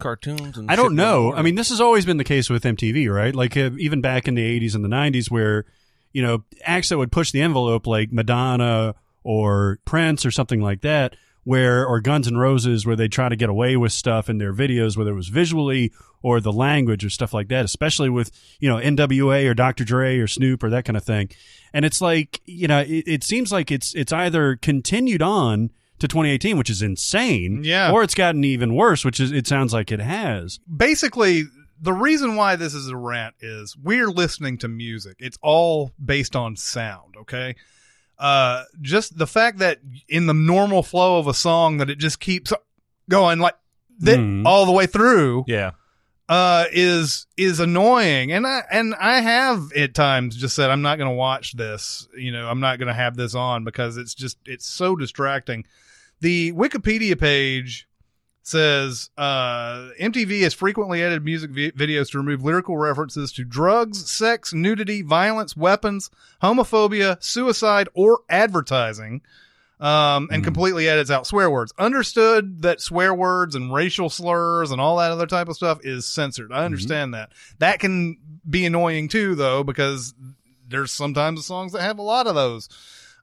cartoons 0.00 0.58
and 0.58 0.70
I 0.70 0.76
don't 0.76 0.94
know. 0.96 1.22
morning. 1.24 1.38
I 1.38 1.42
mean, 1.42 1.54
this 1.54 1.68
has 1.70 1.80
always 1.80 2.04
been 2.04 2.16
the 2.16 2.24
case 2.24 2.50
with 2.50 2.64
MTV, 2.64 3.12
right? 3.12 3.34
Like 3.34 3.56
uh, 3.56 3.70
even 3.78 4.00
back 4.00 4.26
in 4.26 4.34
the 4.34 4.60
80s 4.60 4.74
and 4.74 4.84
the 4.84 4.88
90s 4.88 5.30
where, 5.30 5.64
you 6.12 6.22
know, 6.22 6.44
acts 6.64 6.88
that 6.88 6.98
would 6.98 7.12
push 7.12 7.30
the 7.30 7.40
envelope 7.40 7.86
like 7.86 8.12
Madonna 8.12 8.94
or 9.22 9.78
Prince 9.84 10.26
or 10.26 10.30
something 10.30 10.60
like 10.60 10.80
that, 10.82 11.14
where 11.44 11.84
or 11.86 12.00
Guns 12.00 12.28
N' 12.28 12.36
Roses 12.36 12.86
where 12.86 12.96
they 12.96 13.08
try 13.08 13.28
to 13.28 13.36
get 13.36 13.48
away 13.48 13.76
with 13.76 13.92
stuff 13.92 14.28
in 14.30 14.38
their 14.38 14.52
videos 14.52 14.96
whether 14.96 15.10
it 15.12 15.16
was 15.16 15.28
visually 15.28 15.92
or 16.22 16.40
the 16.40 16.52
language 16.52 17.04
or 17.04 17.10
stuff 17.10 17.34
like 17.34 17.48
that, 17.48 17.64
especially 17.64 18.08
with, 18.08 18.30
you 18.60 18.68
know, 18.68 18.76
NWA 18.76 19.44
or 19.50 19.54
Dr. 19.54 19.82
Dre 19.84 20.18
or 20.18 20.28
Snoop 20.28 20.62
or 20.62 20.70
that 20.70 20.84
kind 20.84 20.96
of 20.96 21.02
thing. 21.02 21.28
And 21.72 21.84
it's 21.84 22.00
like, 22.00 22.40
you 22.46 22.68
know, 22.68 22.78
it, 22.78 23.04
it 23.08 23.24
seems 23.24 23.50
like 23.50 23.72
it's 23.72 23.92
it's 23.96 24.12
either 24.12 24.54
continued 24.56 25.20
on 25.22 25.70
to 25.98 26.06
2018, 26.06 26.56
which 26.58 26.70
is 26.70 26.80
insane, 26.82 27.62
Yeah. 27.64 27.90
or 27.92 28.02
it's 28.04 28.14
gotten 28.14 28.44
even 28.44 28.74
worse, 28.74 29.04
which 29.04 29.18
is 29.18 29.32
it 29.32 29.46
sounds 29.48 29.72
like 29.72 29.90
it 29.90 30.00
has. 30.00 30.60
basically 30.74 31.44
the 31.80 31.92
reason 31.92 32.36
why 32.36 32.54
this 32.54 32.74
is 32.74 32.86
a 32.88 32.96
rant 32.96 33.34
is 33.40 33.76
we're 33.76 34.08
listening 34.08 34.56
to 34.58 34.68
music. 34.68 35.16
It's 35.18 35.36
all 35.42 35.90
based 36.04 36.36
on 36.36 36.54
sound, 36.54 37.16
okay? 37.22 37.56
Uh 38.22 38.62
just 38.80 39.18
the 39.18 39.26
fact 39.26 39.58
that 39.58 39.80
in 40.08 40.26
the 40.26 40.32
normal 40.34 40.82
flow 40.84 41.18
of 41.18 41.26
a 41.26 41.34
song 41.34 41.78
that 41.78 41.90
it 41.90 41.98
just 41.98 42.20
keeps 42.20 42.52
going 43.10 43.40
like 43.40 43.56
that 43.98 44.18
Mhm. 44.18 44.46
all 44.46 44.64
the 44.64 44.70
way 44.72 44.86
through 44.86 45.44
yeah. 45.48 45.72
uh 46.28 46.64
is 46.72 47.26
is 47.36 47.58
annoying 47.58 48.30
and 48.30 48.46
I 48.46 48.62
and 48.70 48.94
I 48.94 49.20
have 49.20 49.72
at 49.76 49.92
times 49.94 50.36
just 50.36 50.54
said 50.54 50.70
I'm 50.70 50.82
not 50.82 50.98
going 50.98 51.10
to 51.10 51.16
watch 51.16 51.54
this, 51.54 52.06
you 52.16 52.30
know, 52.30 52.48
I'm 52.48 52.60
not 52.60 52.78
going 52.78 52.86
to 52.88 52.94
have 52.94 53.16
this 53.16 53.34
on 53.34 53.64
because 53.64 53.96
it's 53.96 54.14
just 54.14 54.38
it's 54.46 54.66
so 54.66 54.94
distracting. 54.94 55.64
The 56.20 56.52
Wikipedia 56.52 57.18
page 57.18 57.88
says 58.42 59.10
uh, 59.16 59.90
MTV 60.00 60.42
has 60.42 60.54
frequently 60.54 61.02
edited 61.02 61.24
music 61.24 61.50
vi- 61.50 61.70
videos 61.72 62.10
to 62.10 62.18
remove 62.18 62.42
lyrical 62.42 62.76
references 62.76 63.32
to 63.32 63.44
drugs, 63.44 64.10
sex, 64.10 64.52
nudity, 64.52 65.02
violence, 65.02 65.56
weapons, 65.56 66.10
homophobia, 66.42 67.22
suicide, 67.22 67.88
or 67.94 68.20
advertising. 68.28 69.22
Um, 69.80 70.28
and 70.30 70.44
completely 70.44 70.88
edits 70.88 71.10
out 71.10 71.26
swear 71.26 71.50
words. 71.50 71.72
Understood 71.76 72.62
that 72.62 72.80
swear 72.80 73.12
words 73.12 73.56
and 73.56 73.74
racial 73.74 74.08
slurs 74.08 74.70
and 74.70 74.80
all 74.80 74.98
that 74.98 75.10
other 75.10 75.26
type 75.26 75.48
of 75.48 75.56
stuff 75.56 75.80
is 75.82 76.06
censored. 76.06 76.52
I 76.52 76.64
understand 76.64 77.14
that. 77.14 77.32
That 77.58 77.80
can 77.80 78.16
be 78.48 78.64
annoying 78.64 79.08
too, 79.08 79.34
though, 79.34 79.64
because 79.64 80.14
there's 80.68 80.92
sometimes 80.92 81.44
songs 81.44 81.72
that 81.72 81.82
have 81.82 81.98
a 81.98 82.02
lot 82.02 82.28
of 82.28 82.36
those. 82.36 82.68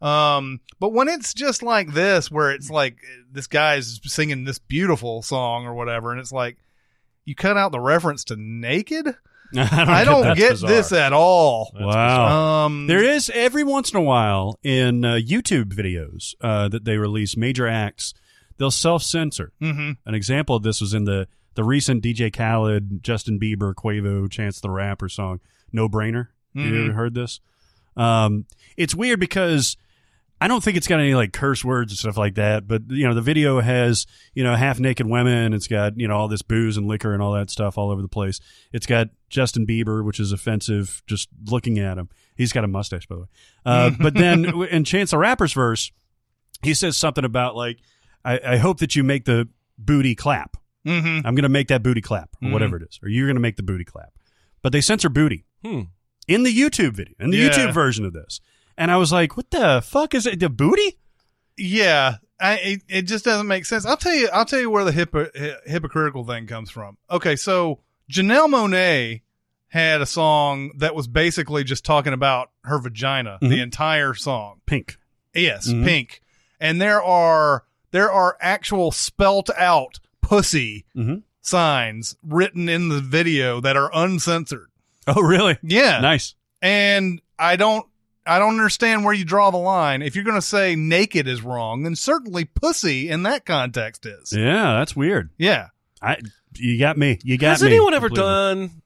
Um, 0.01 0.61
but 0.79 0.93
when 0.93 1.07
it's 1.09 1.33
just 1.33 1.61
like 1.61 1.93
this, 1.93 2.31
where 2.31 2.51
it's 2.51 2.69
like 2.69 2.97
this 3.31 3.47
guy's 3.47 3.99
singing 4.03 4.45
this 4.45 4.59
beautiful 4.59 5.21
song 5.21 5.65
or 5.65 5.73
whatever, 5.73 6.11
and 6.11 6.19
it's 6.19 6.31
like 6.31 6.57
you 7.25 7.35
cut 7.35 7.57
out 7.57 7.71
the 7.71 7.79
reference 7.79 8.23
to 8.25 8.35
naked. 8.37 9.07
I 9.57 10.03
don't 10.05 10.21
that. 10.23 10.37
get 10.37 10.51
bizarre. 10.51 10.69
this 10.69 10.91
at 10.91 11.11
all. 11.11 11.71
wow. 11.77 12.65
Um, 12.65 12.85
There 12.87 13.03
is 13.03 13.31
every 13.33 13.63
once 13.63 13.91
in 13.91 13.97
a 13.97 14.01
while 14.01 14.59
in 14.63 15.03
uh, 15.03 15.15
YouTube 15.15 15.73
videos 15.73 16.35
uh, 16.39 16.69
that 16.69 16.85
they 16.85 16.97
release 16.97 17.35
major 17.35 17.67
acts, 17.67 18.13
they'll 18.57 18.69
self 18.71 19.01
censor. 19.03 19.51
mhm. 19.61 19.97
An 20.05 20.13
example 20.13 20.55
of 20.55 20.63
this 20.63 20.79
was 20.81 20.93
in 20.93 21.05
the 21.05 21.27
the 21.55 21.63
recent 21.63 22.03
DJ 22.03 22.31
Khaled, 22.31 23.03
Justin 23.03 23.37
Bieber, 23.39 23.73
Quavo, 23.73 24.29
Chance 24.31 24.61
the 24.61 24.69
Rapper 24.69 25.09
song, 25.09 25.41
"No 25.73 25.89
Brainer." 25.89 26.27
You 26.53 26.63
Mhm. 26.71 26.83
ever 26.85 26.93
heard 26.93 27.15
this? 27.15 27.41
Um, 27.97 28.45
it's 28.77 28.95
weird 28.95 29.19
because 29.19 29.75
I 30.41 30.47
don't 30.47 30.63
think 30.63 30.77
it's 30.77 30.87
got 30.87 30.99
any 30.99 31.13
like 31.15 31.33
curse 31.33 31.65
words 31.65 31.91
and 31.91 31.99
stuff 31.99 32.17
like 32.17 32.35
that. 32.35 32.67
But 32.67 32.83
you 32.89 33.07
know, 33.07 33.13
the 33.13 33.21
video 33.21 33.59
has 33.59 34.05
you 34.33 34.43
know 34.43 34.55
half 34.55 34.79
naked 34.79 35.05
women. 35.07 35.53
It's 35.53 35.67
got 35.67 35.99
you 35.99 36.07
know 36.07 36.15
all 36.15 36.27
this 36.27 36.41
booze 36.41 36.77
and 36.77 36.87
liquor 36.87 37.13
and 37.13 37.21
all 37.21 37.33
that 37.33 37.49
stuff 37.49 37.77
all 37.77 37.91
over 37.91 38.01
the 38.01 38.07
place. 38.07 38.39
It's 38.71 38.85
got 38.85 39.09
Justin 39.29 39.67
Bieber, 39.67 40.03
which 40.03 40.19
is 40.19 40.31
offensive 40.31 41.03
just 41.07 41.27
looking 41.47 41.77
at 41.79 41.97
him. 41.97 42.09
He's 42.35 42.53
got 42.53 42.63
a 42.63 42.67
mustache, 42.67 43.05
by 43.07 43.15
the 43.15 43.21
way. 43.21 43.27
Uh, 43.65 43.91
but 43.99 44.13
then 44.13 44.45
in 44.71 44.83
Chance 44.85 45.11
the 45.11 45.17
Rapper's 45.17 45.53
verse, 45.53 45.91
he 46.63 46.73
says 46.73 46.95
something 46.95 47.25
about 47.25 47.55
like, 47.55 47.79
I, 48.23 48.39
I 48.53 48.57
hope 48.57 48.79
that 48.79 48.95
you 48.95 49.03
make 49.03 49.25
the 49.25 49.49
booty 49.77 50.15
clap. 50.15 50.55
Mhm. 50.87 51.17
I'm 51.25 51.35
going 51.35 51.43
to 51.43 51.49
make 51.49 51.67
that 51.67 51.83
booty 51.83 51.99
clap, 52.01 52.29
or 52.41 52.47
Mhm. 52.47 52.51
whatever 52.53 52.77
it 52.77 52.83
is, 52.83 52.99
or 53.03 53.09
you're 53.09 53.27
going 53.27 53.35
to 53.35 53.41
make 53.41 53.57
the 53.57 53.63
booty 53.63 53.83
clap. 53.83 54.13
But 54.61 54.71
they 54.71 54.79
censor 54.79 55.09
booty 55.09 55.43
Hmm. 55.65 55.81
in 56.27 56.43
the 56.43 56.57
YouTube 56.57 56.93
video, 56.93 57.13
in 57.19 57.29
the 57.31 57.37
Yeah. 57.37 57.49
YouTube 57.49 57.73
version 57.73 58.05
of 58.05 58.13
this. 58.13 58.39
And 58.79 58.89
I 58.89 58.97
was 58.97 59.11
like, 59.11 59.37
what 59.37 59.51
the 59.51 59.83
fuck 59.85 60.15
is 60.15 60.25
it? 60.25 60.39
The 60.39 60.49
booty? 60.49 60.97
Yeah, 61.57 62.15
I, 62.39 62.53
it, 62.57 62.81
it 62.87 63.01
just 63.03 63.25
doesn't 63.25 63.47
make 63.47 63.65
sense. 63.65 63.85
I'll 63.85 63.97
tell 63.97 64.13
you. 64.15 64.29
I'll 64.31 64.45
tell 64.45 64.59
you 64.61 64.69
where 64.69 64.85
the 64.85 64.93
hypo, 64.93 65.27
hy- 65.37 65.55
hypocritical 65.65 66.23
thing 66.23 66.47
comes 66.47 66.69
from. 66.71 66.97
Okay, 67.11 67.35
so 67.35 67.79
Janelle 68.11 68.47
Monáe 68.47 69.21
had 69.67 70.01
a 70.01 70.05
song 70.05 70.71
that 70.77 70.95
was 70.95 71.07
basically 71.07 71.63
just 71.63 71.83
talking 71.85 72.13
about 72.13 72.49
her 72.63 72.79
vagina, 72.79 73.37
the 73.41 73.47
Mhm. 73.57 73.61
entire 73.63 74.13
song. 74.13 74.61
Pink. 74.65 74.97
Yes, 75.35 75.67
Mhm. 75.67 75.83
pink. 75.83 76.21
And 76.59 76.81
there 76.81 77.03
are 77.03 77.65
there 77.91 78.11
are 78.11 78.37
actual 78.39 78.91
spelt 78.91 79.49
out 79.57 79.99
pussy 80.21 80.85
Mhm. 80.95 81.23
signs 81.41 82.15
written 82.23 82.69
in 82.69 82.89
the 82.89 83.01
video 83.01 83.59
that 83.61 83.75
are 83.75 83.89
uncensored. 83.93 84.69
Oh, 85.07 85.21
really? 85.21 85.57
Yeah. 85.63 85.99
Nice. 85.99 86.35
And 86.61 87.19
I 87.37 87.55
don't 87.55 87.85
I 88.25 88.37
don't 88.39 88.51
understand 88.51 89.05
where 89.05 89.13
you 89.13 89.25
draw 89.25 89.49
the 89.49 89.57
line. 89.57 90.01
If 90.01 90.15
you're 90.15 90.23
going 90.23 90.37
to 90.37 90.41
say 90.41 90.75
naked 90.75 91.27
is 91.27 91.41
wrong, 91.41 91.83
then 91.83 91.95
certainly 91.95 92.45
pussy 92.45 93.09
in 93.09 93.23
that 93.23 93.45
context 93.45 94.05
is. 94.05 94.31
Yeah, 94.31 94.77
that's 94.77 94.95
weird. 94.95 95.31
Yeah. 95.37 95.69
I, 96.01 96.17
you 96.55 96.77
got 96.79 96.97
me. 96.97 97.19
You 97.23 97.37
got 97.37 97.49
Has 97.51 97.63
me. 97.63 97.69
anyone 97.69 97.93
ever 97.93 98.09
completely. 98.09 98.31
done 98.31 98.81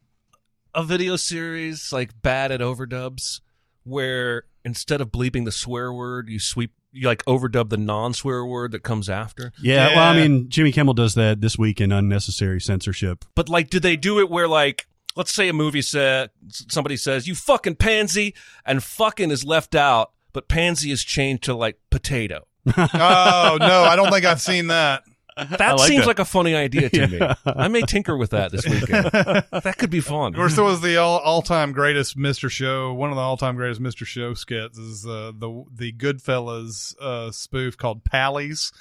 a 0.74 0.84
video 0.84 1.16
series 1.16 1.92
like 1.92 2.22
bad 2.22 2.52
at 2.52 2.62
overdubs 2.62 3.42
where 3.84 4.44
instead 4.64 5.02
of 5.02 5.12
bleeping 5.12 5.46
the 5.46 5.52
swear 5.52 5.92
word, 5.92 6.30
you 6.30 6.40
sweep 6.40 6.72
you 6.94 7.08
like 7.08 7.26
overdub 7.26 7.70
the 7.70 7.78
non-swear 7.78 8.46
word 8.46 8.72
that 8.72 8.84
comes 8.84 9.10
after? 9.10 9.52
Yeah, 9.62 9.90
well, 9.90 10.00
I 10.00 10.16
mean, 10.16 10.50
Jimmy 10.50 10.72
Kimmel 10.72 10.94
does 10.94 11.16
that 11.16 11.42
this 11.42 11.58
week 11.58 11.82
in 11.82 11.92
unnecessary 11.92 12.62
censorship. 12.62 13.26
But 13.36 13.50
like, 13.50 13.70
do 13.70 13.80
they 13.80 13.96
do 13.98 14.20
it 14.20 14.30
where 14.30 14.48
like, 14.48 14.86
let's 15.16 15.34
say 15.34 15.49
a 15.49 15.53
movie 15.53 15.82
said 15.82 16.30
somebody 16.49 16.97
says 16.97 17.28
you 17.28 17.36
fucking 17.36 17.76
pansy, 17.76 18.36
and 18.66 18.84
fucking 18.84 19.32
is 19.32 19.43
left 19.45 19.76
out, 19.76 20.11
but 20.32 20.47
pansy 20.47 20.91
is 20.91 21.03
changed 21.03 21.43
to 21.43 21.53
like 21.53 21.78
potato. 21.89 22.47
Oh, 22.78 23.57
no, 23.59 23.84
I 23.84 23.95
don't 23.95 24.11
think 24.11 24.26
I've 24.26 24.41
seen 24.41 24.68
that. 24.68 25.03
That 25.58 25.78
like 25.78 25.88
seems 25.88 26.02
that. 26.02 26.08
like 26.08 26.20
a 26.20 26.26
funny 26.26 26.56
idea 26.56 26.90
to 26.90 27.08
me. 27.08 27.20
I 27.46 27.68
may 27.68 27.82
tinker 27.82 28.16
with 28.16 28.32
that 28.32 28.52
this 28.52 28.68
weekend. 28.68 29.06
that 29.12 29.76
could 29.78 29.90
be 29.90 30.00
fun. 30.00 30.34
Of 30.34 30.36
course, 30.36 30.56
there 30.56 30.64
was 30.64 30.82
the 30.82 30.98
all, 30.98 31.20
all-time 31.20 31.72
greatest 31.72 32.18
Mr. 32.18 32.50
Show. 32.50 32.94
One 32.94 33.10
of 33.10 33.16
the 33.16 33.22
all-time 33.22 33.56
greatest 33.56 33.82
Mr. 33.82 34.06
Show 34.06 34.34
skits 34.34 34.78
is 34.78 35.06
uh, 35.06 35.32
the 35.36 35.64
the 35.72 35.92
Goodfellas 35.94 36.98
uh, 37.00 37.32
spoof 37.32 37.78
called 37.78 38.04
Pallies, 38.04 38.72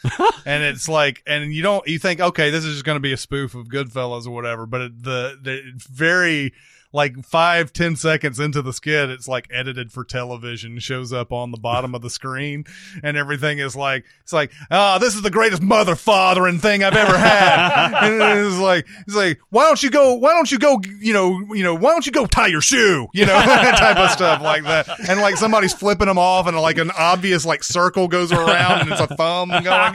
and 0.44 0.62
it's 0.62 0.88
like, 0.88 1.22
and 1.26 1.52
you 1.52 1.62
don't 1.62 1.86
you 1.86 1.98
think, 1.98 2.20
okay, 2.20 2.50
this 2.50 2.64
is 2.64 2.74
just 2.74 2.84
going 2.84 2.96
to 2.96 3.00
be 3.00 3.12
a 3.12 3.16
spoof 3.16 3.54
of 3.54 3.68
Goodfellas 3.68 4.26
or 4.26 4.30
whatever, 4.30 4.66
but 4.66 4.80
it, 4.82 5.02
the 5.02 5.38
the 5.40 5.62
very 5.90 6.52
like 6.92 7.24
five 7.24 7.72
ten 7.72 7.96
seconds 7.96 8.38
into 8.38 8.62
the 8.62 8.72
skit, 8.72 9.10
it's 9.10 9.28
like 9.28 9.48
edited 9.50 9.92
for 9.92 10.04
television, 10.04 10.78
shows 10.78 11.12
up 11.12 11.32
on 11.32 11.50
the 11.50 11.58
bottom 11.58 11.94
of 11.94 12.02
the 12.02 12.10
screen, 12.10 12.64
and 13.02 13.16
everything 13.16 13.58
is 13.58 13.74
like 13.74 14.04
it's 14.22 14.32
like, 14.32 14.52
ah, 14.70 14.98
this 14.98 15.14
is 15.14 15.22
the 15.22 15.30
greatest 15.30 15.62
mother 15.62 15.94
fathering 15.96 16.58
thing 16.58 16.84
I've 16.84 16.96
ever 16.96 17.16
had, 17.16 17.94
and 18.04 18.46
it's 18.46 18.58
like 18.58 18.86
it's 19.06 19.16
like, 19.16 19.40
why 19.50 19.64
don't 19.64 19.82
you 19.82 19.90
go, 19.90 20.14
why 20.14 20.32
don't 20.32 20.50
you 20.50 20.58
go, 20.58 20.80
you 21.00 21.12
know, 21.12 21.40
you 21.54 21.62
know, 21.62 21.74
why 21.74 21.90
don't 21.90 22.06
you 22.06 22.12
go 22.12 22.26
tie 22.26 22.48
your 22.48 22.60
shoe, 22.60 23.08
you 23.12 23.26
know, 23.26 23.32
that 23.32 23.78
type 23.78 23.96
of 23.96 24.10
stuff 24.10 24.42
like 24.42 24.64
that, 24.64 24.88
and 25.08 25.20
like 25.20 25.36
somebody's 25.36 25.72
flipping 25.72 26.06
them 26.08 26.18
off, 26.18 26.46
and 26.46 26.56
like 26.58 26.78
an 26.78 26.90
obvious 26.98 27.44
like 27.46 27.64
circle 27.64 28.08
goes 28.08 28.32
around, 28.32 28.82
and 28.82 28.92
it's 28.92 29.00
a 29.00 29.06
thumb 29.06 29.48
going. 29.48 29.94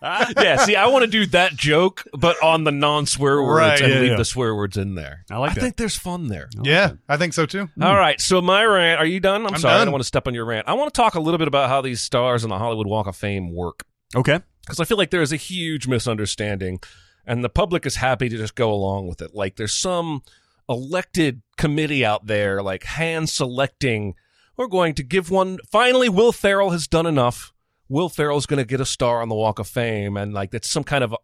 yeah, 0.00 0.56
see, 0.64 0.76
I 0.76 0.86
want 0.86 1.04
to 1.04 1.10
do 1.10 1.26
that 1.26 1.54
joke, 1.54 2.04
but 2.12 2.42
on 2.42 2.64
the 2.64 2.72
non-swear 2.72 3.42
words 3.42 3.58
Right, 3.58 3.80
and 3.80 3.92
yeah, 3.92 4.00
leave 4.00 4.10
yeah. 4.12 4.16
the 4.16 4.24
swear 4.24 4.54
words 4.54 4.76
in 4.76 4.94
there. 4.94 5.24
I 5.30 5.36
like 5.38 5.52
I 5.52 5.54
that. 5.54 5.67
Think 5.68 5.76
there's 5.76 5.96
fun 5.98 6.28
there. 6.28 6.48
Yeah, 6.62 6.92
I 7.08 7.16
think 7.18 7.34
so 7.34 7.44
too. 7.46 7.66
Hmm. 7.66 7.82
All 7.82 7.94
right, 7.96 8.18
so 8.20 8.40
my 8.40 8.64
rant. 8.64 8.98
Are 9.00 9.06
you 9.06 9.20
done? 9.20 9.44
I'm, 9.46 9.54
I'm 9.54 9.60
sorry, 9.60 9.74
I 9.74 9.78
done. 9.78 9.86
don't 9.88 9.92
want 9.92 10.02
to 10.02 10.08
step 10.08 10.26
on 10.26 10.32
your 10.34 10.44
rant. 10.46 10.66
I 10.66 10.72
want 10.74 10.92
to 10.92 10.96
talk 10.98 11.14
a 11.14 11.20
little 11.20 11.38
bit 11.38 11.48
about 11.48 11.68
how 11.68 11.80
these 11.82 12.00
stars 12.00 12.42
in 12.42 12.50
the 12.50 12.58
Hollywood 12.58 12.86
Walk 12.86 13.06
of 13.06 13.16
Fame 13.16 13.54
work 13.54 13.84
Okay. 14.16 14.40
because 14.62 14.80
I 14.80 14.84
feel 14.84 14.96
like 14.96 15.10
there 15.10 15.22
is 15.22 15.32
a 15.32 15.36
huge 15.36 15.86
misunderstanding, 15.86 16.80
and 17.26 17.44
the 17.44 17.48
public 17.50 17.84
is 17.84 17.96
happy 17.96 18.28
to 18.30 18.36
just 18.36 18.54
go 18.54 18.72
along 18.72 19.08
with 19.08 19.20
it. 19.20 19.34
Like 19.34 19.56
there's 19.56 19.74
some 19.74 20.22
elected 20.68 21.42
committee 21.56 22.04
out 22.04 22.26
there, 22.26 22.62
like 22.62 22.84
hand 22.84 23.28
selecting. 23.28 24.14
We're 24.56 24.66
going 24.68 24.94
to 24.94 25.02
give 25.02 25.30
one. 25.30 25.58
Finally, 25.70 26.08
Will 26.08 26.32
Ferrell 26.32 26.70
has 26.70 26.88
done 26.88 27.06
enough. 27.06 27.52
Will 27.88 28.08
Ferrell's 28.08 28.46
going 28.46 28.58
to 28.58 28.66
get 28.66 28.80
a 28.80 28.86
star 28.86 29.22
on 29.22 29.28
the 29.28 29.34
Walk 29.34 29.58
of 29.58 29.68
Fame, 29.68 30.16
and 30.16 30.32
like 30.34 30.52
it's 30.54 30.68
some 30.70 30.84
kind 30.84 31.04
of 31.04 31.14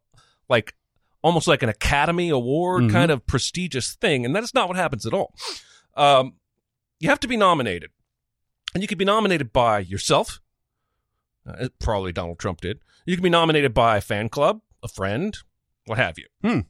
like 0.48 0.74
almost 1.24 1.48
like 1.48 1.62
an 1.62 1.68
Academy 1.70 2.28
Award 2.28 2.84
Mhm. 2.84 2.92
kind 2.92 3.10
of 3.10 3.26
prestigious 3.26 3.94
thing, 3.94 4.24
and 4.26 4.36
that 4.36 4.44
is 4.44 4.52
not 4.54 4.68
what 4.68 4.76
happens 4.76 5.06
at 5.06 5.14
all. 5.14 5.34
Um, 5.96 6.34
you 7.00 7.08
have 7.08 7.18
to 7.20 7.26
be 7.28 7.36
nominated, 7.36 7.90
and 8.74 8.82
you 8.82 8.86
can 8.86 8.98
be 8.98 9.04
nominated 9.06 9.52
by 9.52 9.78
yourself. 9.80 10.40
Uh, 11.48 11.68
probably 11.80 12.12
Donald 12.12 12.38
Trump 12.38 12.60
did. 12.60 12.78
You 13.06 13.16
can 13.16 13.22
be 13.22 13.30
nominated 13.30 13.72
by 13.72 13.96
a 13.96 14.00
fan 14.02 14.28
club, 14.28 14.60
a 14.82 14.88
friend, 14.88 15.36
what 15.86 15.96
have 15.98 16.18
you. 16.18 16.26
Hmm. 16.42 16.60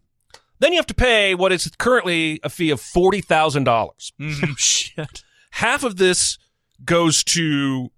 Then 0.61 0.73
you 0.73 0.79
have 0.79 0.87
to 0.87 0.95
pay 0.95 1.35
what 1.35 1.51
is 1.53 1.71
currently 1.79 2.39
a 2.45 2.49
fee 2.49 2.71
of 2.71 2.81
forty 2.81 3.21
thousand 3.21 3.65
dollars. 3.65 4.13
Mhm. 4.21 4.57
Shit. 4.59 5.25
Half 5.51 5.83
of 5.83 5.97
this 5.97 6.39
goes 6.85 7.25
to 7.25 7.91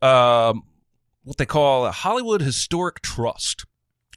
um, 0.00 0.62
what 1.24 1.38
they 1.38 1.46
call 1.46 1.86
a 1.86 1.90
Hollywood 1.92 2.40
Historic 2.40 3.00
Trust, 3.02 3.64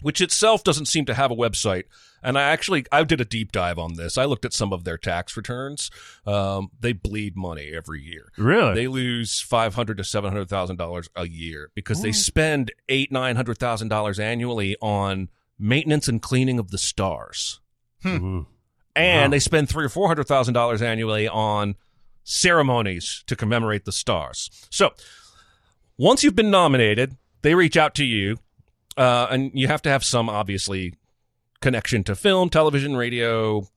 which 0.01 0.21
itself 0.21 0.63
doesn't 0.63 0.85
seem 0.87 1.05
to 1.05 1.13
have 1.13 1.31
a 1.31 1.35
website. 1.35 1.83
And 2.23 2.37
I 2.37 2.43
actually 2.43 2.85
I 2.91 3.03
did 3.03 3.19
a 3.19 3.25
deep 3.25 3.51
dive 3.51 3.79
on 3.79 3.95
this. 3.95 4.17
I 4.17 4.25
looked 4.25 4.45
at 4.45 4.53
some 4.53 4.71
of 4.73 4.83
their 4.83 4.97
tax 4.97 5.35
returns. 5.35 5.89
Um, 6.25 6.69
they 6.79 6.93
bleed 6.93 7.35
money 7.35 7.71
every 7.75 8.01
year. 8.03 8.31
Really? 8.37 8.75
They 8.75 8.87
lose 8.87 9.39
five 9.41 9.73
hundred 9.73 9.97
to 9.97 10.03
seven 10.03 10.31
hundred 10.31 10.47
thousand 10.49 10.75
dollars 10.77 11.09
a 11.15 11.27
year 11.27 11.71
because 11.73 12.01
they 12.03 12.11
spend 12.11 12.71
eight 12.89 13.11
nine 13.11 13.35
hundred 13.35 13.57
thousand 13.57 13.87
dollars 13.87 14.19
annually 14.19 14.75
on 14.81 15.29
maintenance 15.57 16.07
and 16.07 16.21
cleaning 16.21 16.59
of 16.59 16.69
the 16.71 16.77
stars, 16.77 17.59
Ooh. 18.05 18.45
and 18.95 19.29
Wow. 19.29 19.29
they 19.31 19.39
spend 19.39 19.69
three 19.69 19.85
or 19.85 19.89
four 19.89 20.07
hundred 20.07 20.27
thousand 20.27 20.53
dollars 20.53 20.81
annually 20.83 21.27
on 21.27 21.75
ceremonies 22.23 23.23
to 23.27 23.35
commemorate 23.35 23.85
the 23.85 23.91
stars. 23.91 24.49
So 24.69 24.93
once 25.97 26.23
you've 26.23 26.35
been 26.35 26.51
nominated, 26.51 27.17
they 27.41 27.55
reach 27.55 27.77
out 27.77 27.95
to 27.95 28.05
you, 28.05 28.37
uh, 29.01 29.27
and 29.31 29.51
you 29.53 29.67
have 29.67 29.81
to 29.81 29.89
have 29.89 30.03
some 30.03 30.29
obviously 30.29 30.93
connection 31.61 32.03
to 32.03 32.15
film, 32.15 32.49
television, 32.49 32.95
radio, 32.95 33.67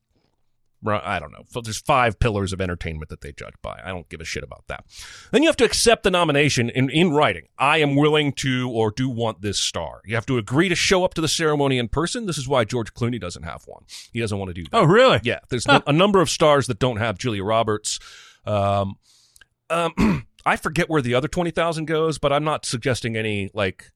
I 0.87 1.19
don't 1.19 1.33
know. 1.33 1.63
There's 1.63 1.81
five 1.81 2.19
pillars 2.19 2.53
of 2.53 2.61
entertainment 2.61 3.09
that 3.09 3.23
they 3.23 3.33
judge 3.33 3.55
by. 3.63 3.81
I 3.83 3.89
don't 3.89 4.07
give 4.11 4.21
a 4.21 4.25
shit 4.25 4.45
about 4.45 4.65
that. 4.69 4.85
Then 5.31 5.43
you 5.43 5.49
have 5.49 5.57
to 5.57 5.65
accept 5.65 6.03
the 6.03 6.11
nomination 6.11 6.69
in, 6.69 6.91
in 6.91 7.13
writing. 7.13 7.49
I 7.59 7.79
am 7.79 7.97
willing 7.97 8.33
to 8.35 8.71
or 8.71 8.91
do 8.91 9.09
want 9.09 9.41
this 9.41 9.59
star. 9.59 10.03
You 10.05 10.15
have 10.15 10.27
to 10.27 10.37
agree 10.37 10.69
to 10.69 10.75
show 10.75 11.03
up 11.03 11.15
to 11.15 11.23
the 11.23 11.29
ceremony 11.29 11.79
in 11.79 11.89
person. 11.89 12.27
This 12.27 12.37
is 12.37 12.47
why 12.47 12.65
George 12.65 12.93
Clooney 12.93 13.19
doesn't 13.19 13.45
have 13.45 13.63
one. 13.67 13.85
He 14.13 14.21
doesn't 14.21 14.39
want 14.39 14.51
to 14.51 14.55
do 14.55 14.65
that. 14.65 14.77
Oh, 14.77 14.85
really? 14.85 15.21
Yeah, 15.23 15.39
there's 15.49 15.65
a 15.67 15.93
number 15.93 16.21
of 16.21 16.29
stars 16.29 16.67
that 16.67 16.79
don't 16.79 16.99
have 16.99 17.17
Julia 17.17 17.45
Roberts. 17.45 17.99
Um, 18.45 18.99
um, 19.71 20.27
I 20.45 20.57
forget 20.57 20.91
where 20.91 21.01
the 21.01 21.15
other 21.15 21.29
twenty 21.29 21.51
thousand 21.51 21.87
goes, 21.87 22.19
but 22.19 22.31
I'm 22.31 22.45
not 22.45 22.67
suggesting 22.67 23.17
any 23.17 23.51
like. 23.55 23.91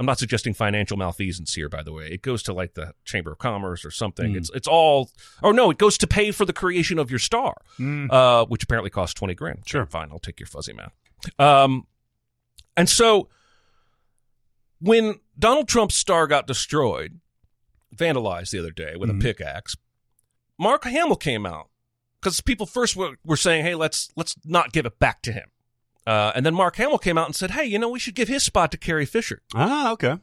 I'm 0.00 0.06
not 0.06 0.18
suggesting 0.18 0.54
financial 0.54 0.96
malfeasance 0.96 1.54
here, 1.54 1.68
by 1.68 1.82
the 1.82 1.92
way. 1.92 2.06
It 2.10 2.22
goes 2.22 2.42
to 2.44 2.54
like 2.54 2.72
the 2.72 2.94
Chamber 3.04 3.32
of 3.32 3.38
Commerce 3.38 3.84
or 3.84 3.90
something. 3.90 4.32
Mm. 4.32 4.36
It's 4.38 4.50
it's 4.54 4.66
all. 4.66 5.10
Oh 5.42 5.52
no, 5.52 5.70
it 5.70 5.76
goes 5.78 5.98
to 5.98 6.06
pay 6.06 6.30
for 6.30 6.46
the 6.46 6.54
creation 6.54 6.98
of 6.98 7.10
your 7.10 7.18
star, 7.18 7.54
Mm. 7.78 8.10
uh, 8.10 8.46
which 8.46 8.62
apparently 8.64 8.88
costs 8.90 9.12
twenty 9.14 9.34
grand. 9.34 9.62
Sure. 9.66 9.84
fine. 9.84 10.08
I'll 10.10 10.18
take 10.18 10.40
your 10.40 10.46
fuzzy 10.46 10.72
math. 10.72 10.94
Um, 11.38 11.86
and 12.78 12.88
so 12.88 13.28
when 14.80 15.20
Donald 15.38 15.68
Trump's 15.68 15.96
star 15.96 16.26
got 16.26 16.46
destroyed, 16.46 17.20
vandalized 17.94 18.50
the 18.52 18.58
other 18.58 18.70
day 18.70 18.96
with 18.96 19.10
Mhm. 19.10 19.18
a 19.18 19.22
pickaxe, 19.22 19.76
Mark 20.58 20.84
Hamill 20.84 21.16
came 21.16 21.44
out 21.44 21.68
because 22.20 22.40
people 22.40 22.64
first 22.66 22.96
were, 22.96 23.16
were 23.24 23.36
saying, 23.36 23.64
"Hey, 23.64 23.74
let's 23.74 24.10
let's 24.16 24.34
not 24.44 24.72
give 24.72 24.86
it 24.86 24.98
back 24.98 25.20
to 25.22 25.32
him," 25.32 25.50
uh, 26.06 26.32
and 26.34 26.44
then 26.46 26.54
Mark 26.54 26.76
Hamill 26.76 26.98
came 26.98 27.18
out 27.18 27.26
and 27.26 27.36
said, 27.36 27.52
"Hey, 27.52 27.64
you 27.64 27.78
know, 27.78 27.88
we 27.88 27.98
should 27.98 28.14
give 28.14 28.28
his 28.28 28.42
spot 28.42 28.70
to 28.72 28.78
Carrie 28.78 29.06
Fisher." 29.06 29.42
Ah, 29.54 29.92
okay. 29.92 30.16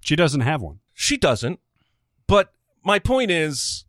She 0.00 0.16
doesn't 0.16 0.42
have 0.42 0.60
one. 0.60 0.80
She 0.92 1.16
doesn't, 1.16 1.60
but 2.26 2.52
my 2.84 2.98
point 2.98 3.30
is, 3.30 3.84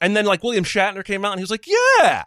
and 0.00 0.16
then 0.16 0.24
like 0.24 0.42
William 0.44 0.64
Shatner 0.64 1.04
came 1.04 1.24
out 1.24 1.32
and 1.32 1.40
he 1.40 1.42
was 1.42 1.50
like, 1.50 1.66
"Yeah." 1.66 2.24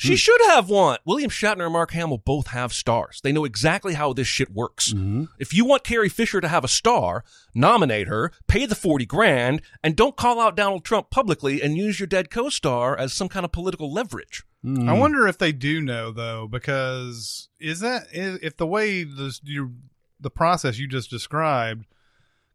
She 0.00 0.10
Hmm. 0.10 0.14
should 0.14 0.40
have 0.46 0.68
one. 0.70 0.98
William 1.04 1.28
Shatner 1.28 1.64
and 1.64 1.72
Mark 1.72 1.90
Hamill 1.90 2.18
both 2.18 2.46
have 2.48 2.72
stars. 2.72 3.20
They 3.24 3.32
know 3.32 3.44
exactly 3.44 3.94
how 3.94 4.12
this 4.12 4.28
shit 4.28 4.52
works. 4.52 4.92
Mm-hmm. 4.92 5.24
If 5.40 5.52
you 5.52 5.64
want 5.64 5.82
Carrie 5.82 6.08
Fisher 6.08 6.40
to 6.40 6.46
have 6.46 6.62
a 6.62 6.68
star, 6.68 7.24
nominate 7.52 8.06
her, 8.06 8.30
pay 8.46 8.64
the 8.64 8.76
40 8.76 9.06
grand, 9.06 9.60
and 9.82 9.96
don't 9.96 10.16
call 10.16 10.38
out 10.40 10.54
Donald 10.54 10.84
Trump 10.84 11.10
publicly 11.10 11.60
and 11.60 11.76
use 11.76 11.98
your 11.98 12.06
dead 12.06 12.30
co-star 12.30 12.96
as 12.96 13.12
some 13.12 13.28
kind 13.28 13.44
of 13.44 13.50
political 13.50 13.92
leverage. 13.92 14.44
Mm-hmm. 14.64 14.88
I 14.88 14.92
wonder 14.92 15.26
if 15.28 15.38
they 15.38 15.52
do 15.52 15.80
know 15.80 16.10
though, 16.10 16.48
because 16.48 17.48
is 17.60 17.80
that 17.80 18.08
is, 18.12 18.38
if 18.42 18.56
the 18.56 18.66
way 18.66 19.04
this 19.04 19.40
you 19.44 19.74
the 20.20 20.30
process 20.30 20.78
you 20.78 20.88
just 20.88 21.10
described, 21.10 21.86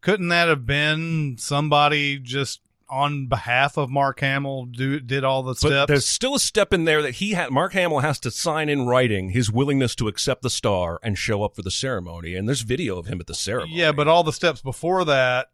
couldn't 0.02 0.28
that 0.30 0.50
have 0.50 0.66
been 0.66 1.38
somebody 1.40 2.20
just 2.20 2.60
on 2.90 3.28
behalf 3.28 3.78
of 3.78 3.90
Mark 3.90 4.20
Hamill 4.20 4.66
do 4.66 5.00
did 5.00 5.24
all 5.24 5.44
the 5.44 5.54
But 5.54 5.58
steps? 5.58 5.88
there's 5.88 6.06
still 6.06 6.36
a 6.36 6.40
step 6.40 6.74
in 6.74 6.84
there 6.84 7.02
that 7.02 7.16
he 7.16 7.32
had. 7.32 7.52
Mark 7.52 7.72
Hamill 7.74 8.00
has 8.00 8.20
to 8.20 8.32
sign 8.32 8.68
in 8.68 8.86
writing 8.86 9.30
his 9.30 9.50
willingness 9.50 9.96
to 9.96 10.10
accept 10.10 10.42
the 10.42 10.50
star 10.50 11.00
and 11.02 11.18
show 11.18 11.42
up 11.42 11.56
for 11.56 11.62
the 11.62 11.72
ceremony. 11.72 12.36
And 12.36 12.48
there's 12.48 12.62
video 12.62 13.00
of 13.00 13.08
him 13.08 13.22
at 13.22 13.28
the 13.28 13.34
ceremony. 13.34 13.76
yeah, 13.76 13.94
but 13.94 14.08
all 14.10 14.24
the 14.24 14.34
steps 14.34 14.62
before 14.62 15.06
that 15.06 15.48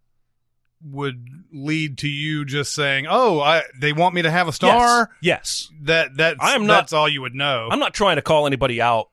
would 0.83 1.27
lead 1.51 1.97
to 1.99 2.07
you 2.07 2.45
just 2.45 2.73
saying, 2.73 3.05
"Oh, 3.09 3.39
I 3.41 3.63
they 3.79 3.93
want 3.93 4.15
me 4.15 4.21
to 4.21 4.31
have 4.31 4.47
a 4.47 4.53
star." 4.53 5.09
Yes. 5.21 5.69
That 5.81 6.17
that 6.17 6.37
I 6.39 6.55
am 6.55 6.65
not- 6.65 6.81
That's 6.81 6.93
all 6.93 7.09
you 7.09 7.21
would 7.21 7.35
know. 7.35 7.67
I'm 7.71 7.79
not 7.79 7.93
trying 7.93 8.15
to 8.15 8.21
call 8.21 8.47
anybody 8.47 8.81
out 8.81 9.09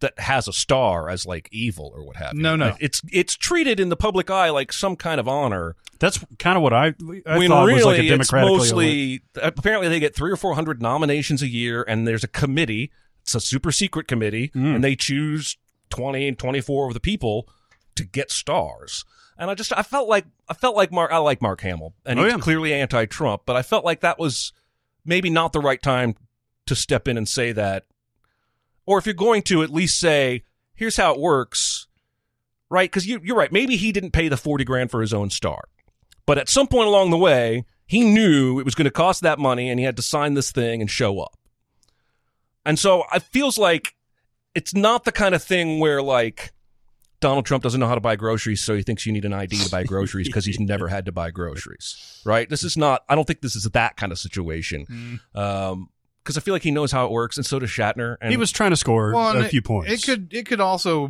that 0.00 0.18
has 0.18 0.46
a 0.46 0.52
star 0.52 1.08
as 1.08 1.26
like 1.26 1.48
evil 1.50 1.92
or 1.94 2.04
what 2.04 2.16
have 2.16 2.34
you. 2.34 2.40
No, 2.42 2.54
no. 2.56 2.76
It's 2.80 3.00
it's 3.12 3.34
treated 3.36 3.80
in 3.80 3.88
the 3.88 3.96
public 3.96 4.30
eye 4.30 4.50
like 4.50 4.72
some 4.72 4.94
kind 4.96 5.18
of 5.20 5.26
honor. 5.28 5.74
That's 5.98 6.24
kind 6.38 6.56
of 6.56 6.62
what 6.62 6.72
I, 6.72 6.94
I 7.26 7.38
when 7.38 7.48
thought 7.48 7.64
really 7.64 7.74
was 7.74 7.84
like 7.84 7.98
a 7.98 8.00
it's 8.02 8.10
democratically 8.30 8.56
mostly 8.58 9.20
apparently 9.42 9.88
they 9.88 9.98
get 9.98 10.14
three 10.14 10.30
or 10.30 10.36
four 10.36 10.54
hundred 10.54 10.80
nominations 10.80 11.42
a 11.42 11.48
year 11.48 11.84
and 11.88 12.06
there's 12.06 12.22
a 12.22 12.28
committee 12.28 12.92
it's 13.22 13.34
a 13.34 13.40
super 13.40 13.72
secret 13.72 14.06
committee 14.06 14.48
Mm. 14.54 14.76
and 14.76 14.84
they 14.84 14.94
choose 14.94 15.58
20 15.90 16.28
and 16.28 16.38
24 16.38 16.86
of 16.88 16.94
the 16.94 17.00
people 17.00 17.48
to 17.96 18.04
get 18.04 18.30
stars 18.30 19.04
and 19.38 19.50
i 19.50 19.54
just 19.54 19.72
i 19.76 19.82
felt 19.82 20.08
like 20.08 20.26
i 20.48 20.54
felt 20.54 20.76
like 20.76 20.90
mark 20.92 21.10
i 21.12 21.18
like 21.18 21.40
mark 21.40 21.60
hamill. 21.60 21.94
And 22.04 22.18
Oh, 22.18 22.24
he's 22.24 22.32
yeah. 22.32 22.38
clearly 22.38 22.74
anti-trump 22.74 23.42
but 23.46 23.56
i 23.56 23.62
felt 23.62 23.84
like 23.84 24.00
that 24.00 24.18
was 24.18 24.52
maybe 25.04 25.30
not 25.30 25.52
the 25.52 25.60
right 25.60 25.80
time 25.80 26.14
to 26.66 26.74
step 26.74 27.08
in 27.08 27.16
and 27.16 27.26
say 27.26 27.52
that. 27.52 27.84
Or 28.84 28.98
if 28.98 29.06
you're 29.06 29.14
going 29.14 29.42
to 29.44 29.62
at 29.62 29.70
least 29.70 29.98
say 29.98 30.42
here's 30.74 30.96
how 30.96 31.14
it 31.14 31.20
works 31.20 31.86
right? 32.70 32.90
Because 32.90 33.06
you, 33.06 33.18
you're 33.24 33.34
right. 33.36 33.50
Maybe 33.50 33.76
he 33.76 33.92
didn't 33.92 34.10
pay 34.10 34.28
the 34.28 34.36
40 34.36 34.62
grand 34.64 34.90
for 34.90 35.00
his 35.00 35.14
own 35.14 35.30
star. 35.30 35.64
But 36.26 36.36
at 36.36 36.50
some 36.50 36.66
point 36.66 36.86
along 36.86 37.08
the 37.08 37.16
way, 37.16 37.64
he 37.86 38.04
knew 38.04 38.60
it 38.60 38.64
was 38.66 38.74
going 38.74 38.84
to 38.84 38.90
cost 38.90 39.22
that 39.22 39.38
money 39.38 39.70
and 39.70 39.80
he 39.80 39.86
had 39.86 39.96
to 39.96 40.02
sign 40.02 40.34
this 40.34 40.50
thing 40.52 40.82
and 40.82 40.90
show 40.90 41.18
up. 41.20 41.32
And 42.66 42.78
so 42.78 43.04
it 43.14 43.22
feels 43.22 43.56
like 43.56 43.94
it's 44.54 44.74
not 44.74 45.04
the 45.04 45.12
kind 45.12 45.34
of 45.34 45.42
thing 45.42 45.80
where 45.80 46.02
like 46.02 46.52
Donald 47.20 47.44
Trump 47.46 47.62
doesn't 47.64 47.80
know 47.80 47.88
how 47.88 47.94
to 47.96 48.00
buy 48.00 48.14
groceries, 48.16 48.60
so 48.62 48.76
he 48.76 48.82
thinks 48.82 49.04
you 49.04 49.12
need 49.12 49.24
an 49.24 49.32
ID 49.32 49.58
to 49.64 49.70
buy 49.70 49.82
groceries 49.82 50.28
because 50.28 50.44
he's 50.44 50.60
never 50.60 50.86
had 50.88 51.06
to 51.06 51.12
buy 51.12 51.30
groceries, 51.30 52.22
right? 52.24 52.48
This 52.48 52.62
is 52.62 52.76
not, 52.76 53.04
I 53.08 53.14
don't 53.16 53.24
think 53.26 53.40
this 53.40 53.56
is 53.56 53.64
that 53.64 53.96
kind 53.96 54.12
of 54.12 54.18
situation. 54.18 55.20
Um, 55.34 55.88
because 56.22 56.36
I 56.36 56.40
feel 56.42 56.52
like 56.54 56.62
he 56.62 56.70
knows 56.70 56.92
how 56.92 57.06
it 57.06 57.10
works, 57.10 57.38
and 57.38 57.46
so 57.46 57.58
does 57.58 57.70
Shatner. 57.70 58.16
And 58.20 58.30
He 58.30 58.36
was 58.36 58.52
trying 58.52 58.70
to 58.70 58.76
score 58.76 59.14
Well, 59.14 59.30
and 59.30 59.38
a 59.40 59.44
it- 59.46 59.50
few 59.50 59.62
points. 59.62 59.90
It 59.90 60.02
could 60.04 60.28
it 60.34 60.44
could 60.46 60.60
also 60.60 61.08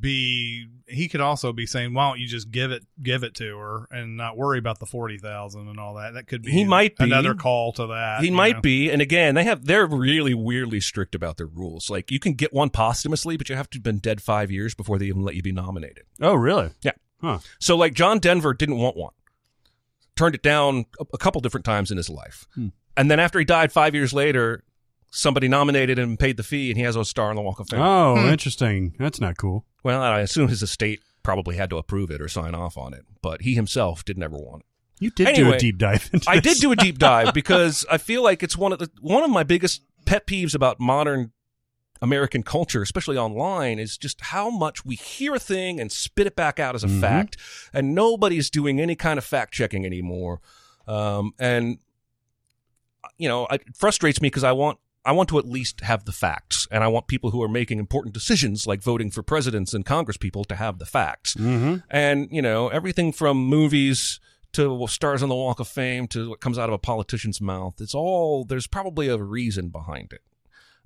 be 0.00 0.66
he 0.88 1.08
could 1.08 1.20
also 1.20 1.52
be 1.52 1.66
saying, 1.66 1.94
"Why 1.94 2.08
don't 2.08 2.18
you 2.20 2.26
just 2.26 2.50
give 2.50 2.70
it 2.72 2.84
give 3.02 3.22
it 3.22 3.34
to 3.34 3.56
her 3.58 3.86
and 3.90 4.16
not 4.16 4.36
worry 4.36 4.58
about 4.58 4.80
the 4.80 4.86
forty 4.86 5.18
thousand 5.18 5.68
and 5.68 5.78
all 5.78 5.94
that?" 5.94 6.14
That 6.14 6.26
could 6.26 6.42
be 6.42 6.50
He 6.52 6.64
might 6.64 6.96
be. 6.96 7.04
another 7.04 7.34
call 7.34 7.72
to 7.74 7.86
that. 7.88 8.20
He 8.22 8.30
might 8.30 8.56
know? 8.56 8.60
be, 8.62 8.90
and 8.90 9.00
again, 9.02 9.34
they 9.34 9.44
have 9.44 9.64
they're 9.66 9.86
really 9.86 10.34
weirdly 10.34 10.80
strict 10.80 11.14
about 11.14 11.36
their 11.36 11.46
rules. 11.46 11.88
Like 11.90 12.10
you 12.10 12.18
can 12.18 12.32
get 12.34 12.52
one 12.52 12.70
posthumously, 12.70 13.36
but 13.36 13.48
you 13.48 13.56
have 13.56 13.70
to 13.70 13.76
have 13.78 13.82
been 13.84 13.98
dead 13.98 14.20
five 14.22 14.50
years 14.50 14.74
before 14.74 14.98
they 14.98 15.06
even 15.06 15.22
let 15.22 15.34
you 15.34 15.42
be 15.42 15.52
nominated. 15.52 16.04
oh, 16.20 16.34
really? 16.34 16.70
Yeah. 16.82 16.92
Huh. 17.20 17.38
So 17.60 17.76
like 17.76 17.94
John 17.94 18.18
Denver 18.18 18.54
didn't 18.54 18.78
want 18.78 18.96
one, 18.96 19.12
turned 20.16 20.34
it 20.34 20.42
down 20.42 20.86
a, 21.00 21.04
a 21.14 21.18
couple 21.18 21.40
different 21.40 21.64
times 21.64 21.90
in 21.90 21.96
his 21.96 22.10
life, 22.10 22.46
Hmm. 22.54 22.68
and 22.96 23.10
then 23.10 23.20
after 23.20 23.38
he 23.38 23.44
died 23.44 23.72
five 23.72 23.94
years 23.94 24.12
later, 24.12 24.64
somebody 25.10 25.48
nominated 25.48 25.98
him 25.98 26.10
and 26.10 26.18
paid 26.18 26.36
the 26.36 26.42
fee, 26.42 26.70
and 26.70 26.76
he 26.76 26.84
has 26.84 26.94
a 26.96 27.04
star 27.04 27.30
on 27.30 27.36
the 27.36 27.42
Walk 27.42 27.58
of 27.60 27.68
Fame. 27.68 27.80
Oh, 27.80 28.16
Hmm. 28.20 28.28
interesting. 28.28 28.94
That's 28.98 29.20
not 29.20 29.36
cool. 29.38 29.64
Well, 29.86 30.02
I 30.02 30.18
assume 30.18 30.48
his 30.48 30.64
estate 30.64 31.00
probably 31.22 31.54
had 31.56 31.70
to 31.70 31.76
approve 31.76 32.10
it 32.10 32.20
or 32.20 32.26
sign 32.26 32.56
off 32.56 32.76
on 32.76 32.92
it, 32.92 33.04
but 33.22 33.42
he 33.42 33.54
himself 33.54 34.04
did 34.04 34.18
never 34.18 34.36
want 34.36 34.62
it. 34.62 34.66
You 34.98 35.10
did 35.10 35.36
do 35.36 35.52
a 35.52 35.58
deep 35.58 35.78
dive 35.78 36.10
into 36.12 36.28
I 36.28 36.40
did 36.40 36.58
do 36.58 36.72
a 36.72 36.76
deep 36.76 36.98
dive 36.98 37.32
because 37.34 37.86
I 37.88 37.98
feel 37.98 38.24
like 38.24 38.42
it's 38.42 38.56
one 38.56 38.72
of 38.72 38.80
the 38.80 38.90
one 39.00 39.22
of 39.22 39.30
my 39.30 39.44
biggest 39.44 39.82
pet 40.04 40.26
peeves 40.26 40.56
about 40.56 40.80
modern 40.80 41.30
American 42.02 42.42
culture, 42.42 42.82
especially 42.82 43.16
online, 43.16 43.78
is 43.78 43.96
just 43.96 44.20
how 44.22 44.50
much 44.50 44.84
we 44.84 44.96
hear 44.96 45.36
a 45.36 45.38
thing 45.38 45.78
and 45.78 45.92
spit 45.92 46.26
it 46.26 46.34
back 46.34 46.58
out 46.58 46.74
as 46.74 46.82
a 46.82 46.88
Mhm. 46.88 47.00
fact, 47.00 47.36
and 47.72 47.94
nobody's 47.94 48.50
doing 48.50 48.80
any 48.80 48.96
kind 48.96 49.18
of 49.18 49.24
fact 49.24 49.54
checking 49.54 49.86
anymore. 49.86 50.40
Um, 50.88 51.32
and 51.38 51.78
you 53.18 53.28
know, 53.28 53.46
it 53.46 53.62
frustrates 53.76 54.20
me 54.20 54.26
because 54.30 54.42
I 54.42 54.50
want 54.50 54.80
I 55.06 55.12
want 55.12 55.28
to 55.30 55.38
at 55.38 55.46
least 55.46 55.80
have 55.82 56.04
the 56.04 56.12
facts, 56.12 56.66
and 56.70 56.82
I 56.84 56.88
want 56.88 57.06
people 57.06 57.30
who 57.30 57.42
are 57.42 57.48
making 57.48 57.78
important 57.78 58.12
decisions, 58.12 58.66
like 58.66 58.82
voting 58.82 59.10
for 59.10 59.22
presidents 59.22 59.72
and 59.72 59.86
Congress 59.86 60.16
people, 60.16 60.44
to 60.44 60.56
have 60.56 60.78
the 60.78 60.84
facts. 60.86 61.34
Mhm. 61.34 61.84
And, 61.88 62.28
you 62.30 62.42
know, 62.42 62.68
everything 62.68 63.12
from 63.12 63.38
movies 63.38 64.20
to 64.52 64.86
stars 64.88 65.22
on 65.22 65.28
the 65.28 65.34
Walk 65.34 65.60
of 65.60 65.68
Fame 65.68 66.06
to 66.08 66.30
what 66.30 66.40
comes 66.40 66.58
out 66.58 66.68
of 66.68 66.74
a 66.74 66.78
politician's 66.78 67.40
mouth, 67.40 67.80
it's 67.80 67.94
all, 67.94 68.44
there's 68.44 68.66
probably 68.66 69.08
a 69.08 69.16
reason 69.18 69.68
behind 69.68 70.12
it. 70.12 70.22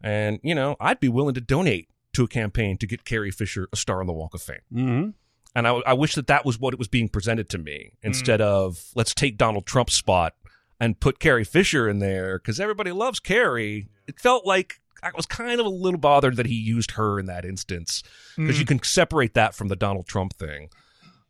And, 0.03 0.39
you 0.43 0.55
know, 0.55 0.77
I'd 0.81 1.01
be 1.01 1.09
willing 1.09 1.35
to 1.35 1.41
donate 1.41 1.89
to 2.15 2.25
a 2.25 2.29
campaign 2.29 2.77
to 2.79 2.87
get 2.87 3.05
Carrie 3.05 3.31
Fisher 3.31 3.69
a 3.73 3.77
star 3.77 4.01
on 4.01 4.07
the 4.07 4.13
Walk 4.13 4.35
of 4.35 4.43
Fame. 4.43 4.61
Mhm. 4.73 5.15
And 5.55 5.67
I, 5.67 5.71
I 5.87 5.93
wish 5.95 6.15
that 6.15 6.27
that 6.29 6.45
was 6.45 6.59
what 6.61 6.75
it 6.75 6.79
was 6.79 6.89
being 6.89 7.09
presented 7.09 7.49
to 7.51 7.59
me 7.59 7.93
instead 8.03 8.41
of 8.41 8.85
let's 8.95 9.15
take 9.15 9.37
Donald 9.37 9.67
Trump's 9.67 9.95
spot 9.95 10.35
and 10.81 10.99
put 10.99 11.19
Carrie 11.19 11.45
Fisher 11.45 11.89
in 11.89 11.99
there 11.99 12.39
because 12.39 12.59
everybody 12.59 12.91
loves 12.93 13.21
Carrie. 13.21 13.89
It 14.09 14.19
felt 14.19 14.47
like 14.47 14.81
I 15.03 15.11
was 15.15 15.27
kind 15.27 15.61
of 15.61 15.67
a 15.67 15.71
little 15.71 16.01
bothered 16.01 16.37
that 16.37 16.47
he 16.47 16.55
used 16.55 16.93
her 16.93 17.19
in 17.21 17.27
that 17.27 17.45
instance 17.45 18.03
because 18.37 18.59
you 18.59 18.67
can 18.67 18.83
separate 18.83 19.35
that 19.35 19.55
from 19.55 19.69
the 19.69 19.77
Donald 19.77 20.07
Trump 20.07 20.35
thing. 20.35 20.69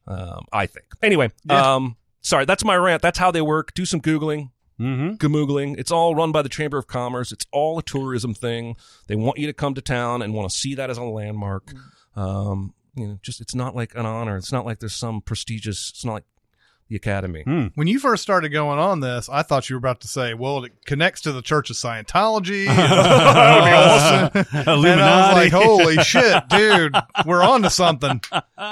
Um, 0.06 0.44
I 0.52 0.66
think. 0.66 0.86
Anyway, 1.02 1.30
Yeah. 1.44 1.74
um, 1.74 1.96
sorry, 2.20 2.44
that's 2.44 2.64
my 2.64 2.76
rant. 2.76 3.02
That's 3.02 3.18
how 3.18 3.30
they 3.30 3.42
work. 3.42 3.74
Do 3.74 3.84
some 3.84 4.00
googling. 4.00 4.50
Mhm. 4.80 5.18
Gamoogling. 5.18 5.78
It's 5.78 5.90
all 5.90 6.14
run 6.14 6.32
by 6.32 6.40
the 6.42 6.48
Chamber 6.48 6.78
of 6.78 6.86
Commerce. 6.86 7.32
It's 7.32 7.44
all 7.52 7.78
a 7.78 7.82
tourism 7.82 8.32
thing. 8.34 8.76
They 9.08 9.14
want 9.14 9.38
you 9.38 9.46
to 9.46 9.52
come 9.52 9.74
to 9.74 9.82
town 9.82 10.22
and 10.22 10.32
want 10.32 10.50
to 10.50 10.56
see 10.56 10.74
that 10.74 10.88
as 10.90 10.96
a 10.96 11.02
landmark. 11.04 11.72
Um, 12.16 12.72
you 12.96 13.06
know, 13.06 13.18
just 13.22 13.40
it's 13.42 13.54
not 13.54 13.76
like 13.76 13.94
an 13.94 14.06
honor. 14.06 14.36
It's 14.36 14.50
not 14.52 14.64
like 14.64 14.80
there's 14.80 14.94
some 14.96 15.20
prestigious. 15.20 15.90
It's 15.90 16.04
not 16.04 16.14
like 16.14 16.24
the 16.90 16.96
Academy. 16.96 17.42
Hmm. 17.44 17.68
When 17.76 17.86
you 17.86 17.98
first 18.00 18.22
started 18.22 18.50
going 18.50 18.78
on 18.80 19.00
this, 19.00 19.28
I 19.28 19.42
thought 19.42 19.70
you 19.70 19.76
were 19.76 19.78
about 19.78 20.00
to 20.02 20.08
say, 20.08 20.34
"Well, 20.34 20.64
it 20.64 20.72
connects 20.84 21.22
to 21.22 21.32
the 21.32 21.40
Church 21.40 21.70
of 21.70 21.76
Scientology." 21.76 22.66
that 22.66 24.34
would 24.34 24.34
be 24.34 24.46
awesome. 24.52 24.90
And 24.90 25.00
I 25.00 25.32
was 25.32 25.36
like, 25.36 25.52
"Holy 25.52 25.96
shit, 26.02 26.48
dude, 26.48 26.94
we're 27.24 27.42
on 27.42 27.62
to 27.62 27.70
something. 27.70 28.20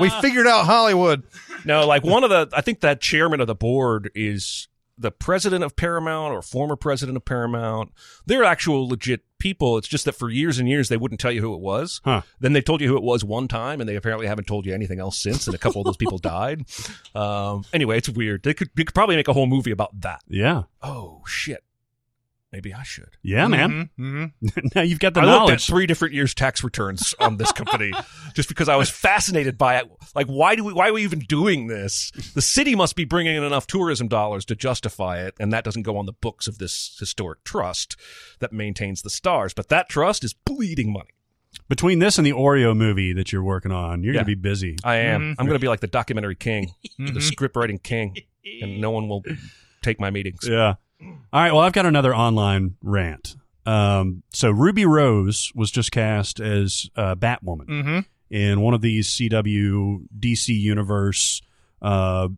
We 0.01 0.11
figured 0.11 0.47
out 0.47 0.67
Hollywood." 0.67 1.23
No, 1.65 1.87
like 1.87 2.05
one 2.05 2.25
of 2.25 2.31
the, 2.31 2.49
I 2.53 2.61
think 2.61 2.81
that 2.81 3.01
chairman 3.01 3.41
of 3.41 3.47
the 3.47 3.55
board 3.55 4.11
is 4.15 4.69
the 4.99 5.11
president 5.11 5.65
of 5.65 5.77
Paramount 5.77 6.35
or 6.35 6.43
former 6.43 6.77
president 6.77 7.17
of 7.17 7.25
Paramount. 7.25 7.93
They're 8.27 8.45
actual 8.45 8.89
legit 8.89 9.23
people. 9.39 9.79
It's 9.79 9.89
just 9.89 10.05
that 10.05 10.13
for 10.13 10.29
years 10.29 10.59
and 10.59 10.69
years 10.69 10.89
they 10.89 10.97
wouldn't 10.97 11.21
tell 11.21 11.31
you 11.31 11.41
who 11.41 11.55
it 11.55 11.61
was. 11.61 12.01
Huh. 12.05 12.23
Then 12.41 12.53
they 12.53 12.61
told 12.61 12.81
you 12.81 12.89
who 12.89 12.97
it 12.97 13.03
was 13.03 13.25
one 13.25 13.49
time, 13.49 13.81
and 13.81 13.89
they 13.89 13.97
apparently 13.97 14.27
haven't 14.27 14.47
told 14.47 14.67
you 14.67 14.75
anything 14.75 14.99
else 14.99 15.19
since. 15.19 15.47
And 15.47 15.55
a 15.55 15.59
couple 15.59 15.81
of 15.81 15.85
those 15.85 15.97
people 15.97 16.19
died. 16.23 16.65
Um, 17.15 17.65
anyway, 17.73 17.99
it's 17.99 18.09
weird. 18.09 18.43
They 18.43 18.55
could, 18.55 18.71
we 18.77 18.85
could 18.85 18.95
probably 18.95 19.17
make 19.17 19.29
a 19.29 19.33
whole 19.33 19.47
movie 19.47 19.71
about 19.71 20.01
that. 20.01 20.21
Yeah. 20.29 20.65
Oh 20.83 21.23
shit. 21.27 21.63
Maybe 22.51 22.73
I 22.73 22.83
should. 22.83 23.11
Yeah, 23.23 23.47
man. 23.47 23.91
Mhm. 23.99 24.33
now 24.75 24.81
you've 24.81 25.01
got 25.01 25.13
the 25.13 25.21
I 25.21 25.25
looked 25.25 25.51
at 25.53 25.61
three 25.61 25.87
different 25.87 26.15
years' 26.15 26.33
tax 26.35 26.65
returns 26.65 27.15
on 27.21 27.37
this 27.37 27.53
company 27.53 27.93
just 28.35 28.49
because 28.49 28.71
I 28.71 28.77
was 28.77 28.89
fascinated 28.89 29.59
by 29.59 29.77
it. 29.77 29.87
Like, 30.15 30.29
why 30.29 30.55
do 30.57 30.65
we? 30.65 30.73
Why 30.73 30.89
are 30.89 30.93
we 30.95 31.03
even 31.03 31.19
doing 31.19 31.67
this? 31.67 32.11
The 32.35 32.41
city 32.41 32.75
must 32.75 32.97
be 32.97 33.05
bringing 33.05 33.37
in 33.37 33.43
enough 33.45 33.67
tourism 33.67 34.09
dollars 34.09 34.47
to 34.47 34.57
justify 34.57 35.19
it, 35.21 35.35
and 35.39 35.53
that 35.53 35.63
doesn't 35.63 35.83
go 35.83 35.99
on 35.99 36.07
the 36.07 36.15
books 36.15 36.47
of 36.47 36.57
this 36.57 36.97
historic 36.99 37.45
trust 37.45 37.97
that 38.39 38.51
maintains 38.53 39.03
the 39.03 39.11
stars. 39.11 39.53
But 39.53 39.69
that 39.69 39.91
trust 39.91 40.25
is 40.25 40.33
bleeding 40.33 40.91
money. 40.91 41.11
Between 41.69 41.99
this 41.99 42.17
and 42.17 42.27
the 42.27 42.33
Oreo 42.33 42.75
movie 42.75 43.13
that 43.13 43.31
you're 43.31 43.43
working 43.43 43.73
on, 43.73 44.03
you're 44.03 44.15
Yeah. 44.15 44.21
going 44.21 44.27
to 44.33 44.37
be 44.37 44.41
busy. 44.41 44.77
I 44.85 44.97
am. 44.97 45.21
Mhm. 45.21 45.37
I'm 45.39 45.45
going 45.47 45.59
to 45.59 45.63
be 45.63 45.69
like 45.69 45.81
the 45.81 45.87
documentary 45.87 46.35
king, 46.37 46.73
Mm-hmm. 46.99 47.13
the 47.15 47.21
script 47.21 47.57
writing 47.57 47.79
king, 47.79 48.17
and 48.63 48.81
no 48.81 48.91
one 48.91 49.07
will 49.07 49.23
take 49.83 50.01
my 50.01 50.09
meetings. 50.11 50.41
Yeah. 50.49 50.77
All 51.01 51.13
right. 51.33 51.53
Well, 51.53 51.63
I've 51.63 51.73
got 51.73 51.87
another 51.87 52.15
online 52.15 52.77
rant. 52.83 53.37
Um, 53.67 54.23
so 54.33 54.51
Ruby 54.51 54.87
Rose 54.87 55.53
was 55.55 55.71
just 55.71 55.93
cast 55.93 56.41
as 56.41 56.89
uh, 56.97 57.15
Batwoman 57.15 57.67
Mhm. 57.67 58.05
in 58.31 58.61
one 58.63 58.73
of 58.75 58.81
these 58.81 59.09
CW 59.09 60.07
DC 60.19 60.55
universe, 60.59 61.43
uh, 61.83 62.29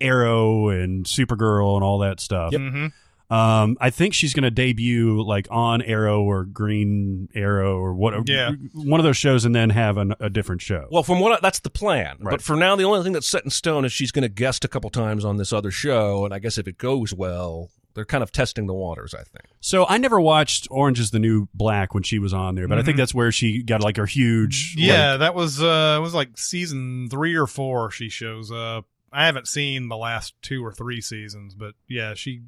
Arrow 0.00 0.70
and 0.70 1.04
Supergirl 1.04 1.74
and 1.74 1.84
all 1.84 1.98
that 1.98 2.20
stuff. 2.20 2.52
Mhm. 2.52 2.92
Um, 3.28 3.76
I 3.80 3.90
think 3.90 4.14
she's 4.14 4.32
going 4.34 4.44
to 4.44 4.52
debut 4.52 5.20
like 5.22 5.48
on 5.50 5.82
Arrow 5.82 6.22
or 6.22 6.44
Green 6.44 7.28
Arrow 7.34 7.76
or 7.76 7.92
what, 7.92 8.26
Yeah. 8.28 8.52
one 8.72 9.00
of 9.00 9.04
those 9.04 9.16
shows, 9.16 9.44
and 9.44 9.52
then 9.54 9.70
have 9.70 9.96
an, 9.98 10.14
a 10.20 10.30
different 10.30 10.62
show. 10.62 10.86
Well, 10.92 11.02
from 11.02 11.18
what 11.18 11.32
I, 11.32 11.38
that's 11.42 11.58
the 11.58 11.68
plan. 11.68 12.18
Right. 12.20 12.30
But 12.30 12.40
for 12.42 12.54
now, 12.56 12.76
the 12.76 12.84
only 12.84 13.02
thing 13.02 13.12
that's 13.12 13.26
set 13.26 13.42
in 13.44 13.50
stone 13.50 13.84
is 13.84 13.92
she's 13.92 14.12
going 14.12 14.22
to 14.22 14.28
guest 14.28 14.64
a 14.64 14.68
couple 14.68 14.90
times 14.90 15.24
on 15.24 15.38
this 15.38 15.52
other 15.52 15.72
show, 15.72 16.24
and 16.24 16.32
I 16.32 16.38
guess 16.38 16.56
if 16.56 16.68
it 16.68 16.78
goes 16.78 17.12
well, 17.12 17.70
they're 17.96 18.04
kind 18.04 18.22
of 18.22 18.30
testing 18.30 18.66
the 18.68 18.74
waters. 18.74 19.12
I 19.14 19.24
think. 19.24 19.46
So 19.60 19.84
I 19.88 19.98
never 19.98 20.20
watched 20.20 20.68
Orange 20.70 21.00
Is 21.00 21.10
the 21.10 21.18
New 21.18 21.48
Black 21.52 21.92
when 21.94 22.04
she 22.04 22.20
was 22.20 22.32
on 22.32 22.54
there, 22.54 22.68
but 22.68 22.78
I 22.78 22.82
think 22.82 22.94
Mhm. 22.94 22.98
that's 22.98 23.14
where 23.14 23.32
she 23.32 23.62
got 23.64 23.80
like 23.82 23.96
her 23.96 24.06
huge. 24.06 24.76
Yeah, 24.78 25.12
like- 25.12 25.18
that 25.20 25.34
was 25.34 25.60
uh 25.60 25.96
it 25.98 26.02
was 26.02 26.14
like 26.14 26.38
season 26.38 27.08
three 27.10 27.34
or 27.34 27.48
four. 27.48 27.90
She 27.90 28.08
shows 28.08 28.52
up. 28.52 28.84
I 29.12 29.24
haven't 29.26 29.48
seen 29.48 29.88
the 29.88 29.96
last 29.96 30.34
two 30.42 30.64
or 30.64 30.72
three 30.72 31.00
seasons, 31.00 31.54
but 31.54 31.74
yeah, 31.88 32.14
she 32.14 32.42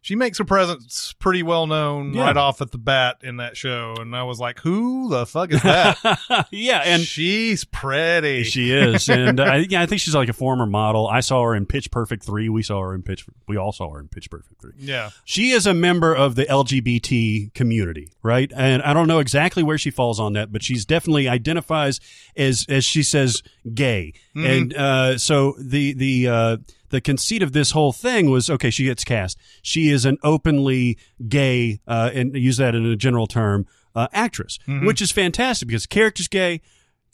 she 0.00 0.14
makes 0.16 0.38
her 0.38 0.44
presence 0.44 1.14
pretty 1.18 1.42
well 1.42 1.66
known 1.66 2.14
Yeah. 2.14 2.22
right 2.22 2.36
off 2.36 2.60
at 2.62 2.70
the 2.70 2.78
bat 2.78 3.16
in 3.22 3.38
that 3.38 3.56
show, 3.56 3.94
and 3.98 4.14
I 4.16 4.22
was 4.22 4.38
like, 4.40 4.60
"Who 4.60 5.08
the 5.10 5.26
fuck 5.26 5.52
is 5.52 5.62
that?" 5.62 6.46
yeah, 6.50 6.82
and 6.84 7.02
she's 7.02 7.64
pretty. 7.64 8.44
she 8.44 8.70
is, 8.72 9.08
and 9.08 9.40
I, 9.40 9.56
yeah, 9.68 9.82
I 9.82 9.86
think 9.86 10.00
she's 10.00 10.14
like 10.14 10.28
a 10.28 10.32
former 10.32 10.66
model. 10.66 11.06
I 11.08 11.20
saw 11.20 11.42
her 11.44 11.54
in 11.54 11.66
Pitch 11.66 11.90
Perfect 11.90 12.24
three. 12.24 12.48
We 12.48 12.62
saw 12.62 12.80
her 12.80 12.94
in 12.94 13.02
Pitch. 13.02 13.26
We 13.46 13.56
all 13.56 13.72
saw 13.72 13.90
her 13.90 14.00
in 14.00 14.08
Pitch 14.08 14.30
Perfect 14.30 14.60
three. 14.60 14.72
yeah, 14.78 15.10
She 15.24 15.50
is 15.50 15.66
a 15.66 15.74
member 15.74 16.14
of 16.14 16.34
the 16.36 16.44
LGBT 16.46 17.52
community, 17.54 18.12
right? 18.22 18.50
And 18.56 18.82
I 18.82 18.92
don't 18.94 19.08
know 19.08 19.18
exactly 19.18 19.62
where 19.62 19.78
she 19.78 19.90
falls 19.90 20.20
on 20.20 20.34
that, 20.34 20.52
but 20.52 20.62
she's 20.62 20.84
definitely 20.84 21.28
identifies 21.28 22.00
as 22.36 22.64
as 22.68 22.84
she 22.84 23.02
says 23.02 23.42
gay. 23.74 24.12
And 24.34 24.72
uh, 24.74 25.18
so 25.18 25.54
the 25.58 25.94
the 25.94 26.28
uh, 26.28 26.56
the 26.90 27.00
conceit 27.00 27.42
of 27.42 27.52
this 27.52 27.72
whole 27.72 27.92
thing 27.92 28.30
was 28.30 28.48
okay. 28.50 28.70
She 28.70 28.84
gets 28.84 29.04
cast. 29.04 29.38
She 29.62 29.88
is 29.90 30.04
an 30.04 30.18
openly 30.22 30.98
gay, 31.28 31.80
uh, 31.86 32.10
and 32.14 32.34
use 32.34 32.56
that 32.56 32.74
in 32.74 32.86
a 32.86 32.96
general 32.96 33.26
term, 33.26 33.66
uh, 33.94 34.08
actress, 34.12 34.58
which 34.86 35.02
is 35.02 35.10
fantastic 35.12 35.68
because 35.68 35.82
the 35.82 35.88
character's 35.88 36.28
gay, 36.28 36.60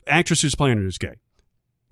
actress 0.07 0.43
who's 0.43 0.55
playing 0.55 0.79
it 0.79 0.87
is 0.87 0.99
gay. 0.99 1.15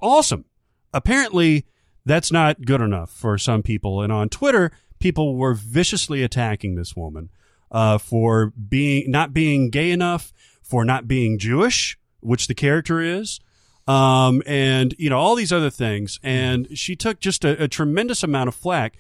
Awesome. 0.01 0.45
Apparently, 0.93 1.67
that's 2.05 2.33
not 2.33 2.63
good 2.63 2.81
enough 2.81 3.11
for 3.11 3.39
some 3.39 3.63
people, 3.63 4.03
and 4.03 4.13
on 4.13 4.29
Twitter, 4.29 4.73
people 4.99 5.37
were 5.37 5.55
viciously 5.55 6.23
attacking 6.23 6.75
this 6.75 6.95
woman 6.95 7.31
uh, 7.71 7.99
for 7.99 8.53
being 8.69 9.11
not 9.11 9.33
being 9.33 9.71
gay 9.71 9.91
enough, 9.91 10.33
for 10.63 10.85
not 10.85 11.09
being 11.09 11.39
Jewish, 11.39 11.99
which 12.21 12.47
the 12.47 12.55
character 12.55 13.01
is, 13.01 13.41
um, 13.87 14.43
and 14.47 14.95
you 14.99 15.11
know 15.11 15.19
all 15.19 15.35
these 15.35 15.53
other 15.53 15.71
things. 15.71 16.19
And 16.23 16.77
she 16.77 16.97
took 16.97 17.21
just 17.21 17.45
a, 17.45 17.65
a 17.65 17.69
tremendous 17.69 18.23
amount 18.23 18.49
of 18.49 18.55
flack 18.55 18.97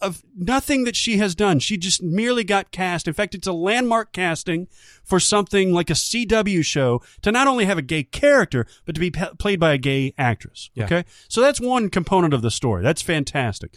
of 0.00 0.22
nothing 0.34 0.84
that 0.84 0.96
she 0.96 1.18
has 1.18 1.34
done. 1.34 1.58
She 1.58 1.76
just 1.76 2.02
merely 2.02 2.42
got 2.44 2.70
cast. 2.70 3.06
In 3.06 3.14
fact, 3.14 3.34
it's 3.34 3.46
a 3.46 3.52
landmark 3.52 4.12
casting 4.12 4.66
for 5.04 5.20
something 5.20 5.72
like 5.72 5.90
a 5.90 5.94
CW 5.94 6.64
show 6.64 7.02
to 7.22 7.30
not 7.30 7.46
only 7.46 7.66
have 7.66 7.78
a 7.78 7.82
gay 7.82 8.04
character, 8.04 8.66
but 8.86 8.94
to 8.94 9.00
be 9.00 9.10
p- 9.10 9.26
played 9.38 9.60
by 9.60 9.74
a 9.74 9.78
gay 9.78 10.14
actress. 10.16 10.70
Yeah. 10.74 10.84
Okay. 10.84 11.04
So 11.28 11.40
that's 11.40 11.60
one 11.60 11.90
component 11.90 12.32
of 12.32 12.42
the 12.42 12.50
story. 12.50 12.82
That's 12.82 13.02
fantastic. 13.02 13.74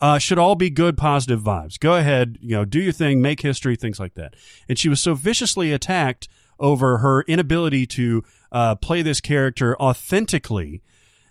Uh, 0.00 0.18
should 0.18 0.38
all 0.38 0.54
be 0.54 0.68
good, 0.68 0.96
positive 0.96 1.40
vibes. 1.40 1.80
Go 1.80 1.96
ahead, 1.96 2.38
you 2.40 2.54
know, 2.54 2.66
do 2.66 2.80
your 2.80 2.92
thing, 2.92 3.22
make 3.22 3.40
history, 3.40 3.76
things 3.76 3.98
like 3.98 4.14
that. 4.14 4.34
And 4.68 4.78
she 4.78 4.90
was 4.90 5.00
so 5.00 5.14
viciously 5.14 5.72
attacked 5.72 6.28
over 6.58 6.98
her 6.98 7.22
inability 7.22 7.86
to 7.86 8.22
uh, 8.52 8.74
play 8.76 9.02
this 9.02 9.20
character 9.20 9.76
authentically 9.80 10.82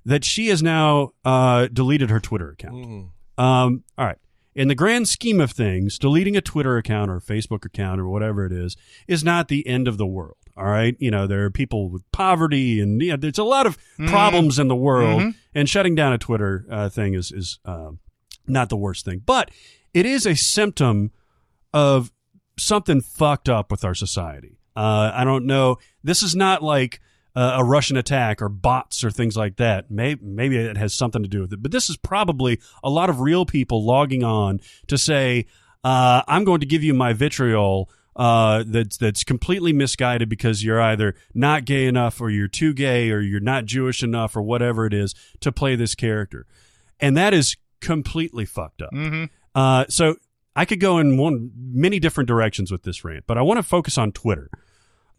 that 0.05 0.23
she 0.23 0.47
has 0.47 0.61
now 0.61 1.11
uh, 1.23 1.67
deleted 1.73 2.09
her 2.09 2.19
Twitter 2.19 2.49
account. 2.51 2.75
Mm. 2.75 3.09
Um, 3.37 3.83
all 3.97 4.05
right. 4.05 4.17
In 4.53 4.69
the 4.69 4.75
grand 4.75 5.07
scheme 5.07 5.41
of 5.41 5.51
things, 5.51 5.97
deleting 5.99 6.37
a 6.37 6.41
Twitter 6.41 6.77
account 6.77 7.11
or 7.11 7.17
a 7.17 7.21
Facebook 7.21 7.65
account 7.65 7.99
or 7.99 8.07
whatever 8.07 8.45
it 8.45 8.53
is 8.53 8.77
is 9.07 9.23
not 9.23 9.49
the 9.49 9.67
end 9.67 9.87
of 9.87 9.97
the 9.97 10.05
world. 10.05 10.37
All 10.55 10.65
right. 10.65 10.95
You 10.99 11.11
know, 11.11 11.27
there 11.27 11.43
are 11.43 11.51
people 11.51 11.89
with 11.89 12.09
poverty 12.13 12.79
and 12.79 13.01
you 13.01 13.11
know, 13.11 13.17
there's 13.17 13.37
a 13.37 13.43
lot 13.43 13.65
of 13.65 13.77
problems 14.07 14.57
in 14.57 14.69
the 14.69 14.75
world 14.75 15.33
and 15.53 15.67
shutting 15.67 15.95
down 15.95 16.13
a 16.13 16.17
Twitter 16.17 16.65
uh, 16.71 16.87
thing 16.87 17.13
is, 17.13 17.31
is, 17.31 17.59
um, 17.65 17.99
not 18.47 18.69
the 18.69 18.77
worst 18.77 19.03
thing, 19.03 19.21
but 19.25 19.51
it 19.93 20.05
is 20.05 20.25
a 20.25 20.35
symptom 20.35 21.11
of 21.73 22.11
something 22.57 23.01
fucked 23.01 23.49
up 23.49 23.71
with 23.71 23.83
our 23.83 23.95
society. 23.95 24.59
Uh, 24.75 25.11
I 25.13 25.23
don't 25.23 25.45
know. 25.45 25.77
This 26.03 26.21
is 26.21 26.35
not 26.35 26.61
like 26.63 26.99
uh, 27.35 27.55
a 27.59 27.63
Russian 27.63 27.97
attack 27.97 28.41
or 28.41 28.49
bots 28.49 29.03
or 29.03 29.11
things 29.11 29.35
like 29.35 29.57
that. 29.57 29.89
Maybe, 29.91 30.23
maybe 30.23 30.57
it 30.57 30.77
has 30.77 30.93
something 30.93 31.21
to 31.23 31.29
do 31.29 31.41
with 31.41 31.53
it, 31.53 31.61
but 31.61 31.71
this 31.71 31.89
is 31.89 31.97
probably 31.97 32.59
a 32.83 32.89
lot 32.89 33.09
of 33.09 33.19
real 33.19 33.45
people 33.45 33.83
logging 33.85 34.23
on 34.23 34.59
to 34.87 34.97
say, 34.97 35.45
uh, 35.83 36.21
I'm 36.27 36.43
going 36.43 36.61
to 36.61 36.65
give 36.65 36.83
you 36.83 36.93
my 36.93 37.13
vitriol. 37.13 37.89
Uh, 38.15 38.63
that's 38.65 38.95
that's 38.95 39.25
completely 39.25 39.73
misguided 39.73 40.29
because 40.29 40.63
you're 40.63 40.81
either 40.81 41.15
not 41.33 41.65
gay 41.65 41.85
enough 41.85 42.21
or 42.21 42.29
you're 42.29 42.47
too 42.47 42.73
gay 42.73 43.11
or 43.11 43.19
you're 43.19 43.41
not 43.41 43.65
Jewish 43.65 44.01
enough 44.01 44.37
or 44.37 44.41
whatever 44.41 44.85
it 44.85 44.93
is 44.93 45.13
to 45.41 45.51
play 45.51 45.75
this 45.75 45.95
character, 45.95 46.45
and 47.01 47.17
that 47.17 47.33
is 47.33 47.57
completely 47.81 48.45
fucked 48.45 48.81
up. 48.81 48.93
Mhm. 48.93 49.29
Uh, 49.53 49.83
so 49.89 50.15
I 50.55 50.63
could 50.63 50.79
go 50.79 50.97
in 50.97 51.17
one 51.17 51.51
many 51.57 51.99
different 51.99 52.29
directions 52.29 52.71
with 52.71 52.83
this 52.83 53.03
rant, 53.03 53.25
but 53.27 53.37
I 53.37 53.41
want 53.41 53.57
to 53.57 53.63
focus 53.63 53.97
on 53.97 54.13
Twitter. 54.13 54.49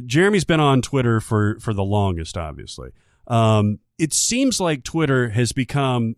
Jeremy's 0.04 0.44
been 0.44 0.60
on 0.60 0.82
Twitter 0.82 1.20
for 1.20 1.58
for 1.60 1.72
the 1.72 1.84
longest, 1.84 2.36
obviously. 2.36 2.90
Um, 3.26 3.78
it 3.98 4.12
seems 4.12 4.60
like 4.60 4.84
Twitter 4.84 5.30
has 5.30 5.52
become 5.52 6.16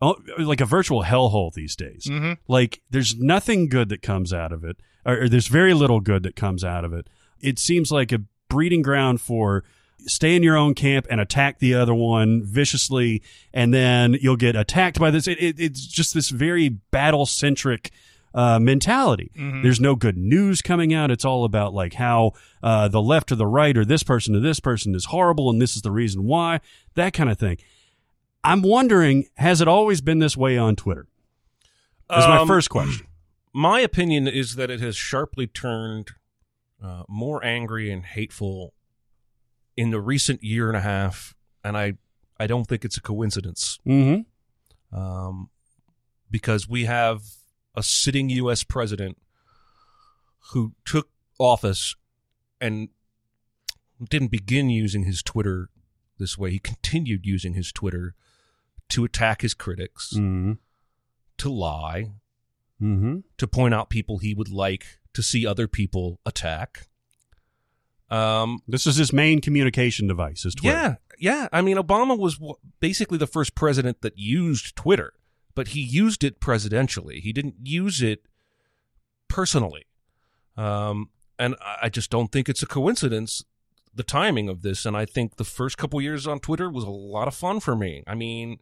oh, 0.00 0.16
like 0.38 0.60
a 0.60 0.66
virtual 0.66 1.04
hellhole 1.04 1.52
these 1.54 1.76
days. 1.76 2.06
Mhm. 2.10 2.38
Like 2.48 2.80
there's 2.90 3.16
nothing 3.16 3.68
good 3.68 3.88
that 3.90 4.02
comes 4.02 4.32
out 4.32 4.52
of 4.52 4.64
it, 4.64 4.76
or, 5.06 5.22
or 5.22 5.28
there's 5.28 5.46
very 5.48 5.74
little 5.74 6.00
good 6.00 6.24
that 6.24 6.36
comes 6.36 6.64
out 6.64 6.84
of 6.84 6.92
it. 6.92 7.08
It 7.40 7.58
seems 7.58 7.92
like 7.92 8.12
a 8.12 8.22
breeding 8.48 8.82
ground 8.82 9.20
for 9.20 9.64
stay 10.04 10.34
in 10.34 10.42
your 10.42 10.56
own 10.56 10.74
camp 10.74 11.06
and 11.08 11.20
attack 11.20 11.60
the 11.60 11.74
other 11.74 11.94
one 11.94 12.42
viciously, 12.44 13.22
and 13.54 13.72
then 13.72 14.16
you'll 14.20 14.36
get 14.36 14.56
attacked 14.56 14.98
by 14.98 15.12
this. 15.12 15.28
It, 15.28 15.38
it, 15.40 15.60
it's 15.60 15.86
just 15.86 16.12
this 16.12 16.30
very 16.30 16.68
battle 16.68 17.24
centric 17.24 17.92
uh, 18.34 18.58
mentality. 18.58 19.30
There's 19.34 19.80
no 19.80 19.94
good 19.96 20.16
news 20.16 20.62
coming 20.62 20.92
out. 20.94 21.10
It's 21.10 21.24
all 21.24 21.44
about 21.44 21.74
like 21.74 21.94
how 21.94 22.32
uh, 22.62 22.88
the 22.88 23.02
left 23.02 23.30
or 23.32 23.36
the 23.36 23.46
right 23.46 23.76
or 23.76 23.84
this 23.84 24.02
person 24.02 24.34
or 24.36 24.40
this 24.40 24.60
person 24.60 24.94
is 24.94 25.06
horrible 25.06 25.50
and 25.50 25.60
this 25.60 25.76
is 25.76 25.82
the 25.82 25.90
reason 25.90 26.24
why, 26.24 26.60
that 26.94 27.12
kind 27.12 27.30
of 27.30 27.38
thing. 27.38 27.58
I'm 28.44 28.62
wondering, 28.62 29.26
has 29.36 29.60
it 29.60 29.68
always 29.68 30.00
been 30.00 30.18
this 30.18 30.36
way 30.36 30.58
on 30.58 30.74
Twitter? 30.76 31.06
Is 32.10 32.26
my 32.26 32.38
Um, 32.38 32.48
first 32.48 32.70
question. 32.70 33.06
My 33.54 33.80
opinion 33.80 34.26
is 34.26 34.54
that 34.56 34.70
it 34.70 34.80
has 34.80 34.96
sharply 34.96 35.46
turned 35.46 36.12
uh, 36.82 37.02
more 37.08 37.44
angry 37.44 37.92
and 37.92 38.02
hateful 38.04 38.72
in 39.76 39.90
the 39.90 40.00
recent 40.00 40.42
year 40.42 40.68
and 40.68 40.76
a 40.76 40.80
half, 40.80 41.34
and 41.62 41.76
I 41.76 41.94
I 42.40 42.46
don't 42.46 42.64
think 42.66 42.82
it's 42.84 42.96
a 42.96 43.00
coincidence 43.02 43.78
Mm-hmm. 43.86 44.98
um, 44.98 45.50
because 46.30 46.66
we 46.68 46.86
have 46.86 47.22
a 47.74 47.82
sitting 47.82 48.28
U.S. 48.30 48.64
president 48.64 49.18
who 50.52 50.74
took 50.84 51.08
office 51.38 51.94
and 52.60 52.88
didn't 54.10 54.30
begin 54.30 54.68
using 54.70 55.04
his 55.04 55.22
Twitter 55.22 55.68
this 56.18 56.36
way. 56.36 56.50
He 56.50 56.58
continued 56.58 57.24
using 57.26 57.54
his 57.54 57.72
Twitter 57.72 58.14
to 58.90 59.04
attack 59.04 59.42
his 59.42 59.54
critics, 59.54 60.12
Mm-hmm. 60.14 60.52
to 61.38 61.48
lie, 61.48 62.12
Mm-hmm. 62.80 63.18
to 63.38 63.46
point 63.46 63.74
out 63.74 63.88
people 63.90 64.18
he 64.18 64.34
would 64.34 64.50
like 64.50 64.98
to 65.14 65.22
see 65.22 65.46
other 65.46 65.68
people 65.68 66.18
attack. 66.26 66.88
Um, 68.10 68.60
This 68.68 68.86
is 68.86 68.96
his 68.96 69.12
main 69.12 69.40
communication 69.40 70.06
device. 70.08 70.44
Is 70.44 70.54
Twitter. 70.54 70.76
yeah, 70.76 70.94
yeah. 71.18 71.48
I 71.52 71.62
mean, 71.62 71.76
Obama 71.76 72.18
was 72.18 72.34
w- 72.36 72.56
basically 72.80 73.18
the 73.18 73.26
first 73.26 73.54
president 73.54 74.02
that 74.02 74.18
used 74.18 74.74
Twitter, 74.76 75.14
but 75.54 75.68
he 75.68 75.80
used 75.80 76.24
it 76.24 76.40
presidentially. 76.40 77.20
He 77.20 77.32
didn't 77.32 77.56
use 77.62 78.02
it 78.02 78.26
personally. 79.28 79.86
Um, 80.56 81.10
and 81.38 81.56
I 81.80 81.88
just 81.88 82.10
don't 82.10 82.30
think 82.30 82.48
it's 82.48 82.62
a 82.62 82.66
coincidence 82.66 83.44
the 83.94 84.02
timing 84.02 84.48
of 84.48 84.62
this. 84.62 84.84
And 84.86 84.96
I 84.96 85.04
think 85.04 85.36
the 85.36 85.44
first 85.44 85.78
couple 85.78 86.00
years 86.00 86.26
on 86.26 86.40
Twitter 86.40 86.70
was 86.70 86.84
a 86.84 86.90
lot 86.90 87.28
of 87.28 87.34
fun 87.34 87.60
for 87.60 87.76
me. 87.76 88.02
I 88.06 88.14
mean, 88.14 88.58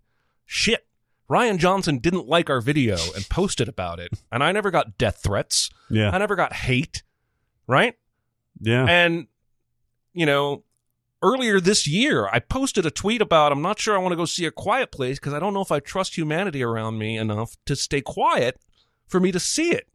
shit. 0.46 0.86
Rian 1.28 1.58
Johnson 1.58 1.98
didn't 1.98 2.26
like 2.26 2.50
our 2.50 2.60
video 2.60 2.96
and 3.14 3.28
posted 3.28 3.68
about 3.68 4.00
it, 4.00 4.10
and 4.32 4.42
I 4.42 4.50
never 4.50 4.72
got 4.72 4.98
death 4.98 5.20
threats. 5.22 5.70
Yeah. 5.88 6.10
I 6.10 6.18
never 6.18 6.34
got 6.34 6.52
hate, 6.52 7.04
right? 7.68 7.94
Yeah. 8.60 8.84
And, 8.88 9.28
you 10.12 10.26
know, 10.26 10.64
earlier 11.22 11.60
this 11.60 11.86
year, 11.86 12.28
I 12.32 12.38
posted 12.38 12.86
a 12.86 12.90
tweet 12.90 13.22
about 13.22 13.52
I'm 13.52 13.62
not 13.62 13.78
sure 13.78 13.94
I 13.94 13.98
want 13.98 14.12
to 14.12 14.16
go 14.16 14.24
see 14.24 14.46
a 14.46 14.50
quiet 14.50 14.90
place 14.90 15.18
because 15.18 15.32
I 15.32 15.38
don't 15.38 15.54
know 15.54 15.62
if 15.62 15.72
I 15.72 15.80
trust 15.80 16.16
humanity 16.16 16.62
around 16.62 16.98
me 16.98 17.16
enough 17.16 17.56
to 17.66 17.76
stay 17.76 18.00
quiet 18.00 18.60
for 19.06 19.20
me 19.20 19.32
to 19.32 19.40
see 19.40 19.70
it. 19.70 19.86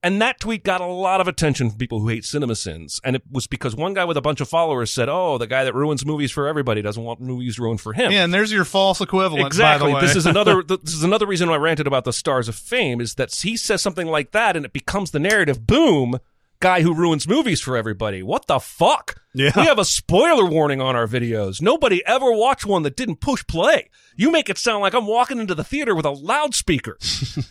And 0.00 0.22
that 0.22 0.38
tweet 0.38 0.62
got 0.62 0.80
a 0.80 0.86
lot 0.86 1.20
of 1.20 1.26
attention 1.26 1.70
from 1.70 1.78
people 1.78 1.98
who 1.98 2.08
hate 2.08 2.22
CinemaSins. 2.22 3.00
And 3.02 3.16
it 3.16 3.22
was 3.32 3.48
because 3.48 3.74
one 3.74 3.94
guy 3.94 4.04
with 4.04 4.16
a 4.16 4.20
bunch 4.20 4.40
of 4.40 4.48
followers 4.48 4.92
said, 4.92 5.08
Oh, 5.08 5.38
the 5.38 5.48
guy 5.48 5.64
that 5.64 5.74
ruins 5.74 6.06
movies 6.06 6.30
for 6.30 6.46
everybody 6.46 6.82
doesn't 6.82 7.02
want 7.02 7.20
movies 7.20 7.58
ruined 7.58 7.80
for 7.80 7.92
him. 7.92 8.12
Yeah, 8.12 8.22
and 8.22 8.32
there's 8.32 8.52
your 8.52 8.64
false 8.64 9.00
equivalent. 9.00 9.46
Exactly. 9.46 9.92
By 9.92 10.00
the 10.00 10.06
way. 10.06 10.06
This 10.06 10.16
is 10.16 10.26
another. 10.26 10.62
This 10.68 10.94
is 10.94 11.02
another 11.02 11.26
reason 11.26 11.48
why 11.48 11.56
I 11.56 11.58
ranted 11.58 11.86
about 11.86 12.04
the 12.04 12.12
stars 12.12 12.48
of 12.48 12.54
fame 12.54 13.00
is 13.00 13.14
that 13.14 13.34
he 13.34 13.56
says 13.56 13.82
something 13.82 14.06
like 14.06 14.30
that, 14.30 14.56
and 14.56 14.64
it 14.64 14.72
becomes 14.72 15.10
the 15.10 15.18
narrative. 15.18 15.66
Boom, 15.66 16.18
guy 16.60 16.82
who 16.82 16.94
ruins 16.94 17.28
movies 17.28 17.60
for 17.60 17.76
everybody. 17.76 18.22
What 18.22 18.46
the 18.46 18.58
fuck? 18.58 19.22
Yeah. 19.34 19.52
We 19.54 19.62
have 19.62 19.78
a 19.78 19.84
spoiler 19.84 20.44
warning 20.44 20.80
on 20.80 20.96
our 20.96 21.06
videos. 21.06 21.62
Nobody 21.62 22.04
ever 22.04 22.32
watched 22.32 22.66
one 22.66 22.82
that 22.82 22.96
didn't 22.96 23.20
push 23.20 23.46
play. 23.46 23.90
You 24.16 24.30
make 24.30 24.50
it 24.50 24.58
sound 24.58 24.82
like 24.82 24.94
I'm 24.94 25.06
walking 25.06 25.38
into 25.38 25.54
the 25.54 25.64
theater 25.64 25.94
with 25.94 26.04
a 26.04 26.10
loudspeaker. 26.10 26.98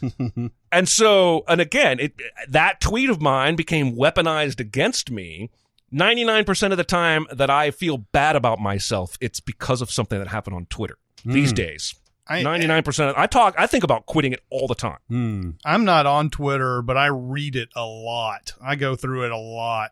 and 0.71 0.89
so, 0.89 1.43
and 1.47 1.61
again, 1.61 1.99
it 1.99 2.13
that 2.49 2.81
tweet 2.81 3.09
of 3.09 3.21
mine 3.21 3.55
became 3.55 3.95
weaponized 3.95 4.59
against 4.59 5.09
me. 5.11 5.51
99% 5.93 6.71
of 6.71 6.77
the 6.77 6.83
time 6.83 7.27
that 7.31 7.49
I 7.49 7.71
feel 7.71 7.97
bad 7.97 8.35
about 8.35 8.59
myself, 8.59 9.17
it's 9.21 9.39
because 9.39 9.81
of 9.81 9.89
something 9.89 10.19
that 10.19 10.27
happened 10.27 10.57
on 10.57 10.65
Twitter 10.65 10.97
these 11.23 11.51
hmm. 11.51 11.55
days. 11.55 11.95
I- 12.29 12.43
99% 12.43 13.13
I 13.17 13.27
talk, 13.27 13.55
I 13.57 13.67
think 13.67 13.83
about 13.83 14.05
quitting 14.05 14.33
it 14.33 14.41
all 14.49 14.67
the 14.67 14.75
time. 14.75 14.99
Hmm. 15.07 15.49
I'm 15.65 15.85
not 15.85 16.05
on 16.05 16.29
Twitter, 16.29 16.81
but 16.81 16.97
I 16.97 17.07
read 17.07 17.55
it 17.55 17.69
a 17.75 17.85
lot. 17.85 18.53
I 18.61 18.75
go 18.75 18.95
through 18.95 19.25
it 19.25 19.31
a 19.31 19.37
lot. 19.37 19.91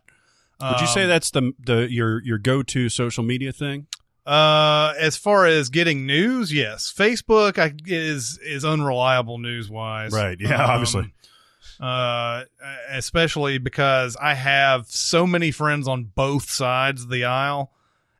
Would 0.61 0.79
you 0.81 0.87
say 0.87 1.03
Um, 1.03 1.09
that's 1.09 1.31
the 1.31 1.51
the 1.59 1.91
your 1.91 2.23
your 2.23 2.37
go 2.37 2.63
to 2.63 2.87
social 2.89 3.23
media 3.23 3.51
thing? 3.51 3.87
Uh, 4.25 4.93
as 4.97 5.17
far 5.17 5.45
as 5.45 5.69
getting 5.69 6.05
news, 6.07 6.51
yes, 6.53 6.91
Facebook 6.97 7.59
I, 7.59 7.73
is 7.85 8.39
is 8.41 8.63
unreliable 8.65 9.37
news 9.37 9.69
wise. 9.69 10.13
Right, 10.13 10.37
yeah, 10.39 10.63
obviously. 10.65 11.13
Uh, 11.79 12.43
especially 12.89 13.57
because 13.57 14.15
I 14.15 14.33
have 14.33 14.87
so 14.87 15.27
many 15.27 15.51
friends 15.51 15.87
on 15.89 16.05
both 16.05 16.49
sides 16.49 17.03
of 17.03 17.09
the 17.09 17.25
aisle, 17.25 17.71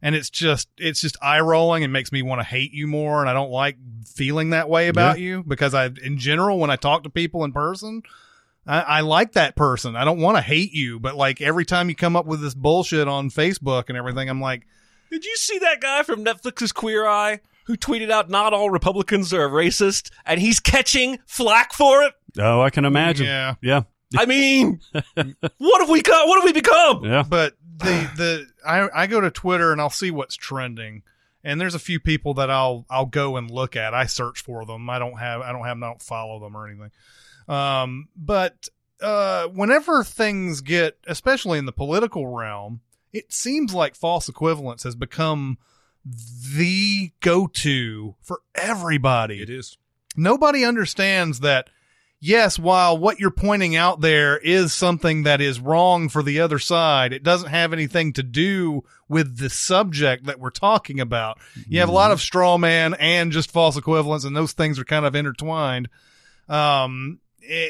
and 0.06 0.14
it's 0.14 0.30
just 0.30 0.70
it's 0.78 1.02
just 1.02 1.18
eye 1.20 1.40
rolling 1.40 1.84
and 1.84 1.92
makes 1.92 2.12
me 2.12 2.22
want 2.22 2.40
to 2.40 2.46
hate 2.46 2.72
you 2.72 2.86
more, 2.86 3.22
and 3.22 3.30
I 3.30 3.34
don't 3.34 3.50
like 3.50 3.76
feeling 4.06 4.52
that 4.52 4.70
way 4.70 4.88
about 4.88 5.20
you 5.20 5.44
because 5.44 5.74
I, 5.74 5.88
in 5.88 6.20
general, 6.20 6.60
when 6.60 6.70
I 6.70 6.76
talk 6.76 7.04
to 7.04 7.10
people 7.10 7.44
in 7.44 7.52
person. 7.52 8.04
I, 8.68 8.82
I 8.82 9.02
like 9.02 9.34
that 9.34 9.56
person. 9.56 9.96
I 9.96 10.06
don't 10.06 10.20
want 10.20 10.38
to 10.38 10.42
hate 10.42 10.74
you, 10.74 11.00
but 11.00 11.16
like 11.16 11.40
every 11.40 11.66
time 11.66 11.88
you 11.88 11.94
come 11.96 12.16
up 12.16 12.26
with 12.26 12.42
this 12.42 12.56
bullshit 12.56 13.08
on 13.08 13.30
Facebook 13.30 13.90
and 13.90 13.98
everything, 13.98 14.28
I'm 14.28 14.42
like, 14.42 14.66
Did 15.12 15.24
you 15.24 15.36
see 15.36 15.60
that 15.60 15.82
guy 15.82 16.02
from 16.02 16.26
Netflix's 16.26 16.72
Queer 16.72 17.06
Eye 17.08 17.42
who 17.68 17.78
tweeted 17.78 18.10
out 18.10 18.32
not 18.32 18.54
all 18.54 18.72
Republicans 18.72 19.32
are 19.34 19.48
racist 19.48 20.10
and 20.26 20.40
he's 20.40 20.60
catching 20.60 21.20
flack 21.28 21.74
for 21.74 22.02
it? 22.04 22.14
Oh, 22.40 22.62
I 22.62 22.72
can 22.72 22.86
imagine. 22.86 23.28
Yeah. 23.28 23.54
Yeah. 23.62 23.84
I 24.18 24.26
mean, 24.26 24.80
what 25.58 25.82
have 25.82 25.90
we 25.90 26.02
got? 26.02 26.28
What 26.28 26.38
have 26.38 26.46
we 26.46 26.54
become? 26.54 27.06
Yeah. 27.06 27.24
but 27.28 27.54
the 27.78 28.10
the 28.16 28.48
I 28.66 28.90
I 29.04 29.08
go 29.08 29.22
to 29.22 29.32
Twitter 29.32 29.72
and 29.72 29.82
I'll 29.82 29.90
see 29.90 30.12
what's 30.12 30.36
trending. 30.36 31.04
And 31.44 31.62
there's 31.62 31.76
a 31.76 31.80
few 31.80 32.00
people 32.00 32.34
that 32.36 32.50
I'll 32.50 32.86
I'll 32.90 33.06
go 33.06 33.38
and 33.38 33.52
look 33.52 33.76
at. 33.76 33.94
I 33.94 34.06
search 34.06 34.42
for 34.42 34.66
them. 34.66 34.90
I 34.90 35.00
don't 35.00 35.20
have 35.20 35.42
I 35.42 35.52
don't 35.52 35.66
have 35.66 35.78
I 35.78 35.88
don't 35.88 36.02
follow 36.02 36.40
them 36.40 36.58
or 36.58 36.68
anything. 36.68 36.92
Um, 37.48 38.10
but 38.16 38.68
uh, 39.02 39.48
whenever 39.48 40.04
things 40.04 40.62
get, 40.62 40.98
especially 41.06 41.60
in 41.60 41.66
the 41.66 41.72
political 41.72 42.28
realm, 42.28 42.82
it 43.14 43.32
seems 43.32 43.74
like 43.74 43.96
false 43.96 44.28
equivalence 44.28 44.84
has 44.84 44.96
become 44.96 45.58
the 46.06 47.12
go-to 47.20 48.16
for 48.22 48.42
everybody 48.54 49.42
is. 49.42 49.78
nobody 50.16 50.64
understands 50.64 51.40
that 51.40 51.70
yes 52.26 52.58
while 52.58 52.98
what 52.98 53.20
you're 53.20 53.32
pointing 53.32 53.76
out 53.76 54.02
there 54.02 54.38
is 54.38 54.74
something 54.74 55.24
that 55.24 55.42
is 55.42 55.60
wrong 55.60 56.10
for 56.10 56.24
the 56.24 56.40
other 56.40 56.60
side 56.60 57.14
it 57.14 57.24
doesn't 57.24 57.50
have 57.50 57.74
anything 57.74 58.12
to 58.14 58.24
do 58.24 58.84
with 59.08 59.38
the 59.38 59.50
subject 59.50 60.26
that 60.26 60.40
we're 60.40 60.50
talking 60.50 61.00
about. 61.00 61.40
You 61.68 61.80
have 61.80 61.90
a 61.90 61.94
lot 61.94 62.12
of 62.12 62.22
straw 62.22 62.58
man 62.58 62.96
and 62.96 63.32
just 63.32 63.52
false 63.52 63.78
equivalence 63.78 64.24
and 64.24 64.36
those 64.36 64.54
things 64.54 64.80
are 64.80 64.86
kind 64.86 65.06
of 65.06 65.16
intertwined. 65.16 65.90
Um 66.50 67.20
eh, 67.48 67.70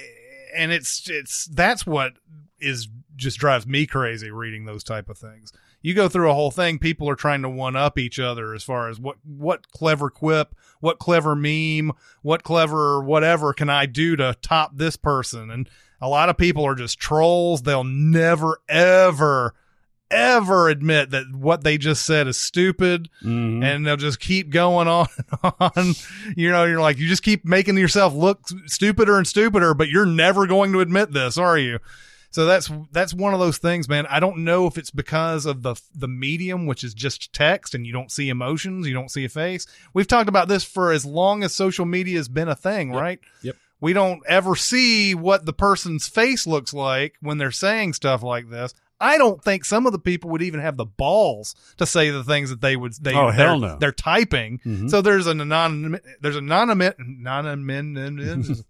and 0.55 0.71
it's 0.71 1.09
it's 1.09 1.45
that's 1.45 1.85
what 1.85 2.13
is 2.59 2.87
just 3.15 3.37
drives 3.37 3.67
me 3.67 3.85
crazy 3.85 4.31
reading 4.31 4.65
those 4.65 4.83
type 4.83 5.09
of 5.09 5.17
things 5.17 5.51
you 5.85 5.93
go 5.93 6.09
through 6.09 6.29
a 6.29 6.33
whole 6.33 6.51
thing 6.51 6.79
people 6.79 7.07
are 7.09 7.15
trying 7.15 7.41
to 7.41 7.49
one 7.49 7.75
up 7.75 7.97
each 7.97 8.19
other 8.19 8.53
as 8.53 8.63
far 8.63 8.89
as 8.89 8.99
what 8.99 9.17
what 9.23 9.71
clever 9.71 10.09
quip 10.09 10.55
what 10.79 10.97
clever 10.99 11.35
meme 11.35 11.91
what 12.23 12.43
clever 12.43 13.01
whatever 13.01 13.53
can 13.53 13.69
i 13.69 13.85
do 13.85 14.15
to 14.15 14.35
top 14.41 14.71
this 14.75 14.95
person 14.95 15.51
and 15.51 15.69
a 16.01 16.09
lot 16.09 16.27
of 16.29 16.37
people 16.37 16.65
are 16.65 16.75
just 16.75 16.99
trolls 16.99 17.61
they'll 17.61 17.83
never 17.83 18.57
ever 18.67 19.53
ever 20.11 20.69
admit 20.69 21.09
that 21.09 21.25
what 21.35 21.63
they 21.63 21.77
just 21.79 22.05
said 22.05 22.27
is 22.27 22.37
stupid 22.37 23.09
Mhm. 23.23 23.63
and 23.63 23.85
they'll 23.85 23.97
just 23.97 24.19
keep 24.19 24.51
going 24.51 24.87
on 24.87 25.07
and 25.17 25.53
on. 25.59 25.93
You 26.35 26.51
know, 26.51 26.63
you're 26.65 26.79
like, 26.79 26.99
you 26.99 27.07
just 27.07 27.23
keep 27.23 27.43
making 27.43 27.75
yourself 27.77 28.13
look 28.13 28.41
stupider 28.67 29.17
and 29.17 29.25
stupider, 29.27 29.73
but 29.73 29.89
you're 29.89 30.05
never 30.05 30.45
going 30.45 30.71
to 30.73 30.79
admit 30.79 31.11
this, 31.11 31.39
are 31.39 31.57
you? 31.57 31.79
So 32.35 32.43
that's 32.45 32.69
that's 32.91 33.13
one 33.13 33.33
of 33.33 33.39
those 33.39 33.59
things, 33.59 33.87
man. 33.87 34.05
I 34.07 34.19
don't 34.19 34.39
know 34.39 34.67
if 34.67 34.77
it's 34.77 34.91
because 34.91 35.45
of 35.45 35.61
the 35.63 35.75
the 35.95 36.09
medium, 36.09 36.65
which 36.65 36.83
is 36.83 36.93
just 36.93 37.31
text, 37.31 37.73
and 37.73 37.87
you 37.87 37.93
don't 37.93 38.11
see 38.11 38.27
emotions, 38.27 38.85
you 38.85 38.93
don't 38.93 39.09
see 39.09 39.23
a 39.23 39.29
face. 39.29 39.65
We've 39.93 40.05
talked 40.05 40.27
about 40.27 40.49
this 40.49 40.65
for 40.65 40.91
as 40.91 41.05
long 41.05 41.43
as 41.45 41.55
social 41.55 41.85
media 41.85 42.17
has 42.17 42.27
been 42.27 42.49
a 42.49 42.55
thing, 42.55 42.91
right? 42.91 43.21
Yep. 43.41 43.55
We 43.79 43.93
don't 43.93 44.21
ever 44.27 44.57
see 44.57 45.15
what 45.15 45.45
the 45.45 45.53
person's 45.53 46.09
face 46.09 46.45
looks 46.45 46.73
like 46.73 47.15
when 47.21 47.37
they're 47.37 47.51
saying 47.51 47.93
stuff 47.93 48.21
like 48.21 48.49
this. 48.49 48.73
I 48.99 49.17
don't 49.17 49.41
think 49.41 49.63
some 49.63 49.85
of 49.85 49.93
the 49.93 49.99
people 49.99 50.29
would 50.31 50.41
even 50.41 50.59
have 50.59 50.75
the 50.75 50.85
balls 50.85 51.55
to 51.77 51.85
say 51.85 52.09
the 52.09 52.23
things 52.25 52.49
that 52.49 52.59
they 52.59 52.75
would. 52.75 52.95
They, 53.01 53.13
Oh, 53.15 53.29
hell 53.29 53.61
they're- 53.61 53.69
no. 53.69 53.77
They're 53.79 53.91
typing, 53.93 54.59
Mhm. 54.65 54.89
so 54.89 55.01
there's 55.01 55.27
an 55.27 55.39
anon. 55.39 56.01
There's 56.21 56.35
a 56.35 56.39
anonymity. 56.41 56.97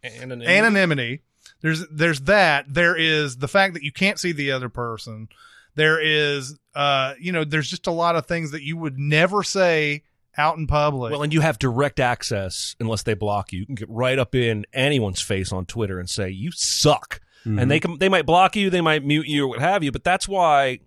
Anonymity. 0.03 0.45
anonymity. 0.47 1.21
There's 1.65 1.83
there's 1.89 2.21
that. 2.21 2.71
There 2.71 2.95
is 2.95 3.37
the 3.37 3.47
fact 3.47 3.73
that 3.73 3.81
you 3.81 3.91
can't 3.91 4.19
see 4.19 4.31
the 4.33 4.51
other 4.51 4.69
person. 4.69 5.29
There 5.73 5.99
is 5.99 6.59
uh 6.75 7.15
you 7.19 7.31
know 7.31 7.43
there's 7.43 7.67
just 7.67 7.87
a 7.87 7.91
lot 7.91 8.15
of 8.15 8.27
things 8.27 8.51
that 8.51 8.61
you 8.61 8.77
would 8.77 8.99
never 8.99 9.41
say 9.41 10.03
out 10.37 10.57
in 10.57 10.67
public. 10.67 11.11
Well, 11.11 11.23
and 11.23 11.33
you 11.33 11.41
have 11.41 11.57
direct 11.57 11.99
access 11.99 12.75
unless 12.79 13.01
they 13.01 13.15
block 13.15 13.51
you. 13.51 13.61
You 13.61 13.65
can 13.65 13.73
get 13.73 13.89
right 13.89 14.19
up 14.19 14.35
in 14.35 14.67
anyone's 14.73 15.21
face 15.21 15.51
on 15.51 15.65
Twitter 15.65 15.99
and 15.99 16.07
say 16.07 16.29
you 16.29 16.51
suck, 16.51 17.19
and 17.45 17.71
they 17.71 17.79
can 17.79 17.97
they 17.97 18.09
might 18.09 18.27
block 18.27 18.55
you, 18.55 18.69
they 18.69 18.81
might 18.81 19.03
mute 19.03 19.25
you 19.25 19.45
or 19.45 19.47
what 19.47 19.59
have 19.59 19.83
you. 19.83 19.91
But 19.91 20.03
that's 20.03 20.27
why 20.27 20.81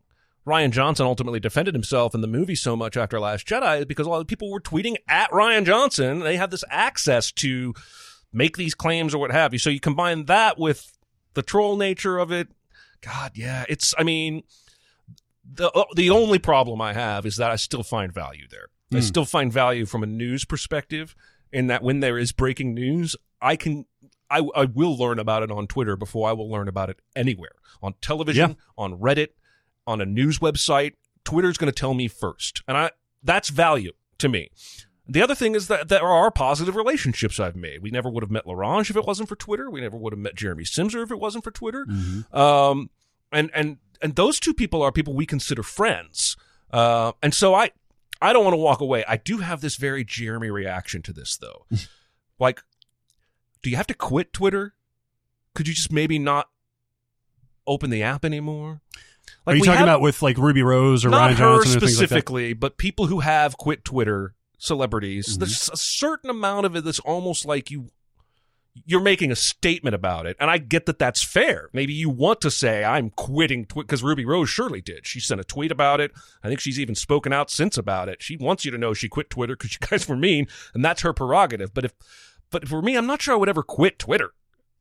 Rian 0.46 0.70
Johnson 0.70 1.06
ultimately 1.06 1.40
defended 1.40 1.74
himself 1.74 2.14
in 2.14 2.20
the 2.20 2.28
movie 2.28 2.54
so 2.54 2.76
much 2.76 2.96
after 2.96 3.18
Last 3.18 3.48
Jedi, 3.48 3.80
is 3.80 3.84
because 3.84 4.06
a 4.06 4.10
lot 4.10 4.20
of 4.20 4.28
people 4.28 4.48
were 4.48 4.60
tweeting 4.60 4.94
at 5.08 5.28
Rian 5.32 5.66
Johnson. 5.66 6.20
They 6.20 6.36
have 6.36 6.50
this 6.50 6.62
access 6.70 7.32
to 7.32 7.74
make 8.38 8.56
these 8.56 8.74
claims 8.74 9.14
or 9.14 9.18
what 9.18 9.30
have 9.30 9.52
you. 9.52 9.58
So 9.58 9.68
you 9.68 9.80
combine 9.80 10.24
that 10.24 10.58
with 10.58 10.96
the 11.34 11.42
troll 11.42 11.76
nature 11.76 12.16
of 12.18 12.32
it. 12.32 12.48
God, 13.02 13.32
yeah, 13.34 13.64
it's. 13.68 13.94
I 13.98 14.02
mean, 14.02 14.44
the 15.44 15.70
uh, 15.70 15.84
the 15.94 16.10
only 16.10 16.38
problem 16.38 16.80
I 16.80 16.94
have 16.94 17.26
is 17.26 17.36
that 17.36 17.50
I 17.50 17.56
still 17.56 17.82
find 17.82 18.12
value 18.12 18.46
there. 18.50 18.68
I 18.92 18.96
hmm. 18.96 19.02
still 19.02 19.24
find 19.26 19.52
value 19.52 19.84
from 19.84 20.02
a 20.02 20.06
news 20.06 20.44
perspective 20.44 21.14
in 21.52 21.66
that 21.66 21.82
when 21.82 22.00
there 22.00 22.18
is 22.18 22.32
breaking 22.32 22.74
news, 22.74 23.14
I 23.40 23.56
can 23.56 23.86
I, 24.30 24.46
I 24.54 24.64
will 24.64 24.96
learn 24.96 25.18
about 25.18 25.42
it 25.42 25.50
on 25.50 25.66
Twitter 25.66 25.96
before 25.96 26.28
I 26.28 26.32
will 26.32 26.50
learn 26.50 26.68
about 26.68 26.90
it 26.90 27.00
anywhere. 27.16 27.52
On 27.82 27.94
television, 28.00 28.50
Yeah. 28.50 28.56
on 28.76 28.98
Reddit, 28.98 29.28
on 29.86 30.00
a 30.00 30.06
news 30.06 30.38
website, 30.38 30.94
Twitter's 31.24 31.56
going 31.56 31.72
to 31.72 31.78
tell 31.78 31.94
me 31.94 32.08
first. 32.08 32.62
And 32.66 32.76
I 32.76 32.90
that's 33.22 33.48
value 33.48 33.92
to 34.18 34.28
me. 34.28 34.50
The 35.08 35.22
other 35.22 35.34
thing 35.34 35.54
is 35.54 35.68
that 35.68 35.88
there 35.88 36.04
are 36.04 36.30
positive 36.30 36.76
relationships 36.76 37.40
I've 37.40 37.56
made. 37.56 37.82
We 37.82 37.90
never 37.90 38.10
would 38.10 38.22
have 38.22 38.30
met 38.30 38.44
Larange 38.46 38.90
if 38.90 38.96
it 38.96 39.06
wasn't 39.06 39.28
for 39.28 39.36
Twitter. 39.36 39.70
We 39.70 39.80
never 39.80 39.96
would 39.96 40.12
have 40.12 40.20
met 40.20 40.34
Jeremy 40.34 40.64
Simser 40.64 41.02
if 41.02 41.10
it 41.10 41.18
wasn't 41.18 41.44
for 41.44 41.50
Twitter. 41.50 41.86
Um, 42.32 42.90
and 43.32 43.50
and 43.54 43.78
and 44.02 44.16
those 44.16 44.38
two 44.38 44.52
people 44.54 44.82
are 44.82 44.92
people 44.92 45.14
we 45.14 45.26
consider 45.26 45.62
friends. 45.62 46.36
Uh, 46.70 47.12
and 47.22 47.32
so 47.34 47.54
I 47.54 47.70
I 48.20 48.32
don't 48.32 48.44
want 48.44 48.54
to 48.54 48.58
walk 48.58 48.80
away. 48.80 49.04
I 49.08 49.16
do 49.16 49.38
have 49.38 49.60
this 49.60 49.76
very 49.76 50.04
Jeremy 50.04 50.50
reaction 50.50 51.02
to 51.02 51.12
this 51.12 51.36
though. 51.36 51.66
like, 52.38 52.60
do 53.62 53.70
you 53.70 53.76
have 53.76 53.86
to 53.86 53.94
quit 53.94 54.32
Twitter? 54.32 54.74
Could 55.54 55.68
you 55.68 55.74
just 55.74 55.92
maybe 55.92 56.18
not 56.18 56.48
open 57.66 57.90
the 57.90 58.02
app 58.02 58.24
anymore? 58.24 58.80
Are 59.46 59.54
you 59.54 59.62
talking 59.62 59.78
have- 59.78 59.88
about 59.88 60.00
with 60.00 60.22
like 60.22 60.36
Ruby 60.36 60.62
Rose 60.62 61.04
or 61.04 61.10
not 61.10 61.30
Rian 61.30 61.36
Johnson 61.36 61.76
or 61.76 61.80
things 61.80 61.82
like 61.82 62.08
specifically, 62.08 62.52
but 62.52 62.76
people 62.76 63.06
who 63.06 63.20
have 63.20 63.56
quit 63.56 63.84
Twitter, 63.84 64.34
celebrities. 64.58 65.30
Mm-hmm. 65.30 65.40
There's 65.40 65.70
a 65.72 65.76
certain 65.76 66.30
amount 66.30 66.66
of 66.66 66.76
it 66.76 66.84
that's 66.84 67.00
almost 67.00 67.46
like 67.46 67.70
you 67.70 67.90
you're 68.86 69.00
making 69.02 69.32
a 69.32 69.36
statement 69.36 69.94
about 69.94 70.26
it, 70.26 70.36
and 70.38 70.50
I 70.50 70.58
get 70.58 70.86
that 70.86 70.98
that's 70.98 71.22
fair. 71.22 71.68
Maybe 71.72 71.92
you 71.92 72.10
want 72.10 72.40
to 72.42 72.50
say 72.50 72.84
I'm 72.84 73.10
quitting 73.10 73.66
because 73.74 74.02
Ruby 74.02 74.24
Rose 74.24 74.50
surely 74.50 74.80
did. 74.80 75.06
She 75.06 75.20
sent 75.20 75.40
a 75.40 75.44
tweet 75.44 75.72
about 75.72 76.00
it. 76.00 76.12
I 76.42 76.48
think 76.48 76.60
she's 76.60 76.78
even 76.78 76.94
spoken 76.94 77.32
out 77.32 77.50
since 77.50 77.76
about 77.76 78.08
it. 78.08 78.22
She 78.22 78.36
wants 78.36 78.64
you 78.64 78.70
to 78.70 78.78
know 78.78 78.94
she 78.94 79.08
quit 79.08 79.30
Twitter 79.30 79.56
because 79.56 79.72
you 79.80 79.86
guys 79.86 80.08
were 80.08 80.16
mean, 80.16 80.46
and 80.74 80.84
that's 80.84 81.02
her 81.02 81.12
prerogative. 81.12 81.74
But 81.74 81.86
if 81.86 81.94
but 82.50 82.68
for 82.68 82.82
me, 82.82 82.96
I'm 82.96 83.06
not 83.06 83.22
sure 83.22 83.34
I 83.34 83.38
would 83.38 83.48
ever 83.48 83.62
quit 83.62 83.98
Twitter, 83.98 84.32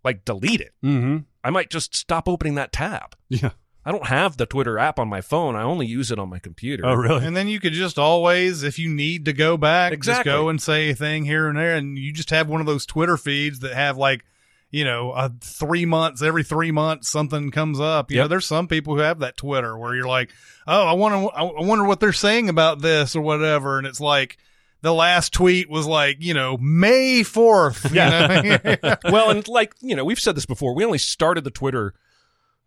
like 0.04 0.26
delete 0.26 0.62
it. 0.62 0.74
Mm-hmm. 0.84 1.18
I 1.44 1.50
might 1.50 1.70
just 1.70 1.96
stop 1.96 2.28
opening 2.28 2.56
that 2.56 2.72
tab. 2.72 3.16
Yeah. 3.30 3.52
I 3.88 3.92
don't 3.94 4.08
have 4.08 4.36
the 4.36 4.46
Twitter 4.46 4.78
app 4.78 5.00
on 5.00 5.08
my 5.08 5.22
phone. 5.22 5.56
I 5.56 5.62
only 5.62 5.86
use 5.86 6.12
it 6.12 6.20
on 6.20 6.28
my 6.28 6.40
computer. 6.40 6.86
Oh, 6.86 6.94
really? 6.94 7.26
And 7.26 7.38
then 7.38 7.48
you 7.48 7.62
could 7.62 7.72
just 7.72 7.98
always, 7.98 8.62
if 8.64 8.78
you 8.78 8.90
need 8.90 9.24
to 9.26 9.32
go 9.34 9.56
back, 9.56 9.94
Exactly. 9.94 10.26
just 10.30 10.36
go 10.36 10.50
and 10.50 10.62
say 10.62 10.90
a 10.90 10.96
thing 10.96 11.24
here 11.24 11.48
and 11.48 11.58
there, 11.58 11.76
and 11.78 11.98
you 11.98 12.12
just 12.12 12.30
have 12.32 12.50
one 12.50 12.60
of 12.60 12.68
those 12.68 12.86
Twitter 12.86 13.16
feeds 13.16 13.60
that 13.60 13.74
have 13.74 13.96
like, 13.96 14.26
you 14.72 14.84
know, 14.84 15.12
uh, 15.12 15.30
three 15.40 15.86
months, 15.86 16.22
every 16.22 16.44
three 16.44 16.72
months 16.72 17.08
something 17.08 17.50
comes 17.50 17.80
up. 17.80 18.12
You 18.12 18.18
Yep. 18.18 18.24
know, 18.26 18.28
there's 18.28 18.46
some 18.46 18.68
people 18.68 18.94
who 18.96 19.00
have 19.02 19.20
that 19.20 19.38
Twitter 19.38 19.78
where 19.78 19.96
you're 19.96 20.06
like, 20.06 20.32
oh, 20.68 20.86
I 20.86 20.92
want 20.92 21.14
to, 21.16 21.38
I 21.40 21.66
wonder 21.66 21.86
what 21.86 22.02
they're 22.02 22.12
saying 22.12 22.50
about 22.50 22.82
this 22.82 23.16
or 23.16 23.22
whatever, 23.22 23.78
and 23.78 23.88
it's 23.88 24.02
like. 24.02 24.38
The 24.84 24.94
last 24.94 25.34
tweet 25.34 25.72
was 25.72 25.88
like, 25.88 26.18
you 26.20 26.36
know, 26.36 26.56
May 26.62 27.22
4th. 27.22 27.90
You 27.90 27.96
know? 27.96 28.96
well, 29.12 29.32
and 29.32 29.46
like 29.48 29.74
you 29.82 29.96
know, 29.96 30.06
we've 30.06 30.20
said 30.20 30.36
this 30.36 30.46
before. 30.46 30.76
We 30.76 30.86
only 30.86 31.00
started 31.00 31.44
the 31.44 31.50
Twitter 31.50 31.96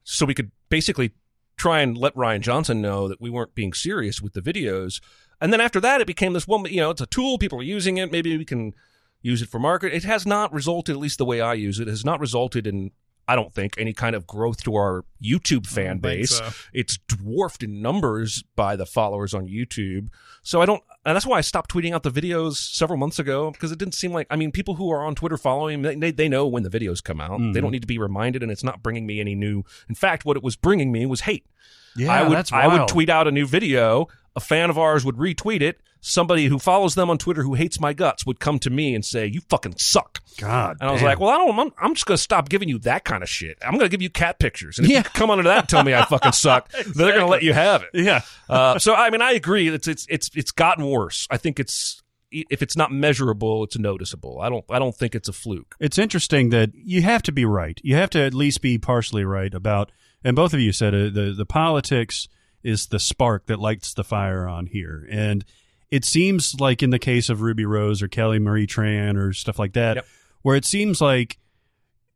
so 0.04 0.26
we 0.26 0.34
could 0.34 0.50
basically 0.68 1.12
try 1.56 1.80
and 1.80 1.96
let 1.96 2.14
Rian 2.14 2.40
Johnson 2.40 2.80
know 2.80 3.06
that 3.08 3.20
we 3.20 3.30
weren't 3.30 3.54
being 3.54 3.72
serious 3.72 4.22
with 4.22 4.32
the 4.32 4.40
videos. 4.40 5.00
And 5.40 5.52
then 5.52 5.60
after 5.60 5.80
that, 5.80 6.00
it 6.00 6.06
became 6.06 6.32
this 6.32 6.48
one. 6.48 6.64
You 6.64 6.80
know, 6.80 6.90
it's 6.90 7.00
a 7.00 7.06
tool. 7.06 7.38
People 7.38 7.60
are 7.60 7.64
using 7.64 7.98
it. 7.98 8.10
Maybe 8.10 8.36
we 8.36 8.44
can 8.44 8.74
use 9.22 9.42
it 9.42 9.48
for 9.48 9.58
market. 9.58 9.92
It 9.92 10.04
has 10.04 10.26
not 10.26 10.52
resulted, 10.52 10.94
at 10.94 11.00
least 11.00 11.18
the 11.18 11.24
way 11.24 11.40
I 11.40 11.54
use 11.54 11.78
it, 11.78 11.88
has 11.88 12.04
not 12.04 12.20
resulted 12.20 12.66
in. 12.66 12.92
I 13.28 13.36
don't 13.36 13.52
think 13.54 13.74
any 13.78 13.92
kind 13.92 14.16
of 14.16 14.26
growth 14.26 14.62
to 14.64 14.74
our 14.74 15.04
YouTube 15.22 15.66
fan 15.66 15.98
base. 15.98 16.38
so. 16.38 16.50
It's 16.72 16.98
dwarfed 17.06 17.62
in 17.62 17.80
numbers 17.80 18.42
by 18.56 18.74
the 18.76 18.86
followers 18.86 19.34
on 19.34 19.46
YouTube. 19.46 20.08
So 20.42 20.60
I 20.60 20.66
don't, 20.66 20.82
and 21.04 21.14
that's 21.14 21.26
why 21.26 21.38
I 21.38 21.40
stopped 21.42 21.72
tweeting 21.72 21.92
out 21.92 22.02
the 22.02 22.10
videos 22.10 22.56
several 22.56 22.96
months 22.96 23.18
ago 23.18 23.50
because 23.50 23.70
it 23.70 23.78
didn't 23.78 23.94
seem 23.94 24.12
like. 24.12 24.26
I 24.30 24.36
mean, 24.36 24.50
people 24.50 24.74
who 24.74 24.90
are 24.90 25.04
on 25.04 25.14
Twitter 25.14 25.36
following 25.36 25.82
they 25.82 26.10
they 26.10 26.28
know 26.28 26.46
when 26.46 26.62
the 26.62 26.70
videos 26.70 27.02
come 27.02 27.20
out. 27.20 27.40
They 27.52 27.60
don't 27.60 27.70
need 27.70 27.82
to 27.82 27.86
be 27.86 27.98
reminded, 27.98 28.42
and 28.42 28.50
it's 28.50 28.64
not 28.64 28.82
bringing 28.82 29.06
me 29.06 29.20
any 29.20 29.34
new. 29.34 29.62
In 29.88 29.94
fact, 29.94 30.24
what 30.24 30.36
it 30.36 30.42
was 30.42 30.56
bringing 30.56 30.90
me 30.90 31.06
was 31.06 31.22
hate. 31.22 31.46
Yeah, 31.96 32.12
I 32.12 32.22
would 32.22 32.36
that's 32.36 32.52
I 32.52 32.66
would 32.66 32.88
tweet 32.88 33.08
out 33.10 33.26
a 33.28 33.30
new 33.32 33.46
video. 33.46 34.08
A 34.36 34.40
fan 34.40 34.70
of 34.70 34.78
ours 34.78 35.04
would 35.04 35.16
retweet 35.16 35.60
it. 35.60 35.80
Somebody 36.02 36.46
who 36.46 36.58
follows 36.58 36.94
them 36.94 37.10
on 37.10 37.18
Twitter 37.18 37.42
who 37.42 37.54
hates 37.54 37.78
my 37.78 37.92
guts 37.92 38.24
would 38.24 38.40
come 38.40 38.58
to 38.60 38.70
me 38.70 38.94
and 38.94 39.04
say, 39.04 39.26
"You 39.26 39.40
fucking 39.48 39.74
suck." 39.76 40.20
God. 40.38 40.78
And 40.80 40.88
I 40.88 40.92
was 40.92 41.00
damn. 41.00 41.08
like, 41.08 41.20
"Well, 41.20 41.28
I 41.30 41.36
don't. 41.36 41.58
I'm, 41.58 41.72
I'm 41.78 41.94
just 41.94 42.06
going 42.06 42.16
to 42.16 42.22
stop 42.22 42.48
giving 42.48 42.68
you 42.68 42.78
that 42.80 43.04
kind 43.04 43.22
of 43.22 43.28
shit. 43.28 43.58
I'm 43.60 43.72
going 43.72 43.84
to 43.84 43.88
give 43.88 44.00
you 44.00 44.08
cat 44.08 44.38
pictures. 44.38 44.78
And 44.78 44.86
if 44.86 44.92
you 44.92 45.02
come 45.02 45.30
onto 45.30 45.42
that 45.44 45.58
and 45.58 45.68
tell 45.68 45.84
me 45.84 45.92
I 45.92 46.04
fucking 46.06 46.32
suck, 46.32 46.70
then 46.70 46.92
they're 46.94 47.12
going 47.12 47.26
to 47.26 47.30
let 47.30 47.42
you 47.42 47.52
have 47.52 47.82
it." 47.82 47.90
yeah. 47.92 48.22
Uh, 48.48 48.78
so 48.78 48.94
I 48.94 49.10
mean, 49.10 49.20
I 49.20 49.32
agree. 49.32 49.68
It's 49.68 49.88
it's 49.88 50.06
it's 50.08 50.30
it's 50.34 50.52
gotten 50.52 50.86
worse. 50.86 51.26
I 51.30 51.36
think 51.36 51.60
it's 51.60 52.02
if 52.30 52.62
it's 52.62 52.76
not 52.76 52.92
measurable, 52.92 53.64
it's 53.64 53.78
noticeable. 53.78 54.40
I 54.40 54.48
don't 54.48 54.64
I 54.70 54.78
don't 54.78 54.94
think 54.94 55.14
it's 55.14 55.28
a 55.28 55.32
fluke. 55.32 55.74
It's 55.80 55.98
interesting 55.98 56.50
that 56.50 56.70
you 56.74 57.02
have 57.02 57.22
to 57.22 57.32
be 57.32 57.44
right. 57.44 57.78
You 57.82 57.96
have 57.96 58.10
to 58.10 58.20
at 58.20 58.34
least 58.34 58.62
be 58.62 58.78
partially 58.78 59.24
right 59.24 59.52
about, 59.52 59.92
and 60.24 60.36
both 60.36 60.54
of 60.54 60.60
you 60.60 60.72
said 60.72 60.94
it, 60.94 61.14
the 61.14 61.34
the 61.36 61.46
politics 61.46 62.28
is 62.62 62.86
the 62.86 62.98
spark 63.00 63.46
that 63.46 63.58
lights 63.58 63.94
the 63.94 64.04
fire 64.04 64.46
on 64.48 64.66
here, 64.66 65.06
and 65.10 65.44
it 65.90 66.04
seems 66.04 66.60
like 66.60 66.82
in 66.82 66.90
the 66.90 66.98
case 66.98 67.28
of 67.28 67.40
Ruby 67.40 67.64
Rose 67.64 68.00
or 68.02 68.08
Kelly 68.08 68.38
Marie 68.38 68.66
Tran 68.66 69.16
or 69.16 69.32
stuff 69.32 69.58
like 69.58 69.72
that, 69.72 69.96
Yep. 69.96 70.06
where 70.42 70.56
it 70.56 70.64
seems 70.64 71.00
like 71.00 71.38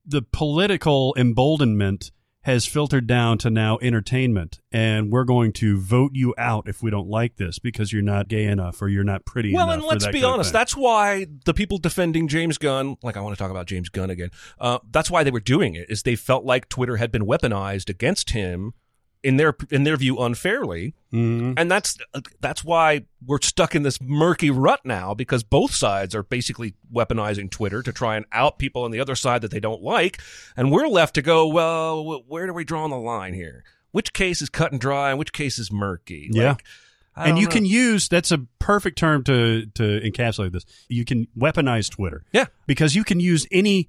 the 0.07 0.23
political 0.23 1.15
emboldenment 1.17 2.11
has 2.43 2.67
filtered 2.67 3.07
down 3.07 3.39
to 3.39 3.49
now 3.49 3.79
entertainment, 3.81 4.61
and 4.71 5.11
we're 5.11 5.25
going 5.25 5.51
to 5.51 5.79
vote 5.81 6.11
you 6.15 6.35
out 6.37 6.69
if 6.69 6.83
we 6.83 6.91
don't 6.91 7.09
like 7.09 7.37
this 7.37 7.59
because 7.59 7.91
you're 7.91 8.03
not 8.03 8.29
gay 8.29 8.45
enough 8.45 8.83
or 8.83 8.89
you're 8.89 9.03
not 9.03 9.25
pretty 9.25 9.55
Well, 9.55 9.65
enough. 9.71 9.81
Well, 9.83 9.91
and 9.93 10.03
let's 10.03 10.13
be 10.13 10.23
honest. 10.23 10.53
That's 10.53 10.77
why 10.77 11.27
the 11.47 11.55
people 11.55 11.79
defending 11.79 12.29
James 12.29 12.59
Gunn, 12.59 12.99
like 13.03 13.17
I 13.17 13.21
want 13.23 13.35
to 13.35 13.39
talk 13.43 13.51
about 13.51 13.67
James 13.67 13.89
Gunn 13.89 14.11
again. 14.11 14.29
Uh, 14.61 14.79
that's 14.91 15.11
why 15.11 15.25
they 15.25 15.31
were 15.31 15.41
doing 15.41 15.75
it. 15.75 15.87
Is 15.89 16.03
they 16.03 16.17
felt 16.17 16.45
like 16.45 16.69
Twitter 16.69 16.99
had 16.99 17.11
been 17.11 17.25
weaponized 17.25 17.89
against 17.89 18.31
him 18.31 18.75
in 19.25 19.39
their 19.39 19.57
in 19.71 19.83
their 19.85 19.97
view 19.97 20.19
unfairly, 20.19 20.95
Mhm. 21.13 21.55
and 21.57 21.71
that's 21.71 21.97
that's 22.41 22.63
why 22.63 23.07
we're 23.25 23.41
stuck 23.41 23.75
in 23.75 23.83
this 23.83 23.99
murky 24.01 24.51
rut 24.51 24.81
now 24.85 25.15
because 25.15 25.43
both 25.43 25.75
sides 25.75 26.15
are 26.15 26.23
basically 26.23 26.75
weaponizing 26.93 27.51
Twitter 27.51 27.83
to 27.83 27.93
try 27.93 28.17
and 28.17 28.27
out 28.33 28.59
people 28.59 28.83
on 28.83 28.91
the 28.91 29.01
other 29.01 29.17
side 29.17 29.41
that 29.43 29.51
they 29.51 29.61
don't 29.61 29.83
like, 29.83 30.21
and 30.57 30.71
we're 30.71 30.87
left 30.89 31.15
to 31.15 31.23
go, 31.23 31.49
well, 31.49 32.23
where 32.29 32.47
do 32.47 32.53
we 32.53 32.65
draw 32.65 32.87
the 32.87 32.95
line 32.97 33.33
here? 33.33 33.65
Which 33.93 34.13
case 34.13 34.43
is 34.43 34.51
cut 34.51 34.73
and 34.73 34.81
dry, 34.81 35.11
and 35.11 35.19
which 35.19 35.33
case 35.33 35.59
is 35.59 35.73
murky? 35.73 36.29
Yeah. 36.31 36.51
Like, 36.51 36.65
and 37.17 37.39
you 37.39 37.45
know. 37.47 37.51
can 37.51 37.65
use 37.65 38.09
that's 38.09 38.31
a 38.33 38.39
perfect 38.59 38.99
term 38.99 39.25
to 39.25 39.67
to 39.75 40.01
encapsulate 40.01 40.53
this. 40.53 40.67
You 40.89 41.05
can 41.05 41.29
weaponize 41.39 41.91
Twitter. 41.91 42.25
Yeah. 42.33 42.47
Because 42.67 42.95
you 42.95 43.05
can 43.05 43.21
use 43.21 43.47
any 43.51 43.89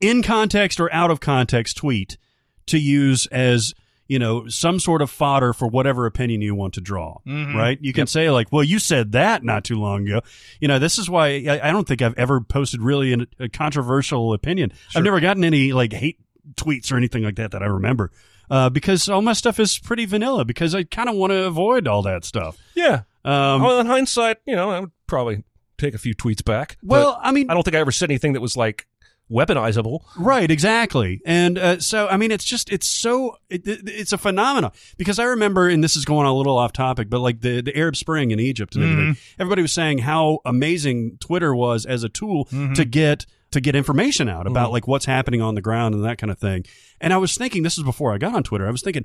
in 0.00 0.22
context 0.22 0.78
or 0.80 0.92
out 0.92 1.10
of 1.10 1.18
context 1.20 1.78
tweet 1.78 2.18
to 2.66 2.78
use 2.78 3.26
as 3.26 3.74
you 4.06 4.18
know 4.18 4.46
some 4.48 4.78
sort 4.78 5.00
of 5.02 5.10
fodder 5.10 5.52
for 5.52 5.66
whatever 5.66 6.06
opinion 6.06 6.40
you 6.42 6.54
want 6.54 6.74
to 6.74 6.80
draw 6.80 7.16
right? 7.56 7.78
You 7.80 7.92
can 7.92 8.06
say 8.06 8.30
like 8.30 8.52
well 8.52 8.62
you 8.64 8.78
said 8.78 9.12
that 9.12 9.42
not 9.44 9.64
too 9.64 9.76
long 9.80 10.06
ago. 10.06 10.20
You 10.60 10.68
know 10.68 10.78
this 10.78 10.98
is 10.98 11.08
why 11.08 11.26
i, 11.48 11.68
I 11.68 11.70
don't 11.72 11.88
think 11.88 12.02
i've 12.02 12.14
ever 12.18 12.40
posted 12.40 12.82
really 12.82 13.12
an, 13.12 13.26
a 13.40 13.48
controversial 13.48 14.32
opinion. 14.32 14.72
I've 14.94 15.04
never 15.04 15.20
gotten 15.20 15.42
any 15.44 15.72
like 15.72 15.92
hate 15.92 16.18
tweets 16.54 16.92
or 16.92 16.96
anything 16.96 17.22
like 17.24 17.36
that 17.36 17.52
that 17.52 17.62
i 17.62 17.66
remember 17.66 18.10
uh, 18.50 18.68
because 18.68 19.08
all 19.08 19.22
my 19.22 19.32
stuff 19.32 19.58
is 19.58 19.78
pretty 19.78 20.04
vanilla 20.04 20.44
because 20.44 20.74
i 20.74 20.82
kind 20.84 21.08
of 21.08 21.14
want 21.16 21.30
to 21.30 21.44
avoid 21.44 21.88
all 21.88 22.02
that 22.02 22.24
stuff. 22.24 22.58
Yeah. 22.74 23.02
um, 23.24 23.62
well, 23.62 23.80
in 23.80 23.86
hindsight, 23.86 24.36
you 24.46 24.54
know, 24.54 24.68
I 24.70 24.80
would 24.80 24.90
probably 25.06 25.44
take 25.78 25.94
a 25.94 25.98
few 25.98 26.14
tweets 26.14 26.44
back. 26.44 26.76
well 26.82 27.18
i 27.22 27.32
mean 27.32 27.50
I 27.50 27.54
don't 27.54 27.62
think 27.62 27.74
I 27.74 27.80
ever 27.80 27.90
said 27.90 28.10
anything 28.10 28.34
that 28.34 28.40
was 28.42 28.56
like 28.56 28.86
weaponizable. 29.30 30.00
Right, 30.18 30.50
exactly. 30.50 31.20
And 31.24 31.58
uh, 31.58 31.78
so, 31.80 32.06
I 32.08 32.16
mean, 32.16 32.30
it's 32.30 32.44
just, 32.44 32.70
it's 32.70 32.86
so, 32.86 33.36
it, 33.48 33.66
it- 33.66 33.80
it's 33.88 34.12
a 34.12 34.18
phenomenon 34.18 34.70
because 34.98 35.18
I 35.18 35.24
remember, 35.24 35.68
and 35.68 35.82
this 35.82 35.96
is 35.96 36.04
going 36.04 36.26
a 36.26 36.34
little 36.34 36.58
off 36.58 36.72
topic, 36.72 37.08
but 37.10 37.20
like 37.20 37.40
the, 37.40 37.60
the 37.62 37.76
Arab 37.76 37.96
Spring 37.96 38.30
in 38.30 38.40
Egypt 38.40 38.74
and 38.74 38.84
everything, 38.84 39.16
everybody 39.38 39.62
was 39.62 39.72
saying 39.72 39.98
how 39.98 40.40
amazing 40.44 41.16
Twitter 41.20 41.54
was 41.54 41.86
as 41.86 42.04
a 42.04 42.08
tool 42.08 42.44
to 42.74 42.84
get, 42.84 43.26
to 43.50 43.60
get 43.60 43.74
information 43.74 44.28
out 44.28 44.46
about 44.46 44.72
like 44.72 44.86
what's 44.88 45.04
happening 45.06 45.40
on 45.40 45.54
the 45.54 45.60
ground 45.62 45.94
and 45.94 46.04
that 46.04 46.18
kind 46.18 46.30
of 46.30 46.38
thing. 46.38 46.64
And 47.00 47.12
I 47.12 47.16
was 47.18 47.34
thinking, 47.36 47.62
this 47.62 47.78
is 47.78 47.84
before 47.84 48.12
I 48.12 48.18
got 48.18 48.34
on 48.34 48.42
Twitter, 48.42 48.66
I 48.66 48.70
was 48.70 48.82
thinking, 48.82 49.04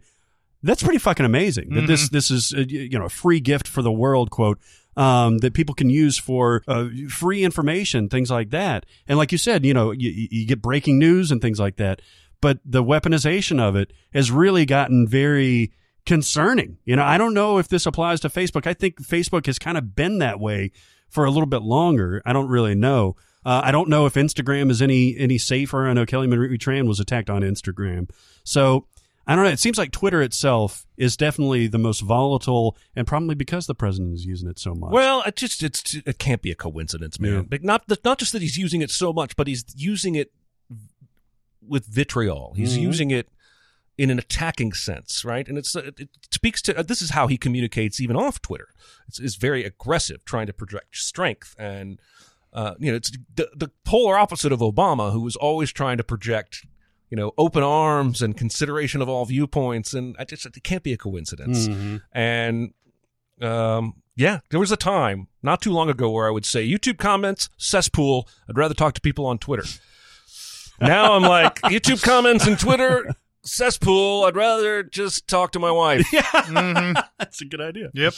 that's 0.62 0.84
pretty 0.84 1.00
fucking 1.00 1.26
amazing 1.26 1.70
that 1.76 1.88
this 1.88 2.10
this 2.10 2.30
is 2.30 2.54
uh, 2.54 2.60
you 2.68 3.00
know 3.00 3.06
a 3.06 3.10
free 3.10 3.40
gift 3.40 3.66
for 3.66 3.82
the 3.82 3.94
world 3.94 4.30
quote 4.30 4.60
um, 5.00 5.38
that 5.40 5.54
people 5.54 5.74
can 5.74 5.90
use 5.90 6.18
for 6.18 6.62
uh, 6.68 6.90
free 7.10 7.44
information 7.44 8.10
things 8.10 8.30
like 8.30 8.50
that. 8.50 8.86
And 9.08 9.18
like 9.18 9.32
you 9.32 9.38
said 9.38 9.66
you 9.66 9.74
know 9.74 9.92
you, 9.92 10.28
you 10.30 10.46
get 10.46 10.62
breaking 10.62 11.00
news 11.00 11.32
and 11.32 11.42
things 11.42 11.60
like 11.60 11.78
that. 11.78 12.02
But 12.42 12.60
the 12.64 12.84
weaponization 12.84 13.60
of 13.60 13.76
it 13.76 13.92
has 14.14 14.32
really 14.32 14.66
gotten 14.66 15.08
very 15.08 15.72
concerning. 16.06 16.78
You 16.86 16.96
know 16.96 17.04
i 17.04 17.18
don't 17.18 17.34
know 17.34 17.58
if 17.58 17.70
this 17.70 17.86
applies 17.86 18.20
to 18.22 18.30
facebook. 18.30 18.68
I 18.68 18.74
think 18.74 19.02
facebook 19.02 19.46
has 19.46 19.58
kind 19.58 19.78
of 19.78 19.96
been 19.96 20.20
that 20.20 20.40
way 20.40 20.72
for 21.08 21.26
a 21.26 21.32
little 21.32 21.48
bit 21.48 21.62
longer. 21.62 22.22
I 22.26 22.34
don't 22.34 22.50
really 22.50 22.76
know. 22.76 23.16
Uh, 23.46 23.62
I 23.64 23.72
don't 23.72 23.88
know 23.88 24.06
if 24.06 24.16
Instagram 24.16 24.70
is 24.70 24.82
any 24.82 25.18
any 25.18 25.38
safer. 25.38 25.88
I 25.88 25.94
know 25.94 26.06
Kelly 26.06 26.28
Marie 26.28 26.58
Tran 26.58 26.88
was 26.88 27.00
attacked 27.00 27.30
on 27.30 27.42
Instagram, 27.42 28.10
so 28.44 28.86
I 29.30 29.36
don't 29.36 29.44
know. 29.46 29.52
It 29.52 29.60
seems 29.60 29.78
like 29.78 29.92
Twitter 29.92 30.24
itself 30.24 30.88
is 30.98 31.16
definitely 31.16 31.68
the 31.68 31.78
most 31.78 32.00
volatile, 32.02 32.76
and 32.96 33.06
probably 33.06 33.36
because 33.36 33.68
the 33.68 33.76
president 33.76 34.16
is 34.16 34.26
using 34.26 34.50
it 34.50 34.58
so 34.58 34.74
much. 34.74 34.92
Well, 34.92 35.22
it 35.26 35.36
just 35.36 35.62
it's 35.62 35.94
it 35.94 36.18
can't 36.18 36.42
be 36.42 36.50
a 36.50 36.56
coincidence, 36.56 37.20
man. 37.20 37.34
Yeah. 37.34 37.42
Like, 37.52 37.64
Not 37.64 37.84
not 38.04 38.18
just 38.18 38.32
that 38.32 38.42
he's 38.42 38.58
using 38.58 38.82
it 38.82 38.90
so 38.90 39.14
much, 39.14 39.36
but 39.36 39.46
he's 39.46 39.64
using 39.76 40.16
it 40.16 40.32
with 41.62 41.86
vitriol. 41.86 42.54
He's 42.56 42.76
Mhm. 42.76 42.82
using 42.82 43.12
it 43.12 43.30
in 44.00 44.10
an 44.10 44.18
attacking 44.18 44.74
sense, 44.74 45.24
right? 45.24 45.48
And 45.48 45.60
it's 45.60 45.76
it, 45.76 46.00
it 46.00 46.10
speaks 46.32 46.62
to 46.64 46.74
this 46.82 47.02
is 47.02 47.12
how 47.12 47.28
he 47.28 47.38
communicates 47.38 48.00
even 48.02 48.16
off 48.16 48.42
Twitter. 48.42 48.70
It's, 49.08 49.20
it's 49.20 49.36
very 49.36 49.64
aggressive, 49.64 50.26
trying 50.26 50.48
to 50.48 50.54
project 50.54 50.98
strength, 50.98 51.56
and 51.60 52.00
uh, 52.52 52.74
you 52.80 52.90
know 52.90 52.96
it's 52.96 53.12
the, 53.36 53.50
the 53.56 53.70
polar 53.86 54.18
opposite 54.18 54.52
of 54.52 54.60
Obama, 54.62 55.12
who 55.12 55.22
was 55.22 55.36
always 55.36 55.72
trying 55.72 55.98
to 55.98 56.04
project 56.04 56.66
you 57.10 57.18
know 57.18 57.32
open 57.38 57.64
arms 57.64 58.22
and 58.22 58.38
consideration 58.38 59.02
of 59.02 59.10
all 59.10 59.26
viewpoints, 59.26 59.94
and 59.94 60.16
I 60.20 60.26
just 60.26 60.46
it 60.46 60.64
can't 60.64 60.84
be 60.84 60.94
a 60.94 60.98
coincidence. 60.98 61.68
And 62.12 62.74
um, 63.42 63.96
yeah, 64.16 64.40
there 64.50 64.60
was 64.60 64.72
a 64.72 64.78
time 64.78 65.28
not 65.42 65.62
too 65.62 65.72
long 65.72 65.90
ago 65.90 66.10
where 66.10 66.28
I 66.28 66.32
would 66.32 66.46
say 66.46 66.68
YouTube 66.68 66.98
comments 66.98 67.50
cesspool. 67.58 68.28
I'd 68.50 68.58
rather 68.58 68.74
talk 68.74 68.94
to 68.96 69.02
people 69.02 69.26
on 69.26 69.38
Twitter. 69.38 69.64
Now 70.82 71.14
I'm 71.14 71.24
like 71.24 71.56
YouTube 71.62 72.04
comments 72.04 72.46
and 72.46 72.60
Twitter 72.60 73.14
cesspool. 73.44 74.26
I'd 74.26 74.36
rather 74.36 74.84
just 74.84 75.28
talk 75.28 75.52
to 75.54 75.60
my 75.60 75.72
wife. 75.72 76.06
Yeah, 76.14 77.02
That's 77.18 77.42
a 77.42 77.46
good 77.46 77.62
idea. 77.62 77.92
Yep. 77.94 78.14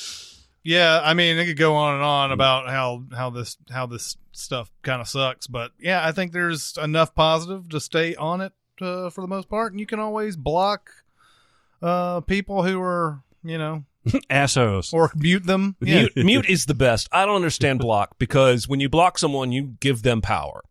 Yeah, 0.64 1.02
I 1.04 1.16
mean, 1.16 1.38
it 1.40 1.46
could 1.48 1.58
go 1.58 1.74
on 1.74 1.96
and 1.96 2.04
on 2.04 2.32
about 2.32 2.70
how 2.70 3.04
how 3.16 3.32
this 3.32 3.58
how 3.72 3.88
this 3.88 4.16
stuff 4.32 4.72
kind 4.84 5.02
of 5.02 5.08
sucks, 5.08 5.48
but 5.48 5.72
yeah, 5.80 6.06
I 6.06 6.12
think 6.12 6.34
there's 6.34 6.78
enough 6.82 7.16
positive 7.16 7.70
to 7.70 7.80
stay 7.80 8.16
on 8.16 8.42
it 8.42 8.54
uh, 8.80 9.10
for 9.10 9.22
the 9.22 9.28
most 9.28 9.50
part, 9.50 9.74
and 9.74 9.80
you 9.80 9.86
can 9.86 10.00
always 10.00 10.36
block 10.36 10.90
uh, 11.82 12.22
people 12.22 12.64
who 12.64 12.82
are 12.82 13.24
you 13.44 13.58
know 13.58 13.84
assholes 14.30 14.94
or 14.94 15.12
mute 15.16 15.46
them. 15.46 15.76
Yeah. 15.82 16.02
Mute, 16.02 16.12
mute 16.26 16.50
is 16.50 16.66
the 16.66 16.76
best. 16.76 17.10
I 17.12 17.26
don't 17.26 17.36
understand 17.36 17.80
block 17.80 18.18
because 18.20 18.68
when 18.68 18.80
you 18.80 18.90
block 18.90 19.18
someone, 19.18 19.52
you 19.52 19.76
give 19.80 20.04
them 20.04 20.22
power, 20.22 20.64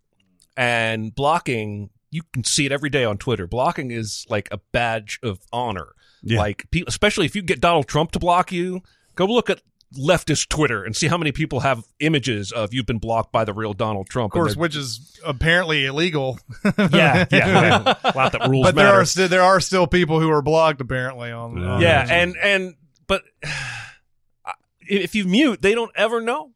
and 0.56 1.14
blocking 1.14 1.90
you 2.10 2.22
can 2.32 2.44
see 2.44 2.66
it 2.66 2.72
every 2.72 2.90
day 2.90 3.04
on 3.04 3.18
Twitter. 3.18 3.46
Blocking 3.46 3.90
is 3.90 4.26
like 4.28 4.48
a 4.50 4.58
badge 4.72 5.18
of 5.22 5.40
honor. 5.52 5.94
Yeah. 6.22 6.38
Like, 6.38 6.66
pe- 6.70 6.82
especially 6.86 7.26
if 7.26 7.34
you 7.34 7.42
get 7.42 7.60
Donald 7.60 7.86
Trump 7.86 8.12
to 8.12 8.18
block 8.18 8.52
you, 8.52 8.82
go 9.14 9.26
look 9.26 9.48
at 9.48 9.62
leftist 9.98 10.48
Twitter 10.48 10.84
and 10.84 10.94
see 10.96 11.08
how 11.08 11.18
many 11.18 11.32
people 11.32 11.60
have 11.60 11.84
images 11.98 12.52
of 12.52 12.72
you've 12.72 12.86
been 12.86 12.98
blocked 12.98 13.32
by 13.32 13.44
the 13.44 13.52
real 13.52 13.72
Donald 13.72 14.08
Trump. 14.08 14.32
Of 14.32 14.38
course, 14.38 14.56
which 14.56 14.76
is 14.76 15.18
apparently 15.24 15.86
illegal. 15.86 16.38
yeah, 16.78 16.80
yeah, 16.92 17.26
yeah. 17.30 17.94
a 18.04 18.12
lot 18.16 18.32
that 18.32 18.48
rules 18.48 18.66
but 18.66 18.74
matter. 18.74 18.88
there 18.88 19.00
are 19.00 19.04
still 19.04 19.28
there 19.28 19.42
are 19.42 19.60
still 19.60 19.86
people 19.86 20.20
who 20.20 20.30
are 20.30 20.42
blocked 20.42 20.80
apparently 20.80 21.30
on. 21.32 21.62
on 21.62 21.80
yeah, 21.80 22.02
those. 22.02 22.10
and 22.10 22.36
and 22.42 22.74
but 23.06 23.22
if 24.80 25.14
you 25.14 25.24
mute, 25.24 25.62
they 25.62 25.74
don't 25.74 25.92
ever 25.94 26.20
know. 26.20 26.52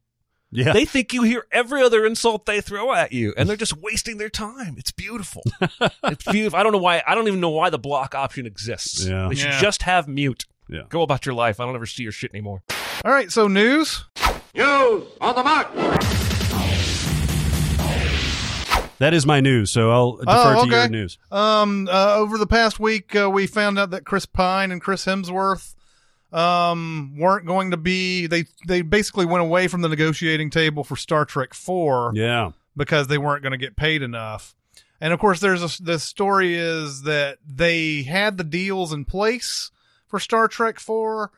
Yeah. 0.50 0.72
They 0.72 0.84
think 0.84 1.12
you 1.12 1.24
hear 1.24 1.46
every 1.50 1.82
other 1.82 2.06
insult 2.06 2.46
they 2.46 2.60
throw 2.60 2.92
at 2.94 3.10
you, 3.10 3.34
and 3.36 3.48
they're 3.48 3.56
just 3.56 3.76
wasting 3.76 4.18
their 4.18 4.28
time. 4.28 4.76
It's 4.78 4.92
beautiful. 4.92 5.42
it's 6.04 6.24
beautiful. 6.30 6.56
I 6.56 6.62
don't 6.62 6.70
know 6.70 6.78
why. 6.78 7.02
I 7.04 7.16
don't 7.16 7.26
even 7.26 7.40
know 7.40 7.50
why 7.50 7.70
the 7.70 7.78
block 7.78 8.14
option 8.14 8.46
exists. 8.46 9.04
Yeah. 9.04 9.26
They 9.28 9.34
should 9.34 9.50
Yeah. 9.50 9.60
just 9.60 9.82
have 9.82 10.06
mute. 10.06 10.44
Yeah. 10.68 10.82
Go 10.88 11.02
about 11.02 11.26
your 11.26 11.34
life. 11.34 11.58
I 11.58 11.66
don't 11.66 11.74
ever 11.74 11.86
see 11.86 12.04
your 12.04 12.12
shit 12.12 12.30
anymore. 12.30 12.62
All 13.04 13.12
right, 13.12 13.30
so 13.30 13.48
news. 13.48 14.04
News 14.54 15.04
on 15.20 15.34
the 15.34 15.42
mark. 15.42 15.68
That 18.98 19.12
is 19.12 19.26
my 19.26 19.40
news, 19.40 19.70
so 19.70 19.90
I'll 19.90 20.12
defer 20.16 20.56
Oh, 20.56 20.64
to 20.64 20.70
your 20.70 20.88
news. 20.88 21.18
Um, 21.30 21.88
uh, 21.90 22.14
over 22.16 22.38
the 22.38 22.46
past 22.46 22.78
week, 22.78 23.14
uh, 23.16 23.28
we 23.28 23.46
found 23.46 23.78
out 23.78 23.90
that 23.90 24.04
Chris 24.04 24.24
Pine 24.24 24.70
and 24.70 24.80
Chris 24.80 25.04
Hemsworth 25.04 25.74
um 26.32 27.14
weren't 27.16 27.46
going 27.46 27.70
to 27.72 27.76
be. 27.76 28.26
They 28.26 28.44
they 28.66 28.82
basically 28.82 29.26
went 29.26 29.42
away 29.42 29.68
from 29.68 29.82
the 29.82 29.88
negotiating 29.88 30.50
table 30.50 30.82
for 30.84 30.96
Star 30.96 31.24
Trek 31.24 31.54
Four 31.54 32.12
Yeah. 32.14 32.52
because 32.76 33.06
they 33.08 33.18
weren't 33.18 33.42
going 33.42 33.52
to 33.52 33.58
get 33.58 33.76
paid 33.76 34.02
enough. 34.02 34.54
And 35.00 35.12
of 35.12 35.18
course, 35.20 35.40
there's 35.40 35.62
a 35.62 35.82
the 35.82 35.98
story 35.98 36.54
is 36.56 37.02
that 37.02 37.38
they 37.46 38.02
had 38.04 38.36
the 38.38 38.44
deals 38.44 38.92
in 38.92 39.04
place 39.04 39.70
for 40.06 40.18
Star 40.18 40.48
Trek 40.48 40.78
Four, 40.80 41.30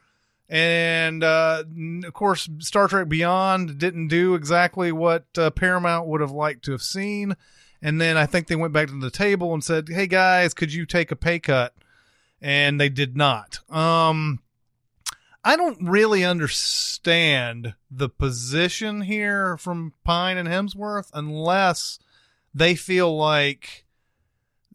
and 0.49 1.25
uh, 1.25 1.65
of 2.05 2.13
course, 2.13 2.49
Star 2.59 2.89
Trek 2.89 3.09
Beyond 3.09 3.79
didn't 3.79 4.09
do 4.09 4.35
exactly 4.35 4.93
what 4.93 5.27
uh, 5.37 5.51
Paramount 5.51 6.07
would 6.07 6.21
have 6.21 6.31
liked 6.31 6.65
to 6.67 6.73
have 6.73 6.83
seen. 6.83 7.37
And 7.83 8.01
then 8.01 8.17
I 8.17 8.27
think 8.27 8.47
they 8.47 8.57
went 8.57 8.73
back 8.73 8.89
to 8.89 8.99
the 8.99 9.11
table 9.11 9.53
and 9.53 9.63
said, 9.63 9.89
"Hey 9.89 10.07
guys, 10.07 10.55
could 10.55 10.73
you 10.73 10.87
take 10.87 11.11
a 11.11 11.17
pay 11.17 11.39
cut?" 11.39 11.75
And 12.41 12.81
they 12.81 12.89
did 12.89 13.17
not. 13.17 13.61
Um, 13.71 14.41
I 15.45 15.57
don't 15.57 15.89
really 15.89 16.25
understand 16.25 17.75
the 17.91 18.09
position 18.09 19.03
here 19.03 19.57
from 19.57 19.93
Pine 20.05 20.37
and 20.37 20.49
Hemsworth 20.49 21.11
unless 21.15 21.99
they 22.53 22.75
feel 22.75 23.17
like 23.17 23.85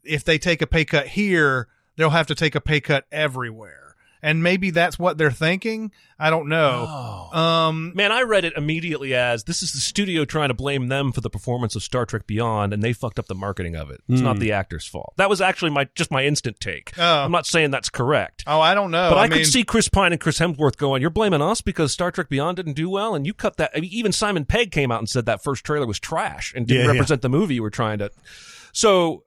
if 0.03 0.23
they 0.23 0.37
take 0.37 0.61
a 0.61 0.67
pay 0.67 0.85
cut 0.85 1.07
here, 1.07 1.67
they'll 1.97 2.11
have 2.11 2.27
to 2.27 2.35
take 2.35 2.55
a 2.55 2.61
pay 2.61 2.79
cut 2.79 3.05
everywhere. 3.11 3.80
And 4.23 4.43
maybe 4.43 4.69
that's 4.69 4.99
what 4.99 5.17
they're 5.17 5.31
thinking. 5.31 5.91
I 6.19 6.29
don't 6.29 6.47
know. 6.47 6.85
Oh. 6.87 7.37
Um, 7.37 7.93
Man, 7.95 8.11
I 8.11 8.21
read 8.21 8.45
it 8.45 8.53
immediately 8.55 9.15
as 9.15 9.45
this 9.45 9.63
is 9.63 9.73
the 9.73 9.79
studio 9.79 10.23
trying 10.25 10.49
to 10.49 10.53
blame 10.53 10.87
them 10.89 11.11
for 11.11 11.21
the 11.21 11.29
performance 11.29 11.75
of 11.75 11.81
Star 11.81 12.05
Trek 12.05 12.27
Beyond, 12.27 12.73
and 12.73 12.83
they 12.83 12.93
fucked 12.93 13.17
up 13.17 13.25
the 13.25 13.33
marketing 13.35 13.75
of 13.75 13.89
it. 13.89 14.01
It's 14.07 14.21
not 14.21 14.37
the 14.37 14.51
actor's 14.51 14.85
fault. 14.85 15.13
That 15.17 15.29
was 15.29 15.41
actually 15.41 15.71
my 15.71 15.87
just 15.95 16.11
my 16.11 16.23
instant 16.25 16.59
take. 16.59 16.91
Oh. 16.99 17.23
I'm 17.23 17.31
not 17.31 17.47
saying 17.47 17.71
that's 17.71 17.89
correct. 17.89 18.43
oh, 18.45 18.59
I 18.59 18.75
don't 18.75 18.91
know. 18.91 19.09
But 19.09 19.17
I, 19.17 19.27
mean, 19.27 19.39
could 19.39 19.47
see 19.47 19.63
Chris 19.63 19.89
Pine 19.89 20.11
and 20.11 20.21
Chris 20.21 20.37
Hemsworth 20.39 20.77
going, 20.77 21.01
"You're 21.01 21.09
blaming 21.09 21.41
us 21.41 21.61
because 21.61 21.91
Star 21.91 22.11
Trek 22.11 22.29
Beyond 22.29 22.57
didn't 22.57 22.73
do 22.73 22.89
well, 22.89 23.15
and 23.15 23.25
you 23.25 23.33
cut 23.33 23.57
that." 23.57 23.71
I 23.75 23.79
mean, 23.79 23.89
even 23.91 24.11
Simon 24.11 24.45
Pegg 24.45 24.71
came 24.71 24.91
out 24.91 24.99
and 24.99 25.09
said 25.09 25.25
that 25.25 25.43
first 25.43 25.63
trailer 25.65 25.87
was 25.87 25.99
trash 25.99 26.53
and 26.55 26.67
didn't 26.67 26.81
Yeah, 26.81 26.87
yeah. 26.87 26.93
represent 26.93 27.21
the 27.23 27.29
movie 27.29 27.55
you 27.55 27.63
were 27.63 27.69
trying 27.71 27.97
to. 27.97 28.11
So 28.73 29.15
uh, 29.15 29.21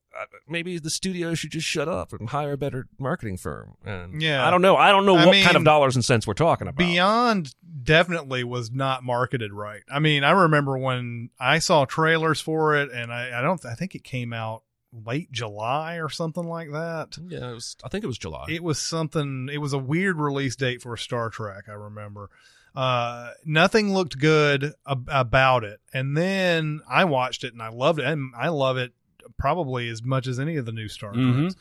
maybe 0.48 0.78
the 0.78 0.90
studio 0.90 1.34
should 1.34 1.50
just 1.50 1.66
shut 1.66 1.88
up 1.88 2.12
and 2.12 2.28
hire 2.28 2.52
a 2.52 2.56
better 2.56 2.86
marketing 2.98 3.36
firm. 3.36 3.74
And 3.84 4.20
Yeah. 4.22 4.46
I 4.46 4.50
don't 4.50 4.62
know. 4.62 4.76
I 4.76 4.90
don't 4.90 5.06
know 5.06 5.16
I 5.16 5.26
what 5.26 5.32
mean, 5.32 5.44
kind 5.44 5.56
of 5.56 5.64
dollars 5.64 5.96
and 5.96 6.04
cents 6.04 6.26
we're 6.26 6.34
talking 6.34 6.68
about. 6.68 6.78
Beyond 6.78 7.54
definitely 7.82 8.44
was 8.44 8.70
not 8.70 9.02
marketed 9.04 9.52
right. 9.52 9.82
I 9.90 9.98
mean, 9.98 10.24
I 10.24 10.30
remember 10.30 10.78
when 10.78 11.30
I 11.38 11.58
saw 11.58 11.84
trailers 11.84 12.40
for 12.40 12.76
it, 12.76 12.90
and 12.90 13.12
I, 13.12 13.38
I 13.38 13.42
don't. 13.42 13.64
I 13.66 13.74
think 13.74 13.94
it 13.94 14.04
came 14.04 14.32
out 14.32 14.62
late 15.04 15.30
July 15.32 15.96
or 15.96 16.08
something 16.08 16.44
like 16.46 16.70
that. 16.72 17.18
yeah, 17.28 17.50
it 17.50 17.54
was, 17.54 17.76
I 17.84 17.88
think 17.88 18.04
it 18.04 18.06
was 18.06 18.16
July. 18.18 18.46
It 18.48 18.62
was 18.62 18.78
something. 18.78 19.48
It 19.52 19.58
was 19.58 19.72
a 19.72 19.78
weird 19.78 20.18
release 20.18 20.54
date 20.56 20.82
for 20.82 20.96
Star 20.96 21.30
Trek. 21.30 21.64
I 21.68 21.72
remember. 21.72 22.30
Uh, 22.74 23.30
nothing 23.44 23.94
looked 23.94 24.18
good 24.18 24.72
ab- 24.86 25.08
about 25.12 25.62
it, 25.62 25.80
and 25.92 26.16
then 26.16 26.80
I 26.88 27.04
watched 27.04 27.44
it 27.44 27.52
and 27.52 27.62
I 27.62 27.68
loved 27.68 28.00
it, 28.00 28.04
and 28.06 28.32
I 28.36 28.48
love 28.48 28.76
it 28.78 28.92
probably 29.38 29.88
as 29.88 30.02
much 30.02 30.26
as 30.26 30.38
any 30.38 30.56
of 30.56 30.66
the 30.66 30.72
new 30.72 30.88
Star 30.88 31.12
Treks. 31.12 31.54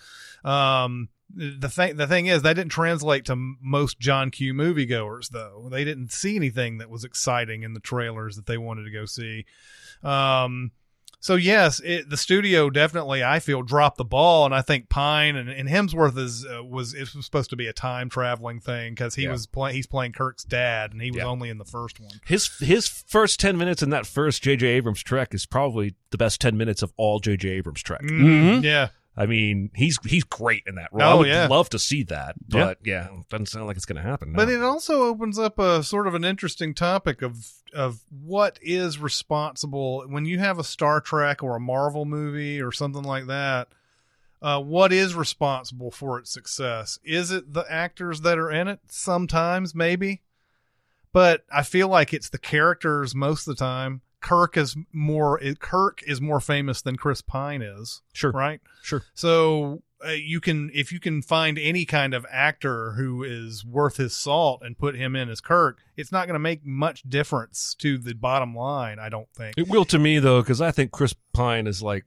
Um, 0.43 1.09
the 1.35 1.69
thing 1.69 1.95
the 1.97 2.05
thing 2.07 2.27
is 2.27 2.43
that 2.43 2.53
didn't 2.55 2.71
translate 2.71 3.25
to 3.25 3.35
most 3.61 3.99
John 3.99 4.29
Q 4.29 4.53
moviegoers 4.53 5.29
though. 5.29 5.67
They 5.71 5.83
didn't 5.83 6.11
see 6.11 6.35
anything 6.35 6.77
that 6.77 6.89
was 6.89 7.03
exciting 7.03 7.63
in 7.63 7.73
the 7.73 7.79
trailers 7.79 8.35
that 8.35 8.45
they 8.45 8.57
wanted 8.57 8.83
to 8.83 8.91
go 8.91 9.05
see. 9.05 9.45
Um, 10.03 10.71
so 11.23 11.35
yes, 11.35 11.79
it, 11.85 12.09
the 12.09 12.17
studio 12.17 12.69
definitely 12.69 13.23
I 13.23 13.39
feel 13.39 13.61
dropped 13.61 13.95
the 13.97 14.03
ball, 14.03 14.43
and 14.45 14.53
I 14.53 14.61
think 14.61 14.89
Pine 14.89 15.37
and, 15.37 15.49
and 15.49 15.69
Hemsworth 15.69 16.17
is 16.17 16.45
uh, 16.45 16.61
was 16.61 16.93
it 16.93 16.99
was 17.15 17.23
supposed 17.25 17.49
to 17.51 17.55
be 17.55 17.67
a 17.67 17.71
time 17.73 18.09
traveling 18.09 18.59
thing 18.59 18.91
because 18.93 19.15
he 19.15 19.23
Yeah. 19.23 19.31
was 19.31 19.47
playing 19.47 19.75
he's 19.77 19.87
playing 19.87 20.11
Kirk's 20.11 20.43
dad, 20.43 20.91
and 20.91 21.01
he 21.01 21.11
was 21.11 21.19
Yeah. 21.19 21.25
only 21.27 21.49
in 21.49 21.59
the 21.59 21.63
first 21.65 21.97
one. 22.01 22.11
his 22.25 22.49
his 22.59 22.89
first 22.89 23.39
ten 23.39 23.57
minutes 23.57 23.81
in 23.81 23.89
that 23.91 24.05
first 24.05 24.43
J.J. 24.43 24.67
Abrams 24.67 25.01
Trek 25.01 25.33
is 25.33 25.45
probably 25.45 25.95
the 26.09 26.17
best 26.17 26.41
ten 26.41 26.57
minutes 26.57 26.81
of 26.81 26.91
all 26.97 27.19
J.J. 27.19 27.47
Abrams 27.49 27.81
Trek. 27.81 28.01
Mm, 28.01 28.61
Yeah, 28.61 28.89
I 29.15 29.27
mean, 29.27 29.69
he's 29.75 29.99
he's 30.05 30.23
great 30.23 30.63
in 30.65 30.75
that 30.75 30.89
role. 30.91 31.07
Oh, 31.07 31.11
I 31.11 31.13
would 31.15 31.27
yeah. 31.27 31.47
love 31.47 31.69
to 31.69 31.79
see 31.79 32.01
that, 32.03 32.35
Yeah. 32.47 32.65
but 32.65 32.77
yeah, 32.83 33.09
doesn't 33.29 33.45
sound 33.47 33.67
like 33.67 33.75
it's 33.77 33.85
going 33.85 34.01
to 34.01 34.07
happen. 34.07 34.33
But 34.33 34.49
it 34.49 34.63
also 34.63 35.03
opens 35.03 35.37
up 35.37 35.59
a 35.59 35.83
sort 35.83 36.07
of 36.07 36.15
an 36.15 36.23
interesting 36.23 36.73
topic 36.73 37.21
of 37.21 37.47
of 37.73 38.01
what 38.09 38.57
is 38.61 38.97
responsible 38.99 40.03
when 40.07 40.25
you 40.25 40.39
have 40.39 40.57
a 40.57 40.63
Star 40.63 40.99
Trek 40.99 41.43
or 41.43 41.55
a 41.55 41.59
Marvel 41.59 42.05
movie 42.05 42.59
or 42.61 42.71
something 42.71 43.03
like 43.03 43.27
that. 43.27 43.67
Uh, 44.41 44.59
what 44.59 44.91
is 44.91 45.15
responsible 45.15 45.89
for 45.89 46.19
its 46.19 46.29
success? 46.31 46.99
Is 47.03 47.31
it 47.31 47.53
the 47.53 47.65
actors 47.69 48.21
that 48.21 48.37
are 48.37 48.51
in 48.51 48.67
it? 48.67 48.79
Sometimes, 48.89 49.73
maybe, 49.73 50.21
but 51.13 51.45
I 51.51 51.63
feel 51.63 51.87
like 51.87 52.13
it's 52.13 52.29
the 52.29 52.37
characters 52.37 53.15
most 53.15 53.47
of 53.47 53.55
the 53.55 53.63
time. 53.63 54.01
Kirk 54.23 54.57
is 54.57 54.75
more 54.91 55.39
Kirk 55.59 56.01
is 56.07 56.19
more 56.19 56.39
famous 56.39 56.81
than 56.81 56.95
Chris 56.95 57.21
Pine 57.21 57.61
is. 57.61 58.01
Sure. 58.13 58.31
right? 58.31 58.59
Sure. 58.81 59.03
So 59.13 59.83
uh, 60.03 60.11
you 60.11 60.39
can 60.41 60.71
if 60.73 60.91
you 60.91 60.99
can 60.99 61.21
find 61.21 61.59
any 61.59 61.85
kind 61.85 62.13
of 62.13 62.25
actor 62.31 62.93
who 62.93 63.23
is 63.23 63.63
worth 63.63 63.97
his 63.97 64.15
salt 64.15 64.61
and 64.63 64.77
put 64.77 64.95
him 64.95 65.15
in 65.15 65.29
as 65.29 65.41
Kirk, 65.41 65.77
it's 65.95 66.11
not 66.11 66.25
going 66.27 66.33
to 66.35 66.39
make 66.39 66.65
much 66.65 67.03
difference 67.03 67.75
to 67.79 67.97
the 67.97 68.13
bottom 68.15 68.55
line. 68.55 68.97
I 68.97 69.09
don't 69.09 69.29
think. 69.37 69.55
it 69.57 69.67
will 69.69 69.85
to 69.85 69.99
me 69.99 70.17
though, 70.19 70.41
because 70.41 70.61
I 70.61 70.71
think 70.71 70.91
Chris 70.91 71.13
Pine 71.33 71.67
is 71.67 71.83
like 71.83 72.05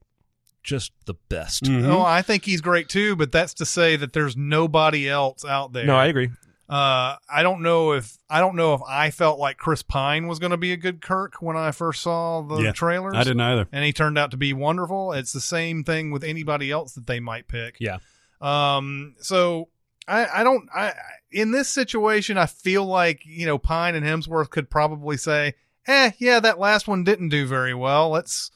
just 0.63 0.91
the 1.05 1.15
best. 1.29 1.63
Mhm. 1.65 1.83
No, 1.83 2.03
I 2.03 2.23
think 2.23 2.45
he's 2.45 2.61
great 2.61 2.89
too, 2.89 3.15
but 3.15 3.31
that's 3.31 3.55
to 3.55 3.67
say 3.67 3.95
that 3.97 4.13
there's 4.15 4.37
nobody 4.37 5.09
else 5.09 5.45
out 5.45 5.73
there. 5.73 5.85
No, 5.87 5.97
I 5.97 6.07
agree. 6.07 6.31
Uh, 6.69 7.15
I 7.33 7.43
don't 7.43 7.63
know 7.63 7.93
if 7.93 8.19
I 8.29 8.41
don't 8.41 8.57
know 8.57 8.75
if 8.75 8.81
I 8.89 9.11
felt 9.11 9.39
like 9.39 9.57
Chris 9.57 9.83
Pine 9.83 10.27
was 10.27 10.41
going 10.41 10.51
to 10.51 10.57
be 10.57 10.73
a 10.73 10.77
good 10.77 11.01
Kirk 11.01 11.35
when 11.41 11.57
I 11.57 11.71
first 11.71 12.03
saw 12.03 12.43
the 12.43 12.57
Yeah, 12.57 12.73
trailers. 12.73 13.15
I 13.15 13.23
didn't 13.23 13.41
either. 13.41 13.69
and 13.71 13.85
he 13.85 13.93
turned 13.93 14.19
out 14.19 14.33
to 14.33 14.37
be 14.37 14.53
wonderful. 14.53 15.13
It's 15.13 15.33
the 15.33 15.41
same 15.41 15.85
thing 15.85 16.11
with 16.11 16.25
anybody 16.25 16.73
else 16.73 16.95
that 16.95 17.07
they 17.07 17.21
might 17.21 17.47
pick. 17.47 17.77
Yeah. 17.79 17.99
Um, 18.41 19.15
so 19.21 19.69
I, 20.09 20.27
I 20.41 20.45
don't, 20.45 20.69
I, 20.75 20.93
in 21.31 21.53
this 21.53 21.69
situation, 21.69 22.37
I 22.37 22.47
feel 22.47 22.85
like, 22.85 23.23
you 23.25 23.47
know, 23.47 23.59
Pine 23.59 23.95
and 23.95 24.05
Hemsworth 24.05 24.51
could 24.51 24.69
probably 24.69 25.17
say, 25.17 25.55
eh, 25.87 26.11
yeah, 26.19 26.41
that 26.41 26.59
last 26.59 26.89
one 26.89 27.05
didn't 27.05 27.29
do 27.31 27.47
very 27.47 27.75
well. 27.75 28.11
Let's, 28.11 28.51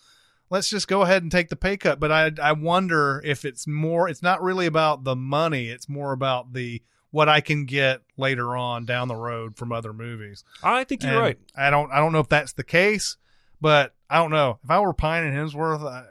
let's 0.51 0.69
just 0.69 0.89
go 0.89 1.03
ahead 1.03 1.23
and 1.23 1.31
take 1.31 1.49
the 1.49 1.57
pay 1.57 1.77
cut. 1.77 1.99
But 2.01 2.11
I, 2.12 2.32
I 2.43 2.53
wonder 2.53 3.23
if 3.24 3.45
it's 3.45 3.66
more, 3.66 4.09
it's 4.09 4.23
not 4.23 4.43
really 4.43 4.66
about 4.66 5.05
the 5.05 5.16
money. 5.16 5.69
It's 5.69 5.89
more 5.89 6.12
about 6.12 6.53
the, 6.53 6.82
what 7.11 7.28
I 7.28 7.41
can 7.41 7.65
get 7.65 8.03
later 8.16 8.57
on 8.57 8.85
down 8.85 9.09
the 9.09 9.16
road 9.16 9.57
from 9.57 9.73
other 9.73 9.93
movies. 9.93 10.45
I 10.62 10.85
think 10.85 11.03
you're 11.03 11.12
And 11.12 11.20
right. 11.20 11.39
I 11.57 11.70
don't, 11.70 11.91
I 11.91 11.99
don't 11.99 12.12
know 12.12 12.20
if 12.20 12.28
that's 12.28 12.53
the 12.53 12.65
case, 12.65 13.16
but 13.61 13.95
I 14.09 14.19
don't 14.19 14.31
know. 14.31 14.59
If 14.62 14.70
I 14.70 14.78
were 14.81 14.93
Pine 14.93 15.24
and 15.24 15.37
Hemsworth, 15.37 15.82
I, 15.85 16.05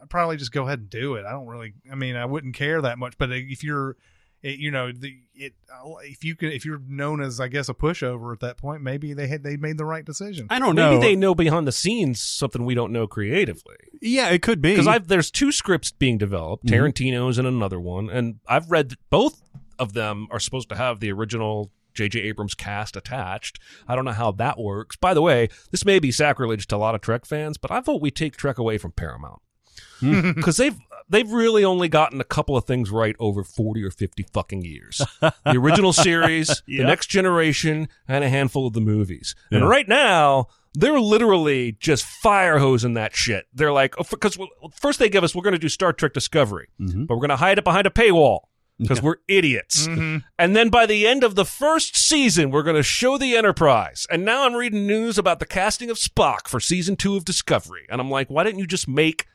I'd 0.00 0.10
probably 0.10 0.36
just 0.36 0.52
go 0.52 0.64
ahead 0.64 0.78
and 0.78 0.90
do 0.90 1.14
it. 1.14 1.24
I 1.26 1.30
don't 1.32 1.46
really, 1.46 1.74
I 1.90 1.94
mean, 1.96 2.16
I 2.16 2.24
wouldn't 2.24 2.54
care 2.54 2.80
that 2.82 2.98
much. 2.98 3.18
But 3.18 3.32
if 3.32 3.64
you're, 3.64 3.96
it, 4.42 4.58
you 4.58 4.70
know, 4.72 4.90
the 4.90 5.16
it 5.34 5.54
if 6.02 6.24
you 6.24 6.34
can, 6.34 6.50
if 6.50 6.64
you're 6.64 6.80
known 6.88 7.20
as, 7.20 7.38
I 7.40 7.46
guess, 7.46 7.68
a 7.68 7.74
pushover 7.74 8.32
at 8.32 8.40
that 8.40 8.56
point, 8.56 8.82
maybe 8.82 9.14
they 9.14 9.28
had 9.28 9.44
they 9.44 9.56
made 9.56 9.78
the 9.78 9.84
right 9.84 10.04
decision. 10.04 10.48
I 10.50 10.58
don't 10.58 10.74
know. 10.74 10.90
Maybe 10.98 11.00
they 11.00 11.16
know 11.16 11.32
behind 11.34 11.66
the 11.66 11.72
scenes 11.72 12.20
something 12.20 12.64
we 12.64 12.74
don't 12.74 12.90
know 12.92 13.06
creatively. 13.06 13.76
yeah, 14.00 14.30
it 14.30 14.42
could 14.42 14.60
be 14.60 14.70
Because 14.72 14.88
I've 14.88 15.06
there's 15.06 15.30
two 15.30 15.52
scripts 15.52 15.92
being 15.92 16.18
developed. 16.18 16.66
Mhm. 16.66 16.72
Tarantino's 16.92 17.38
and 17.38 17.46
another 17.46 17.78
one, 17.80 18.10
and 18.10 18.40
I've 18.48 18.68
read 18.70 18.94
both 19.10 19.40
of 19.82 19.92
them 19.92 20.26
are 20.30 20.40
supposed 20.40 20.68
to 20.70 20.76
have 20.76 21.00
the 21.00 21.12
original 21.12 21.70
J.J. 21.94 22.20
Abrams 22.20 22.54
cast 22.54 22.96
attached. 22.96 23.60
I 23.86 23.94
don't 23.94 24.06
know 24.06 24.12
how 24.12 24.32
that 24.32 24.58
works. 24.58 24.96
By 24.96 25.12
the 25.12 25.20
way, 25.20 25.48
this 25.70 25.84
may 25.84 25.98
be 25.98 26.10
sacrilege 26.10 26.66
to 26.68 26.76
a 26.76 26.78
lot 26.78 26.94
of 26.94 27.02
Trek 27.02 27.26
fans, 27.26 27.58
but 27.58 27.70
I 27.70 27.80
vote 27.80 28.00
we 28.00 28.10
take 28.10 28.36
Trek 28.36 28.56
away 28.56 28.78
from 28.78 28.92
Paramount 28.92 29.42
because 30.00 30.56
they've 30.56 30.76
they've 31.08 31.30
really 31.30 31.64
only 31.64 31.88
gotten 31.88 32.20
a 32.20 32.24
couple 32.24 32.56
of 32.56 32.64
things 32.64 32.90
right 32.90 33.14
over 33.18 33.44
forty 33.44 33.82
or 33.84 33.90
fifty 33.90 34.24
fucking 34.32 34.62
years. 34.64 35.02
the 35.20 35.32
original 35.58 35.92
series, 35.92 36.62
Yeah. 36.66 36.82
the 36.82 36.88
Next 36.88 37.08
Generation, 37.08 37.88
and 38.08 38.24
a 38.24 38.28
handful 38.30 38.66
of 38.66 38.72
the 38.72 38.80
movies. 38.80 39.34
And 39.50 39.68
right 39.68 39.88
now. 39.88 40.46
They're 40.74 40.98
literally 40.98 41.72
just 41.72 42.02
fire 42.02 42.56
hosing 42.58 42.94
that 42.94 43.14
shit. 43.14 43.44
They're 43.52 43.74
like, 43.74 43.94
because 44.10 44.38
first 44.74 44.98
they 44.98 45.10
give 45.10 45.22
us, 45.22 45.34
we're 45.34 45.42
going 45.42 45.52
to 45.52 45.58
do 45.58 45.68
Star 45.68 45.92
Trek 45.92 46.14
Discovery, 46.14 46.68
Mhm. 46.80 47.06
but 47.06 47.16
we're 47.16 47.20
going 47.20 47.28
to 47.28 47.36
hide 47.36 47.58
it 47.58 47.64
behind 47.64 47.86
a 47.86 47.90
paywall 47.90 48.44
because 48.82 49.00
we're 49.02 49.16
idiots. 49.28 49.86
Mhm. 49.86 50.24
And 50.38 50.54
then 50.56 50.68
by 50.68 50.84
the 50.86 51.06
end 51.06 51.24
of 51.24 51.34
the 51.34 51.44
first 51.44 51.96
season, 51.96 52.50
we're 52.50 52.62
going 52.62 52.76
to 52.76 52.82
show 52.82 53.16
the 53.16 53.36
Enterprise. 53.36 54.06
And 54.10 54.24
now 54.24 54.44
I'm 54.44 54.54
reading 54.54 54.86
news 54.86 55.16
about 55.18 55.38
the 55.38 55.46
casting 55.46 55.88
of 55.90 55.96
Spock 55.96 56.48
for 56.48 56.60
season 56.60 56.96
two 56.96 57.16
of 57.16 57.24
Discovery. 57.24 57.86
And 57.88 58.00
I'm 58.00 58.10
like, 58.10 58.28
why 58.28 58.44
didn't 58.44 58.58
you 58.60 58.66
just 58.66 58.88
make 58.88 59.26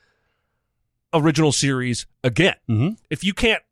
original 1.14 1.52
series 1.52 2.06
again? 2.24 2.56
Mhm. 2.70 2.98
If 3.10 3.24
you 3.24 3.34
can't 3.34 3.64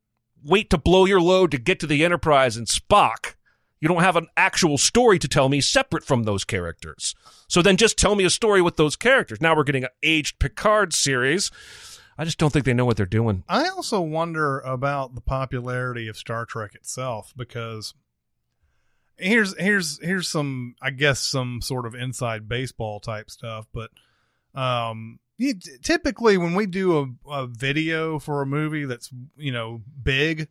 wait 0.43 0.69
to 0.69 0.77
blow 0.77 1.05
your 1.05 1.21
load 1.21 1.51
to 1.51 1.57
get 1.57 1.79
to 1.79 1.87
the 1.87 2.03
Enterprise 2.05 2.55
and 2.57 2.67
Spock, 2.67 3.33
you 3.81 3.87
don't 3.87 4.03
have 4.03 4.15
an 4.15 4.27
actual 4.37 4.77
story 4.77 5.19
to 5.19 5.27
tell 5.27 5.49
me 5.49 5.59
separate 5.61 6.03
from 6.03 6.23
those 6.23 6.43
characters. 6.43 7.13
So 7.47 7.61
then 7.61 7.77
just 7.77 7.97
tell 7.97 8.15
me 8.15 8.23
a 8.23 8.29
story 8.29 8.61
with 8.61 8.77
those 8.77 8.95
characters. 8.95 9.41
Now 9.41 9.55
we're 9.55 9.63
getting 9.63 9.83
an 9.83 9.89
aged 10.01 10.39
Picard 10.39 10.93
series. 10.93 11.51
I 12.17 12.23
just 12.23 12.37
don't 12.37 12.51
think 12.51 12.65
they 12.65 12.73
know 12.73 12.85
what 12.85 12.97
they're 12.97 13.05
doing. 13.05 13.43
I 13.49 13.67
also 13.67 13.99
wonder 14.01 14.59
about 14.59 15.15
the 15.15 15.21
popularity 15.21 16.07
of 16.07 16.17
Star 16.17 16.45
Trek 16.45 16.73
itself 16.75 17.33
because 17.35 17.93
here's 19.17 19.57
here's 19.57 19.99
here's 20.01 20.29
some 20.29 20.75
I 20.81 20.91
guess 20.91 21.19
some 21.19 21.61
sort 21.61 21.85
of 21.85 21.95
inside 21.95 22.47
baseball 22.47 22.99
type 22.99 23.29
stuff, 23.29 23.67
but 23.73 23.91
um 24.53 25.19
typically 25.83 26.37
when 26.37 26.55
we 26.55 26.65
do 26.65 26.97
a, 27.27 27.29
a 27.29 27.47
video 27.47 28.19
for 28.19 28.41
a 28.41 28.45
movie 28.45 28.85
that's 28.85 29.09
you 29.35 29.51
know 29.51 29.81
big, 30.01 30.47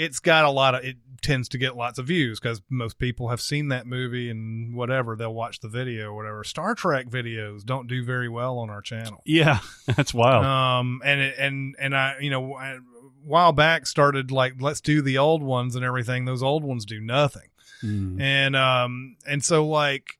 it's 0.00 0.18
got 0.20 0.44
a 0.44 0.50
lot 0.50 0.74
of 0.74 0.84
it 0.84 0.96
tends 1.22 1.50
to 1.50 1.58
get 1.58 1.76
lots 1.76 1.98
of 1.98 2.06
views 2.06 2.40
because 2.40 2.62
most 2.70 2.98
people 2.98 3.28
have 3.28 3.40
seen 3.42 3.68
that 3.68 3.86
movie 3.86 4.30
and 4.30 4.74
whatever 4.74 5.14
they'll 5.16 5.34
watch 5.34 5.60
the 5.60 5.68
video 5.68 6.06
or 6.06 6.14
whatever. 6.14 6.42
Star 6.44 6.74
Trek 6.74 7.08
videos 7.10 7.62
don't 7.62 7.86
do 7.86 8.02
very 8.02 8.28
well 8.28 8.58
on 8.58 8.70
our 8.70 8.80
channel. 8.80 9.20
yeah, 9.26 9.58
that's 9.86 10.14
wild. 10.14 10.46
Um, 10.46 11.02
and 11.04 11.20
it, 11.20 11.34
and 11.38 11.76
and 11.78 11.94
I, 11.94 12.16
you 12.20 12.30
know, 12.30 12.56
a 12.56 12.78
while 13.22 13.52
back 13.52 13.86
started 13.86 14.30
like 14.30 14.54
let's 14.60 14.80
do 14.80 15.02
the 15.02 15.18
old 15.18 15.42
ones 15.42 15.76
and 15.76 15.84
everything. 15.84 16.24
Those 16.24 16.42
old 16.42 16.64
ones 16.64 16.84
do 16.86 17.00
nothing, 17.00 17.48
Mm. 17.84 18.20
and 18.20 18.56
um, 18.56 19.16
and 19.26 19.44
so 19.44 19.66
like. 19.66 20.16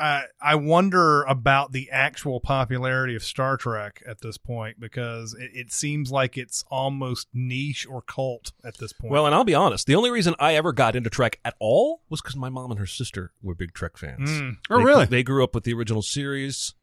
I 0.00 0.24
I 0.40 0.54
wonder 0.54 1.22
about 1.24 1.72
the 1.72 1.90
actual 1.90 2.40
popularity 2.40 3.14
of 3.14 3.22
Star 3.22 3.56
Trek 3.56 4.02
at 4.06 4.20
this 4.22 4.38
point 4.38 4.80
because 4.80 5.34
it, 5.34 5.50
it 5.54 5.72
seems 5.72 6.10
like 6.10 6.38
it's 6.38 6.64
almost 6.70 7.28
niche 7.34 7.86
or 7.88 8.00
cult 8.02 8.52
at 8.64 8.78
this 8.78 8.92
point. 8.92 9.12
Well, 9.12 9.26
and 9.26 9.34
I'll 9.34 9.44
be 9.44 9.54
honest, 9.54 9.86
the 9.86 9.94
only 9.94 10.10
reason 10.10 10.34
I 10.40 10.54
ever 10.54 10.72
got 10.72 10.96
into 10.96 11.10
Trek 11.10 11.38
at 11.44 11.54
all 11.60 12.02
was 12.08 12.20
because 12.20 12.36
my 12.36 12.48
mom 12.48 12.70
and 12.70 12.80
her 12.80 12.86
sister 12.86 13.32
were 13.42 13.54
big 13.54 13.74
Trek 13.74 13.96
fans. 13.96 14.30
Mm. 14.30 14.56
Oh, 14.70 14.78
They- 14.78 14.84
really? 14.84 15.04
They 15.06 15.22
grew 15.22 15.44
up 15.44 15.54
with 15.54 15.64
the 15.64 15.74
original 15.74 16.02
series, 16.02 16.74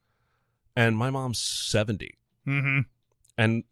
and 0.76 0.96
my 0.98 1.10
mom's 1.10 1.40
70. 1.40 2.18
hmm 2.46 2.80
And 3.38 3.64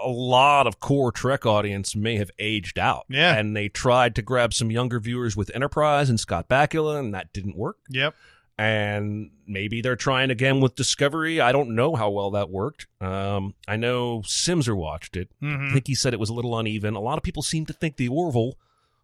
a 0.00 0.08
lot 0.08 0.66
of 0.68 0.78
core 0.80 1.10
Trek 1.10 1.44
audience 1.44 1.96
may 1.96 2.16
have 2.16 2.30
aged 2.38 2.78
out. 2.78 3.04
Yeah. 3.08 3.34
And 3.36 3.56
they 3.56 3.68
tried 3.68 4.14
to 4.14 4.22
grab 4.22 4.54
some 4.54 4.70
younger 4.70 5.00
viewers 5.00 5.36
with 5.36 5.50
Enterprise 5.54 6.08
and 6.08 6.20
Scott 6.20 6.48
Bakula, 6.48 6.98
and 7.00 7.12
that 7.14 7.32
didn't 7.32 7.56
work. 7.56 7.78
Yep. 7.90 8.14
And 8.58 9.30
maybe 9.46 9.80
they're 9.80 9.96
trying 9.96 10.30
again 10.30 10.60
with 10.60 10.74
Discovery. 10.74 11.40
I 11.40 11.52
don't 11.52 11.74
know 11.76 11.94
how 11.94 12.10
well 12.10 12.32
that 12.32 12.50
worked. 12.50 12.86
Um, 13.00 13.54
I 13.68 13.76
know 13.76 14.20
Simser 14.26 14.76
watched 14.76 15.16
it. 15.16 15.30
I 15.42 15.46
hmm 15.46 15.72
think 15.72 15.86
he 15.86 15.94
said 15.94 16.12
it 16.12 16.20
was 16.20 16.28
a 16.30 16.34
little 16.34 16.58
uneven. 16.58 16.94
A 16.94 17.00
lot 17.00 17.18
of 17.18 17.22
people 17.22 17.42
seem 17.42 17.64
to 17.66 17.72
think 17.72 17.96
the 17.96 18.08
Orville 18.08 18.58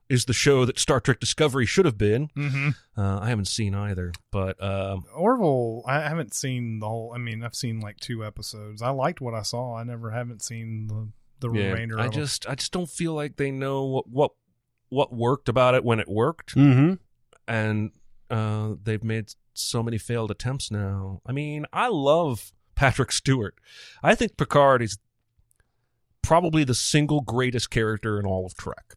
is 0.08 0.26
the 0.26 0.32
show 0.34 0.64
that 0.66 0.78
Star 0.78 1.00
Trek 1.00 1.18
Discovery 1.20 1.64
should 1.66 1.84
have 1.86 1.96
been. 1.96 2.28
hmm 2.34 2.70
Uh, 2.96 3.20
I 3.20 3.28
haven't 3.30 3.46
seen 3.48 3.74
either, 3.74 4.12
but 4.30 4.62
um, 4.62 5.04
Orville, 5.16 5.82
I 5.86 6.00
haven't 6.00 6.34
seen 6.34 6.80
the 6.80 6.88
whole. 6.88 7.12
I 7.14 7.18
mean, 7.18 7.42
I've 7.42 7.54
seen 7.54 7.80
like 7.80 7.98
two 8.00 8.24
episodes. 8.24 8.82
I 8.82 8.90
liked 8.90 9.20
what 9.20 9.34
I 9.34 9.42
saw. 9.42 9.76
I 9.76 9.84
never 9.84 10.10
haven't 10.10 10.42
seen 10.42 10.88
the 10.88 11.08
the 11.40 11.50
yeah, 11.54 11.70
remainder. 11.70 11.98
I 12.00 12.06
of 12.06 12.12
them. 12.12 12.20
just 12.22 12.46
I 12.48 12.54
just 12.54 12.72
don't 12.72 12.88
feel 12.90 13.14
like 13.14 13.36
they 13.36 13.50
know 13.50 13.84
what 13.84 14.08
what 14.10 14.32
what 14.90 15.12
worked 15.14 15.48
about 15.48 15.74
it 15.74 15.84
when 15.84 16.00
it 16.00 16.08
worked, 16.08 16.54
Mm-hmm. 16.54 16.94
and 17.48 17.90
uh, 18.30 18.74
they've 18.82 19.02
made 19.04 19.34
so 19.54 19.82
many 19.82 19.98
failed 19.98 20.30
attempts 20.30 20.70
now. 20.70 21.20
I 21.26 21.32
mean, 21.32 21.66
I 21.72 21.88
love 21.88 22.52
Patrick 22.74 23.12
Stewart. 23.12 23.54
I 24.02 24.14
think 24.14 24.36
Picard 24.36 24.82
is 24.82 24.98
probably 26.22 26.64
the 26.64 26.74
single 26.74 27.20
greatest 27.20 27.70
character 27.70 28.18
in 28.18 28.26
all 28.26 28.46
of 28.46 28.56
Trek. 28.56 28.94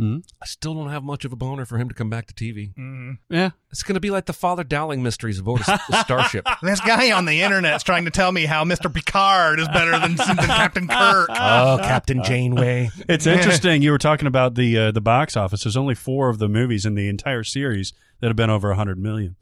Mhm. 0.00 0.22
I 0.40 0.46
still 0.46 0.74
don't 0.74 0.90
have 0.90 1.02
much 1.02 1.24
of 1.24 1.32
a 1.32 1.36
boner 1.36 1.64
for 1.64 1.76
him 1.76 1.88
to 1.88 1.94
come 1.94 2.08
back 2.08 2.28
to 2.28 2.34
TV. 2.34 2.72
Mhm. 2.78 3.18
Yeah. 3.28 3.50
It's 3.72 3.82
going 3.82 3.94
to 3.94 4.00
be 4.00 4.10
like 4.10 4.26
the 4.26 4.32
Father 4.32 4.62
Dowling 4.62 5.02
mysteries 5.02 5.40
of 5.40 5.48
Otis 5.48 5.66
the 5.66 6.00
Starship. 6.04 6.46
This 6.62 6.80
guy 6.80 7.10
on 7.10 7.24
the 7.24 7.42
internet 7.42 7.74
is 7.74 7.82
trying 7.82 8.04
to 8.04 8.12
tell 8.12 8.30
me 8.30 8.46
how 8.46 8.62
Mr. 8.62 8.92
Picard 8.94 9.58
is 9.58 9.66
better 9.68 9.98
than, 9.98 10.14
than 10.14 10.36
Captain 10.36 10.86
Kirk. 10.86 11.28
oh, 11.32 11.80
Captain 11.82 12.22
Janeway. 12.22 12.90
It's 13.08 13.26
interesting. 13.26 13.82
You 13.82 13.90
were 13.90 13.98
talking 13.98 14.28
about 14.28 14.54
the 14.54 14.78
uh, 14.78 14.90
the 14.92 15.00
box 15.00 15.36
office. 15.36 15.64
There's 15.64 15.76
only 15.76 15.96
four 15.96 16.28
of 16.28 16.38
the 16.38 16.48
movies 16.48 16.86
in 16.86 16.94
the 16.94 17.08
entire 17.08 17.42
series 17.42 17.92
that 18.20 18.28
have 18.28 18.36
been 18.36 18.50
over 18.50 18.68
100 18.68 18.98
million. 19.00 19.34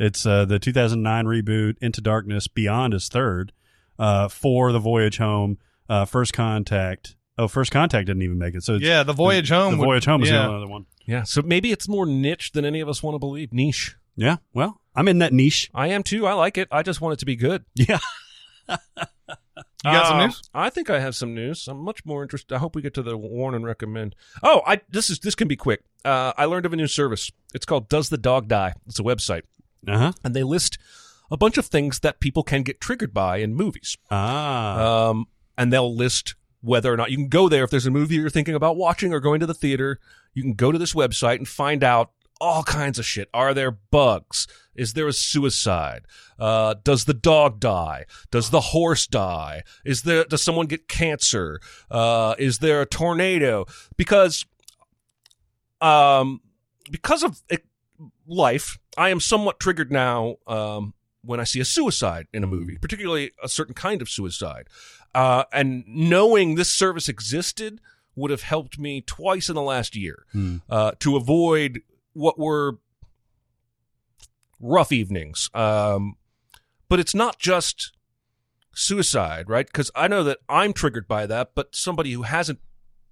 It's 0.00 0.24
uh, 0.26 0.46
the 0.46 0.58
2009 0.58 1.26
reboot, 1.26 1.76
Into 1.80 2.00
Darkness, 2.00 2.48
Beyond 2.48 2.94
is 2.94 3.08
third. 3.08 3.52
Uh, 3.98 4.28
four, 4.28 4.72
The 4.72 4.78
Voyage 4.78 5.18
Home, 5.18 5.58
uh, 5.88 6.06
First 6.06 6.32
Contact. 6.32 7.16
Oh, 7.36 7.46
First 7.48 7.70
Contact 7.70 8.06
didn't 8.06 8.22
even 8.22 8.38
make 8.38 8.54
it. 8.54 8.62
So 8.64 8.74
it's, 8.76 8.84
Yeah, 8.84 9.02
the 9.02 9.12
Voyage 9.12 9.50
Home. 9.50 9.72
The 9.74 9.78
would- 9.78 9.84
Voyage 9.84 10.04
Home 10.06 10.22
is 10.22 10.30
yeah. 10.30 10.38
the 10.38 10.48
only 10.48 10.62
other 10.62 10.70
one. 10.72 10.86
Yeah, 11.06 11.22
so 11.24 11.42
maybe 11.42 11.70
it's 11.70 11.86
more 11.88 12.06
niche 12.06 12.52
than 12.52 12.64
any 12.64 12.80
of 12.80 12.88
us 12.88 13.02
want 13.02 13.14
to 13.14 13.18
believe. 13.18 13.52
Niche. 13.52 13.96
Yeah. 14.16 14.36
Well, 14.54 14.80
I'm 14.94 15.06
in 15.08 15.18
that 15.18 15.32
niche. 15.32 15.70
I 15.74 15.88
am 15.88 16.02
too. 16.02 16.26
I 16.26 16.32
like 16.34 16.56
it. 16.58 16.68
I 16.70 16.82
just 16.82 17.00
want 17.00 17.14
it 17.14 17.18
to 17.20 17.26
be 17.26 17.36
good. 17.36 17.64
Yeah. 17.74 17.98
You 19.82 19.92
got 19.92 20.08
some 20.08 20.18
Uh, 20.20 20.26
news? 20.26 20.42
I 20.52 20.68
think 20.68 20.90
I 20.90 21.00
have 21.00 21.16
some 21.16 21.34
news. 21.34 21.66
I'm 21.66 21.78
much 21.78 22.04
more 22.04 22.20
interested. 22.22 22.54
I 22.54 22.58
hope 22.58 22.76
we 22.76 22.82
get 22.82 22.92
to 22.94 23.02
the 23.02 23.16
warn 23.16 23.54
and 23.54 23.64
recommend. 23.64 24.14
Oh, 24.42 24.60
I 24.66 24.82
this 24.90 25.08
is 25.08 25.20
this 25.20 25.34
can 25.34 25.48
be 25.48 25.56
quick. 25.56 25.82
Uh, 26.04 26.34
I 26.36 26.44
learned 26.44 26.66
of 26.66 26.74
a 26.74 26.76
new 26.76 26.86
service. 26.86 27.32
It's 27.54 27.64
called 27.64 27.88
Does 27.88 28.10
the 28.10 28.18
Dog 28.18 28.46
Die? 28.46 28.74
It's 28.86 29.00
a 29.00 29.02
website, 29.02 29.44
Uh 29.86 29.98
huh. 29.98 30.12
and 30.22 30.34
they 30.34 30.42
list 30.42 30.78
a 31.30 31.36
bunch 31.36 31.56
of 31.56 31.66
things 31.66 32.00
that 32.00 32.20
people 32.20 32.42
can 32.42 32.62
get 32.62 32.80
triggered 32.80 33.14
by 33.14 33.38
in 33.38 33.54
movies. 33.54 33.96
Ah. 34.10 35.08
Um, 35.08 35.26
and 35.56 35.72
they'll 35.72 35.94
list 35.94 36.34
whether 36.60 36.92
or 36.92 36.96
not 36.96 37.10
you 37.10 37.16
can 37.16 37.28
go 37.28 37.48
there 37.48 37.64
if 37.64 37.70
there's 37.70 37.86
a 37.86 37.90
movie 37.90 38.16
you're 38.16 38.30
thinking 38.30 38.54
about 38.54 38.76
watching 38.76 39.14
or 39.14 39.20
going 39.20 39.40
to 39.40 39.46
the 39.46 39.54
theater. 39.54 39.98
You 40.34 40.42
can 40.42 40.54
go 40.54 40.72
to 40.72 40.78
this 40.78 40.92
website 40.92 41.36
and 41.36 41.48
find 41.48 41.82
out 41.82 42.10
all 42.40 42.62
kinds 42.62 42.98
of 42.98 43.04
shit. 43.04 43.28
Are 43.34 43.54
there 43.54 43.70
bugs? 43.70 44.46
Is 44.74 44.94
there 44.94 45.06
a 45.06 45.12
suicide? 45.12 46.06
Uh, 46.38 46.74
does 46.82 47.04
the 47.04 47.14
dog 47.14 47.60
die? 47.60 48.06
Does 48.30 48.50
the 48.50 48.60
horse 48.60 49.06
die? 49.06 49.62
Is 49.84 50.02
there 50.02 50.24
does 50.24 50.42
someone 50.42 50.66
get 50.66 50.88
cancer? 50.88 51.60
Uh, 51.90 52.34
is 52.38 52.58
there 52.58 52.80
a 52.80 52.86
tornado? 52.86 53.66
Because 53.96 54.46
um, 55.80 56.40
because 56.90 57.22
of 57.22 57.42
it, 57.48 57.64
life, 58.26 58.78
I 58.96 59.10
am 59.10 59.20
somewhat 59.20 59.60
triggered 59.60 59.92
now 59.92 60.36
um, 60.46 60.94
when 61.22 61.40
I 61.40 61.44
see 61.44 61.60
a 61.60 61.64
suicide 61.64 62.26
in 62.32 62.42
a 62.44 62.46
movie, 62.46 62.78
particularly 62.78 63.32
a 63.42 63.48
certain 63.48 63.74
kind 63.74 64.02
of 64.02 64.08
suicide. 64.08 64.68
Uh, 65.14 65.44
and 65.52 65.84
knowing 65.86 66.54
this 66.54 66.70
service 66.72 67.08
existed 67.08 67.80
would 68.16 68.30
have 68.30 68.42
helped 68.42 68.78
me 68.78 69.00
twice 69.00 69.48
in 69.48 69.54
the 69.54 69.62
last 69.62 69.94
year 69.96 70.24
Hmm. 70.32 70.56
uh, 70.68 70.92
to 71.00 71.16
avoid 71.16 71.80
what 72.12 72.38
were 72.38 72.78
rough 74.60 74.92
evenings. 74.92 75.48
Um, 75.54 76.16
but 76.88 77.00
it's 77.00 77.14
not 77.14 77.38
just 77.38 77.92
suicide, 78.74 79.48
right? 79.48 79.66
Because 79.66 79.90
I 79.94 80.08
know 80.08 80.24
that 80.24 80.38
I'm 80.48 80.72
triggered 80.72 81.06
by 81.08 81.26
that, 81.26 81.52
but 81.54 81.74
somebody 81.74 82.12
who 82.12 82.22
hasn't 82.22 82.58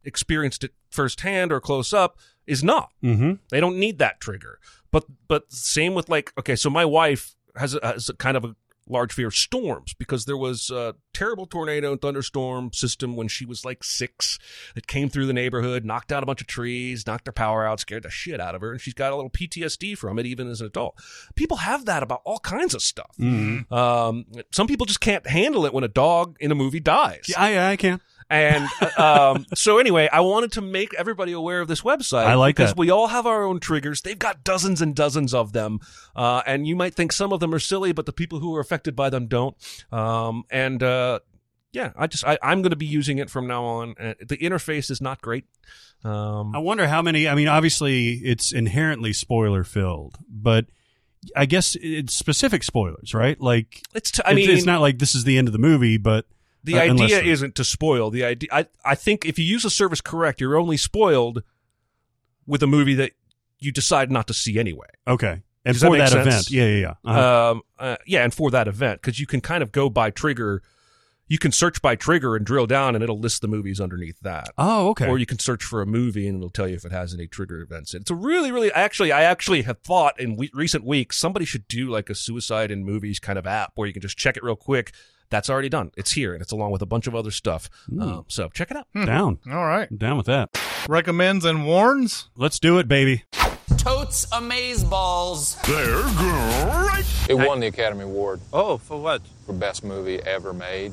experienced 0.04 0.64
it 0.64 0.72
firsthand 0.90 1.52
or 1.52 1.60
close 1.60 1.92
up 1.92 2.18
is 2.46 2.62
not. 2.64 2.90
Mm-hmm. 3.02 3.32
They 3.50 3.60
don't 3.60 3.78
need 3.78 3.98
that 3.98 4.20
trigger. 4.20 4.58
But 4.90 5.04
but 5.26 5.52
same 5.52 5.94
with 5.94 6.08
like 6.08 6.32
okay, 6.38 6.56
so 6.56 6.70
my 6.70 6.84
wife 6.84 7.34
has 7.56 7.74
a, 7.74 7.80
has 7.82 8.08
a 8.08 8.14
kind 8.14 8.36
of 8.36 8.44
a 8.44 8.54
large 8.90 9.12
fear 9.12 9.28
of 9.28 9.34
storms 9.34 9.94
because 9.94 10.24
there 10.24 10.36
was 10.36 10.70
a 10.70 10.94
terrible 11.12 11.46
tornado 11.46 11.92
and 11.92 12.00
thunderstorm 12.00 12.72
system 12.72 13.16
when 13.16 13.28
she 13.28 13.44
was 13.44 13.64
like 13.64 13.84
six 13.84 14.38
that 14.74 14.86
came 14.86 15.08
through 15.08 15.26
the 15.26 15.32
neighborhood, 15.32 15.84
knocked 15.84 16.08
down 16.08 16.22
a 16.22 16.26
bunch 16.26 16.40
of 16.40 16.46
trees, 16.46 17.06
knocked 17.06 17.26
her 17.26 17.32
power 17.32 17.66
out, 17.66 17.80
scared 17.80 18.02
the 18.02 18.10
shit 18.10 18.40
out 18.40 18.54
of 18.54 18.60
her, 18.60 18.72
and 18.72 18.80
she's 18.80 18.94
got 18.94 19.12
a 19.12 19.16
little 19.16 19.30
PTSD 19.30 19.96
from 19.96 20.18
it 20.18 20.26
even 20.26 20.48
as 20.48 20.60
an 20.60 20.66
adult. 20.68 20.98
People 21.34 21.58
have 21.58 21.84
that 21.84 22.02
about 22.02 22.22
all 22.24 22.38
kinds 22.38 22.74
of 22.74 22.82
stuff. 22.82 23.14
Mm-hmm. 23.18 23.72
Um, 23.72 24.26
some 24.52 24.66
people 24.66 24.86
just 24.86 25.00
can't 25.00 25.26
handle 25.26 25.66
it 25.66 25.74
when 25.74 25.84
a 25.84 25.88
dog 25.88 26.36
in 26.40 26.50
a 26.50 26.54
movie 26.54 26.80
dies. 26.80 27.26
Yeah, 27.28 27.40
I, 27.40 27.72
I 27.72 27.76
can. 27.76 28.00
And 28.30 28.68
uh, 28.98 29.32
um, 29.36 29.46
so 29.54 29.78
anyway, 29.78 30.08
I 30.12 30.20
wanted 30.20 30.52
to 30.52 30.60
make 30.60 30.92
everybody 30.94 31.32
aware 31.32 31.60
of 31.60 31.68
this 31.68 31.80
website. 31.80 32.26
I 32.26 32.34
like 32.34 32.56
because 32.56 32.72
that. 32.72 32.78
we 32.78 32.90
all 32.90 33.06
have 33.08 33.26
our 33.26 33.42
own 33.44 33.58
triggers. 33.58 34.02
They've 34.02 34.18
got 34.18 34.44
dozens 34.44 34.82
and 34.82 34.94
dozens 34.94 35.32
of 35.32 35.52
them, 35.52 35.80
uh, 36.14 36.42
and 36.46 36.66
you 36.66 36.76
might 36.76 36.94
think 36.94 37.12
some 37.12 37.32
of 37.32 37.40
them 37.40 37.54
are 37.54 37.58
silly, 37.58 37.92
but 37.92 38.04
the 38.06 38.12
people 38.12 38.40
who 38.40 38.54
are 38.54 38.60
affected 38.60 38.94
by 38.94 39.08
them 39.08 39.28
don't. 39.28 39.56
Um, 39.90 40.44
and 40.50 40.82
uh, 40.82 41.20
yeah, 41.72 41.92
I 41.96 42.06
just 42.06 42.26
I, 42.26 42.38
I'm 42.42 42.60
going 42.60 42.70
to 42.70 42.76
be 42.76 42.86
using 42.86 43.16
it 43.16 43.30
from 43.30 43.46
now 43.46 43.64
on. 43.64 43.94
Uh, 43.98 44.14
the 44.20 44.36
interface 44.36 44.90
is 44.90 45.00
not 45.00 45.22
great. 45.22 45.46
Um, 46.04 46.54
I 46.54 46.58
wonder 46.58 46.86
how 46.86 47.00
many. 47.00 47.28
I 47.28 47.34
mean, 47.34 47.48
obviously, 47.48 48.14
it's 48.16 48.52
inherently 48.52 49.12
spoiler 49.14 49.64
filled, 49.64 50.16
but 50.28 50.66
I 51.34 51.46
guess 51.46 51.76
it's 51.80 52.14
specific 52.14 52.62
spoilers, 52.62 53.14
right? 53.14 53.40
Like, 53.40 53.82
it's 53.94 54.10
t- 54.10 54.22
I 54.24 54.32
it's- 54.32 54.36
mean 54.46 54.54
it's 54.56 54.66
not 54.66 54.80
like 54.82 54.98
this 54.98 55.14
is 55.14 55.24
the 55.24 55.38
end 55.38 55.48
of 55.48 55.52
the 55.52 55.58
movie, 55.58 55.96
but 55.96 56.26
The 56.64 56.74
Uh, 56.74 56.80
idea 56.92 57.20
the- 57.22 57.28
isn't 57.30 57.54
to 57.56 57.64
spoil. 57.64 58.10
The 58.10 58.24
idea, 58.24 58.48
I, 58.52 58.66
I 58.84 58.94
think, 58.94 59.24
if 59.24 59.38
you 59.38 59.44
use 59.44 59.64
a 59.64 59.70
service 59.70 60.00
correct, 60.00 60.40
you're 60.40 60.56
only 60.56 60.76
spoiled 60.76 61.42
with 62.46 62.62
a 62.62 62.66
movie 62.66 62.94
that 62.94 63.12
you 63.58 63.72
decide 63.72 64.10
not 64.10 64.26
to 64.28 64.34
see 64.34 64.58
anyway. 64.58 64.88
okay. 65.06 65.42
And 65.64 65.74
Does 65.74 65.82
that 65.82 65.88
for 65.90 65.96
that, 65.98 66.08
sense? 66.10 66.26
event, 66.26 66.50
yeah, 66.50 66.64
yeah, 66.66 66.78
yeah. 66.78 66.94
Uh-huh. 67.10 67.50
Um, 67.50 67.62
uh, 67.78 67.96
yeah, 68.06 68.24
and 68.24 68.32
for 68.32 68.50
that 68.52 68.68
event, 68.68 69.02
because 69.02 69.20
you 69.20 69.26
can 69.26 69.42
kind 69.42 69.62
of 69.62 69.70
go 69.70 69.90
by 69.90 70.08
trigger. 70.10 70.62
You 71.26 71.36
can 71.36 71.52
search 71.52 71.82
by 71.82 71.94
trigger 71.94 72.36
and 72.36 72.46
drill 72.46 72.66
down, 72.66 72.94
and 72.94 73.04
it'll 73.04 73.18
list 73.18 73.42
the 73.42 73.48
movies 73.48 73.78
underneath 73.78 74.18
that. 74.20 74.48
oh, 74.56 74.88
okay. 74.90 75.06
Or 75.08 75.18
you 75.18 75.26
can 75.26 75.38
search 75.38 75.62
for 75.62 75.82
a 75.82 75.86
movie, 75.86 76.26
and 76.26 76.38
it'll 76.38 76.48
tell 76.48 76.68
you 76.68 76.76
if 76.76 76.86
it 76.86 76.92
has 76.92 77.12
any 77.12 77.26
trigger 77.26 77.60
events. 77.60 77.92
It's 77.92 78.10
a 78.10 78.14
really, 78.14 78.50
really. 78.50 78.72
Actually, 78.72 79.12
I 79.12 79.24
actually 79.24 79.62
have 79.62 79.80
thought 79.80 80.18
in 80.18 80.36
we- 80.36 80.50
recent 80.54 80.84
weeks 80.84 81.18
somebody 81.18 81.44
should 81.44 81.68
do 81.68 81.90
like 81.90 82.08
a 82.08 82.14
suicide 82.14 82.70
in 82.70 82.82
movies 82.84 83.18
kind 83.18 83.38
of 83.38 83.46
app 83.46 83.72
where 83.74 83.86
you 83.86 83.92
can 83.92 84.00
just 84.00 84.16
check 84.16 84.38
it 84.38 84.42
real 84.44 84.56
quick. 84.56 84.92
That's 85.30 85.50
already 85.50 85.68
done. 85.68 85.90
It's 85.96 86.12
here, 86.12 86.32
and 86.32 86.40
it's 86.42 86.52
along 86.52 86.70
with 86.72 86.82
a 86.82 86.86
bunch 86.86 87.06
of 87.06 87.14
other 87.14 87.30
stuff. 87.30 87.68
Um, 88.00 88.24
so 88.28 88.48
check 88.48 88.70
it 88.70 88.76
out. 88.76 88.86
down, 88.94 89.38
All 89.50 89.64
right. 89.66 89.88
I'm 89.90 89.96
down 89.98 90.16
with 90.16 90.26
that. 90.26 90.50
Recommends 90.88 91.44
and 91.44 91.66
warns. 91.66 92.28
Let's 92.36 92.58
do 92.58 92.78
it, 92.78 92.88
baby. 92.88 93.24
Totes 93.76 94.26
amaze 94.32 94.82
balls. 94.84 95.56
They're 95.62 96.02
great. 96.16 97.04
It 97.28 97.34
won 97.34 97.60
the 97.60 97.66
Academy 97.66 98.04
Award 98.04 98.40
Oh, 98.52 98.78
for 98.78 99.00
what? 99.00 99.22
for 99.46 99.52
best 99.52 99.84
movie 99.84 100.20
ever 100.22 100.52
made. 100.52 100.92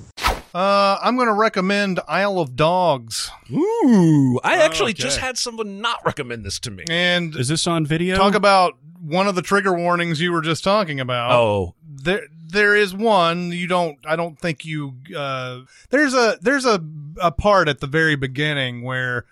Uh, 0.55 0.97
I'm 1.01 1.17
going 1.17 1.27
to 1.27 1.33
recommend 1.33 1.99
Isle 2.07 2.39
of 2.39 2.55
Dogs. 2.55 3.29
Ooh, 3.51 4.39
I 4.41 4.55
actually 4.63 4.91
Okay. 4.91 5.03
just 5.03 5.17
had 5.19 5.37
someone 5.37 5.81
not 5.81 5.99
recommend 6.05 6.45
this 6.45 6.59
to 6.61 6.71
me. 6.71 6.85
And 6.89 7.35
Is 7.35 7.49
this 7.49 7.67
on 7.67 7.85
video? 7.85 8.15
talk 8.15 8.35
about 8.35 8.75
one 9.01 9.27
of 9.27 9.35
the 9.35 9.41
trigger 9.41 9.73
warnings 9.75 10.21
you 10.21 10.31
were 10.31 10.39
just 10.41 10.63
talking 10.63 11.01
about. 11.01 11.31
Oh, 11.31 11.75
there 11.85 12.21
there 12.47 12.73
is 12.75 12.93
one 12.93 13.51
you 13.51 13.67
don't 13.67 13.97
i 14.05 14.15
don't 14.15 14.39
think 14.39 14.63
you 14.63 14.93
uh 15.17 15.61
there's 15.89 16.13
a 16.13 16.37
there's 16.41 16.63
a 16.63 16.79
a 17.21 17.31
part 17.31 17.67
at 17.67 17.79
the 17.79 17.87
very 17.87 18.15
beginning 18.15 18.81
where 18.83 19.25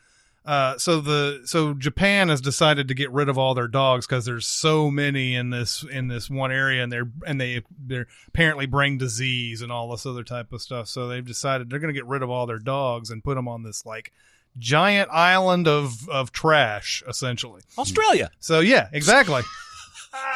uh 0.45 0.78
so 0.78 0.99
the 0.99 1.41
so 1.45 1.74
japan 1.74 2.30
has 2.30 2.41
decided 2.41 2.88
to 2.88 2.94
get 2.94 3.10
rid 3.11 3.30
of 3.30 3.38
all 3.38 3.53
their 3.53 3.68
dogs 3.68 4.06
because 4.06 4.26
there's 4.26 4.45
so 4.45 4.91
many 4.91 5.36
in 5.36 5.49
this 5.52 5.86
in 5.90 6.07
this 6.10 6.30
one 6.30 6.52
area 6.52 6.84
and 6.84 6.91
they're 6.91 7.10
and 7.26 7.40
they 7.40 7.61
they're 7.86 8.07
apparently 8.28 8.65
bring 8.65 8.98
disease 8.98 9.61
and 9.61 9.72
all 9.72 9.90
this 9.90 10.06
other 10.06 10.24
type 10.24 10.52
of 10.52 10.61
stuff 10.61 10.88
so 10.88 11.07
they've 11.07 11.26
decided 11.26 11.70
they're 11.70 11.80
going 11.80 11.94
to 11.94 11.98
get 11.98 12.06
rid 12.07 12.22
of 12.22 12.30
all 12.30 12.45
their 12.45 12.60
dogs 12.60 13.10
and 13.10 13.24
put 13.24 13.36
them 13.36 13.48
on 13.48 13.64
this 13.64 13.86
like 13.86 14.11
giant 14.57 15.10
island 15.11 15.68
of 15.68 16.07
of 16.10 16.32
trash 16.32 17.02
essentially 17.07 17.61
Australia. 17.78 18.30
so 18.40 18.60
yeah 18.60 18.88
exactly 18.91 19.41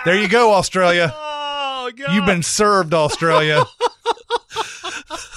there 0.05 0.19
you 0.19 0.27
go 0.29 0.53
australia 0.53 1.13
Oh 1.87 1.91
God! 1.91 2.13
You've 2.13 2.25
been 2.25 2.43
served, 2.43 2.93
Australia. 2.93 3.63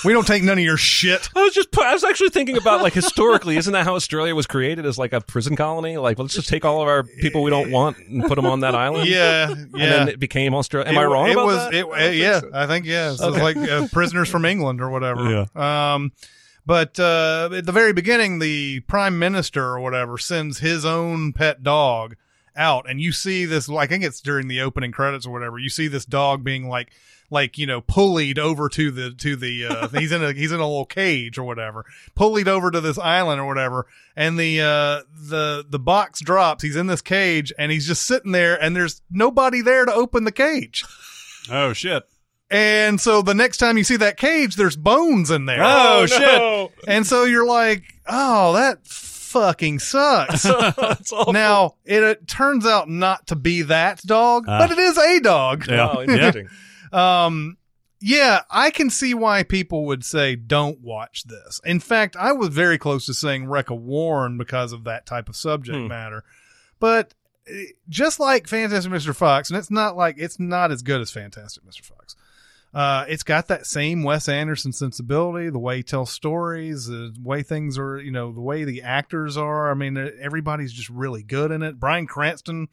we 0.04 0.12
don't 0.12 0.26
take 0.26 0.42
none 0.42 0.58
of 0.58 0.64
your 0.64 0.76
shit. 0.76 1.28
I 1.34 1.42
was 1.42 1.54
just. 1.54 1.76
I 1.78 1.92
was 1.92 2.04
actually 2.04 2.30
thinking 2.30 2.56
about 2.56 2.82
like 2.82 2.92
historically, 2.92 3.56
isn't 3.56 3.72
that 3.72 3.84
how 3.84 3.94
Australia 3.94 4.34
was 4.34 4.46
created 4.46 4.86
as 4.86 4.98
like 4.98 5.12
a 5.12 5.20
prison 5.20 5.56
colony? 5.56 5.96
Like, 5.96 6.18
let's 6.18 6.34
just 6.34 6.48
take 6.48 6.64
all 6.64 6.80
of 6.82 6.88
our 6.88 7.02
people 7.04 7.42
we 7.42 7.50
don't 7.50 7.70
want 7.70 7.98
and 7.98 8.24
put 8.24 8.36
them 8.36 8.46
on 8.46 8.60
that 8.60 8.74
island. 8.74 9.08
Yeah, 9.08 9.48
yeah. 9.48 9.54
And 9.54 9.72
then 9.74 10.08
it 10.08 10.18
became 10.20 10.54
Australia. 10.54 10.88
Am 10.88 10.96
it, 10.96 11.00
I 11.00 11.04
wrong 11.04 11.28
It 11.28 11.32
about 11.32 11.46
was. 11.46 11.56
that? 11.56 11.74
It, 11.74 11.86
I 11.86 12.08
yeah, 12.10 12.40
so. 12.40 12.50
I 12.54 12.66
think 12.66 12.86
yeah. 12.86 13.12
It's 13.12 13.22
Okay. 13.22 13.42
like 13.42 13.56
uh, 13.56 13.88
prisoners 13.92 14.28
from 14.28 14.44
England 14.44 14.80
or 14.80 14.90
whatever. 14.90 15.46
Yeah. 15.54 15.94
Um, 15.94 16.12
but 16.66 16.98
uh, 17.00 17.48
at 17.52 17.66
the 17.66 17.72
very 17.72 17.92
beginning, 17.92 18.38
the 18.38 18.80
prime 18.80 19.18
minister 19.18 19.64
or 19.64 19.80
whatever 19.80 20.18
sends 20.18 20.58
his 20.60 20.84
own 20.84 21.32
pet 21.32 21.62
dog 21.62 22.16
out, 22.56 22.88
and 22.88 23.00
you 23.00 23.12
see 23.12 23.44
this. 23.44 23.68
I 23.70 23.86
think 23.86 24.04
it's 24.04 24.20
during 24.20 24.48
the 24.48 24.60
opening 24.60 24.92
credits 24.92 25.26
or 25.26 25.32
whatever. 25.32 25.58
You 25.58 25.68
see 25.70 25.88
this 25.88 26.04
dog 26.04 26.44
being 26.44 26.68
like. 26.68 26.90
Like 27.32 27.58
you 27.58 27.66
know, 27.66 27.80
pulleyed 27.80 28.38
over 28.38 28.68
to 28.70 28.90
the 28.90 29.12
to 29.12 29.36
the 29.36 29.66
uh, 29.66 29.88
he's 29.98 30.10
in 30.12 30.22
a 30.24 30.32
he's 30.32 30.50
in 30.52 30.58
a 30.60 30.66
little 30.66 30.84
cage 30.84 31.38
or 31.38 31.44
whatever, 31.44 31.84
pulleyed 32.16 32.48
over 32.48 32.70
to 32.70 32.80
this 32.80 32.98
island 32.98 33.40
or 33.40 33.46
whatever, 33.46 33.86
and 34.16 34.36
the 34.38 34.60
uh 34.60 35.02
the 35.28 35.64
the 35.68 35.78
box 35.78 36.20
drops. 36.20 36.62
He's 36.64 36.74
in 36.76 36.88
this 36.88 37.00
cage 37.02 37.52
and 37.58 37.70
he's 37.70 37.86
just 37.86 38.02
sitting 38.06 38.32
there, 38.32 38.60
and 38.60 38.74
there's 38.74 39.00
nobody 39.10 39.60
there 39.62 39.84
to 39.84 39.92
open 39.94 40.24
the 40.24 40.32
cage. 40.32 40.84
Oh 41.50 41.72
shit! 41.72 42.04
And 42.50 43.00
so 43.00 43.22
the 43.22 43.34
next 43.34 43.56
time 43.56 43.78
you 43.78 43.82
see 43.82 43.96
that 43.96 44.16
cage, 44.18 44.56
there's 44.56 44.76
bones 44.76 45.30
in 45.30 45.46
there. 45.46 45.58
Oh, 45.62 46.06
no. 46.10 46.70
And 46.86 47.04
so 47.06 47.24
you're 47.24 47.46
like, 47.46 47.82
oh, 48.06 48.52
that 48.52 48.86
fucking 48.86 49.78
sucks. 49.78 50.44
Now, 51.32 51.76
it, 51.84 52.02
it 52.02 52.28
turns 52.28 52.66
out 52.66 52.88
not 52.88 53.28
to 53.28 53.36
be 53.36 53.62
that 53.62 54.02
dog, 54.02 54.44
Ah. 54.48 54.58
but 54.58 54.70
it 54.70 54.78
is 54.78 54.98
a 54.98 55.20
dog. 55.20 55.66
Yeah. 55.68 55.88
Oh, 55.96 56.02
interesting. 56.02 56.48
Um, 56.92 57.56
yeah, 58.00 58.40
I 58.50 58.70
can 58.70 58.88
see 58.90 59.12
why 59.14 59.42
people 59.42 59.84
would 59.86 60.04
say 60.04 60.34
don't 60.36 60.80
watch 60.80 61.24
this. 61.24 61.60
In 61.64 61.80
fact, 61.80 62.16
I 62.16 62.32
was 62.32 62.48
very 62.48 62.78
close 62.78 63.06
to 63.06 63.14
saying 63.14 63.46
Wreck 63.46 63.68
a 63.70 63.74
Warren 63.74 64.38
because 64.38 64.72
of 64.72 64.84
that 64.84 65.04
type 65.06 65.28
of 65.28 65.36
subject 65.36 65.76
Hmm. 65.78 65.88
matter. 65.88 66.24
But 66.78 67.12
eh, 67.46 67.64
just 67.88 68.18
like 68.18 68.46
Fantastic 68.48 68.90
Mr. 68.90 69.14
Fox, 69.14 69.50
and 69.50 69.58
it's 69.58 69.70
not 69.70 69.96
like 69.96 70.16
it's 70.18 70.40
not 70.40 70.70
as 70.72 70.82
good 70.82 71.00
as 71.02 71.10
Fantastic 71.10 71.62
Mr. 71.64 71.82
Fox. 71.82 72.16
Uh, 72.72 73.04
it's 73.08 73.24
got 73.24 73.48
that 73.48 73.66
same 73.66 74.04
Wes 74.04 74.28
Anderson 74.28 74.72
sensibility, 74.72 75.50
the 75.50 75.58
way 75.58 75.78
he 75.78 75.82
tells 75.82 76.10
stories, 76.12 76.86
the 76.86 77.12
way 77.20 77.42
things 77.42 77.76
are, 77.76 77.98
you 77.98 78.12
know, 78.12 78.30
the 78.32 78.40
way 78.40 78.62
the 78.62 78.80
actors 78.82 79.36
are. 79.36 79.70
I 79.70 79.74
mean, 79.74 79.96
everybody's 80.20 80.72
just 80.72 80.88
really 80.88 81.24
good 81.24 81.50
in 81.50 81.62
it. 81.62 81.80
Bryan 81.80 82.06
Cranston 82.06 82.68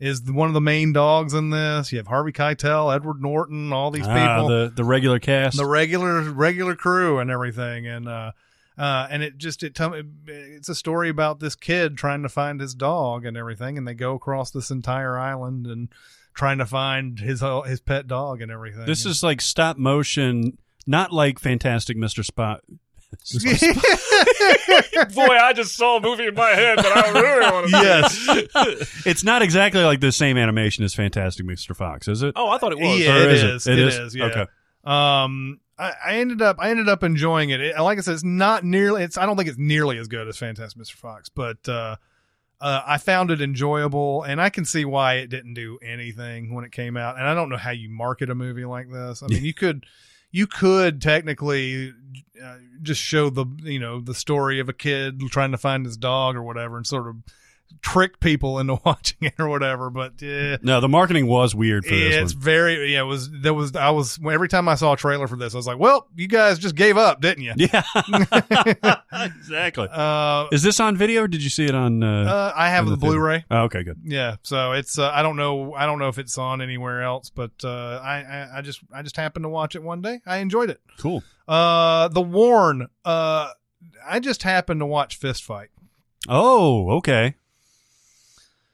is 0.00 0.22
one 0.22 0.48
of 0.48 0.54
the 0.54 0.60
main 0.60 0.92
dogs 0.92 1.34
in 1.34 1.50
this. 1.50 1.90
You 1.92 1.98
have 1.98 2.06
Harvey 2.06 2.32
Keitel, 2.32 2.94
Edward 2.94 3.20
Norton, 3.20 3.72
all 3.72 3.90
these 3.90 4.06
Ah, 4.06 4.14
people, 4.36 4.48
the 4.48 4.72
the 4.74 4.84
regular 4.84 5.18
cast. 5.18 5.56
the 5.56 5.66
regular 5.66 6.22
regular 6.30 6.74
crew 6.76 7.18
and 7.18 7.30
everything, 7.30 7.86
and 7.86 8.08
uh, 8.08 8.32
uh, 8.76 9.08
and 9.10 9.22
it 9.22 9.38
just 9.38 9.62
it 9.62 9.74
tell 9.74 9.94
it's 10.26 10.68
a 10.68 10.74
story 10.74 11.08
about 11.08 11.40
this 11.40 11.54
kid 11.56 11.96
trying 11.96 12.22
to 12.22 12.28
find 12.28 12.60
his 12.60 12.74
dog 12.74 13.24
and 13.24 13.36
everything, 13.36 13.76
and 13.76 13.86
they 13.88 13.94
go 13.94 14.14
across 14.14 14.50
this 14.50 14.70
entire 14.70 15.18
island 15.18 15.66
and 15.66 15.88
trying 16.34 16.58
to 16.58 16.66
find 16.66 17.18
his 17.18 17.42
uh, 17.42 17.62
his 17.62 17.80
pet 17.80 18.06
dog 18.06 18.40
and 18.40 18.52
everything. 18.52 18.86
this 18.86 19.04
is 19.04 19.22
like 19.24 19.40
stop 19.40 19.76
motion, 19.76 20.56
not 20.86 21.12
like 21.12 21.40
Fantastic 21.40 21.96
Mr. 21.96 22.24
Spot. 22.24 22.60
Boy, 25.14 25.36
I 25.36 25.52
just 25.54 25.76
saw 25.76 25.96
a 25.96 26.00
movie 26.00 26.26
in 26.26 26.34
my 26.34 26.50
head 26.50 26.78
that 26.78 26.86
I 26.96 27.10
really 27.18 27.50
want 27.50 27.66
to 27.66 28.18
see. 28.20 28.48
yes, 28.54 29.02
it's 29.06 29.24
not 29.24 29.42
exactly 29.42 29.82
like 29.82 30.00
the 30.00 30.12
same 30.12 30.36
animation 30.36 30.84
as 30.84 30.94
Fantastic 30.94 31.46
Mr. 31.46 31.74
Fox, 31.74 32.08
is 32.08 32.22
it? 32.22 32.34
Oh, 32.36 32.48
I 32.48 32.58
thought 32.58 32.72
it 32.72 32.78
was. 32.78 33.00
Yeah, 33.00 33.16
it 33.18 33.32
is 33.32 33.42
it? 33.42 33.50
is. 33.50 33.66
It 33.66 33.78
It 33.78 33.88
is? 33.88 33.98
is, 33.98 34.14
yeah. 34.14 34.24
Okay. 34.26 34.46
Um, 34.84 35.60
I, 35.78 35.92
I 36.04 36.14
ended 36.18 36.42
up 36.42 36.56
I 36.58 36.70
ended 36.70 36.88
up 36.88 37.02
enjoying 37.02 37.50
it. 37.50 37.60
it. 37.60 37.78
Like 37.78 37.98
I 37.98 38.00
said, 38.00 38.14
it's 38.14 38.24
not 38.24 38.64
nearly. 38.64 39.02
It's 39.04 39.16
I 39.16 39.26
don't 39.26 39.36
think 39.36 39.48
it's 39.48 39.58
nearly 39.58 39.98
as 39.98 40.08
good 40.08 40.28
as 40.28 40.36
Fantastic 40.36 40.80
Mr. 40.80 40.92
Fox, 40.92 41.28
but 41.28 41.68
uh, 41.68 41.96
uh, 42.60 42.82
I 42.86 42.98
found 42.98 43.30
it 43.30 43.40
enjoyable, 43.40 44.22
and 44.24 44.40
I 44.40 44.50
can 44.50 44.64
see 44.64 44.84
why 44.84 45.14
it 45.14 45.28
didn't 45.28 45.54
do 45.54 45.78
anything 45.82 46.54
when 46.54 46.64
it 46.64 46.72
came 46.72 46.96
out. 46.96 47.16
And 47.16 47.26
I 47.26 47.34
don't 47.34 47.48
know 47.48 47.56
how 47.56 47.70
you 47.70 47.88
market 47.88 48.30
a 48.30 48.34
movie 48.34 48.64
like 48.64 48.90
this. 48.90 49.22
I 49.22 49.28
mean, 49.28 49.44
you 49.44 49.54
could 49.54 49.84
you 50.30 50.46
could 50.46 51.00
technically 51.00 51.92
uh, 52.42 52.56
just 52.82 53.00
show 53.00 53.30
the 53.30 53.46
you 53.62 53.78
know 53.78 54.00
the 54.00 54.14
story 54.14 54.60
of 54.60 54.68
a 54.68 54.72
kid 54.72 55.20
trying 55.30 55.52
to 55.52 55.58
find 55.58 55.84
his 55.84 55.96
dog 55.96 56.36
or 56.36 56.42
whatever 56.42 56.76
and 56.76 56.86
sort 56.86 57.08
of 57.08 57.16
trick 57.82 58.20
people 58.20 58.58
into 58.58 58.78
watching 58.84 59.18
it 59.20 59.34
or 59.38 59.48
whatever 59.48 59.88
but 59.90 60.12
uh, 60.22 60.58
No, 60.62 60.80
the 60.80 60.88
marketing 60.88 61.26
was 61.26 61.54
weird 61.54 61.84
for 61.84 61.94
this 61.94 62.14
it's 62.14 62.34
one. 62.34 62.42
very 62.42 62.92
yeah 62.92 63.00
it 63.00 63.04
was 63.04 63.30
there 63.30 63.54
was 63.54 63.74
i 63.76 63.90
was 63.90 64.18
every 64.30 64.48
time 64.48 64.68
i 64.68 64.74
saw 64.74 64.92
a 64.94 64.96
trailer 64.96 65.26
for 65.28 65.36
this 65.36 65.54
i 65.54 65.56
was 65.56 65.66
like 65.66 65.78
well 65.78 66.06
you 66.16 66.26
guys 66.28 66.58
just 66.58 66.74
gave 66.74 66.96
up 66.96 67.20
didn't 67.20 67.44
you 67.44 67.52
Yeah, 67.56 67.82
exactly. 69.12 69.88
uh, 69.90 70.46
Is 70.52 70.62
this 70.62 70.80
on 70.80 70.96
video? 70.96 71.22
or 71.22 71.28
Did 71.28 71.42
you 71.42 71.50
see 71.50 71.66
it 71.66 71.74
on? 71.74 72.02
Uh, 72.02 72.24
uh, 72.24 72.52
i 72.56 72.68
have 72.68 72.84
in 72.84 72.90
the 72.90 72.96
blu-ray 72.96 73.44
Oh, 73.50 73.62
okay, 73.64 73.82
good. 73.82 74.00
Yeah, 74.04 74.36
so 74.42 74.72
it's 74.72 74.98
uh, 74.98 75.10
I 75.10 75.22
don't 75.22 75.36
know 75.36 75.74
I 75.74 75.86
don't 75.86 75.98
know 75.98 76.08
if 76.08 76.18
it's 76.18 76.36
on 76.38 76.60
anywhere 76.60 77.02
else, 77.02 77.30
but 77.30 77.52
uh, 77.64 78.00
I, 78.02 78.22
I 78.22 78.48
I 78.58 78.62
just 78.62 78.80
I 78.92 79.02
just 79.02 79.16
happened 79.16 79.44
to 79.44 79.48
watch 79.48 79.74
it 79.76 79.82
one 79.82 80.00
day. 80.02 80.20
I 80.26 80.38
enjoyed 80.38 80.70
it. 80.70 80.80
Cool. 80.98 81.22
Uh, 81.46 82.08
the 82.08 82.20
Warn. 82.20 82.88
Uh, 83.04 83.50
I 84.06 84.20
just 84.20 84.42
happened 84.42 84.80
to 84.80 84.86
watch 84.86 85.16
Fist 85.16 85.44
Fight. 85.44 85.68
Oh, 86.28 86.90
okay. 86.98 87.34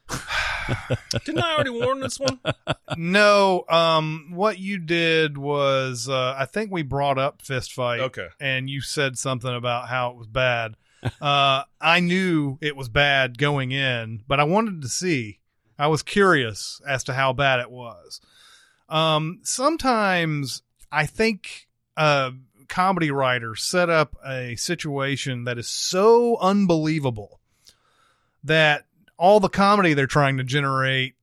Didn't 1.25 1.43
I 1.43 1.53
already 1.53 1.69
warn 1.69 1.99
this 1.99 2.19
one? 2.19 2.39
no, 2.97 3.65
um, 3.69 4.31
what 4.33 4.59
you 4.59 4.77
did 4.79 5.37
was 5.37 6.09
uh, 6.09 6.35
I 6.37 6.45
think 6.45 6.71
we 6.71 6.83
brought 6.83 7.17
up 7.17 7.41
Fist 7.41 7.73
Fight. 7.73 7.99
Okay. 8.01 8.27
and 8.39 8.69
you 8.69 8.81
said 8.81 9.17
something 9.17 9.53
about 9.53 9.87
how 9.87 10.11
it 10.11 10.17
was 10.17 10.27
bad. 10.27 10.75
uh, 11.21 11.63
I 11.81 11.99
knew 11.99 12.57
it 12.61 12.75
was 12.75 12.89
bad 12.89 13.37
going 13.37 13.71
in, 13.71 14.23
but 14.27 14.39
I 14.39 14.43
wanted 14.43 14.81
to 14.81 14.89
see. 14.89 15.39
I 15.77 15.87
was 15.87 16.03
curious 16.03 16.81
as 16.87 17.03
to 17.05 17.13
how 17.13 17.33
bad 17.33 17.59
it 17.59 17.69
was. 17.69 18.21
Um, 18.87 19.39
sometimes 19.43 20.61
I 20.91 21.05
think 21.05 21.67
uh, 21.97 22.31
comedy 22.69 23.11
writers 23.11 23.63
set 23.63 23.89
up 23.89 24.15
a 24.25 24.55
situation 24.55 25.43
that 25.45 25.57
is 25.57 25.67
so 25.67 26.37
unbelievable 26.37 27.39
that 28.43 28.85
all 29.17 29.39
the 29.39 29.49
comedy 29.49 29.93
they're 29.93 30.07
trying 30.07 30.37
to 30.37 30.43
generate 30.43 31.15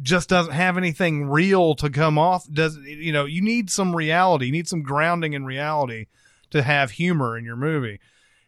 just 0.00 0.28
doesn't 0.28 0.52
have 0.52 0.76
anything 0.76 1.28
real 1.28 1.74
to 1.76 1.90
come 1.90 2.18
off. 2.18 2.46
Does 2.50 2.76
you 2.78 3.12
know 3.12 3.24
you 3.24 3.42
need 3.42 3.70
some 3.70 3.94
reality. 3.94 4.46
You 4.46 4.52
need 4.52 4.68
some 4.68 4.82
grounding 4.82 5.32
in 5.32 5.44
reality 5.44 6.06
to 6.50 6.62
have 6.62 6.92
humor 6.92 7.36
in 7.36 7.44
your 7.44 7.56
movie. 7.56 8.00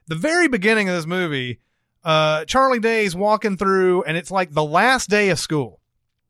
The 0.07 0.15
very 0.15 0.49
beginning 0.49 0.89
of 0.89 0.97
this 0.97 1.07
movie 1.07 1.61
uh 2.03 2.47
charlie 2.47 2.79
day's 2.79 3.15
walking 3.15 3.59
through 3.59 4.03
and 4.05 4.17
it's 4.17 4.31
like 4.31 4.53
the 4.53 4.65
last 4.65 5.11
day 5.11 5.29
of 5.29 5.39
school. 5.39 5.81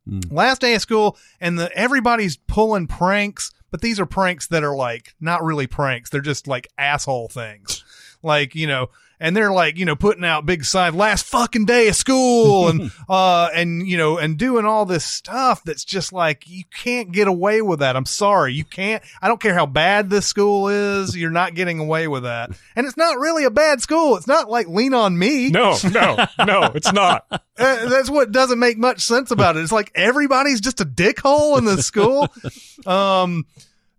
Mm. 0.08 0.32
last 0.32 0.62
day 0.62 0.74
of 0.74 0.80
school 0.80 1.16
and 1.40 1.58
the 1.58 1.70
everybody's 1.76 2.36
pulling 2.36 2.86
pranks 2.86 3.52
but 3.70 3.80
these 3.80 4.00
are 4.00 4.06
pranks 4.06 4.48
that 4.48 4.64
are 4.64 4.74
like 4.74 5.14
not 5.20 5.44
really 5.44 5.66
pranks. 5.66 6.10
They're 6.10 6.20
just 6.20 6.48
like 6.48 6.68
asshole 6.76 7.28
things. 7.28 7.84
Like 8.22 8.54
you 8.54 8.66
know 8.66 8.90
and 9.20 9.36
they're 9.36 9.52
like 9.52 9.76
you 9.76 9.84
know 9.84 9.94
putting 9.94 10.24
out 10.24 10.46
big 10.46 10.64
signs 10.64 10.94
last 10.94 11.26
fucking 11.26 11.66
day 11.66 11.88
of 11.88 11.94
school 11.94 12.68
and 12.68 12.90
uh 13.08 13.48
and 13.54 13.86
you 13.86 13.96
know 13.96 14.16
and 14.18 14.38
doing 14.38 14.64
all 14.64 14.86
this 14.86 15.04
stuff 15.04 15.62
that's 15.64 15.84
just 15.84 16.12
like 16.12 16.44
you 16.48 16.64
can't 16.74 17.12
get 17.12 17.28
away 17.28 17.60
with 17.60 17.80
that 17.80 17.96
i'm 17.96 18.06
sorry 18.06 18.52
you 18.54 18.64
can't 18.64 19.02
i 19.20 19.28
don't 19.28 19.40
care 19.40 19.54
how 19.54 19.66
bad 19.66 20.08
this 20.10 20.26
school 20.26 20.68
is 20.68 21.16
you're 21.16 21.30
not 21.30 21.54
getting 21.54 21.78
away 21.78 22.08
with 22.08 22.22
that 22.22 22.50
and 22.74 22.86
it's 22.86 22.96
not 22.96 23.18
really 23.18 23.44
a 23.44 23.50
bad 23.50 23.80
school 23.80 24.16
it's 24.16 24.26
not 24.26 24.48
like 24.48 24.66
lean 24.66 24.94
on 24.94 25.18
me 25.18 25.50
No, 25.50 25.76
no, 25.90 26.26
no, 26.44 26.70
it's 26.74 26.92
not. 26.92 27.26
uh, 27.30 27.38
that's 27.56 28.08
what 28.08 28.32
doesn't 28.32 28.58
make 28.58 28.78
much 28.78 29.00
sense 29.00 29.30
about 29.30 29.56
it. 29.56 29.60
It's 29.60 29.72
like 29.72 29.90
everybody's 29.94 30.60
just 30.60 30.80
a 30.80 30.84
dickhole 30.84 31.58
in 31.58 31.64
the 31.64 31.82
school. 31.82 32.28
um, 32.86 33.46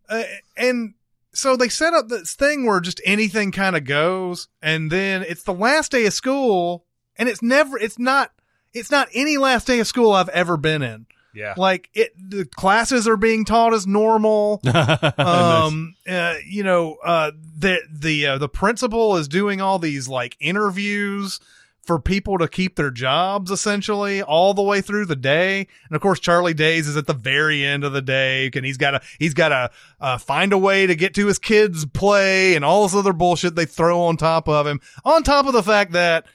uh, 0.09 0.23
and 0.57 0.93
so 1.33 1.55
they 1.55 1.69
set 1.69 1.93
up 1.93 2.09
this 2.09 2.33
thing 2.33 2.65
where 2.65 2.79
just 2.79 3.01
anything 3.05 3.51
kind 3.51 3.75
of 3.75 3.85
goes, 3.85 4.47
and 4.61 4.91
then 4.91 5.23
it's 5.23 5.43
the 5.43 5.53
last 5.53 5.91
day 5.91 6.05
of 6.05 6.13
school, 6.13 6.85
and 7.17 7.29
it's 7.29 7.41
never, 7.41 7.77
it's 7.77 7.99
not, 7.99 8.31
it's 8.73 8.91
not 8.91 9.07
any 9.13 9.37
last 9.37 9.67
day 9.67 9.79
of 9.79 9.87
school 9.87 10.11
I've 10.11 10.29
ever 10.29 10.57
been 10.57 10.81
in. 10.81 11.05
Yeah. 11.33 11.53
Like 11.55 11.89
it, 11.93 12.11
the 12.17 12.45
classes 12.45 13.07
are 13.07 13.17
being 13.17 13.45
taught 13.45 13.73
as 13.73 13.87
normal 13.87 14.59
um 15.17 15.95
uh, 16.05 16.35
you 16.45 16.63
know 16.63 16.97
uh 17.03 17.31
the 17.57 17.79
the 17.89 18.27
uh, 18.27 18.37
the 18.37 18.49
principal 18.49 19.15
is 19.15 19.29
doing 19.29 19.61
all 19.61 19.79
these 19.79 20.09
like 20.09 20.35
interviews 20.41 21.39
for 21.83 21.99
people 21.99 22.37
to 22.37 22.47
keep 22.47 22.75
their 22.75 22.91
jobs 22.91 23.49
essentially 23.49 24.21
all 24.21 24.53
the 24.53 24.61
way 24.61 24.81
through 24.81 25.05
the 25.05 25.15
day 25.15 25.67
and 25.87 25.95
of 25.95 26.01
course 26.01 26.19
charlie 26.19 26.53
days 26.53 26.87
is 26.87 26.95
at 26.95 27.07
the 27.07 27.13
very 27.13 27.65
end 27.65 27.83
of 27.83 27.91
the 27.91 28.01
day 28.01 28.49
and 28.53 28.65
he's 28.65 28.77
got 28.77 28.91
to 28.91 29.01
he's 29.17 29.33
got 29.33 29.49
to 29.49 29.69
uh, 29.99 30.17
find 30.17 30.53
a 30.53 30.57
way 30.57 30.85
to 30.85 30.95
get 30.95 31.13
to 31.15 31.25
his 31.25 31.39
kids 31.39 31.85
play 31.85 32.55
and 32.55 32.63
all 32.63 32.83
this 32.83 32.95
other 32.95 33.13
bullshit 33.13 33.55
they 33.55 33.65
throw 33.65 34.01
on 34.01 34.15
top 34.15 34.47
of 34.47 34.67
him 34.67 34.79
on 35.03 35.23
top 35.23 35.47
of 35.47 35.53
the 35.53 35.63
fact 35.63 35.93
that 35.93 36.25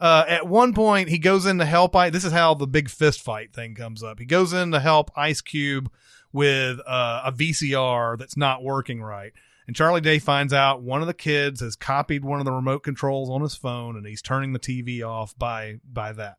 uh, 0.00 0.24
at 0.28 0.46
one 0.46 0.74
point 0.74 1.08
he 1.08 1.18
goes 1.18 1.46
in 1.46 1.58
to 1.58 1.64
help 1.64 1.96
I 1.96 2.10
this 2.10 2.24
is 2.24 2.32
how 2.32 2.54
the 2.54 2.66
big 2.66 2.90
fist 2.90 3.22
fight 3.22 3.52
thing 3.52 3.74
comes 3.74 4.02
up. 4.02 4.18
He 4.18 4.26
goes 4.26 4.52
in 4.52 4.72
to 4.72 4.80
help 4.80 5.10
Ice 5.16 5.40
Cube 5.40 5.90
with 6.32 6.80
uh, 6.86 7.22
a 7.24 7.32
VCR 7.32 8.18
that's 8.18 8.36
not 8.36 8.62
working 8.62 9.02
right. 9.02 9.32
And 9.66 9.74
Charlie 9.74 10.00
Day 10.00 10.18
finds 10.18 10.52
out 10.52 10.82
one 10.82 11.00
of 11.00 11.06
the 11.06 11.14
kids 11.14 11.60
has 11.60 11.76
copied 11.76 12.24
one 12.24 12.38
of 12.38 12.44
the 12.44 12.52
remote 12.52 12.82
controls 12.82 13.28
on 13.28 13.40
his 13.42 13.56
phone 13.56 13.96
and 13.96 14.06
he's 14.06 14.22
turning 14.22 14.52
the 14.52 14.58
TV 14.60 15.06
off 15.06 15.36
by 15.38 15.80
by 15.90 16.12
that. 16.12 16.38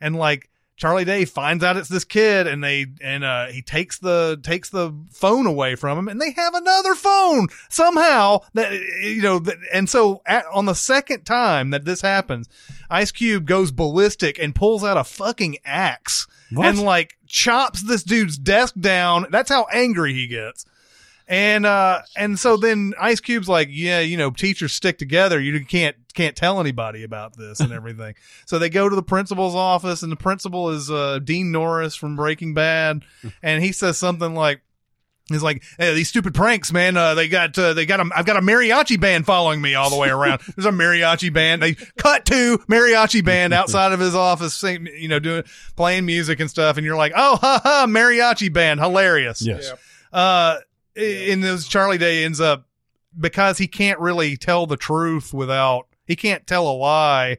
And 0.00 0.16
like 0.16 0.50
Charlie 0.76 1.04
Day 1.04 1.24
finds 1.24 1.62
out 1.62 1.76
it's 1.76 1.88
this 1.88 2.02
kid 2.04 2.48
and 2.48 2.64
they 2.64 2.86
and 3.00 3.22
uh 3.22 3.46
he 3.46 3.62
takes 3.62 3.98
the 4.00 4.40
takes 4.42 4.70
the 4.70 4.92
phone 5.12 5.46
away 5.46 5.76
from 5.76 5.96
him 5.96 6.08
and 6.08 6.20
they 6.20 6.32
have 6.32 6.52
another 6.52 6.96
phone 6.96 7.46
somehow 7.68 8.40
that 8.54 8.72
you 8.72 9.22
know 9.22 9.38
that, 9.38 9.56
and 9.72 9.88
so 9.88 10.20
at, 10.26 10.44
on 10.52 10.64
the 10.66 10.74
second 10.74 11.22
time 11.24 11.70
that 11.70 11.84
this 11.84 12.00
happens 12.00 12.48
Ice 12.90 13.12
Cube 13.12 13.46
goes 13.46 13.70
ballistic 13.70 14.36
and 14.38 14.52
pulls 14.52 14.82
out 14.82 14.96
a 14.96 15.04
fucking 15.04 15.58
axe 15.64 16.26
What? 16.52 16.66
and 16.66 16.82
like 16.82 17.18
chops 17.28 17.82
this 17.82 18.02
dude's 18.02 18.36
desk 18.36 18.74
down 18.78 19.26
that's 19.30 19.50
how 19.50 19.68
angry 19.72 20.12
he 20.12 20.26
gets 20.26 20.66
and 21.26 21.64
uh 21.64 22.02
and 22.16 22.38
so 22.38 22.56
then 22.56 22.94
Ice 23.00 23.20
Cube's 23.20 23.48
like, 23.48 23.68
yeah, 23.70 24.00
you 24.00 24.16
know, 24.16 24.30
teachers 24.30 24.72
stick 24.72 24.98
together. 24.98 25.40
You 25.40 25.64
can't 25.64 25.96
can't 26.14 26.36
tell 26.36 26.60
anybody 26.60 27.02
about 27.02 27.36
this 27.36 27.60
and 27.60 27.72
everything. 27.72 28.14
so 28.46 28.58
they 28.58 28.70
go 28.70 28.88
to 28.88 28.96
the 28.96 29.02
principal's 29.02 29.54
office 29.54 30.02
and 30.02 30.12
the 30.12 30.16
principal 30.16 30.70
is 30.70 30.90
uh 30.90 31.18
Dean 31.20 31.52
Norris 31.52 31.94
from 31.94 32.16
Breaking 32.16 32.54
Bad 32.54 33.04
and 33.42 33.62
he 33.62 33.72
says 33.72 33.98
something 33.98 34.34
like 34.34 34.60
He's 35.30 35.42
like, 35.42 35.62
hey, 35.78 35.94
these 35.94 36.10
stupid 36.10 36.34
pranks, 36.34 36.70
man. 36.70 36.98
Uh, 36.98 37.14
they 37.14 37.28
got, 37.28 37.58
uh, 37.58 37.72
they 37.72 37.86
got 37.86 37.98
a, 37.98 38.10
I've 38.14 38.26
got 38.26 38.36
a 38.36 38.42
mariachi 38.42 39.00
band 39.00 39.24
following 39.24 39.62
me 39.62 39.74
all 39.74 39.88
the 39.88 39.96
way 39.96 40.10
around. 40.10 40.42
There's 40.56 40.66
a 40.66 40.70
mariachi 40.70 41.32
band. 41.32 41.62
They 41.62 41.72
cut 41.96 42.26
to 42.26 42.58
mariachi 42.68 43.24
band 43.24 43.54
outside 43.54 43.92
of 43.92 44.00
his 44.00 44.14
office, 44.14 44.52
sing, 44.52 44.86
you 44.86 45.08
know, 45.08 45.18
doing, 45.18 45.44
playing 45.76 46.04
music 46.04 46.40
and 46.40 46.50
stuff. 46.50 46.76
And 46.76 46.84
you're 46.84 46.96
like, 46.96 47.12
oh, 47.16 47.36
ha 47.36 47.58
ha, 47.62 47.86
mariachi 47.88 48.52
band. 48.52 48.80
Hilarious 48.80 49.40
yes. 49.40 49.72
uh 50.12 50.58
in 50.96 51.40
those 51.40 51.66
charlie 51.66 51.98
day 51.98 52.24
ends 52.24 52.40
up 52.40 52.66
because 53.18 53.58
he 53.58 53.66
can't 53.66 54.00
really 54.00 54.36
tell 54.36 54.66
the 54.66 54.76
truth 54.76 55.32
without 55.32 55.86
he 56.06 56.16
can't 56.16 56.46
tell 56.46 56.68
a 56.68 56.72
lie 56.72 57.38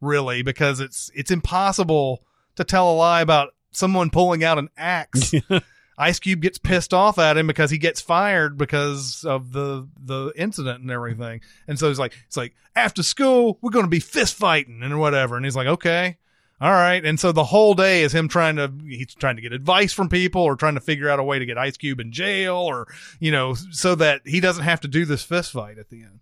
really 0.00 0.42
because 0.42 0.80
it's 0.80 1.10
it's 1.14 1.30
impossible 1.30 2.22
to 2.56 2.64
tell 2.64 2.90
a 2.90 2.94
lie 2.94 3.22
about 3.22 3.54
someone 3.72 4.10
pulling 4.10 4.44
out 4.44 4.58
an 4.58 4.68
axe. 4.76 5.32
Ice 5.98 6.18
cube 6.18 6.40
gets 6.40 6.58
pissed 6.58 6.92
off 6.92 7.18
at 7.18 7.36
him 7.36 7.46
because 7.46 7.70
he 7.70 7.78
gets 7.78 8.00
fired 8.00 8.58
because 8.58 9.24
of 9.24 9.52
the 9.52 9.88
the 9.96 10.32
incident 10.36 10.80
and 10.80 10.90
everything. 10.90 11.40
And 11.68 11.78
so 11.78 11.88
he's 11.88 11.98
like 11.98 12.14
it's 12.26 12.36
like 12.36 12.54
after 12.74 13.02
school 13.02 13.58
we're 13.60 13.70
going 13.70 13.84
to 13.84 13.90
be 13.90 14.00
fist 14.00 14.34
fighting 14.34 14.82
and 14.82 14.98
whatever. 14.98 15.36
And 15.36 15.44
he's 15.44 15.56
like 15.56 15.68
okay 15.68 16.16
all 16.60 16.70
right. 16.70 17.04
And 17.04 17.18
so 17.18 17.32
the 17.32 17.44
whole 17.44 17.74
day 17.74 18.02
is 18.02 18.14
him 18.14 18.28
trying 18.28 18.56
to, 18.56 18.72
he's 18.86 19.14
trying 19.14 19.36
to 19.36 19.42
get 19.42 19.52
advice 19.52 19.92
from 19.92 20.08
people 20.08 20.42
or 20.42 20.56
trying 20.56 20.74
to 20.74 20.80
figure 20.80 21.10
out 21.10 21.18
a 21.18 21.24
way 21.24 21.38
to 21.38 21.46
get 21.46 21.58
Ice 21.58 21.76
Cube 21.76 22.00
in 22.00 22.12
jail 22.12 22.56
or, 22.56 22.86
you 23.18 23.32
know, 23.32 23.54
so 23.54 23.94
that 23.96 24.22
he 24.24 24.40
doesn't 24.40 24.64
have 24.64 24.80
to 24.82 24.88
do 24.88 25.04
this 25.04 25.22
fist 25.24 25.52
fight 25.52 25.78
at 25.78 25.90
the 25.90 26.02
end. 26.02 26.20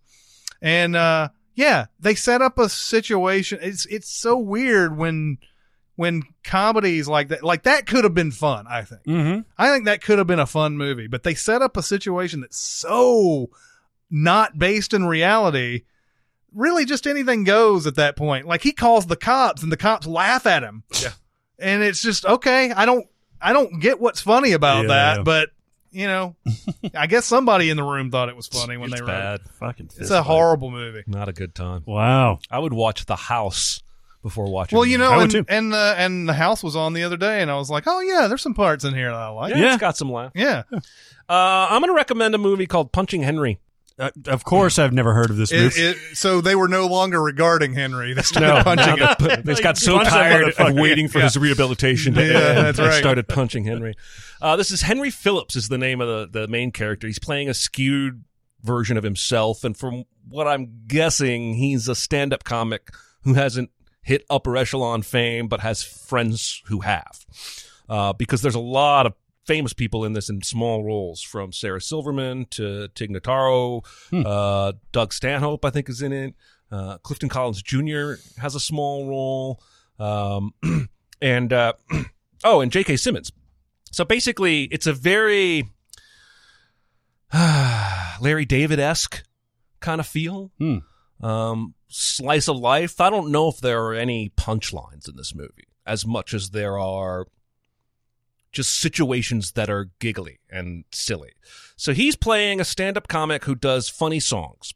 And, 0.60 0.96
uh, 0.96 1.28
yeah, 1.54 1.86
they 2.00 2.14
set 2.14 2.40
up 2.40 2.58
a 2.58 2.68
situation. 2.68 3.58
It's, 3.60 3.84
it's 3.86 4.10
so 4.10 4.38
weird 4.38 4.96
when, 4.96 5.38
when 5.96 6.22
comedies 6.42 7.06
like 7.06 7.28
that, 7.28 7.42
like 7.42 7.64
that 7.64 7.86
could 7.86 8.04
have 8.04 8.14
been 8.14 8.30
fun, 8.30 8.66
I 8.66 8.82
think. 8.82 9.04
Mm-hmm. 9.04 9.40
I 9.58 9.68
think 9.70 9.84
that 9.84 10.02
could 10.02 10.18
have 10.18 10.26
been 10.26 10.38
a 10.38 10.46
fun 10.46 10.78
movie, 10.78 11.08
but 11.08 11.24
they 11.24 11.34
set 11.34 11.60
up 11.60 11.76
a 11.76 11.82
situation 11.82 12.40
that's 12.40 12.58
so 12.58 13.50
not 14.10 14.58
based 14.58 14.94
in 14.94 15.04
reality. 15.04 15.82
Really, 16.54 16.84
just 16.84 17.06
anything 17.06 17.44
goes 17.44 17.86
at 17.86 17.94
that 17.96 18.16
point. 18.16 18.46
Like 18.46 18.62
he 18.62 18.72
calls 18.72 19.06
the 19.06 19.16
cops, 19.16 19.62
and 19.62 19.70
the 19.72 19.76
cops 19.76 20.06
laugh 20.06 20.46
at 20.46 20.62
him. 20.62 20.82
Yeah. 21.02 21.10
and 21.58 21.82
it's 21.82 22.02
just 22.02 22.24
okay. 22.26 22.70
I 22.72 22.84
don't, 22.86 23.06
I 23.40 23.52
don't 23.52 23.80
get 23.80 24.00
what's 24.00 24.20
funny 24.20 24.52
about 24.52 24.82
Yeah. 24.82 24.88
that, 24.88 25.24
but 25.24 25.50
you 25.90 26.06
know, 26.06 26.36
I 26.94 27.06
guess 27.06 27.24
somebody 27.26 27.68
in 27.70 27.76
the 27.76 27.82
room 27.82 28.10
thought 28.10 28.28
it 28.28 28.36
was 28.36 28.46
funny 28.48 28.76
when 28.76 28.90
It's 28.90 29.00
they 29.00 29.04
wrote 29.04 29.12
bad. 29.12 29.40
it. 29.40 29.48
Fucking. 29.60 29.90
It's 29.98 30.10
a 30.10 30.22
horrible 30.22 30.70
movie. 30.70 31.02
Not 31.06 31.28
a 31.28 31.32
good 31.32 31.54
time. 31.54 31.82
Wow. 31.86 32.38
I 32.50 32.58
would 32.58 32.72
watch 32.72 33.04
The 33.04 33.16
House 33.16 33.82
before 34.22 34.50
watching. 34.50 34.76
Well, 34.78 34.86
you 34.86 34.96
know, 34.98 35.20
and 35.20 35.30
too. 35.30 35.44
and, 35.48 35.74
uh, 35.74 35.94
and 35.98 36.28
the 36.28 36.32
house 36.32 36.62
was 36.62 36.76
on 36.76 36.92
the 36.94 37.02
other 37.02 37.16
day, 37.16 37.42
and 37.42 37.50
I 37.50 37.56
was 37.56 37.68
like, 37.70 37.84
oh 37.86 38.00
yeah, 38.00 38.26
there's 38.28 38.40
some 38.40 38.54
parts 38.54 38.84
in 38.84 38.94
here 38.94 39.10
that 39.10 39.16
I 39.20 39.28
like. 39.28 39.54
yeah, 39.54 39.60
Yeah. 39.60 39.72
it's 39.74 39.80
got 39.80 39.96
some 39.96 40.10
laugh. 40.12 40.32
Yeah. 40.34 40.62
Uh, 40.72 40.80
I'm 41.70 41.80
going 41.80 41.90
to 41.90 41.94
recommend 41.96 42.34
a 42.34 42.38
movie 42.38 42.66
called 42.66 42.92
Punching 42.92 43.22
Henry. 43.22 43.58
Uh, 43.98 44.10
of 44.26 44.44
course, 44.44 44.78
I've 44.78 44.92
never 44.92 45.12
heard 45.14 45.30
of 45.30 45.36
this 45.36 45.52
It, 45.52 45.60
movie. 45.62 45.80
it, 45.82 45.96
so 46.14 46.40
they 46.40 46.54
were 46.54 46.68
no 46.68 46.86
longer 46.86 47.22
regarding 47.22 47.74
Henry. 47.74 48.14
They 48.14 48.22
started 48.22 48.46
No, 48.48 48.62
punching 48.64 48.96
him. 48.98 49.42
they 49.44 49.54
got 49.60 49.76
so 49.76 49.96
Punch 49.96 50.08
that 50.08 50.14
tired 50.14 50.48
of 50.48 50.54
motherfucker. 50.54 50.80
waiting 50.82 51.08
for 51.08 51.20
his 51.20 51.36
rehabilitation. 51.36 52.14
to 52.14 52.20
Yeah, 52.20 52.26
end, 52.38 52.58
that's 52.66 52.78
they 52.78 52.84
right. 52.84 52.98
Started 52.98 53.28
punching 53.28 53.64
Henry. 53.64 53.94
Uh, 54.40 54.56
this 54.56 54.70
is 54.70 54.82
Henry 54.82 55.10
Phillips 55.10 55.56
is 55.56 55.68
the 55.68 55.78
name 55.78 56.00
of 56.00 56.32
the, 56.32 56.40
the 56.40 56.48
main 56.48 56.72
character. 56.72 57.06
He's 57.06 57.18
playing 57.18 57.48
a 57.48 57.54
skewed 57.54 58.24
version 58.62 58.96
of 58.96 59.04
himself, 59.04 59.64
and 59.64 59.76
from 59.76 60.04
what 60.28 60.46
I'm 60.48 60.84
guessing, 60.86 61.54
he's 61.54 61.88
a 61.88 61.94
stand-up 61.94 62.44
comic 62.44 62.90
who 63.22 63.34
hasn't 63.34 63.70
hit 64.02 64.24
upper 64.30 64.56
echelon 64.56 65.02
fame, 65.02 65.48
but 65.48 65.60
has 65.60 65.82
friends 65.82 66.62
who 66.66 66.80
have. 66.80 67.24
Uh, 67.88 68.12
because 68.12 68.40
there's 68.42 68.54
a 68.54 68.60
lot 68.60 69.06
of 69.06 69.12
famous 69.46 69.72
people 69.72 70.04
in 70.04 70.12
this 70.12 70.28
in 70.28 70.42
small 70.42 70.84
roles, 70.84 71.22
from 71.22 71.52
Sarah 71.52 71.80
Silverman 71.80 72.46
to 72.50 72.88
Tig 72.88 73.10
Notaro, 73.10 73.84
uh, 74.24 74.72
Doug 74.92 75.12
Stanhope, 75.12 75.64
I 75.64 75.70
think, 75.70 75.88
is 75.88 76.02
in 76.02 76.12
it. 76.12 76.34
Uh, 76.70 76.98
Clifton 76.98 77.28
Collins 77.28 77.62
Jr. 77.62 78.14
has 78.38 78.54
a 78.54 78.60
small 78.60 79.08
role, 79.08 79.62
um, 79.98 80.54
and 81.20 81.52
uh, 81.52 81.74
oh, 82.44 82.60
and 82.60 82.72
J.K. 82.72 82.96
Simmons. 82.96 83.30
So 83.90 84.04
basically, 84.04 84.64
it's 84.64 84.86
a 84.86 84.92
very 84.92 85.68
Larry 88.20 88.46
David 88.46 88.80
esque 88.80 89.22
kind 89.80 90.00
of 90.00 90.06
feel. 90.06 90.50
Hmm. 90.58 90.78
Um, 91.24 91.74
slice 91.88 92.48
of 92.48 92.56
life. 92.56 93.00
I 93.00 93.10
don't 93.10 93.30
know 93.30 93.48
if 93.48 93.58
there 93.58 93.84
are 93.84 93.94
any 93.94 94.30
punchlines 94.30 95.08
in 95.08 95.16
this 95.16 95.34
movie 95.34 95.68
as 95.86 96.06
much 96.06 96.32
as 96.32 96.50
there 96.50 96.78
are 96.78 97.26
just 98.52 98.78
situations 98.78 99.52
that 99.52 99.70
are 99.70 99.90
giggly 99.98 100.38
and 100.50 100.84
silly. 100.92 101.32
So 101.76 101.92
he's 101.92 102.16
playing 102.16 102.60
a 102.60 102.64
stand-up 102.64 103.08
comic 103.08 103.44
who 103.44 103.54
does 103.54 103.88
funny 103.88 104.20
songs, 104.20 104.74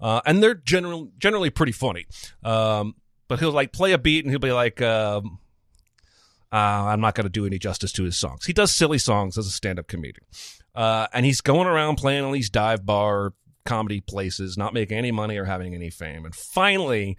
uh, 0.00 0.20
and 0.26 0.42
they're 0.42 0.54
general, 0.54 1.10
generally 1.18 1.50
pretty 1.50 1.72
funny. 1.72 2.06
Um, 2.42 2.94
but 3.26 3.40
he'll 3.40 3.52
like 3.52 3.72
play 3.72 3.92
a 3.92 3.98
beat 3.98 4.24
and 4.24 4.30
he'll 4.30 4.38
be 4.38 4.52
like, 4.52 4.80
uh, 4.80 5.22
"I'm 6.52 7.00
not 7.00 7.14
going 7.14 7.24
to 7.24 7.30
do 7.30 7.46
any 7.46 7.58
justice 7.58 7.92
to 7.92 8.04
his 8.04 8.18
songs." 8.18 8.44
He 8.44 8.52
does 8.52 8.72
silly 8.72 8.98
songs 8.98 9.38
as 9.38 9.46
a 9.46 9.50
stand-up 9.50 9.88
comedian, 9.88 10.26
uh, 10.74 11.06
and 11.12 11.24
he's 11.24 11.40
going 11.40 11.66
around 11.66 11.96
playing 11.96 12.24
all 12.24 12.32
these 12.32 12.50
dive 12.50 12.84
bar 12.84 13.32
comedy 13.64 14.00
places, 14.00 14.58
not 14.58 14.74
making 14.74 14.98
any 14.98 15.10
money 15.10 15.38
or 15.38 15.46
having 15.46 15.74
any 15.74 15.88
fame. 15.88 16.26
And 16.26 16.34
finally, 16.34 17.16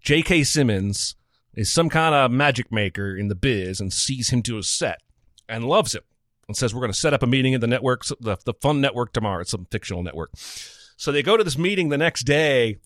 J.K. 0.00 0.44
Simmons 0.44 1.16
is 1.54 1.68
some 1.70 1.88
kind 1.90 2.14
of 2.14 2.30
magic 2.30 2.70
maker 2.70 3.16
in 3.16 3.26
the 3.26 3.34
biz 3.34 3.80
and 3.80 3.92
sees 3.92 4.30
him 4.30 4.40
do 4.40 4.58
a 4.58 4.62
set 4.62 5.00
and 5.48 5.64
loves 5.64 5.94
him 5.94 6.02
and 6.46 6.56
says, 6.56 6.74
We're 6.74 6.80
going 6.80 6.92
to 6.92 6.98
set 6.98 7.14
up 7.14 7.22
a 7.22 7.26
meeting 7.26 7.54
at 7.54 7.60
the 7.60 7.66
network, 7.66 8.04
the, 8.20 8.36
the 8.44 8.54
Fun 8.54 8.80
Network 8.80 9.12
tomorrow. 9.12 9.40
It's 9.40 9.50
some 9.50 9.66
fictional 9.70 10.02
network. 10.02 10.30
So 10.96 11.12
they 11.12 11.22
go 11.22 11.36
to 11.36 11.44
this 11.44 11.58
meeting 11.58 11.90
the 11.90 11.98
next 11.98 12.24
day, 12.24 12.78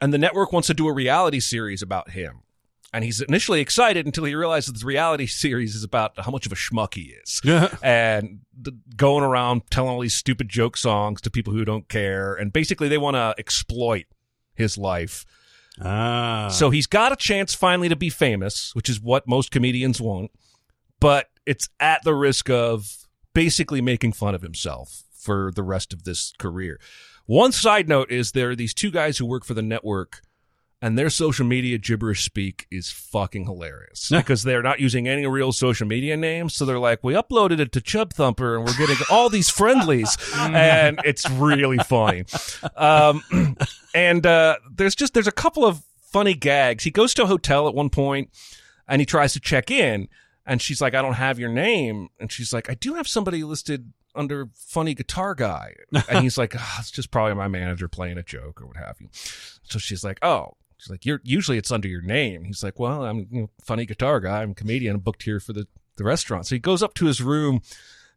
and 0.00 0.12
the 0.12 0.18
network 0.18 0.52
wants 0.52 0.68
to 0.68 0.74
do 0.74 0.88
a 0.88 0.92
reality 0.92 1.40
series 1.40 1.82
about 1.82 2.10
him. 2.10 2.42
And 2.90 3.04
he's 3.04 3.20
initially 3.20 3.60
excited 3.60 4.06
until 4.06 4.24
he 4.24 4.34
realizes 4.34 4.72
this 4.72 4.84
reality 4.84 5.26
series 5.26 5.74
is 5.74 5.84
about 5.84 6.18
how 6.18 6.30
much 6.30 6.46
of 6.46 6.52
a 6.52 6.54
schmuck 6.54 6.94
he 6.94 7.14
is. 7.22 7.40
Yeah. 7.44 7.76
And 7.82 8.40
the, 8.58 8.72
going 8.96 9.24
around 9.24 9.70
telling 9.70 9.90
all 9.90 10.00
these 10.00 10.14
stupid 10.14 10.48
joke 10.48 10.76
songs 10.78 11.20
to 11.22 11.30
people 11.30 11.52
who 11.52 11.66
don't 11.66 11.88
care. 11.88 12.34
And 12.34 12.52
basically, 12.52 12.88
they 12.88 12.98
want 12.98 13.16
to 13.16 13.34
exploit 13.38 14.06
his 14.54 14.78
life. 14.78 15.26
Ah. 15.80 16.48
So 16.50 16.70
he's 16.70 16.86
got 16.86 17.12
a 17.12 17.16
chance 17.16 17.54
finally 17.54 17.88
to 17.88 17.96
be 17.96 18.10
famous, 18.10 18.74
which 18.74 18.88
is 18.88 19.00
what 19.00 19.28
most 19.28 19.50
comedians 19.50 20.00
want, 20.00 20.30
but 20.98 21.28
it's 21.48 21.70
at 21.80 22.04
the 22.04 22.14
risk 22.14 22.50
of 22.50 23.08
basically 23.32 23.80
making 23.80 24.12
fun 24.12 24.34
of 24.34 24.42
himself 24.42 25.04
for 25.14 25.50
the 25.54 25.62
rest 25.62 25.94
of 25.94 26.04
this 26.04 26.34
career. 26.38 26.78
One 27.24 27.52
side 27.52 27.88
note 27.88 28.10
is 28.10 28.32
there 28.32 28.50
are 28.50 28.56
these 28.56 28.74
two 28.74 28.90
guys 28.90 29.16
who 29.16 29.24
work 29.24 29.46
for 29.46 29.54
the 29.54 29.62
network 29.62 30.20
and 30.82 30.98
their 30.98 31.08
social 31.08 31.46
media 31.46 31.78
gibberish 31.78 32.22
speak 32.22 32.66
is 32.70 32.90
fucking 32.90 33.44
hilarious 33.46 34.10
because 34.10 34.42
they're 34.42 34.62
not 34.62 34.78
using 34.78 35.08
any 35.08 35.26
real 35.26 35.50
social 35.50 35.86
media 35.86 36.16
names. 36.16 36.54
So 36.54 36.66
they're 36.66 36.78
like, 36.78 37.02
we 37.02 37.14
uploaded 37.14 37.60
it 37.60 37.72
to 37.72 37.80
Chub 37.80 38.12
Thumper 38.12 38.56
and 38.56 38.64
we're 38.66 38.76
getting 38.76 38.96
all 39.10 39.30
these 39.30 39.48
friendlies 39.48 40.16
and 40.36 41.00
it's 41.04 41.28
really 41.30 41.78
funny. 41.78 42.24
Um, 42.76 43.22
and, 43.94 44.26
uh, 44.26 44.56
there's 44.70 44.94
just, 44.94 45.14
there's 45.14 45.26
a 45.26 45.32
couple 45.32 45.64
of 45.64 45.82
funny 46.12 46.34
gags. 46.34 46.84
He 46.84 46.90
goes 46.90 47.14
to 47.14 47.22
a 47.22 47.26
hotel 47.26 47.66
at 47.66 47.74
one 47.74 47.88
point 47.90 48.30
and 48.86 49.00
he 49.00 49.06
tries 49.06 49.32
to 49.32 49.40
check 49.40 49.70
in 49.70 50.08
and 50.48 50.62
she's 50.62 50.80
like, 50.80 50.94
I 50.94 51.02
don't 51.02 51.14
have 51.14 51.38
your 51.38 51.50
name. 51.50 52.08
And 52.18 52.32
she's 52.32 52.54
like, 52.54 52.70
I 52.70 52.74
do 52.74 52.94
have 52.94 53.06
somebody 53.06 53.44
listed 53.44 53.92
under 54.14 54.48
funny 54.56 54.94
guitar 54.94 55.34
guy. 55.34 55.74
And 56.08 56.22
he's 56.22 56.38
like, 56.38 56.56
oh, 56.58 56.76
it's 56.80 56.90
just 56.90 57.10
probably 57.10 57.34
my 57.34 57.48
manager 57.48 57.86
playing 57.86 58.16
a 58.16 58.22
joke 58.22 58.60
or 58.62 58.66
what 58.66 58.78
have 58.78 58.96
you. 58.98 59.08
So 59.62 59.78
she's 59.78 60.02
like, 60.02 60.18
oh, 60.22 60.56
she's 60.78 60.88
like, 60.88 61.04
you're 61.04 61.20
usually 61.22 61.58
it's 61.58 61.70
under 61.70 61.86
your 61.86 62.00
name. 62.00 62.44
He's 62.44 62.62
like, 62.62 62.78
well, 62.78 63.04
I'm 63.04 63.28
you 63.30 63.42
know, 63.42 63.50
funny 63.62 63.84
guitar 63.84 64.20
guy. 64.20 64.42
I'm 64.42 64.52
a 64.52 64.54
comedian. 64.54 64.96
I'm 64.96 65.00
booked 65.02 65.24
here 65.24 65.38
for 65.38 65.52
the, 65.52 65.66
the 65.96 66.04
restaurant. 66.04 66.46
So 66.46 66.54
he 66.54 66.60
goes 66.60 66.82
up 66.82 66.94
to 66.94 67.04
his 67.04 67.20
room. 67.20 67.60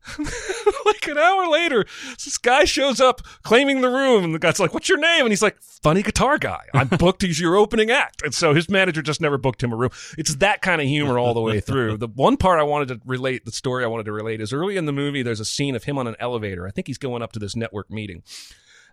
like 0.85 1.07
an 1.07 1.17
hour 1.17 1.47
later, 1.47 1.85
this 2.23 2.37
guy 2.37 2.65
shows 2.65 2.99
up 2.99 3.21
claiming 3.43 3.81
the 3.81 3.89
room, 3.89 4.23
and 4.23 4.33
the 4.33 4.39
guy's 4.39 4.59
like, 4.59 4.73
"What's 4.73 4.89
your 4.89 4.97
name?" 4.97 5.21
And 5.21 5.29
he's 5.29 5.41
like, 5.41 5.61
"Funny 5.61 6.01
guitar 6.01 6.37
guy. 6.37 6.61
I'm 6.73 6.87
booked 6.99 7.23
as 7.23 7.39
your 7.39 7.55
opening 7.55 7.91
act." 7.91 8.21
And 8.23 8.33
so 8.33 8.53
his 8.53 8.69
manager 8.69 9.01
just 9.01 9.21
never 9.21 9.37
booked 9.37 9.61
him 9.61 9.71
a 9.71 9.75
room. 9.75 9.91
It's 10.17 10.35
that 10.35 10.61
kind 10.61 10.81
of 10.81 10.87
humor 10.87 11.19
all 11.19 11.33
the 11.33 11.41
way 11.41 11.59
through. 11.61 11.97
The 11.97 12.07
one 12.07 12.37
part 12.37 12.59
I 12.59 12.63
wanted 12.63 12.87
to 12.89 13.01
relate, 13.05 13.45
the 13.45 13.51
story 13.51 13.83
I 13.83 13.87
wanted 13.87 14.05
to 14.05 14.11
relate, 14.11 14.41
is 14.41 14.51
early 14.51 14.77
in 14.77 14.85
the 14.85 14.93
movie. 14.93 15.21
There's 15.21 15.39
a 15.39 15.45
scene 15.45 15.75
of 15.75 15.83
him 15.83 15.97
on 15.97 16.07
an 16.07 16.15
elevator. 16.19 16.67
I 16.67 16.71
think 16.71 16.87
he's 16.87 16.97
going 16.97 17.21
up 17.21 17.31
to 17.33 17.39
this 17.39 17.55
network 17.55 17.91
meeting, 17.91 18.23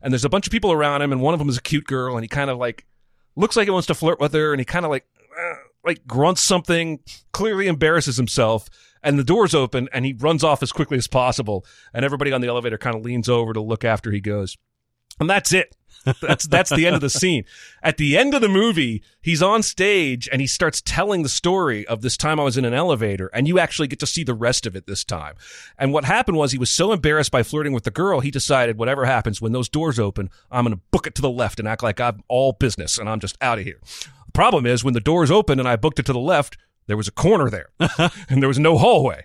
and 0.02 0.12
there's 0.12 0.24
a 0.24 0.30
bunch 0.30 0.46
of 0.46 0.52
people 0.52 0.72
around 0.72 1.02
him, 1.02 1.12
and 1.12 1.22
one 1.22 1.34
of 1.34 1.38
them 1.38 1.48
is 1.48 1.56
a 1.56 1.62
cute 1.62 1.86
girl, 1.86 2.16
and 2.16 2.24
he 2.24 2.28
kind 2.28 2.50
of 2.50 2.58
like 2.58 2.86
looks 3.34 3.56
like 3.56 3.66
he 3.66 3.70
wants 3.70 3.86
to 3.86 3.94
flirt 3.94 4.20
with 4.20 4.32
her, 4.34 4.52
and 4.52 4.60
he 4.60 4.64
kind 4.64 4.84
of 4.84 4.90
like. 4.90 5.06
Uh, 5.38 5.54
like 5.84 6.06
grunts 6.06 6.42
something, 6.42 6.98
clearly 7.32 7.66
embarrasses 7.66 8.16
himself, 8.16 8.68
and 9.02 9.18
the 9.18 9.24
doors 9.24 9.54
open 9.54 9.88
and 9.92 10.04
he 10.04 10.12
runs 10.12 10.44
off 10.44 10.62
as 10.62 10.72
quickly 10.72 10.98
as 10.98 11.08
possible. 11.08 11.64
And 11.92 12.04
everybody 12.04 12.32
on 12.32 12.40
the 12.40 12.48
elevator 12.48 12.78
kind 12.78 12.96
of 12.96 13.02
leans 13.02 13.28
over 13.28 13.52
to 13.52 13.60
look 13.60 13.84
after 13.84 14.10
he 14.10 14.20
goes. 14.20 14.56
And 15.20 15.28
that's 15.28 15.52
it. 15.52 15.74
That's 16.22 16.46
that's 16.46 16.70
the 16.70 16.86
end 16.86 16.94
of 16.94 17.00
the 17.00 17.10
scene. 17.10 17.44
At 17.82 17.96
the 17.96 18.16
end 18.16 18.34
of 18.34 18.40
the 18.40 18.48
movie, 18.48 19.02
he's 19.20 19.42
on 19.42 19.62
stage 19.62 20.28
and 20.30 20.40
he 20.40 20.46
starts 20.46 20.80
telling 20.80 21.22
the 21.22 21.28
story 21.28 21.86
of 21.86 22.02
this 22.02 22.16
time 22.16 22.38
I 22.38 22.44
was 22.44 22.56
in 22.56 22.64
an 22.64 22.72
elevator, 22.72 23.28
and 23.34 23.48
you 23.48 23.58
actually 23.58 23.88
get 23.88 23.98
to 24.00 24.06
see 24.06 24.24
the 24.24 24.34
rest 24.34 24.66
of 24.66 24.76
it 24.76 24.86
this 24.86 25.04
time. 25.04 25.34
And 25.76 25.92
what 25.92 26.04
happened 26.04 26.38
was 26.38 26.52
he 26.52 26.58
was 26.58 26.70
so 26.70 26.92
embarrassed 26.92 27.32
by 27.32 27.42
flirting 27.42 27.72
with 27.72 27.84
the 27.84 27.90
girl, 27.90 28.20
he 28.20 28.30
decided 28.30 28.78
whatever 28.78 29.04
happens 29.04 29.42
when 29.42 29.52
those 29.52 29.68
doors 29.68 29.98
open, 29.98 30.30
I'm 30.50 30.64
going 30.64 30.76
to 30.76 30.82
book 30.90 31.06
it 31.06 31.14
to 31.16 31.22
the 31.22 31.30
left 31.30 31.58
and 31.58 31.68
act 31.68 31.82
like 31.82 32.00
I'm 32.00 32.22
all 32.28 32.52
business 32.52 32.96
and 32.96 33.08
I'm 33.08 33.20
just 33.20 33.36
out 33.40 33.58
of 33.58 33.64
here. 33.64 33.80
The 34.26 34.32
problem 34.32 34.66
is 34.66 34.84
when 34.84 34.94
the 34.94 35.00
doors 35.00 35.30
open 35.30 35.58
and 35.58 35.68
I 35.68 35.76
booked 35.76 35.98
it 35.98 36.06
to 36.06 36.12
the 36.12 36.20
left, 36.20 36.56
there 36.88 36.96
was 36.96 37.06
a 37.06 37.12
corner 37.12 37.48
there 37.48 37.68
and 38.28 38.42
there 38.42 38.48
was 38.48 38.58
no 38.58 38.76
hallway. 38.76 39.24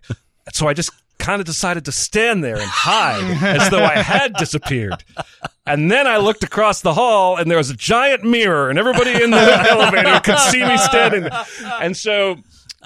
So 0.54 0.68
I 0.68 0.74
just 0.74 0.92
kind 1.18 1.40
of 1.40 1.46
decided 1.46 1.86
to 1.86 1.92
stand 1.92 2.44
there 2.44 2.58
and 2.58 2.70
hide 2.70 3.24
as 3.44 3.70
though 3.70 3.84
I 3.84 3.96
had 3.96 4.34
disappeared. 4.36 5.04
And 5.66 5.90
then 5.90 6.06
I 6.06 6.18
looked 6.18 6.44
across 6.44 6.82
the 6.82 6.94
hall 6.94 7.38
and 7.38 7.50
there 7.50 7.58
was 7.58 7.70
a 7.70 7.76
giant 7.76 8.24
mirror 8.24 8.70
and 8.70 8.78
everybody 8.78 9.24
in 9.24 9.32
the 9.32 9.38
elevator 9.70 10.20
could 10.20 10.38
see 10.40 10.64
me 10.64 10.78
standing 10.78 11.24
there. 11.24 11.46
And 11.82 11.96
so 11.96 12.36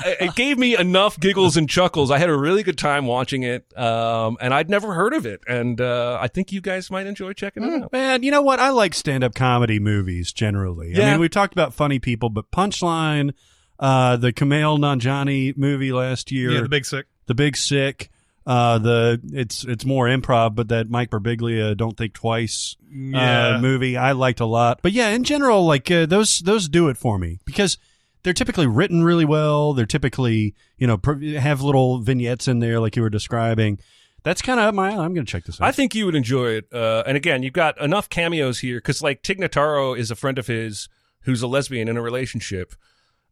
it 0.05 0.35
gave 0.35 0.59
me 0.59 0.77
enough 0.77 1.19
giggles 1.19 1.57
and 1.57 1.67
chuckles. 1.67 2.11
I 2.11 2.19
had 2.19 2.29
a 2.29 2.37
really 2.37 2.61
good 2.61 2.77
time 2.77 3.07
watching 3.07 3.41
it. 3.41 3.75
Um, 3.75 4.37
and 4.39 4.53
I'd 4.53 4.69
never 4.69 4.93
heard 4.93 5.13
of 5.15 5.25
it. 5.25 5.41
And, 5.47 5.81
uh, 5.81 6.19
I 6.21 6.27
think 6.27 6.51
you 6.51 6.61
guys 6.61 6.91
might 6.91 7.07
enjoy 7.07 7.33
checking 7.33 7.63
it 7.63 7.81
out. 7.81 7.91
Man, 7.91 8.21
you 8.21 8.29
know 8.29 8.43
what? 8.43 8.59
I 8.59 8.69
like 8.69 8.93
stand-up 8.93 9.33
comedy 9.33 9.79
movies 9.79 10.31
generally. 10.31 10.93
I 11.01 11.11
mean, 11.11 11.19
we 11.19 11.29
talked 11.29 11.53
about 11.53 11.73
funny 11.73 11.97
people, 11.97 12.29
but 12.29 12.51
Punchline, 12.51 13.33
uh, 13.79 14.17
the 14.17 14.33
Kumail 14.33 14.77
Nanjiani 14.79 15.55
movie 15.57 15.91
last 15.91 16.31
year, 16.31 16.51
Yeah, 16.51 16.61
the 16.61 16.69
big 16.69 16.85
sick. 16.85 17.05
The 17.27 17.35
Big 17.35 17.57
Sick, 17.57 18.09
uh, 18.45 18.77
the 18.79 19.19
it's 19.33 19.63
it's 19.65 19.83
more 19.85 20.05
improv, 20.07 20.55
but 20.55 20.69
that 20.69 20.89
Mike 20.89 21.09
Birbiglia 21.09 21.75
Don't 21.75 21.97
Think 21.97 22.13
Twice 22.13 22.77
Yeah. 22.89 23.57
uh, 23.57 23.59
movie 23.59 23.97
I 23.97 24.13
liked 24.13 24.39
a 24.39 24.45
lot. 24.45 24.79
But 24.81 24.93
yeah, 24.93 25.09
in 25.09 25.23
general, 25.25 25.65
like 25.65 25.91
uh, 25.91 26.05
those 26.05 26.39
those 26.39 26.69
do 26.69 26.87
it 26.87 26.97
for 26.97 27.19
me 27.19 27.39
because 27.45 27.77
they're 28.23 28.33
typically 28.33 28.65
written 28.67 29.03
really 29.03 29.25
well. 29.25 29.73
They're 29.73 29.85
typically 29.85 30.55
you 30.77 30.87
know 30.87 30.97
pr- 30.97 31.21
have 31.37 31.61
little 31.61 31.99
vignettes 31.99 32.47
in 32.47 32.59
there 32.59 32.79
like 32.79 32.95
you 32.95 33.01
were 33.01 33.09
describing. 33.09 33.79
That's 34.23 34.41
kind 34.41 34.59
of 34.59 34.73
my. 34.73 34.89
I'm 34.89 35.13
going 35.13 35.25
to 35.25 35.31
check 35.31 35.43
this 35.45 35.61
out. 35.61 35.67
I 35.67 35.71
think 35.71 35.95
you 35.95 36.05
would 36.05 36.15
enjoy 36.15 36.47
it. 36.51 36.67
Uh, 36.73 37.03
and 37.05 37.15
again, 37.15 37.43
you've 37.43 37.53
got 37.53 37.79
enough 37.79 38.09
cameos 38.09 38.59
here 38.59 38.77
because, 38.77 39.01
like, 39.01 39.21
Tig 39.21 39.39
Notaro 39.39 39.97
is 39.97 40.11
a 40.11 40.15
friend 40.17 40.37
of 40.37 40.47
his 40.47 40.89
who's 41.21 41.41
a 41.41 41.47
lesbian 41.47 41.87
in 41.87 41.95
a 41.95 42.01
relationship, 42.01 42.73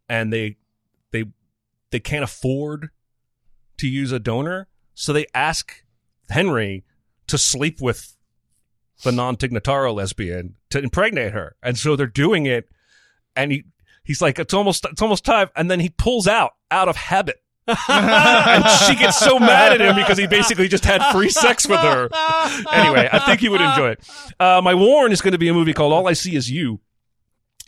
and 0.10 0.32
they 0.32 0.58
they 1.12 1.26
they 1.92 2.00
can't 2.00 2.24
afford 2.24 2.90
to 3.78 3.88
use 3.88 4.12
a 4.12 4.20
donor, 4.20 4.68
so 4.94 5.14
they 5.14 5.26
ask 5.34 5.84
Henry 6.30 6.84
to 7.28 7.38
sleep 7.38 7.82
with 7.82 8.16
the 9.04 9.12
non 9.12 9.36
Tig 9.36 9.52
Notaro 9.52 9.94
lesbian 9.94 10.56
to 10.70 10.80
impregnate 10.80 11.34
her, 11.34 11.56
and 11.62 11.78
so 11.78 11.96
they're 11.96 12.08
doing 12.08 12.46
it, 12.46 12.70
and 13.36 13.52
he 13.52 13.66
He's 14.06 14.22
like, 14.22 14.38
it's 14.38 14.54
almost, 14.54 14.86
it's 14.86 15.02
almost 15.02 15.26
time. 15.26 15.50
And 15.56 15.70
then 15.70 15.80
he 15.80 15.90
pulls 15.90 16.28
out, 16.28 16.54
out 16.70 16.88
of 16.88 16.96
habit. 16.96 17.42
and 17.68 18.64
she 18.86 18.96
gets 18.96 19.18
so 19.20 19.40
mad 19.40 19.74
at 19.74 19.82
him 19.82 19.96
because 19.96 20.20
he 20.20 20.28
basically 20.28 20.68
just 20.68 20.86
had 20.86 21.12
free 21.12 21.30
sex 21.30 21.68
with 21.68 21.80
her. 21.80 22.10
Anyway, 22.72 23.10
I 23.12 23.18
think 23.26 23.40
he 23.40 23.50
would 23.50 23.62
enjoy 23.62 23.90
it. 23.90 24.08
Uh, 24.40 24.62
my 24.64 24.76
warn 24.76 25.12
is 25.12 25.22
going 25.22 25.32
to 25.32 25.40
be 25.40 25.48
a 25.48 25.54
movie 25.54 25.74
called 25.74 25.92
All 25.92 26.08
I 26.08 26.14
See 26.14 26.36
Is 26.36 26.52
You. 26.52 26.80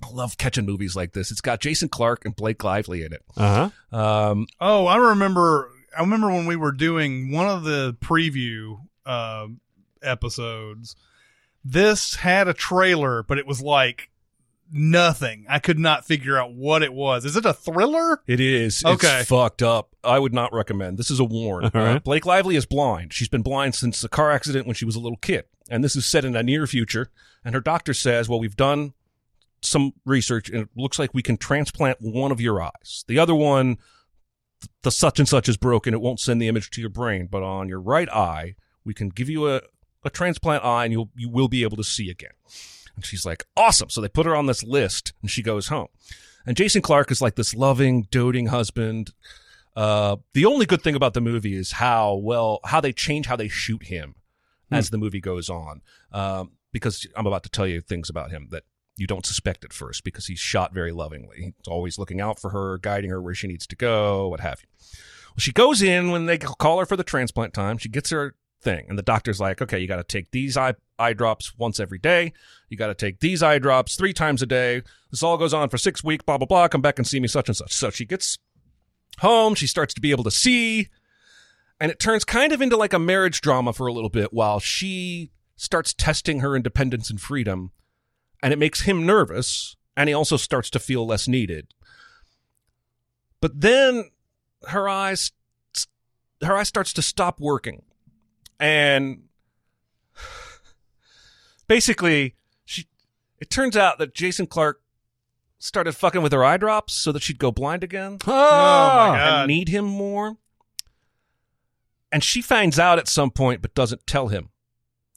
I 0.04 0.10
love 0.12 0.38
catching 0.38 0.66
movies 0.66 0.96
like 0.96 1.14
this. 1.14 1.32
It's 1.32 1.42
got 1.42 1.60
Jason 1.60 1.90
Clarke 1.90 2.26
and 2.26 2.36
Blake 2.36 2.64
Lively 2.64 3.04
in 3.04 3.14
it. 3.14 3.24
Uh 3.36 3.70
huh. 3.92 3.98
Um, 3.98 4.48
Oh, 4.62 4.86
I 4.86 4.98
remember. 4.98 5.72
I 5.98 6.02
remember 6.02 6.28
when 6.30 6.46
we 6.46 6.56
were 6.56 6.72
doing 6.72 7.32
one 7.32 7.48
of 7.50 7.64
the 7.64 7.96
preview 8.02 8.80
uh, 9.06 9.48
episodes. 10.04 10.96
This 11.66 12.16
had 12.16 12.48
a 12.48 12.54
trailer, 12.54 13.24
but 13.24 13.38
it 13.40 13.48
was 13.48 13.62
like 13.62 14.10
nothing. 14.72 15.46
I 15.50 15.60
could 15.60 15.80
not 15.80 16.06
figure 16.06 16.38
out 16.38 16.54
what 16.54 16.84
it 16.84 16.94
was. 16.94 17.26
Is 17.26 17.36
it 17.36 17.46
a 17.46 17.54
thriller? 17.54 18.22
It 18.28 18.40
is. 18.40 18.84
Okay. 18.86 19.20
It's 19.22 19.30
fucked 19.30 19.64
up. 19.64 19.96
I 20.04 20.20
would 20.20 20.34
not 20.34 20.54
recommend. 20.54 20.98
This 20.98 21.10
is 21.12 21.20
a 21.20 21.24
warn. 21.26 21.66
All 21.66 21.72
right. 21.74 21.96
Uh, 21.96 22.00
Blake 22.00 22.26
Lively 22.26 22.56
is 22.56 22.66
blind. 22.66 23.14
She's 23.14 23.30
been 23.30 23.42
blind 23.42 23.76
since 23.76 24.04
a 24.04 24.10
car 24.10 24.32
accident 24.32 24.66
when 24.68 24.76
she 24.76 24.86
was 24.86 24.96
a 24.96 25.00
little 25.00 25.18
kid. 25.18 25.46
And 25.70 25.84
this 25.84 25.96
is 25.96 26.06
set 26.06 26.24
in 26.26 26.36
a 26.36 26.44
near 26.44 26.68
future. 26.68 27.10
And 27.44 27.54
her 27.56 27.62
doctor 27.62 27.94
says, 27.94 28.30
well, 28.30 28.40
we've 28.40 28.56
done 28.56 28.94
some 29.62 29.94
research 30.06 30.50
and 30.50 30.64
it 30.64 30.70
looks 30.76 31.00
like 31.00 31.14
we 31.14 31.24
can 31.24 31.38
transplant 31.38 31.98
one 32.00 32.32
of 32.32 32.42
your 32.42 32.62
eyes. 32.62 33.04
The 33.08 33.20
other 33.20 33.36
one, 33.36 33.78
the 34.84 34.92
such 34.92 35.20
and 35.20 35.28
such 35.28 35.50
is 35.50 35.58
broken. 35.58 35.94
It 35.94 36.02
won't 36.02 36.20
send 36.20 36.42
the 36.42 36.48
image 36.48 36.70
to 36.72 36.82
your 36.82 36.90
brain. 36.90 37.28
But 37.30 37.44
on 37.44 37.70
your 37.70 37.82
right 37.82 38.10
eye, 38.10 38.56
we 38.84 38.94
can 38.94 39.10
give 39.10 39.30
you 39.30 39.50
a, 39.50 39.62
a 40.04 40.10
transplant 40.10 40.64
eye 40.64 40.86
and 40.86 40.94
you'll, 40.94 41.10
you 41.16 41.30
will 41.30 41.48
be 41.48 41.64
able 41.64 41.78
to 41.78 41.84
see 41.84 42.10
again. 42.10 42.32
And 42.96 43.06
she's 43.06 43.26
like, 43.26 43.46
awesome. 43.56 43.90
So 43.90 44.02
they 44.02 44.08
put 44.08 44.26
her 44.26 44.36
on 44.36 44.46
this 44.46 44.64
list 44.64 45.14
and 45.22 45.30
she 45.30 45.44
goes 45.44 45.68
home. 45.68 45.88
And 46.46 46.56
Jason 46.56 46.82
Clarke 46.82 47.12
is 47.12 47.22
like 47.22 47.36
this 47.36 47.54
loving, 47.54 48.08
doting 48.10 48.48
husband. 48.48 49.12
Uh, 49.76 50.18
the 50.34 50.46
only 50.46 50.66
good 50.66 50.82
thing 50.82 50.96
about 50.96 51.14
the 51.14 51.22
movie 51.22 51.56
is 51.56 51.74
how 51.74 52.16
well, 52.16 52.60
how 52.66 52.82
they 52.82 52.94
change 52.94 53.28
how 53.28 53.36
they 53.36 53.48
shoot 53.48 53.84
him 53.84 54.16
as 54.72 54.90
the 54.90 54.98
movie 54.98 55.22
goes 55.22 55.50
on. 55.50 55.82
Um, 56.12 56.52
because 56.74 57.08
I'm 57.16 57.28
about 57.28 57.44
to 57.44 57.50
tell 57.50 57.68
you 57.68 57.82
things 57.82 58.10
about 58.10 58.32
him 58.32 58.48
that 58.52 58.64
you 58.98 59.08
don't 59.08 59.26
suspect 59.26 59.64
at 59.64 59.74
first 59.74 60.04
because 60.04 60.28
he's 60.28 60.40
shot 60.40 60.74
very 60.74 60.92
lovingly. 60.92 61.54
He's 61.58 61.68
always 61.68 61.98
looking 61.98 62.22
out 62.22 62.40
for 62.40 62.50
her, 62.50 62.78
guiding 62.78 63.10
her 63.12 63.22
where 63.22 63.36
she 63.36 63.48
needs 63.48 63.68
to 63.68 63.76
go, 63.76 64.28
what 64.28 64.40
have 64.40 64.62
you. 64.62 64.68
Well, 65.30 65.40
she 65.40 65.52
goes 65.52 65.82
in 65.82 66.12
when 66.12 66.26
they 66.26 66.38
call 66.38 66.80
her 66.80 66.86
for 66.86 66.96
the 66.96 67.04
transplant 67.04 67.54
time. 67.54 67.78
She 67.78 67.90
gets 67.90 68.10
her 68.10 68.36
thing, 68.62 68.86
and 68.90 68.98
the 68.98 69.04
doctor's 69.04 69.40
like, 69.40 69.62
okay, 69.62 69.80
you 69.80 69.88
got 69.88 69.98
to 69.98 70.04
take 70.04 70.32
these 70.32 70.58
eye, 70.58 70.74
eye 70.98 71.14
drops 71.14 71.56
once 71.58 71.80
every 71.80 72.00
day. 72.00 72.34
You 72.70 72.78
got 72.78 72.88
to 72.88 72.96
take 72.96 73.20
these 73.20 73.44
eye 73.44 73.60
drops 73.60 73.96
three 73.96 74.14
times 74.14 74.42
a 74.42 74.48
day. 74.48 74.82
This 75.12 75.24
all 75.24 75.38
goes 75.38 75.54
on 75.54 75.70
for 75.70 75.78
six 75.78 76.04
weeks, 76.04 76.24
blah, 76.26 76.38
blah, 76.38 76.48
blah. 76.48 76.68
Come 76.68 76.82
back 76.82 76.98
and 76.98 77.08
see 77.08 77.20
me, 77.20 77.28
such 77.28 77.50
and 77.50 77.56
such. 77.56 77.74
So 77.74 77.90
she 77.90 78.06
gets 78.06 78.40
home. 79.20 79.56
She 79.56 79.68
starts 79.68 79.94
to 79.94 80.02
be 80.02 80.12
able 80.12 80.24
to 80.24 80.32
see, 80.32 80.88
and 81.80 81.92
it 81.92 82.00
turns 82.00 82.26
kind 82.26 82.52
of 82.52 82.62
into 82.62 82.78
like 82.78 82.94
a 82.94 83.00
marriage 83.00 83.42
drama 83.42 83.74
for 83.74 83.88
a 83.88 83.94
little 83.94 84.10
bit 84.10 84.34
while 84.34 84.60
she 84.60 85.32
starts 85.56 85.94
testing 85.94 86.40
her 86.40 86.56
independence 86.56 87.10
and 87.10 87.20
freedom 87.20 87.72
and 88.42 88.54
it 88.54 88.60
makes 88.60 88.82
him 88.82 89.06
nervous 89.06 89.76
and 89.98 90.08
he 90.08 90.14
also 90.14 90.38
starts 90.38 90.70
to 90.70 90.80
feel 90.80 91.06
less 91.06 91.28
needed. 91.28 91.74
But 93.42 93.60
then 93.62 94.12
her 94.68 94.88
eyes 94.88 95.32
her 96.44 96.56
eye 96.56 96.64
starts 96.64 96.94
to 96.94 97.02
stop 97.02 97.40
working. 97.40 97.82
And 98.60 99.24
basically 101.68 102.36
she 102.64 102.88
it 103.40 103.50
turns 103.50 103.76
out 103.76 103.98
that 103.98 104.14
Jason 104.14 104.46
Clarke 104.46 104.82
started 105.60 105.94
fucking 105.94 106.22
with 106.22 106.32
her 106.32 106.46
eye 106.46 106.58
drops 106.58 106.94
so 106.94 107.12
that 107.12 107.24
she'd 107.24 107.40
go 107.40 107.52
blind 107.52 107.84
again. 107.84 108.20
Ah! 108.28 109.08
Oh 109.08 109.12
my 109.12 109.20
and 109.20 109.30
god! 109.30 109.48
need 109.48 109.70
him 109.70 109.86
more. 109.86 110.38
And 112.12 112.24
she 112.24 112.42
finds 112.42 112.78
out 112.78 113.00
at 113.00 113.08
some 113.08 113.32
point 113.32 113.64
but 113.64 113.74
doesn't 113.74 114.06
tell 114.06 114.28
him. 114.28 114.50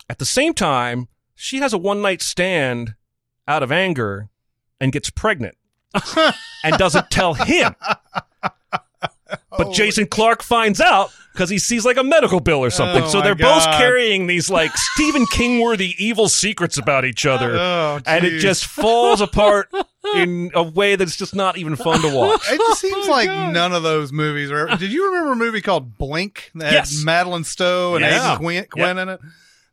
At 0.08 0.18
the 0.18 0.24
same 0.24 0.54
time 0.54 1.08
she 1.34 1.58
has 1.58 1.74
a 1.74 1.78
one 1.78 2.00
night 2.00 2.22
stand 2.22 2.94
out 3.48 3.62
of 3.62 3.70
anger 3.72 4.28
and 4.80 4.92
gets 4.92 5.10
pregnant 5.10 5.56
and 6.64 6.76
doesn't 6.78 7.10
tell 7.10 7.34
him. 7.34 7.74
But 9.56 9.66
Oh. 9.68 9.72
Jason 9.72 10.06
Clarke 10.06 10.42
finds 10.42 10.80
out 10.80 11.10
because 11.32 11.50
he 11.50 11.58
sees 11.58 11.84
like 11.84 11.96
a 11.96 12.02
medical 12.02 12.40
bill 12.40 12.64
or 12.64 12.70
something. 12.70 13.02
Oh, 13.04 13.08
so 13.08 13.20
they're 13.20 13.34
both 13.34 13.64
carrying 13.76 14.26
these 14.26 14.48
like 14.50 14.70
Stephen 14.76 15.26
King 15.26 15.60
worthy 15.60 15.94
evil 16.04 16.28
secrets 16.28 16.78
about 16.78 17.04
each 17.04 17.26
other. 17.26 17.56
Oh, 17.56 18.00
and 18.06 18.24
it 18.24 18.38
just 18.40 18.66
falls 18.66 19.20
apart 19.20 19.68
in 20.14 20.50
a 20.54 20.62
way 20.62 20.96
that's 20.96 21.16
just 21.16 21.34
not 21.34 21.58
even 21.58 21.76
fun 21.76 22.00
to 22.02 22.14
watch. 22.16 22.40
It 22.50 22.58
just 22.58 22.80
seems 22.80 23.06
like 23.06 23.28
none 23.28 23.72
of 23.72 23.82
those 23.82 24.12
movies 24.12 24.50
are. 24.50 24.66
Did 24.76 24.92
you 24.92 25.06
remember 25.12 25.32
a 25.32 25.36
movie 25.36 25.60
called 25.60 25.96
Blink 25.98 26.50
that 26.56 26.72
Yes. 26.72 26.96
had 26.98 27.04
Madeleine 27.04 27.44
Stowe 27.44 27.94
and 27.96 28.04
Yeah. 28.04 28.16
Aidan 28.34 28.38
Quinn, 28.38 28.66
Quinn 28.70 28.98
in 28.98 29.08
it? 29.10 29.20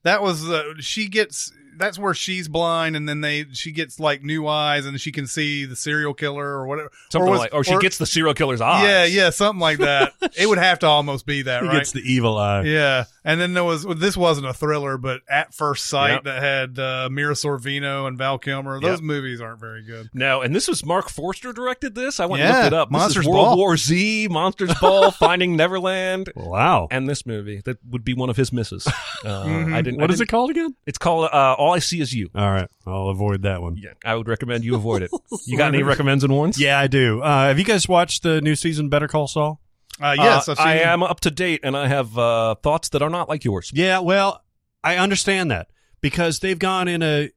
That 0.04 0.22
was 0.22 0.48
uh, 0.50 0.74
she 0.80 1.08
gets. 1.08 1.52
That's 1.78 2.00
where 2.00 2.14
she's 2.14 2.48
blind, 2.48 2.96
and 2.96 3.08
then 3.08 3.22
they 3.22 3.46
she 3.54 3.72
gets 3.72 4.00
like 4.00 4.24
new 4.24 4.48
eyes, 4.48 4.86
and 4.86 5.00
she 5.00 5.12
can 5.12 5.28
see 5.28 5.66
the 5.66 5.76
serial 5.76 6.14
killer 6.14 6.46
or 6.46 6.68
whatever. 6.68 6.92
Something 7.10 7.30
was- 7.30 7.40
like, 7.40 7.52
oh, 7.54 7.58
or 7.58 7.64
she 7.64 7.78
gets 7.80 7.98
the 7.98 8.06
serial 8.06 8.34
killer's 8.34 8.62
eyes. 8.62 8.84
Yeah, 8.84 9.06
yeah, 9.06 9.30
something 9.30 9.60
like 9.60 9.78
that. 9.80 10.14
it 10.38 10.48
would 10.48 10.58
have 10.58 10.80
to 10.80 10.88
almost 10.88 11.26
be 11.26 11.44
that, 11.44 11.62
He 11.62 11.68
right? 11.68 11.78
gets 11.78 11.92
the 11.92 12.02
evil 12.02 12.38
eye. 12.38 12.64
Yeah, 12.64 13.06
and 13.28 13.40
then 13.40 13.54
there 13.54 13.64
was 13.64 13.84
this 13.86 14.18
wasn't 14.18 14.48
a 14.48 14.54
thriller, 14.54 14.98
but 14.98 15.22
At 15.30 15.54
First 15.54 15.86
Sight 15.86 16.14
Yep. 16.14 16.24
that 16.24 16.42
had 16.42 16.80
uh, 16.80 17.10
Mira 17.12 17.34
Sorvino 17.36 18.08
and 18.08 18.18
Val 18.18 18.40
Kilmer. 18.40 18.80
Those 18.80 19.00
Yep. 19.00 19.02
movies 19.02 19.42
aren't 19.42 19.60
very 19.60 19.84
good. 19.84 20.10
No, 20.16 20.42
and 20.42 20.56
this 20.56 20.68
was 20.68 20.84
Mark 20.86 21.10
Forster 21.10 21.54
directed 21.54 21.94
this. 21.94 22.20
I 22.20 22.26
went 22.26 22.42
Yeah, 22.42 22.48
and 22.48 22.56
looked 22.58 22.68
it 22.68 22.74
up. 22.74 22.90
This 22.90 22.94
Monsters 22.94 23.24
is 23.26 23.28
World 23.30 23.46
Ball. 23.50 23.58
War 23.58 23.78
Z, 23.78 24.28
Monsters 24.32 24.74
Ball, 24.80 25.12
Finding 25.20 25.56
Neverland, 25.56 26.32
Wow. 26.36 26.88
and 26.90 27.08
this 27.08 27.26
movie 27.26 27.62
that 27.66 27.78
would 27.90 28.04
be 28.04 28.14
one 28.16 28.30
of 28.32 28.38
his 28.38 28.52
misses. 28.54 28.88
Uh, 28.88 29.44
Mhm. 29.46 29.74
I 29.74 29.82
didn't. 29.82 30.00
What 30.00 30.10
I 30.10 30.14
is 30.14 30.20
it 30.20 30.24
didn't- 30.24 30.32
called 30.32 30.50
again? 30.50 30.76
It's 30.86 30.98
called 30.98 31.26
uh, 31.32 31.56
All 31.58 31.74
I 31.74 31.80
See 31.80 32.00
Is 32.02 32.14
You. 32.14 32.30
All 32.34 32.50
right. 32.52 32.70
I'll 32.86 33.10
avoid 33.10 33.42
that 33.42 33.62
one. 33.62 33.76
Yeah, 33.76 33.90
I 34.06 34.16
would 34.16 34.28
recommend 34.30 34.64
you 34.64 34.76
avoid 34.76 35.02
it. 35.02 35.12
You 35.46 35.58
got 35.58 35.74
any 35.74 35.84
recommends 35.84 36.24
and 36.24 36.32
warns? 36.32 36.58
Yeah, 36.60 36.80
I 36.80 36.88
do. 36.88 37.22
Uh, 37.22 37.48
have 37.48 37.60
you 37.60 37.66
guys 37.66 37.88
watched 37.90 38.24
the 38.24 38.40
new 38.42 38.56
season 38.56 38.88
Better 38.88 39.10
Call 39.10 39.28
Saul? 39.28 39.60
Uh, 40.02 40.14
yes, 40.18 40.48
Uh, 40.48 40.52
I've 40.52 40.58
seen 40.58 40.68
I 40.68 40.76
am 40.82 41.02
up 41.04 41.20
to 41.22 41.32
date, 41.32 41.62
and 41.64 41.76
I 41.76 41.88
have 41.88 42.18
uh, 42.18 42.56
thoughts 42.56 42.90
that 42.90 43.02
are 43.02 43.10
not 43.10 43.28
like 43.30 43.44
yours. 43.44 43.72
Yeah, 43.74 44.00
well, 44.00 44.44
I 44.84 44.98
understand 44.98 45.50
that 45.52 45.70
because 46.02 46.40
they've 46.40 46.60
gone 46.60 46.88
in 46.88 47.02
a 47.02 47.30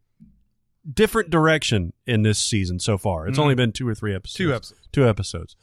different 0.92 1.30
direction 1.30 1.92
in 2.06 2.22
this 2.22 2.38
season 2.38 2.78
so 2.80 2.96
far. 2.98 3.26
It's 3.28 3.38
Mhm. 3.38 3.42
only 3.42 3.54
been 3.54 3.72
two 3.72 3.86
or 3.88 3.94
three 3.94 4.14
episodes. 4.14 4.36
two 4.36 4.54
episodes. 4.54 4.88
Two 4.92 5.08
episodes. 5.08 5.56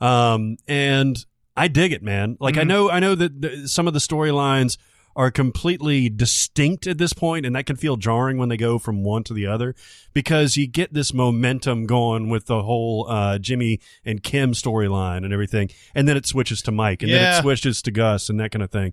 Um, 0.00 0.56
and 0.68 1.24
I 1.56 1.68
dig 1.68 1.92
it, 1.92 2.02
man. 2.02 2.36
Like 2.40 2.56
I 2.56 2.62
Mhm. 2.62 2.66
know, 2.68 2.90
I 2.90 2.98
know 3.00 3.14
that 3.14 3.40
the, 3.40 3.68
some 3.68 3.86
of 3.86 3.94
the 3.94 4.00
storylines 4.00 4.76
are 5.16 5.30
completely 5.30 6.08
distinct 6.08 6.86
at 6.86 6.98
this 6.98 7.12
point, 7.12 7.46
and 7.46 7.54
that 7.54 7.66
can 7.66 7.76
feel 7.76 7.96
jarring 7.96 8.36
when 8.36 8.48
they 8.48 8.56
go 8.56 8.78
from 8.78 9.04
one 9.04 9.22
to 9.24 9.34
the 9.34 9.46
other 9.46 9.74
because 10.12 10.56
you 10.56 10.66
get 10.66 10.92
this 10.92 11.14
momentum 11.14 11.86
going 11.86 12.28
with 12.28 12.46
the 12.46 12.62
whole 12.62 13.06
uh, 13.08 13.38
Jimmy 13.38 13.80
and 14.04 14.22
Kim 14.22 14.52
storyline 14.52 15.24
and 15.24 15.32
everything, 15.32 15.70
and 15.94 16.08
then 16.08 16.16
it 16.16 16.26
switches 16.26 16.62
to 16.62 16.72
Mike, 16.72 17.02
and 17.02 17.10
then 17.12 17.38
it 17.38 17.42
switches 17.42 17.82
to 17.82 17.90
Gus 17.90 18.28
and 18.28 18.40
that 18.40 18.50
kind 18.50 18.62
of 18.62 18.70
thing. 18.70 18.92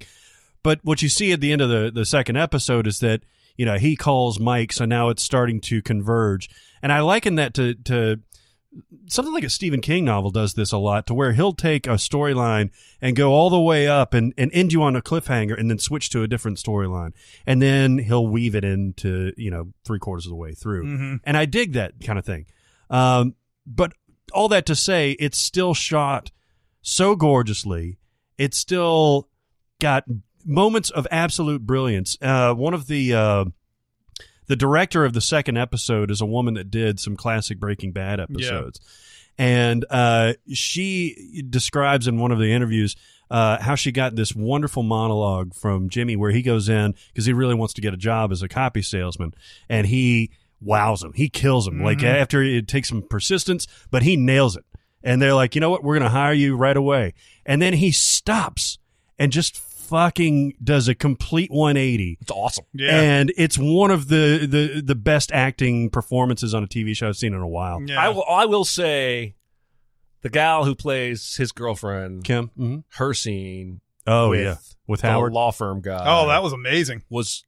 But 0.64 0.80
what 0.84 1.02
you 1.02 1.10
see 1.10 1.32
at 1.32 1.42
the 1.42 1.52
end 1.52 1.62
of 1.62 1.70
the, 1.70 1.92
the 1.92 2.06
second 2.06 2.38
episode 2.38 2.86
is 2.86 3.00
that, 3.00 3.22
you 3.58 3.66
know, 3.66 3.78
he 3.78 3.96
calls 3.96 4.40
Mike, 4.40 4.72
so 4.72 4.86
now 4.86 5.10
it's 5.10 5.24
starting 5.24 5.60
to 5.62 5.82
converge. 5.82 6.50
And 6.84 6.92
I 6.92 7.00
liken 7.02 7.36
that 7.36 7.54
to, 7.56 7.74
to 7.74 8.20
something 9.08 9.34
like 9.34 9.44
a 9.44 9.50
Stephen 9.50 9.82
King 9.82 10.06
novel 10.06 10.32
does 10.32 10.54
this 10.54 10.72
a 10.72 10.78
lot, 10.78 11.08
to 11.08 11.14
where 11.14 11.34
he'll 11.34 11.54
take 11.54 11.88
a 11.88 11.92
storyline 11.92 12.70
and 13.02 13.16
go 13.16 13.34
all 13.34 13.50
the 13.50 13.60
way 13.60 13.88
up 13.88 14.14
and, 14.14 14.34
and 14.38 14.50
end 14.54 14.72
you 14.72 14.82
on 14.84 14.96
a 14.96 15.02
cliffhanger 15.02 15.58
and 15.60 15.70
then 15.70 15.78
switch 15.78 16.10
to 16.12 16.24
a 16.24 16.28
different 16.28 16.58
storyline. 16.58 17.12
And 17.46 17.62
then 17.62 17.98
he'll 17.98 18.28
weave 18.28 18.56
it 18.56 18.64
into, 18.64 19.34
you 19.38 19.52
know, 19.52 19.74
three 19.84 20.00
quarters 20.00 20.26
of 20.26 20.30
the 20.30 20.36
way 20.36 20.54
through. 20.54 20.86
Mhm. 20.86 21.20
And 21.24 21.36
I 21.38 21.46
dig 21.46 21.74
that 21.74 21.94
kind 22.04 22.18
of 22.18 22.26
thing. 22.26 22.46
Um, 22.90 23.36
but 23.66 23.94
all 24.34 24.48
that 24.50 24.66
to 24.68 24.76
say, 24.76 25.12
it's 25.20 25.38
still 25.38 25.74
shot 25.74 26.32
so 26.82 27.16
gorgeously. 27.16 27.98
It's 28.38 28.58
still 28.58 29.28
got 29.80 30.06
moments 30.46 30.90
of 30.90 31.06
absolute 31.12 31.66
brilliance. 31.66 32.18
Uh, 32.22 32.54
one 32.54 32.74
of 32.74 32.88
the 32.88 33.14
uh, 33.14 33.46
the 34.52 34.56
director 34.58 35.06
of 35.06 35.14
the 35.14 35.22
second 35.22 35.56
episode 35.58 36.12
is 36.12 36.20
a 36.20 36.26
woman 36.26 36.56
that 36.56 36.70
did 36.70 37.00
some 37.00 37.16
classic 37.16 37.58
Breaking 37.58 37.94
Bad 37.94 38.20
episodes, 38.20 38.82
and 39.38 39.86
uh, 39.90 40.34
she 40.52 41.42
describes 41.50 42.06
in 42.06 42.20
one 42.20 42.34
of 42.34 42.38
the 42.40 42.52
interviews 42.52 42.98
uh, 43.30 43.62
how 43.62 43.76
she 43.76 43.94
got 43.94 44.18
this 44.18 44.36
wonderful 44.36 44.84
monologue 44.84 45.54
from 45.54 45.88
Jimmy, 45.88 46.18
where 46.18 46.32
he 46.32 46.42
goes 46.42 46.68
in 46.68 46.94
because 47.08 47.26
he 47.26 47.32
really 47.32 47.56
wants 47.56 47.74
to 47.76 47.82
get 47.82 47.94
a 47.94 47.98
job 47.98 48.30
as 48.34 48.42
a 48.42 48.50
copy 48.50 48.82
salesman, 48.82 49.34
and 49.70 49.88
he 49.88 50.32
wows 50.60 51.02
him, 51.02 51.14
he 51.16 51.30
kills 51.30 51.66
him. 51.66 51.82
Like 51.82 52.00
Mhm. 52.00 52.14
after 52.22 52.44
it 52.44 52.68
takes 52.68 52.90
some 52.90 53.04
persistence, 53.10 53.68
but 53.90 54.04
he 54.04 54.18
nails 54.18 54.58
it. 54.58 54.66
And 55.02 55.22
they're 55.22 55.34
like, 55.34 55.56
you 55.56 55.62
know 55.62 55.70
what? 55.70 55.82
We're 55.84 55.96
going 55.98 56.04
to 56.12 56.16
hire 56.16 56.34
you 56.34 56.56
right 56.58 56.78
away. 56.78 57.14
And 57.46 57.62
then 57.62 57.74
he 57.74 57.90
stops 57.92 58.78
and 59.18 59.32
just 59.32 59.58
fucking 59.92 60.54
does 60.64 60.88
a 60.88 60.96
complete 60.96 61.52
180. 61.52 62.18
It's 62.22 62.32
awesome. 62.32 62.66
Yeah. 62.74 63.00
And 63.00 63.32
it's 63.38 63.58
one 63.60 63.92
of 63.92 64.08
the, 64.08 64.48
the, 64.50 64.82
the 64.84 64.96
best 64.96 65.32
acting 65.32 65.90
performances 65.92 66.56
on 66.56 66.64
a 66.64 66.68
TV 66.68 66.96
show 66.96 67.10
I've 67.10 67.18
seen 67.18 67.34
in 67.36 67.42
a 67.42 67.48
while. 67.48 67.80
yeah. 67.86 68.02
I 68.02 68.10
will. 68.10 68.26
I 68.28 68.46
will 68.46 68.66
say, 68.66 69.36
the 70.22 70.30
gal 70.30 70.66
who 70.66 70.74
plays 70.74 71.36
his 71.36 71.52
girlfriend, 71.52 72.24
Kim? 72.24 72.48
hmm 72.56 72.78
her 72.96 73.14
scene. 73.14 73.82
Oh, 74.08 74.30
with 74.30 74.42
yeah. 74.42 74.56
With 74.88 75.02
the 75.02 75.08
Howard. 75.10 75.34
law 75.34 75.52
firm 75.52 75.82
guy. 75.82 76.04
oh, 76.08 76.28
that 76.30 76.42
was 76.42 76.54
amazing. 76.54 77.04
was, 77.10 77.44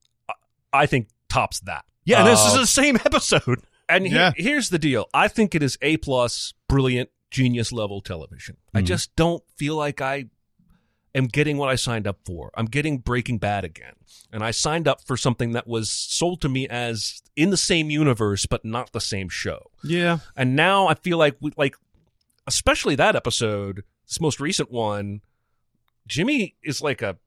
I 0.72 0.86
think, 0.86 1.08
tops 1.30 1.62
that. 1.62 1.86
Yeah, 2.06 2.20
and 2.20 2.28
this 2.28 2.46
is 2.46 2.54
Uh, 2.54 2.60
the 2.60 2.68
same 2.68 2.96
episode. 3.06 3.62
And 3.90 4.06
he- 4.06 4.14
Yeah. 4.14 4.34
here's 4.36 4.70
the 4.70 4.78
deal: 4.80 5.08
I 5.14 5.28
think 5.30 5.56
it 5.56 5.64
is 5.64 5.78
a 5.82 5.98
plus, 5.98 6.54
brilliant, 6.70 7.10
genius 7.32 7.72
level 7.72 8.02
television. 8.02 8.58
I 8.74 8.82
Mhm. 8.82 8.86
just 8.86 9.16
don't 9.16 9.44
feel 9.58 9.76
like 9.76 10.00
I 10.02 10.26
am 11.16 11.28
getting 11.28 11.58
what 11.58 11.70
I 11.70 11.76
signed 11.76 12.08
up 12.08 12.20
for. 12.26 12.52
I'm 12.56 12.66
getting 12.66 12.98
Breaking 12.98 13.38
Bad 13.38 13.64
again, 13.64 13.94
and 14.32 14.44
I 14.44 14.52
signed 14.52 14.88
up 14.88 15.06
for 15.06 15.16
something 15.18 15.52
that 15.52 15.68
was 15.68 15.90
sold 15.92 16.42
to 16.42 16.50
me 16.50 16.68
as 16.68 17.22
in 17.36 17.50
the 17.50 17.58
same 17.58 17.90
universe 17.90 18.46
but 18.46 18.64
not 18.66 18.92
the 18.92 19.02
same 19.02 19.30
show. 19.30 19.72
Yeah. 19.84 20.20
And 20.36 20.56
now 20.56 20.88
I 20.88 20.96
feel 20.96 21.18
like, 21.18 21.36
we, 21.40 21.52
like, 21.58 21.76
especially 22.48 22.96
that 22.96 23.16
episode, 23.16 23.84
this 24.08 24.20
most 24.20 24.40
recent 24.40 24.72
one, 24.72 25.22
Jimmy 26.08 26.56
is 26.64 26.82
like 26.82 27.02
a 27.02 27.18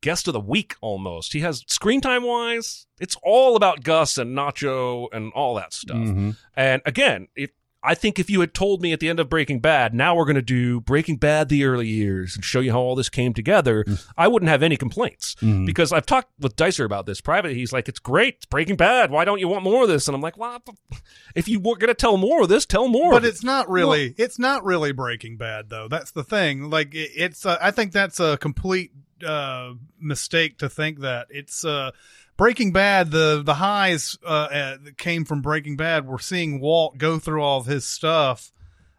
guest 0.00 0.28
of 0.28 0.34
the 0.34 0.40
week 0.40 0.76
almost. 0.80 1.32
He 1.32 1.40
has 1.40 1.64
screen 1.66 2.00
time 2.00 2.22
wise, 2.22 2.86
it's 3.00 3.16
all 3.22 3.56
about 3.56 3.82
Gus 3.82 4.18
and 4.18 4.36
Nacho 4.36 5.08
and 5.12 5.32
all 5.32 5.54
that 5.56 5.72
stuff. 5.72 5.96
Mhm. 5.96 6.36
And 6.54 6.82
again, 6.86 7.28
if 7.34 7.50
I 7.84 7.94
think 7.94 8.18
if 8.18 8.30
you 8.30 8.40
had 8.40 8.54
told 8.54 8.80
me 8.82 8.92
at 8.92 9.00
the 9.00 9.08
end 9.08 9.20
of 9.20 9.28
Breaking 9.28 9.60
Bad, 9.60 9.92
now 9.94 10.14
we're 10.16 10.24
going 10.24 10.34
to 10.36 10.42
do 10.42 10.80
Breaking 10.80 11.16
Bad 11.16 11.48
the 11.48 11.64
early 11.64 11.86
years 11.88 12.34
and 12.34 12.44
show 12.44 12.60
you 12.60 12.72
how 12.72 12.80
all 12.80 12.94
this 12.94 13.08
came 13.08 13.34
together, 13.34 13.84
I 14.16 14.26
wouldn't 14.28 14.48
have 14.48 14.62
any 14.62 14.76
complaints 14.76 15.34
Mhm. 15.42 15.66
because 15.66 15.92
I've 15.92 16.06
talked 16.06 16.30
with 16.40 16.56
Dicer 16.56 16.84
about 16.84 17.06
this 17.06 17.20
privately. 17.20 17.56
He's 17.56 17.72
like, 17.72 17.88
"It's 17.88 17.98
great, 17.98 18.36
it's 18.36 18.46
Breaking 18.46 18.76
Bad. 18.76 19.10
Why 19.10 19.24
don't 19.24 19.38
you 19.40 19.48
want 19.48 19.64
more 19.64 19.82
of 19.82 19.88
this?" 19.88 20.08
And 20.08 20.14
I'm 20.14 20.20
like, 20.22 20.36
"Well, 20.38 20.62
if 21.34 21.46
you 21.48 21.58
were 21.60 21.76
going 21.76 21.88
to 21.88 21.94
tell 21.94 22.16
more 22.16 22.42
of 22.42 22.48
this, 22.48 22.64
tell 22.66 22.88
more." 22.88 23.10
But 23.12 23.18
of 23.18 23.24
it." 23.24 23.28
it's 23.28 23.44
not 23.44 23.68
really 23.68 24.14
it's 24.16 24.38
not 24.38 24.64
really 24.64 24.92
Breaking 24.92 25.36
Bad 25.36 25.68
though. 25.70 25.88
That's 25.88 26.10
the 26.12 26.24
thing. 26.24 26.70
Like 26.70 26.88
it's 26.92 27.44
uh, 27.44 27.58
I 27.60 27.70
think 27.70 27.92
that's 27.92 28.18
a 28.20 28.36
complete 28.38 28.92
uh 29.24 29.72
mistake 30.00 30.58
to 30.58 30.68
think 30.68 31.00
that. 31.00 31.26
It's 31.30 31.64
uh 31.64 31.90
Breaking 32.36 32.72
Bad 32.72 33.10
the 33.10 33.42
the 33.44 33.54
highs 33.54 34.18
uh, 34.24 34.28
uh 34.28 34.76
that 34.82 34.98
came 34.98 35.24
from 35.24 35.40
Breaking 35.42 35.76
Bad 35.76 36.06
we're 36.06 36.18
seeing 36.18 36.60
Walt 36.60 36.98
go 36.98 37.18
through 37.18 37.42
all 37.42 37.60
of 37.60 37.66
his 37.66 37.86
stuff 37.86 38.52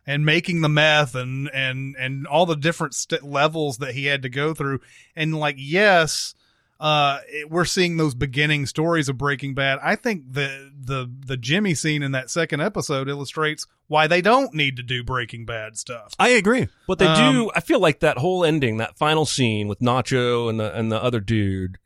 and 0.08 0.26
making 0.26 0.62
the 0.62 0.70
meth 0.70 1.16
and 1.16 1.50
and 1.54 1.96
and 2.00 2.28
all 2.28 2.46
the 2.46 2.56
different 2.56 2.94
st- 2.94 3.24
levels 3.24 3.80
that 3.80 3.94
he 3.94 4.06
had 4.06 4.22
to 4.22 4.30
go 4.30 4.54
through 4.54 4.80
and 5.16 5.36
like 5.38 5.56
yes 5.58 6.34
uh 6.80 7.20
it, 7.28 7.50
we're 7.50 7.66
seeing 7.66 7.98
those 7.98 8.14
beginning 8.14 8.66
stories 8.66 9.08
of 9.10 9.18
breaking 9.18 9.54
bad 9.54 9.80
i 9.82 9.96
think 9.96 10.24
the 10.34 10.72
the 10.78 11.10
the 11.26 11.38
jimmy 11.38 11.74
scene 11.74 12.04
in 12.04 12.12
that 12.12 12.30
second 12.30 12.62
episode 12.62 13.08
illustrates 13.08 13.66
why 13.88 14.08
they 14.08 14.22
don't 14.22 14.54
need 14.54 14.76
to 14.76 14.84
do 14.84 15.02
breaking 15.04 15.46
bad 15.46 15.78
stuff 15.78 16.14
I 16.20 16.30
agree. 16.30 16.68
But 16.88 17.00
they 17.00 17.06
Um, 17.06 17.34
do. 17.36 17.52
I 17.56 17.60
feel 17.62 17.80
like 17.80 18.00
that 18.00 18.18
whole 18.18 18.44
ending, 18.44 18.78
that 18.78 18.98
final 18.98 19.26
scene 19.26 19.68
with 19.68 19.80
Nacho 19.80 20.50
and 20.50 20.60
the 20.60 20.74
and 20.76 20.92
the 20.92 21.02
other 21.02 21.20
dude, 21.20 21.78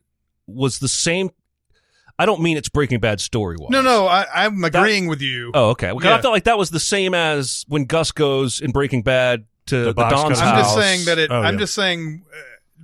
was 0.47 0.79
the 0.79 0.87
same. 0.87 1.31
I 2.19 2.25
don't 2.27 2.41
mean 2.41 2.57
it's 2.57 2.69
Breaking 2.69 2.99
Bad 2.99 3.19
story 3.21 3.55
wise. 3.57 3.69
no 3.71 3.81
no 3.81 4.05
I, 4.07 4.25
i'm 4.45 4.63
agreeing 4.63 5.07
with 5.07 5.21
you 5.21 5.51
Oh, 5.53 5.69
okay. 5.69 5.91
Well, 5.93 6.03
Yeah. 6.05 6.15
I 6.17 6.21
felt 6.21 6.33
like 6.33 6.43
that 6.43 6.57
was 6.57 6.69
the 6.69 6.79
same 6.79 7.13
as 7.15 7.65
when 7.67 7.85
Gus 7.85 8.11
goes 8.11 8.59
in 8.61 8.71
Breaking 8.71 9.01
Bad 9.03 9.45
to 9.67 9.77
The 9.77 9.85
the, 9.85 9.93
box 9.93 10.13
Don's 10.13 10.39
cutter. 10.39 10.51
i'm 10.57 10.63
just 10.63 10.75
saying 10.75 11.05
that 11.05 11.17
it 11.17 11.31
Oh, 11.31 11.41
i'm 11.41 11.53
yeah. 11.55 11.59
just 11.59 11.73
saying 11.73 12.23
uh, 12.31 12.37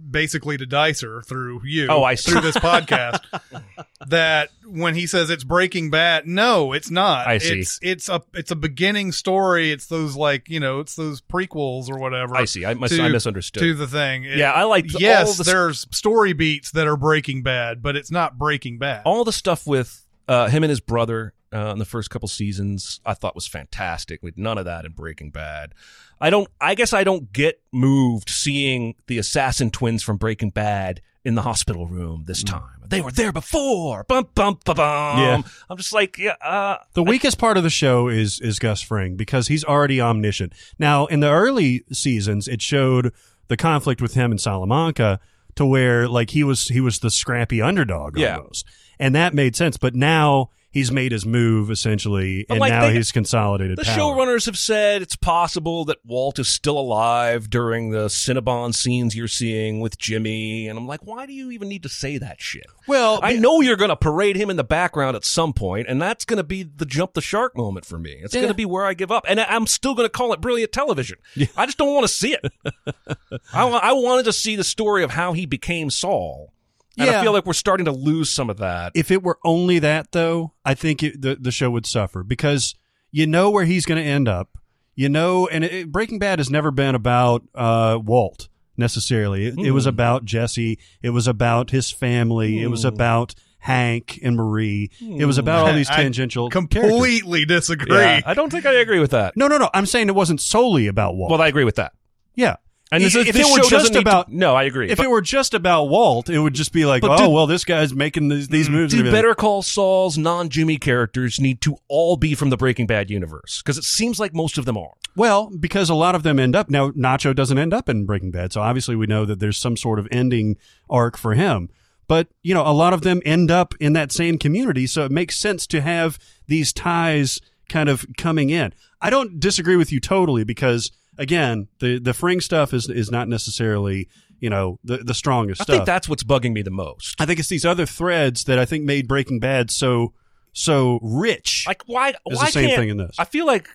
basically 0.09 0.57
to 0.57 0.65
dicer 0.65 1.21
through 1.25 1.61
you 1.65 1.87
Oh, 1.89 2.03
I 2.03 2.15
see. 2.15 2.31
through 2.31 2.41
this 2.41 2.55
podcast 2.57 3.19
that 4.07 4.49
when 4.65 4.95
he 4.95 5.07
says 5.07 5.29
it's 5.29 5.43
breaking 5.43 5.89
bad 5.89 6.27
no 6.27 6.73
it's 6.73 6.89
not 6.91 7.27
I 7.27 7.37
see. 7.37 7.59
it's 7.59 7.79
it's 7.81 8.09
a 8.09 8.21
it's 8.33 8.51
a 8.51 8.55
beginning 8.55 9.11
story 9.11 9.71
it's 9.71 9.87
those 9.87 10.15
like 10.15 10.47
you 10.49 10.59
know 10.59 10.79
it's 10.79 10.95
those 10.95 11.21
prequels 11.21 11.89
or 11.89 11.97
whatever 11.99 12.35
I 12.35 12.45
see. 12.45 12.65
I, 12.65 12.73
mis- 12.75 12.91
to- 12.95 13.01
I 13.03 13.09
misunderstood. 13.09 13.61
to 13.61 13.73
the 13.73 13.87
thing. 13.87 14.23
It- 14.23 14.37
Yeah, 14.37 14.51
I 14.51 14.63
liked 14.63 14.93
all 14.95 15.01
Yes, 15.01 15.37
the- 15.37 15.43
there's 15.43 15.87
story 15.91 16.33
beats 16.33 16.71
that 16.71 16.87
are 16.87 16.97
Breaking 16.97 17.41
Bad, 17.43 17.81
but 17.81 17.95
it's 17.95 18.11
not 18.11 18.37
Breaking 18.37 18.77
Bad. 18.77 19.01
all 19.05 19.23
the 19.23 19.31
stuff 19.33 19.65
with 19.67 20.05
uh, 20.27 20.47
him 20.47 20.63
and 20.63 20.69
his 20.69 20.79
brother 20.79 21.33
uh, 21.55 21.71
in 21.71 21.79
the 21.79 21.85
first 21.85 22.09
couple 22.09 22.27
seasons, 22.27 22.99
I 23.05 23.13
thought 23.13 23.33
was 23.35 23.47
fantastic. 23.47 24.21
With 24.21 24.37
none 24.37 24.57
of 24.57 24.65
that 24.65 24.85
in 24.85 24.91
Breaking 24.91 25.31
Bad, 25.31 25.73
I 26.19 26.29
don't. 26.29 26.47
I 26.59 26.75
guess 26.75 26.91
I 26.93 27.03
don't 27.03 27.31
get 27.31 27.61
moved 27.71 28.29
seeing 28.29 28.95
the 29.07 29.17
assassin 29.17 29.71
twins 29.71 30.03
from 30.03 30.17
Breaking 30.17 30.49
Bad 30.49 31.01
in 31.23 31.33
the 31.35 31.41
hospital 31.41 31.87
room 31.87 32.25
this 32.27 32.43
time. 32.43 32.69
They 32.87 33.01
were 33.01 33.11
there 33.11 33.31
before. 33.31 34.03
Bum 34.07 34.27
bum 34.35 34.59
ba 34.63 34.75
bum. 34.75 35.19
Yeah. 35.19 35.41
I'm 35.69 35.77
just 35.77 35.91
like, 35.91 36.19
yeah. 36.19 36.35
Uh, 36.39 36.77
The 36.93 37.01
weakest 37.01 37.39
part 37.39 37.57
of 37.57 37.63
the 37.63 37.69
show 37.71 38.07
is 38.09 38.39
is 38.39 38.59
Gus 38.59 38.81
Fring 38.81 39.15
because 39.15 39.47
he's 39.47 39.63
already 39.63 39.99
omniscient. 39.99 40.53
Now, 40.77 41.07
in 41.07 41.21
the 41.21 41.31
early 41.31 41.83
seasons, 41.91 42.47
it 42.47 42.61
showed 42.61 43.11
the 43.47 43.57
conflict 43.57 44.01
with 44.01 44.13
him 44.13 44.29
and 44.31 44.39
Salamanca 44.39 45.19
to 45.55 45.65
where 45.65 46.07
like 46.07 46.29
he 46.31 46.43
was 46.43 46.67
he 46.67 46.79
was 46.81 46.99
the 46.99 47.09
scrappy 47.09 47.59
underdog 47.61 48.17
Yeah. 48.19 48.37
almost, 48.37 48.65
and 48.99 49.15
that 49.15 49.33
made 49.33 49.55
sense. 49.55 49.77
But 49.77 49.95
now 49.95 50.49
he's 50.75 50.91
made 50.91 51.11
his 51.11 51.25
move 51.25 51.71
essentially, 51.71 52.45
But, 52.47 52.53
and 52.55 52.59
like, 52.61 52.71
now 52.71 52.81
they- 52.87 52.93
he's 52.93 53.11
consolidated. 53.11 53.79
The 53.79 53.85
power. 53.85 53.97
showrunners 53.97 54.45
have 54.45 54.57
said 54.57 55.01
it's 55.01 55.15
possible 55.15 55.85
that 55.85 55.97
Walt 56.05 56.37
is 56.37 56.47
still 56.47 56.77
alive 56.77 57.49
during 57.49 57.89
the 57.89 58.05
Cinnabon 58.05 58.75
scenes 58.75 59.15
you're 59.15 59.27
seeing 59.27 59.79
with 59.79 59.97
Jimmy, 59.97 60.67
and 60.67 60.77
I'm 60.77 60.85
like, 60.87 61.01
why 61.03 61.25
do 61.25 61.33
you 61.33 61.49
even 61.49 61.67
need 61.69 61.81
to 61.83 61.89
say 61.89 62.17
that 62.19 62.39
shit? 62.41 62.65
Well, 62.87 63.19
I 63.23 63.37
know 63.37 63.61
you're 63.61 63.77
going 63.77 63.89
to 63.89 63.95
parade 63.95 64.35
him 64.35 64.51
in 64.51 64.57
the 64.57 64.63
background 64.63 65.15
at 65.15 65.25
some 65.25 65.53
point, 65.53 65.87
and 65.87 65.99
that's 65.99 66.25
going 66.25 66.37
to 66.37 66.43
be 66.43 66.61
the 66.63 66.85
jump 66.85 67.13
the 67.13 67.21
shark 67.21 67.57
moment 67.57 67.85
for 67.85 67.97
me. 67.97 68.17
It's 68.21 68.33
going 68.35 68.47
to 68.47 68.53
be 68.53 68.65
where 68.65 68.85
I 68.85 68.93
give 68.93 69.11
up, 69.11 69.25
and 69.27 69.39
I'm 69.39 69.65
still 69.65 69.95
going 69.95 70.05
to 70.05 70.11
call 70.11 70.33
it 70.33 70.41
brilliant 70.41 70.71
television. 70.71 71.17
I 71.57 71.65
just 71.65 71.77
don't 71.77 71.93
want 71.93 72.05
to 72.05 72.13
see 72.13 72.33
it. 72.35 72.51
I, 73.53 73.65
I 73.67 73.91
wanted 73.93 74.25
to 74.25 74.33
see 74.33 74.55
the 74.55 74.63
story 74.63 75.03
of 75.03 75.11
how 75.11 75.33
he 75.33 75.45
became 75.45 75.89
Saul, 75.89 76.51
and 76.97 77.09
I 77.09 77.21
feel 77.21 77.31
like 77.33 77.45
we're 77.45 77.53
starting 77.53 77.85
to 77.85 77.91
lose 77.91 78.31
some 78.31 78.49
of 78.49 78.57
that. 78.57 78.91
If 78.95 79.11
it 79.11 79.21
were 79.23 79.37
only 79.43 79.79
that, 79.79 80.11
though, 80.11 80.53
I 80.63 80.73
think 80.73 81.03
it, 81.03 81.21
the 81.21 81.35
the 81.35 81.51
show 81.51 81.69
would 81.71 81.85
suffer 81.85 82.23
because 82.23 82.75
you 83.11 83.27
know 83.27 83.49
where 83.49 83.65
he's 83.65 83.85
going 83.85 84.01
to 84.03 84.09
end 84.09 84.27
up. 84.27 84.49
You 84.97 85.09
know, 85.09 85.47
and 85.47 85.65
it, 85.65 85.91
Breaking 85.91 86.19
Bad 86.19 86.39
has 86.39 86.49
never 86.49 86.71
been 86.71 86.95
about 86.95 87.43
uh, 87.53 87.99
Walt 88.01 88.47
necessarily. 88.77 89.45
It, 89.47 89.59
it 89.59 89.71
was 89.71 89.83
Hmm. 89.83 89.89
about 89.89 90.23
Jesse. 90.25 90.79
It 91.01 91.09
was 91.09 91.27
about 91.27 91.71
his 91.71 91.91
family. 91.91 92.61
It 92.61 92.67
was 92.67 92.83
Hmm. 92.83 92.89
about 92.89 93.35
Hank 93.59 94.19
and 94.23 94.35
Marie. 94.37 94.89
It 95.01 95.25
was 95.25 95.37
about 95.37 95.67
all 95.67 95.73
these 95.73 95.89
I 95.91 95.95
tangential 95.97 96.49
characters. 96.49 96.81
completely 96.83 97.43
disagree. 97.45 97.97
Yeah, 97.97 98.21
I 98.25 98.33
don't 98.33 98.49
think 98.51 98.65
I 98.65 98.73
agree 98.75 98.99
with 98.99 99.11
that. 99.11 99.35
No, 99.35 99.47
no, 99.47 99.57
no. 99.57 99.69
I'm 99.73 99.85
saying 99.85 100.07
it 100.07 100.15
wasn't 100.15 100.39
solely 100.39 100.87
about 100.87 101.15
Walt. 101.17 101.31
Well, 101.31 101.41
I 101.41 101.47
agree 101.47 101.63
with 101.65 101.75
that. 101.75 101.91
yeah. 102.35 102.55
And 102.91 103.03
this, 103.03 103.15
if 103.15 103.33
this 103.33 103.47
it 103.47 103.51
were 103.51 103.63
show 103.63 103.69
just 103.69 103.71
doesn't 103.87 103.93
to- 103.93 103.99
about 103.99 104.31
no, 104.31 104.55
I 104.55 104.63
agree. 104.63 104.89
if 104.91 104.97
But- 104.97 105.05
it 105.07 105.09
were 105.09 105.21
just 105.21 105.53
about 105.53 105.85
Walt, 105.85 106.29
it 106.29 106.39
would 106.39 106.53
just 106.53 106.71
be 106.71 106.85
like, 106.85 107.03
oh 107.03 107.29
well, 107.29 107.47
this 107.47 107.65
guy's 107.65 107.93
making 107.95 108.27
these, 108.27 108.47
these 108.47 108.69
mm, 108.69 108.73
moves. 108.73 108.93
and 108.93 109.01
do 109.03 109.07
everything. 109.07 109.17
Better 109.23 109.33
Call 109.35 109.63
Saul's 109.63 110.17
non-Jimmy 110.17 110.77
characters 110.77 111.39
need 111.39 111.61
to 111.61 111.77
all 111.87 112.15
be 112.15 112.35
from 112.35 112.51
the 112.51 112.57
Breaking 112.57 112.85
Bad 112.85 113.09
universe? 113.09 113.61
Because 113.63 113.77
it 113.77 113.83
seems 113.83 114.19
like 114.19 114.33
most 114.35 114.57
of 114.59 114.65
them 114.65 114.77
are. 114.77 114.93
Well, 115.15 115.49
because 115.49 115.89
a 115.89 115.95
lot 115.95 116.13
of 116.13 116.23
them 116.23 116.37
end 116.39 116.55
up 116.55 116.69
now. 116.69 116.91
Nacho 116.91 117.35
doesn't 117.35 117.57
end 117.57 117.73
up 117.73 117.89
in 117.89 118.05
Breaking 118.05 118.31
Bad, 118.31 118.53
so 118.53 118.61
obviously 118.61 118.95
we 118.95 119.07
know 119.07 119.25
that 119.25 119.39
there's 119.39 119.57
some 119.57 119.75
sort 119.77 119.97
of 119.97 120.07
ending 120.11 120.57
arc 120.89 121.17
for 121.17 121.33
him. 121.33 121.69
But 122.07 122.27
you 122.43 122.53
know, 122.53 122.61
a 122.67 122.69
lot 122.71 122.93
of 122.93 123.01
them 123.01 123.21
end 123.25 123.49
up 123.49 123.73
in 123.79 123.93
that 123.93 124.11
same 124.11 124.37
community, 124.37 124.85
so 124.85 125.05
it 125.05 125.11
makes 125.11 125.37
sense 125.37 125.65
to 125.67 125.81
have 125.81 126.19
these 126.45 126.71
ties 126.71 127.39
kind 127.67 127.89
of 127.89 128.05
coming 128.15 128.51
in. 128.51 128.73
I 129.01 129.09
don't 129.09 129.39
disagree 129.39 129.75
with 129.75 129.91
you 129.91 129.99
totally 129.99 130.43
because 130.43 130.91
again, 131.17 131.67
the 131.79 131.99
the 131.99 132.13
Fring 132.13 132.41
stuff 132.41 132.73
is 132.73 132.89
is 132.89 133.11
not 133.11 133.27
necessarily 133.27 134.07
you 134.39 134.49
know 134.49 134.79
the 134.83 134.97
the 134.97 135.13
strongest 135.13 135.61
stuff. 135.61 135.69
I 135.69 135.73
stuff. 135.73 135.75
think 135.79 135.85
that's 135.85 136.09
what's 136.09 136.23
bugging 136.23 136.53
me 136.53 136.61
the 136.61 136.71
most. 136.71 137.15
I 137.19 137.25
think 137.25 137.39
it's 137.39 137.49
these 137.49 137.65
other 137.65 137.85
threads 137.85 138.43
that 138.45 138.59
I 138.59 138.65
think 138.65 138.83
made 138.85 139.07
Breaking 139.07 139.39
Bad 139.39 139.71
so 139.71 140.13
so 140.53 140.99
rich. 141.01 141.65
Like 141.67 141.83
why? 141.87 142.09
Is 142.09 142.15
why 142.37 142.45
the 142.45 142.51
same 142.51 142.67
can't- 142.69 142.79
thing 142.79 142.89
in 142.89 142.97
this. 142.97 143.15
I 143.19 143.25
feel 143.25 143.45
like 143.45 143.69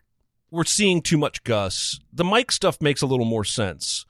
we're 0.50 0.64
seeing 0.64 1.00
too 1.02 1.16
much 1.18 1.44
Gus. 1.44 1.98
The 2.12 2.24
Mike 2.24 2.50
stuff 2.50 2.80
makes 2.80 3.02
a 3.02 3.06
little 3.06 3.26
more 3.26 3.44
sense. 3.44 4.04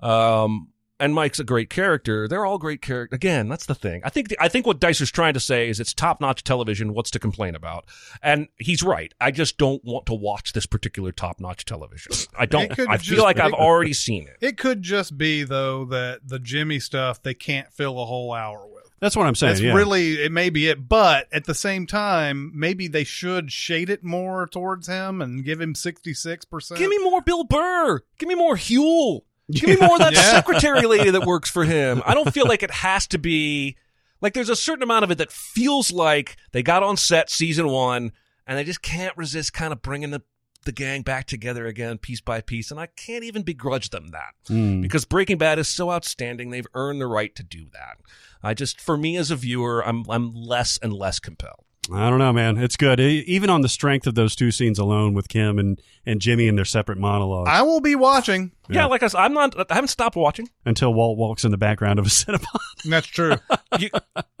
Um, 0.00 0.68
and 0.98 1.14
Mike's 1.14 1.38
a 1.38 1.44
great 1.44 1.70
character. 1.70 2.26
They're 2.26 2.46
all 2.46 2.58
great 2.58 2.82
character. 2.82 3.14
Again, 3.14 3.48
that's 3.48 3.66
the 3.66 3.74
thing. 3.74 4.00
I 4.04 4.10
think 4.10 4.34
I 4.40 4.48
think 4.48 4.66
what 4.66 4.80
Dicer's 4.80 5.10
trying 5.10 5.34
to 5.34 5.40
say 5.40 5.68
is 5.68 5.80
it's 5.80 5.92
top 5.92 6.20
notch 6.20 6.44
television. 6.44 6.94
What's 6.94 7.10
to 7.12 7.18
complain 7.18 7.54
about? 7.54 7.86
And 8.22 8.48
he's 8.56 8.82
right. 8.82 9.12
I 9.20 9.30
just 9.30 9.58
don't 9.58 9.84
want 9.84 10.06
to 10.06 10.14
watch 10.14 10.52
this 10.52 10.66
particular 10.66 11.12
top 11.12 11.40
notch 11.40 11.64
television. 11.64 12.12
I 12.38 12.46
don't. 12.46 12.70
could 12.70 12.88
I 12.88 12.96
just 12.96 13.10
feel 13.10 13.22
like 13.22 13.36
be- 13.36 13.42
I've 13.42 13.52
already 13.52 13.92
seen 13.92 14.26
it. 14.26 14.36
It 14.40 14.58
could 14.58 14.82
just 14.82 15.18
be 15.18 15.44
though 15.44 15.84
that 15.86 16.20
the 16.26 16.38
Jimmy 16.38 16.80
stuff 16.80 17.22
they 17.22 17.34
can't 17.34 17.72
fill 17.72 18.00
a 18.00 18.06
whole 18.06 18.32
hour 18.32 18.66
with. 18.66 18.90
that's 19.00 19.16
what 19.16 19.26
I'm 19.26 19.34
saying. 19.34 19.54
That's 19.54 19.60
yeah. 19.62 19.74
really 19.74 20.14
it 20.24 20.32
may 20.32 20.50
be 20.50 20.68
it, 20.68 20.88
but 20.88 21.28
at 21.32 21.44
the 21.44 21.54
same 21.54 21.86
time, 21.86 22.52
maybe 22.54 22.88
they 22.88 23.04
should 23.04 23.52
shade 23.52 23.90
it 23.90 24.02
more 24.02 24.46
towards 24.46 24.86
him 24.86 25.20
and 25.20 25.44
give 25.44 25.60
him 25.60 25.74
sixty 25.74 26.14
six 26.14 26.44
percent. 26.44 26.78
Give 26.78 26.90
me 26.90 26.98
more 26.98 27.20
Bill 27.20 27.44
Burr. 27.44 28.00
Give 28.18 28.28
me 28.28 28.34
more 28.34 28.56
Huell. 28.56 29.22
Give 29.50 29.68
me 29.80 29.86
more 29.86 29.94
of 29.94 30.00
that 30.00 30.12
Yeah. 30.14 30.22
secretary 30.32 30.82
lady 30.86 31.10
that 31.10 31.24
works 31.24 31.48
for 31.50 31.64
him. 31.64 32.02
I 32.04 32.14
don't 32.14 32.32
feel 32.34 32.46
like 32.46 32.62
it 32.62 32.70
has 32.70 33.06
to 33.08 33.18
be 33.18 33.76
like 34.20 34.34
there's 34.34 34.48
a 34.48 34.56
certain 34.56 34.82
amount 34.82 35.04
of 35.04 35.10
it 35.10 35.18
that 35.18 35.30
feels 35.30 35.92
like 35.92 36.36
they 36.52 36.62
got 36.62 36.82
on 36.82 36.96
set 36.96 37.30
season 37.30 37.68
one 37.68 38.12
and 38.46 38.58
they 38.58 38.64
just 38.64 38.82
can't 38.82 39.16
resist 39.16 39.52
kind 39.52 39.72
of 39.72 39.82
bringing 39.82 40.10
the 40.10 40.22
the 40.64 40.72
gang 40.72 41.02
back 41.02 41.26
together 41.26 41.66
again 41.66 41.96
piece 41.96 42.20
by 42.20 42.40
piece 42.40 42.72
and 42.72 42.80
I 42.80 42.86
can't 42.86 43.22
even 43.22 43.42
begrudge 43.44 43.90
them 43.90 44.08
that 44.08 44.34
Hmm. 44.48 44.80
because 44.80 45.04
Breaking 45.04 45.38
Bad 45.38 45.60
is 45.60 45.68
so 45.68 45.92
outstanding 45.92 46.50
they've 46.50 46.66
earned 46.74 47.00
the 47.00 47.06
right 47.06 47.32
to 47.36 47.44
do 47.44 47.66
that. 47.72 47.98
I 48.42 48.52
just 48.52 48.80
for 48.80 48.96
me 48.96 49.16
as 49.16 49.30
a 49.30 49.36
viewer 49.36 49.86
I'm 49.86 50.04
I'm 50.10 50.34
less 50.34 50.76
and 50.82 50.92
less 50.92 51.20
compelled. 51.20 51.64
I 51.92 52.10
don't 52.10 52.18
know, 52.18 52.32
man. 52.32 52.56
It's 52.58 52.76
good. 52.76 52.98
Even 52.98 53.48
on 53.48 53.60
the 53.60 53.68
strength 53.68 54.06
of 54.08 54.14
those 54.16 54.34
two 54.34 54.50
scenes 54.50 54.78
alone 54.78 55.14
with 55.14 55.28
Kim 55.28 55.58
and, 55.58 55.80
and 56.04 56.20
Jimmy 56.20 56.48
and 56.48 56.58
their 56.58 56.64
separate 56.64 56.98
monologues 56.98 57.48
I 57.50 57.62
will 57.62 57.80
be 57.80 57.94
watching. 57.94 58.50
Yeah, 58.68 58.86
like 58.86 59.02
I 59.04 59.06
said, 59.08 59.18
I'm 59.20 59.32
not 59.34 59.54
I 59.70 59.74
haven't 59.74 59.88
stopped 59.88 60.16
watching. 60.16 60.48
until 60.64 60.92
Walt 60.92 61.16
walks 61.16 61.44
in 61.44 61.52
the 61.52 61.56
background 61.56 61.98
of 62.00 62.06
a 62.06 62.08
Cinnabon. 62.10 62.58
That's 62.84 63.06
true. 63.06 63.36
You- 63.78 63.90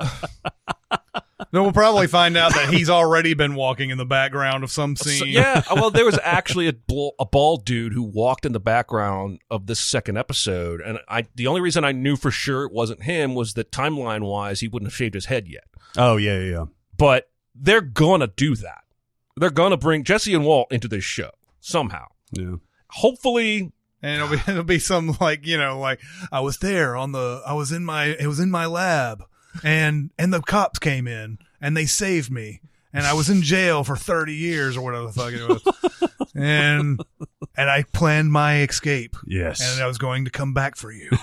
no, 1.52 1.62
we'll 1.62 1.72
probably 1.72 2.06
find 2.06 2.36
out 2.36 2.54
that 2.54 2.72
he's 2.72 2.88
already 2.90 3.34
been 3.34 3.54
walking 3.54 3.90
in 3.90 3.98
the 3.98 4.04
background 4.06 4.64
of 4.64 4.70
some 4.70 4.96
scene. 4.96 5.18
So- 5.18 5.24
yeah, 5.26 5.62
well, 5.74 5.90
there 5.90 6.04
was 6.04 6.18
actually 6.22 6.66
a, 6.68 6.72
bl- 6.72 7.10
a 7.20 7.24
bald 7.26 7.64
dude 7.64 7.92
who 7.92 8.02
walked 8.02 8.44
in 8.46 8.52
the 8.52 8.60
background 8.60 9.40
of 9.50 9.66
this 9.66 9.78
second 9.80 10.16
episode, 10.16 10.80
and 10.80 10.98
I 11.08 11.26
the 11.34 11.46
only 11.46 11.60
reason 11.60 11.84
I 11.84 11.92
knew 11.92 12.16
for 12.16 12.30
sure 12.30 12.64
it 12.64 12.72
wasn't 12.72 13.02
him 13.02 13.34
was 13.34 13.54
that 13.54 13.70
timeline 13.70 14.22
wise 14.22 14.60
he 14.60 14.68
wouldn't 14.68 14.90
have 14.90 14.96
shaved 14.96 15.14
his 15.14 15.26
head 15.26 15.46
yet. 15.48 15.64
oh, 15.96 16.16
yeah, 16.16 16.38
yeah, 16.38 16.50
yeah. 16.50 16.64
But 16.96 17.28
they're 17.60 17.80
gonna 17.80 18.28
do 18.28 18.54
that. 18.56 18.82
They're 19.36 19.50
gonna 19.50 19.76
bring 19.76 20.04
Jesse 20.04 20.34
and 20.34 20.44
Walt 20.44 20.72
into 20.72 20.88
this 20.88 21.04
show 21.04 21.30
somehow. 21.60 22.06
Yeah. 22.32 22.56
Hopefully, 22.90 23.72
and 24.02 24.22
it'll 24.22 24.28
be 24.36 24.42
it'll 24.50 24.62
be 24.64 24.78
some 24.78 25.16
like 25.20 25.46
you 25.46 25.58
know 25.58 25.78
like 25.78 26.00
I 26.32 26.40
was 26.40 26.58
there 26.58 26.96
on 26.96 27.12
the 27.12 27.42
I 27.46 27.52
was 27.54 27.72
in 27.72 27.84
my 27.84 28.06
it 28.06 28.26
was 28.26 28.40
in 28.40 28.50
my 28.50 28.66
lab 28.66 29.24
and 29.64 30.10
and 30.18 30.32
the 30.32 30.40
cops 30.42 30.78
came 30.78 31.06
in 31.06 31.38
and 31.60 31.76
they 31.76 31.86
saved 31.86 32.30
me 32.30 32.60
and 32.92 33.06
I 33.06 33.12
was 33.14 33.28
in 33.30 33.42
jail 33.42 33.84
for 33.84 33.96
thirty 33.96 34.34
years 34.34 34.76
or 34.76 34.82
whatever 34.82 35.06
the 35.06 35.12
fuck 35.12 35.32
it 35.32 35.48
was 35.48 36.30
and 36.34 37.00
and 37.56 37.70
I 37.70 37.84
planned 37.92 38.32
my 38.32 38.60
escape 38.60 39.16
Yes. 39.26 39.60
and 39.60 39.82
I 39.82 39.86
was 39.86 39.98
going 39.98 40.24
to 40.26 40.30
come 40.30 40.52
back 40.54 40.76
for 40.76 40.92
you. 40.92 41.10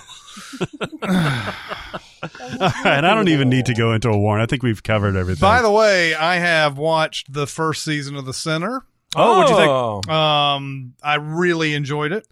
All 2.41 2.70
right. 2.86 3.04
I 3.04 3.14
don't 3.14 3.28
even 3.30 3.50
need 3.50 3.66
to 3.68 3.74
go 3.74 3.94
into 3.94 4.10
a 4.10 4.18
warrant. 4.18 4.44
I 4.44 4.45
think 4.48 4.64
we've 4.64 4.82
covered 4.84 5.16
everything. 5.16 5.41
By 5.41 5.62
the 5.62 5.72
way, 5.72 6.14
I 6.16 6.36
have 6.36 6.78
watched 6.78 7.32
the 7.34 7.48
first 7.48 7.84
season 7.84 8.16
of 8.16 8.26
The 8.26 8.34
Sinner. 8.34 8.86
Oh, 9.16 9.40
what'd 9.40 9.50
you 9.52 9.56
think? 9.58 10.06
think? 10.06 10.10
Um, 10.16 10.94
I 11.04 11.16
really 11.16 11.74
enjoyed 11.76 12.12
it. 12.12 12.28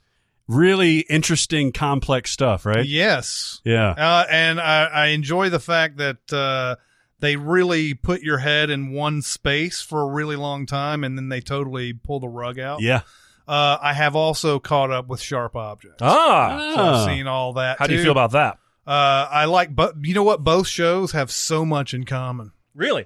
really 0.48 1.00
interesting, 1.02 1.72
complex 1.72 2.32
stuff, 2.32 2.66
right? 2.66 2.86
Yes. 2.86 3.62
Yeah. 3.64 3.90
Uh, 3.92 4.26
and 4.30 4.60
I, 4.60 4.86
I 4.86 5.06
enjoy 5.08 5.50
the 5.50 5.60
fact 5.60 5.98
that 5.98 6.34
uh, 6.34 6.76
they 7.20 7.36
really 7.36 7.94
put 7.94 8.22
your 8.22 8.40
head 8.40 8.70
in 8.70 8.92
one 8.92 9.22
space 9.22 9.82
for 9.82 10.02
a 10.02 10.08
really 10.08 10.36
long 10.36 10.66
time, 10.66 11.04
and 11.04 11.18
then 11.18 11.30
they 11.30 11.40
totally 11.42 11.94
pull 11.94 12.20
the 12.20 12.28
rug 12.28 12.58
out. 12.60 12.82
Yeah. 12.82 13.02
Uh, 13.48 13.78
I 13.82 13.94
have 13.94 14.16
also 14.16 14.60
caught 14.60 14.92
up 14.92 15.08
with 15.08 15.20
Sharp 15.22 15.56
Objects. 15.56 15.98
Ah, 16.02 16.74
So. 16.76 16.82
I've 16.82 17.06
seen 17.06 17.28
all 17.28 17.54
that. 17.54 17.80
how 17.80 17.88
do 17.88 17.94
you 17.94 18.00
too. 18.00 18.04
feel 18.04 18.12
about 18.12 18.32
that? 18.32 18.58
Uh, 18.88 19.28
I 19.32 19.46
like, 19.46 19.76
but 19.76 19.96
you 20.02 20.14
know 20.14 20.24
what? 20.24 20.44
Both 20.44 20.68
shows 20.68 21.12
have 21.12 21.30
so 21.32 21.64
much 21.66 21.94
in 21.94 22.04
common. 22.06 22.52
Really? 22.76 23.06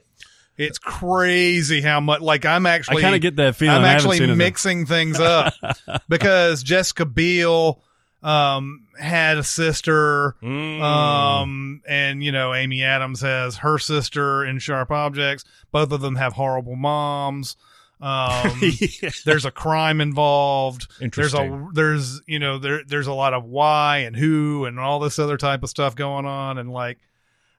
It's 0.58 0.78
crazy 0.80 1.82
how 1.82 2.00
much. 2.00 2.22
Like 2.22 2.46
I'm 2.46 2.66
actually, 2.66 3.00
I 3.00 3.02
kind 3.02 3.16
of 3.16 3.22
get 3.22 3.36
that 3.38 3.56
feeling. 3.58 3.76
I'm 3.76 3.84
actually 3.86 4.18
seen 4.20 4.30
it, 4.30 4.36
mixing 4.36 4.86
things 4.86 5.20
up 5.20 5.54
because 6.10 6.64
Jessica 6.64 7.06
Biel 7.06 7.82
um, 8.24 8.88
had 8.98 9.38
a 9.38 9.44
sister, 9.44 10.36
Mm. 10.42 10.82
um, 10.82 11.82
and 11.88 12.24
you 12.24 12.32
know 12.32 12.54
Amy 12.54 12.84
Adams 12.84 13.20
has 13.20 13.58
her 13.58 13.78
sister 13.78 14.46
in 14.46 14.60
Sharp 14.60 14.92
Objects. 14.92 15.44
Both 15.72 15.92
of 15.92 16.00
them 16.00 16.16
have 16.16 16.32
horrible 16.34 16.78
moms. 16.78 17.58
Um, 18.06 18.62
there's 19.26 19.46
a 19.46 19.52
crime 19.52 20.00
involved. 20.00 20.88
Interesting. 21.02 21.50
There's 21.50 21.62
a 21.62 21.74
there's 21.74 22.22
you 22.28 22.38
know 22.38 22.60
there 22.60 22.84
there's 22.86 23.08
a 23.08 23.14
lot 23.14 23.34
of 23.34 23.46
why 23.46 24.00
and 24.00 24.16
who 24.16 24.66
and 24.66 24.80
all 24.80 25.00
this 25.00 25.18
other 25.18 25.38
type 25.38 25.64
of 25.64 25.70
stuff 25.70 25.96
going 25.96 26.28
on 26.28 26.60
and 26.60 26.72
like 26.72 27.00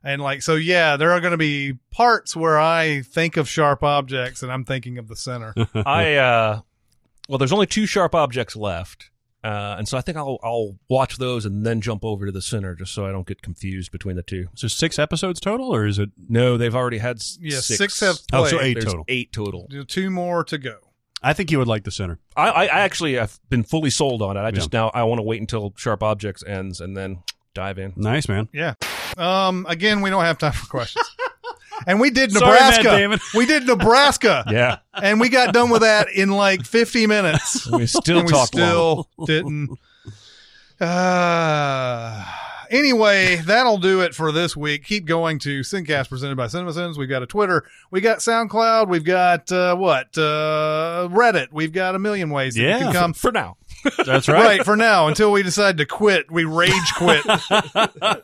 and 0.05 0.23
like 0.23 0.43
so 0.43 0.55
yeah 0.55 0.97
there 0.97 1.11
are 1.11 1.21
going 1.21 1.33
to 1.33 1.37
be 1.37 1.75
parts 1.91 2.37
where 2.37 2.61
I 2.61 3.03
think 3.03 3.37
of 3.37 3.49
sharp 3.49 3.83
objects 3.83 4.45
and 4.45 4.53
I'm 4.53 4.65
thinking 4.65 4.99
of 4.99 5.09
the 5.09 5.17
Sinner. 5.17 5.53
I 5.75 6.15
uh, 6.15 6.61
well, 7.29 7.39
there's 7.39 7.53
only 7.53 7.67
two 7.67 7.87
sharp 7.87 8.15
objects 8.15 8.55
left, 8.55 9.11
uh, 9.47 9.77
and 9.79 9.87
so 9.89 9.97
I 9.97 10.01
think 10.01 10.17
I'll 10.17 10.39
I'll 10.43 10.77
watch 10.89 11.19
those 11.19 11.45
and 11.47 11.65
then 11.65 11.81
jump 11.81 12.05
over 12.05 12.27
to 12.27 12.33
the 12.33 12.43
Sinner 12.43 12.75
just 12.75 12.93
so 12.93 13.07
I 13.07 13.13
don't 13.13 13.27
get 13.27 13.43
confused 13.43 13.93
between 13.93 14.17
the 14.17 14.23
two. 14.23 14.49
So 14.55 14.67
six 14.69 14.99
episodes 14.99 15.39
total, 15.41 15.75
or 15.75 15.87
is 15.87 15.99
it? 15.99 16.11
No, 16.29 16.57
they've 16.57 16.75
already 16.75 16.99
had 16.99 17.17
s- 17.17 17.39
Yeah, 17.41 17.61
six. 17.61 17.79
six 17.79 18.01
have 18.01 18.19
Oh, 18.33 18.47
so 18.47 18.61
eight 18.61 18.75
There's 18.75 18.87
total. 18.87 19.05
Eight 19.09 19.33
total. 19.33 19.69
Two 19.87 20.11
more 20.11 20.43
to 20.45 20.59
go. 20.59 20.77
I 21.23 21.33
think 21.33 21.51
you 21.51 21.59
would 21.59 21.69
like 21.69 21.85
the 21.85 21.91
Sinner. 21.91 22.19
I, 22.37 22.49
I 22.49 22.63
I 22.65 22.81
actually 22.81 23.15
have 23.15 23.39
been 23.49 23.63
fully 23.63 23.91
sold 23.91 24.21
on 24.23 24.37
it. 24.37 24.41
I 24.41 24.51
just 24.51 24.73
now 24.73 24.91
I 24.93 25.05
want 25.05 25.19
to 25.19 25.23
wait 25.23 25.41
until 25.41 25.73
Sharp 25.77 26.03
Objects 26.03 26.43
ends 26.47 26.81
and 26.81 26.97
then 26.97 27.23
dive 27.55 27.79
in. 27.79 27.93
Nice 27.97 28.29
man. 28.29 28.49
Yeah. 28.53 28.75
Um. 29.17 29.65
Again, 29.69 30.03
we 30.03 30.11
don't 30.11 30.25
have 30.25 30.39
time 30.39 30.53
for 30.53 30.67
questions. 30.67 31.07
And 31.87 32.01
we 32.01 32.11
did 32.11 32.33
Sorry, 32.33 32.45
Matt 32.59 32.77
Nebraska. 32.83 32.97
Damon. 32.99 33.19
we 33.35 33.47
did 33.47 33.67
Nebraska. 33.67 34.45
Yeah, 34.51 34.79
And 34.95 35.21
we 35.21 35.29
got 35.29 35.53
done 35.53 35.71
with 35.71 35.83
that 35.83 36.09
in 36.11 36.31
like 36.31 36.65
50 36.65 37.07
minutes. 37.07 37.67
we 37.71 37.87
still 37.87 38.19
and 38.19 38.27
we 38.27 38.33
talk 38.33 38.47
still 38.49 39.09
didn't. 39.27 39.77
Uh, 40.81 42.25
anyway, 42.71 43.37
that'll 43.37 43.79
do 43.79 44.01
it 44.03 44.15
for 44.15 44.31
this 44.33 44.57
week. 44.57 44.85
Keep 44.85 45.07
going 45.07 45.39
to 45.41 45.61
Sincast 45.61 46.09
presented 46.09 46.37
by 46.37 46.47
CinemaSins. 46.47 46.97
We've 46.97 47.09
got 47.09 47.23
a 47.23 47.27
Twitter. 47.27 47.65
We 47.91 48.01
got 48.01 48.19
SoundCloud. 48.19 48.89
We've 48.89 49.05
got 49.05 49.51
uh, 49.53 49.75
what? 49.77 50.17
Uh, 50.17 51.09
Reddit. 51.11 51.49
We've 51.53 51.73
got 51.73 51.95
a 51.95 51.99
million 51.99 52.31
ways 52.31 52.55
that 52.55 52.61
you 52.61 52.69
Yeah. 52.69 52.79
can 52.79 52.93
come. 52.93 53.13
for 53.13 53.33
now. 53.33 53.57
That's 54.05 54.29
Right. 54.29 54.45
right. 54.59 54.65
for 54.65 54.77
now 54.77 55.09
until 55.09 55.31
we 55.33 55.43
decide 55.43 55.79
to 55.79 55.87
quit. 55.87 56.31
We 56.31 56.45
rage 56.45 56.73
quit. 56.97 57.25
um, 57.51 58.21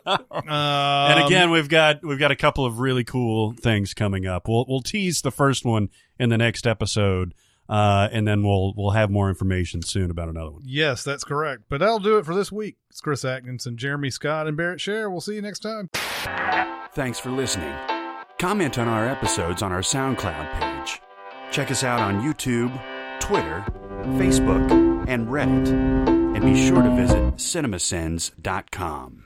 and 0.47 1.25
again, 1.25 1.51
we've 1.51 1.69
got 1.69 2.03
we've 2.03 2.19
got 2.19 2.31
a 2.31 2.35
couple 2.35 2.65
of 2.65 2.79
really 2.79 3.03
cool 3.03 3.53
things 3.53 3.93
coming 3.93 4.25
up. 4.25 4.47
We'll 4.47 4.65
we'll 4.67 4.81
tease 4.81 5.21
the 5.21 5.31
first 5.31 5.65
one 5.65 5.89
in 6.19 6.29
the 6.29 6.37
next 6.37 6.67
episode, 6.67 7.33
uh, 7.69 8.09
and 8.11 8.27
then 8.27 8.43
we'll 8.43 8.73
we'll 8.75 8.91
have 8.91 9.09
more 9.09 9.29
information 9.29 9.81
soon 9.81 10.11
about 10.11 10.29
another 10.29 10.51
one. 10.51 10.61
yes, 10.65 11.03
that's 11.03 11.23
correct. 11.23 11.63
But 11.69 11.79
that'll 11.79 11.99
do 11.99 12.17
it 12.17 12.25
for 12.25 12.35
this 12.35 12.51
week. 12.51 12.77
It's 12.89 13.01
Chris 13.01 13.25
Atkinson, 13.25 13.77
Jeremy 13.77 14.09
Scott, 14.09 14.47
and 14.47 14.57
Barrett 14.57 14.81
Share. 14.81 15.09
We'll 15.09 15.21
see 15.21 15.35
you 15.35 15.41
next 15.41 15.59
time. 15.59 15.89
Thanks 16.93 17.19
for 17.19 17.31
listening. 17.31 17.73
Comment 18.39 18.77
on 18.77 18.87
our 18.87 19.07
episodes 19.07 19.61
on 19.61 19.71
our 19.71 19.79
SoundCloud 19.81 20.51
page. 20.59 21.01
Check 21.51 21.71
us 21.71 21.83
out 21.83 21.99
on 22.01 22.21
YouTube, 22.21 22.71
Twitter, 23.19 23.63
Facebook, 24.17 24.92
and 25.07 25.27
Reddit. 25.27 25.67
And 26.35 26.43
be 26.43 26.67
sure 26.67 26.81
to 26.81 26.89
visit 26.95 27.35
cinemasins.com. 27.35 29.23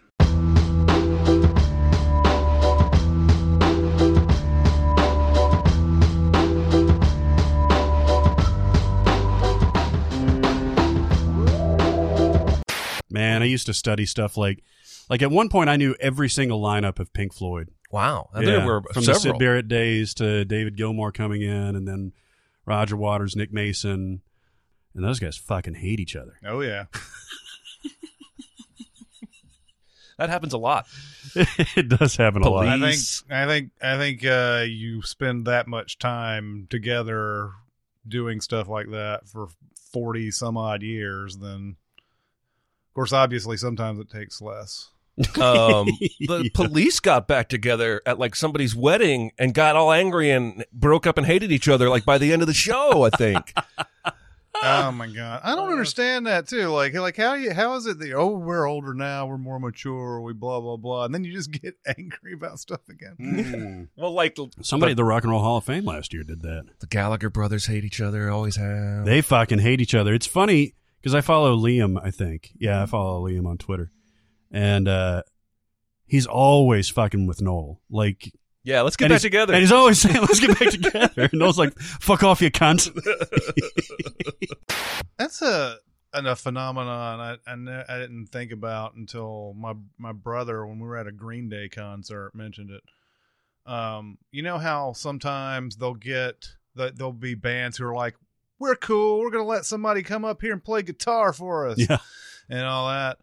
Man, 13.09 13.41
I 13.41 13.45
used 13.45 13.65
to 13.67 13.73
study 13.73 14.05
stuff 14.05 14.37
like 14.37 14.63
like 15.09 15.21
at 15.21 15.31
one 15.31 15.49
point 15.49 15.69
I 15.69 15.77
knew 15.77 15.95
every 15.99 16.29
single 16.29 16.61
lineup 16.61 16.99
of 16.99 17.13
Pink 17.13 17.33
Floyd. 17.33 17.69
Wow, 17.91 18.29
and 18.33 18.45
Yeah, 18.45 18.57
there 18.57 18.65
were 18.65 18.81
from 18.93 19.05
the. 19.05 19.15
Syd 19.15 19.39
Barrett 19.39 19.67
days 19.69 20.13
to 20.15 20.43
David 20.43 20.77
Gilmour 20.77 21.13
coming 21.13 21.41
in, 21.41 21.75
and 21.75 21.87
then 21.87 22.11
Roger 22.65 22.97
Waters, 22.97 23.35
Nick 23.35 23.53
Mason, 23.53 24.21
and 24.97 25.05
those 25.05 25.19
guys 25.19 25.37
fucking 25.37 25.75
hate 25.75 25.99
each 26.01 26.15
other. 26.15 26.37
Oh, 26.45 26.59
yeah. 26.61 26.85
that 30.17 30.29
happens 30.29 30.53
a 30.53 30.57
lot. 30.57 30.85
it 31.35 31.87
does 31.89 32.15
happen 32.15 32.41
a 32.41 32.49
lot. 32.49 32.67
I 32.67 32.79
think 32.79 32.99
I 33.29 33.45
think 33.45 33.71
I 33.81 33.97
think 33.97 34.25
uh, 34.25 34.65
you 34.67 35.01
spend 35.03 35.45
that 35.45 35.67
much 35.67 35.99
time 35.99 36.67
together 36.69 37.51
doing 38.07 38.41
stuff 38.41 38.67
like 38.67 38.89
that 38.91 39.27
for 39.27 39.47
forty 39.93 40.31
some 40.31 40.57
odd 40.57 40.81
years, 40.81 41.37
then 41.37 41.75
of 42.89 42.93
course 42.95 43.13
obviously 43.13 43.57
sometimes 43.57 43.99
it 43.99 44.09
takes 44.09 44.41
less. 44.41 44.89
Um, 45.41 45.87
the 46.27 46.43
Yeah. 46.43 46.49
police 46.53 46.99
got 46.99 47.27
back 47.27 47.49
together 47.49 48.01
at 48.05 48.19
like 48.19 48.35
somebody's 48.35 48.75
wedding 48.75 49.31
and 49.39 49.51
got 49.53 49.75
all 49.75 49.91
angry 49.91 50.29
and 50.29 50.63
broke 50.71 51.07
up 51.07 51.17
and 51.17 51.25
hated 51.25 51.51
each 51.51 51.67
other. 51.67 51.89
Like 51.89 52.05
by 52.05 52.19
the 52.19 52.31
end 52.31 52.43
of 52.43 52.47
the 52.47 52.53
show, 52.53 53.01
I 53.03 53.09
think. 53.09 53.51
Oh 54.63 54.91
my 54.91 55.07
god, 55.07 55.41
I 55.43 55.55
don't 55.55 55.71
understand 55.71 56.27
that 56.27 56.47
too. 56.47 56.67
Like 56.67 56.93
like 56.93 57.17
how 57.17 57.33
you 57.33 57.53
how 57.53 57.75
is 57.75 57.85
it 57.85 57.99
that 57.99 58.13
oh 58.13 58.37
we're 58.37 58.65
older 58.65 58.93
now, 58.93 59.25
we're 59.25 59.37
more 59.37 59.59
mature, 59.59 60.21
we 60.21 60.33
blah 60.33 60.59
blah 60.59 60.77
blah, 60.77 61.05
and 61.05 61.13
then 61.13 61.23
you 61.23 61.33
just 61.33 61.51
get 61.61 61.75
angry 61.97 62.33
about 62.33 62.59
stuff 62.59 62.81
again. 62.89 63.89
well, 63.95 64.11
like 64.11 64.37
Somebody 64.61 64.91
at 64.91 64.97
the 64.97 65.03
Rock 65.03 65.23
and 65.23 65.31
Roll 65.31 65.41
Hall 65.41 65.57
of 65.57 65.63
Fame 65.63 65.85
last 65.85 66.13
year 66.13 66.23
did 66.23 66.41
that. 66.41 66.65
the 66.79 66.87
Gallagher 66.87 67.29
brothers 67.29 67.65
hate 67.65 67.83
each 67.83 68.01
other, 68.01 68.29
always 68.29 68.55
have. 68.55 69.05
They 69.05 69.21
fucking 69.21 69.59
hate 69.59 69.81
each 69.81 69.95
other. 69.95 70.13
It's 70.13 70.27
funny 70.27 70.75
because 71.01 71.15
I 71.15 71.21
follow 71.21 71.55
Liam. 71.55 71.99
I 72.03 72.11
think, 72.11 72.51
yeah, 72.57 72.83
I 72.83 72.85
follow 72.85 73.27
Liam 73.27 73.47
on 73.47 73.57
Twitter, 73.57 73.91
and 74.51 74.87
uh, 74.87 75.23
he's 76.05 76.25
always 76.25 76.89
fucking 76.89 77.27
with 77.27 77.41
Noel. 77.41 77.81
Like, 77.89 78.33
Yeah, 78.67 78.81
let's 78.81 78.97
get 78.97 79.05
and 79.05 79.13
back 79.13 79.21
together. 79.21 79.53
And 79.53 79.61
he's 79.61 79.71
always 79.71 79.97
saying, 80.01 80.17
"Let's 80.19 80.41
get 80.41 80.59
back 80.59 80.71
together." 80.71 81.29
And 81.31 81.41
I 81.41 81.45
was 81.47 81.57
like, 81.57 81.73
"Fuck 81.79 82.21
off, 82.23 82.41
you 82.41 82.51
cunt." 82.51 82.91
That's 85.17 85.41
a 85.41 85.77
an- 86.13 86.25
a 86.25 86.35
phenomenon 86.35 87.19
I, 87.19 87.37
I 87.51 87.55
ne- 87.55 87.83
I 87.87 87.97
didn't 87.97 88.27
think 88.27 88.51
about 88.51 88.95
until 88.95 89.53
my 89.57 89.73
my 89.97 90.11
brother 90.11 90.65
when 90.65 90.79
we 90.79 90.87
were 90.87 90.97
at 90.97 91.07
a 91.07 91.11
Green 91.13 91.47
Day 91.47 91.69
concert 91.69 92.31
mentioned 92.35 92.71
it. 92.71 92.83
Um, 93.71 94.17
you 94.31 94.43
know 94.43 94.57
how 94.57 94.93
sometimes 94.93 95.77
they'll 95.77 95.93
get 95.93 96.49
that 96.75 96.97
there'll 96.97 97.13
be 97.13 97.35
bands 97.35 97.77
who 97.77 97.85
are 97.85 97.95
like, 97.95 98.15
"We're 98.59 98.75
cool. 98.75 99.19
We're 99.19 99.31
gonna 99.31 99.43
let 99.45 99.65
somebody 99.65 100.03
come 100.03 100.25
up 100.25 100.41
here 100.41 100.53
and 100.53 100.63
play 100.63 100.81
guitar 100.83 101.31
for 101.33 101.67
us," 101.67 101.77
Yeah. 101.79 101.97
and 102.49 102.65
all 102.65 102.89
that. 102.89 103.17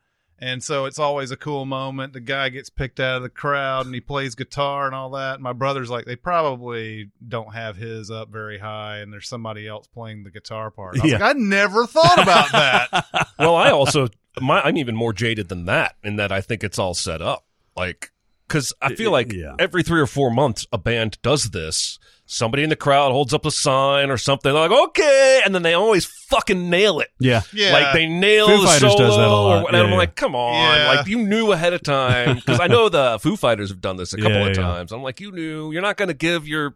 And 0.44 0.62
so 0.62 0.84
it's 0.84 0.98
always 0.98 1.30
a 1.30 1.38
cool 1.38 1.64
moment. 1.64 2.12
The 2.12 2.20
guy 2.20 2.50
gets 2.50 2.68
picked 2.68 3.00
out 3.00 3.16
of 3.16 3.22
the 3.22 3.30
crowd 3.30 3.86
and 3.86 3.94
he 3.94 4.00
plays 4.02 4.34
guitar 4.34 4.84
and 4.84 4.94
all 4.94 5.08
that. 5.12 5.40
My 5.40 5.54
brother's 5.54 5.88
like, 5.88 6.04
they 6.04 6.16
probably 6.16 7.10
don't 7.26 7.54
have 7.54 7.76
his 7.78 8.10
up 8.10 8.28
very 8.28 8.58
high, 8.58 8.98
and 8.98 9.10
there's 9.10 9.26
somebody 9.26 9.66
else 9.66 9.86
playing 9.86 10.22
the 10.24 10.30
guitar 10.30 10.70
part. 10.70 10.98
I 10.98 11.02
was 11.02 11.10
Yeah. 11.12 11.18
like, 11.18 11.34
I 11.36 11.38
never 11.38 11.86
thought 11.86 12.20
about 12.22 12.52
that. 12.52 13.28
well, 13.38 13.54
I 13.56 13.70
also 13.70 14.08
my 14.38 14.60
I'm 14.60 14.76
even 14.76 14.94
more 14.94 15.14
jaded 15.14 15.48
than 15.48 15.64
that 15.64 15.96
in 16.02 16.16
that 16.16 16.30
I 16.30 16.42
think 16.42 16.62
it's 16.62 16.78
all 16.78 16.92
set 16.92 17.22
up. 17.22 17.46
Like 17.74 18.10
cuz 18.48 18.74
I 18.82 18.94
feel 18.94 19.12
like 19.12 19.32
Yeah. 19.32 19.54
every 19.58 19.82
3 19.82 19.98
or 19.98 20.06
4 20.06 20.30
months 20.30 20.66
a 20.70 20.76
band 20.76 21.16
does 21.22 21.50
this. 21.52 21.98
Somebody 22.26 22.62
in 22.62 22.70
the 22.70 22.76
crowd 22.76 23.12
holds 23.12 23.34
up 23.34 23.44
a 23.44 23.50
sign 23.50 24.10
or 24.10 24.16
something. 24.16 24.50
They're 24.52 24.68
like, 24.68 24.88
"Okay," 24.88 25.42
and 25.44 25.54
then 25.54 25.62
they 25.62 25.74
always 25.74 26.06
fucking 26.06 26.70
nail 26.70 27.00
it. 27.00 27.08
yeah, 27.20 27.42
Yeah. 27.52 27.72
Like 27.74 27.92
they 27.92 28.06
nail 28.06 28.46
Foo 28.48 28.60
the 28.62 28.66
Fighters 28.66 28.80
solo, 28.92 28.98
does 28.98 29.16
that 29.16 29.28
a 29.28 29.30
lot. 29.30 29.62
or 29.64 29.68
and 29.68 29.76
Yeah, 29.76 29.82
I'm 29.82 29.90
yeah. 29.90 29.96
like, 29.96 30.16
"Come 30.16 30.34
on!" 30.34 30.54
Yeah. 30.78 30.88
Like 30.88 31.06
you 31.06 31.18
knew 31.18 31.52
ahead 31.52 31.74
of 31.74 31.82
time 31.82 32.36
because 32.36 32.60
I 32.60 32.66
know 32.66 32.88
the 32.88 33.18
Foo 33.20 33.36
Fighters 33.36 33.68
have 33.68 33.82
done 33.82 33.96
this 33.98 34.14
a 34.14 34.16
couple 34.22 34.32
Yeah, 34.32 34.46
of 34.46 34.56
yeah. 34.56 34.62
times. 34.62 34.90
I'm 34.92 35.02
like, 35.02 35.20
you 35.20 35.32
knew 35.32 35.70
you're 35.70 35.82
not 35.82 35.98
going 35.98 36.08
to 36.08 36.14
give 36.14 36.48
your 36.48 36.74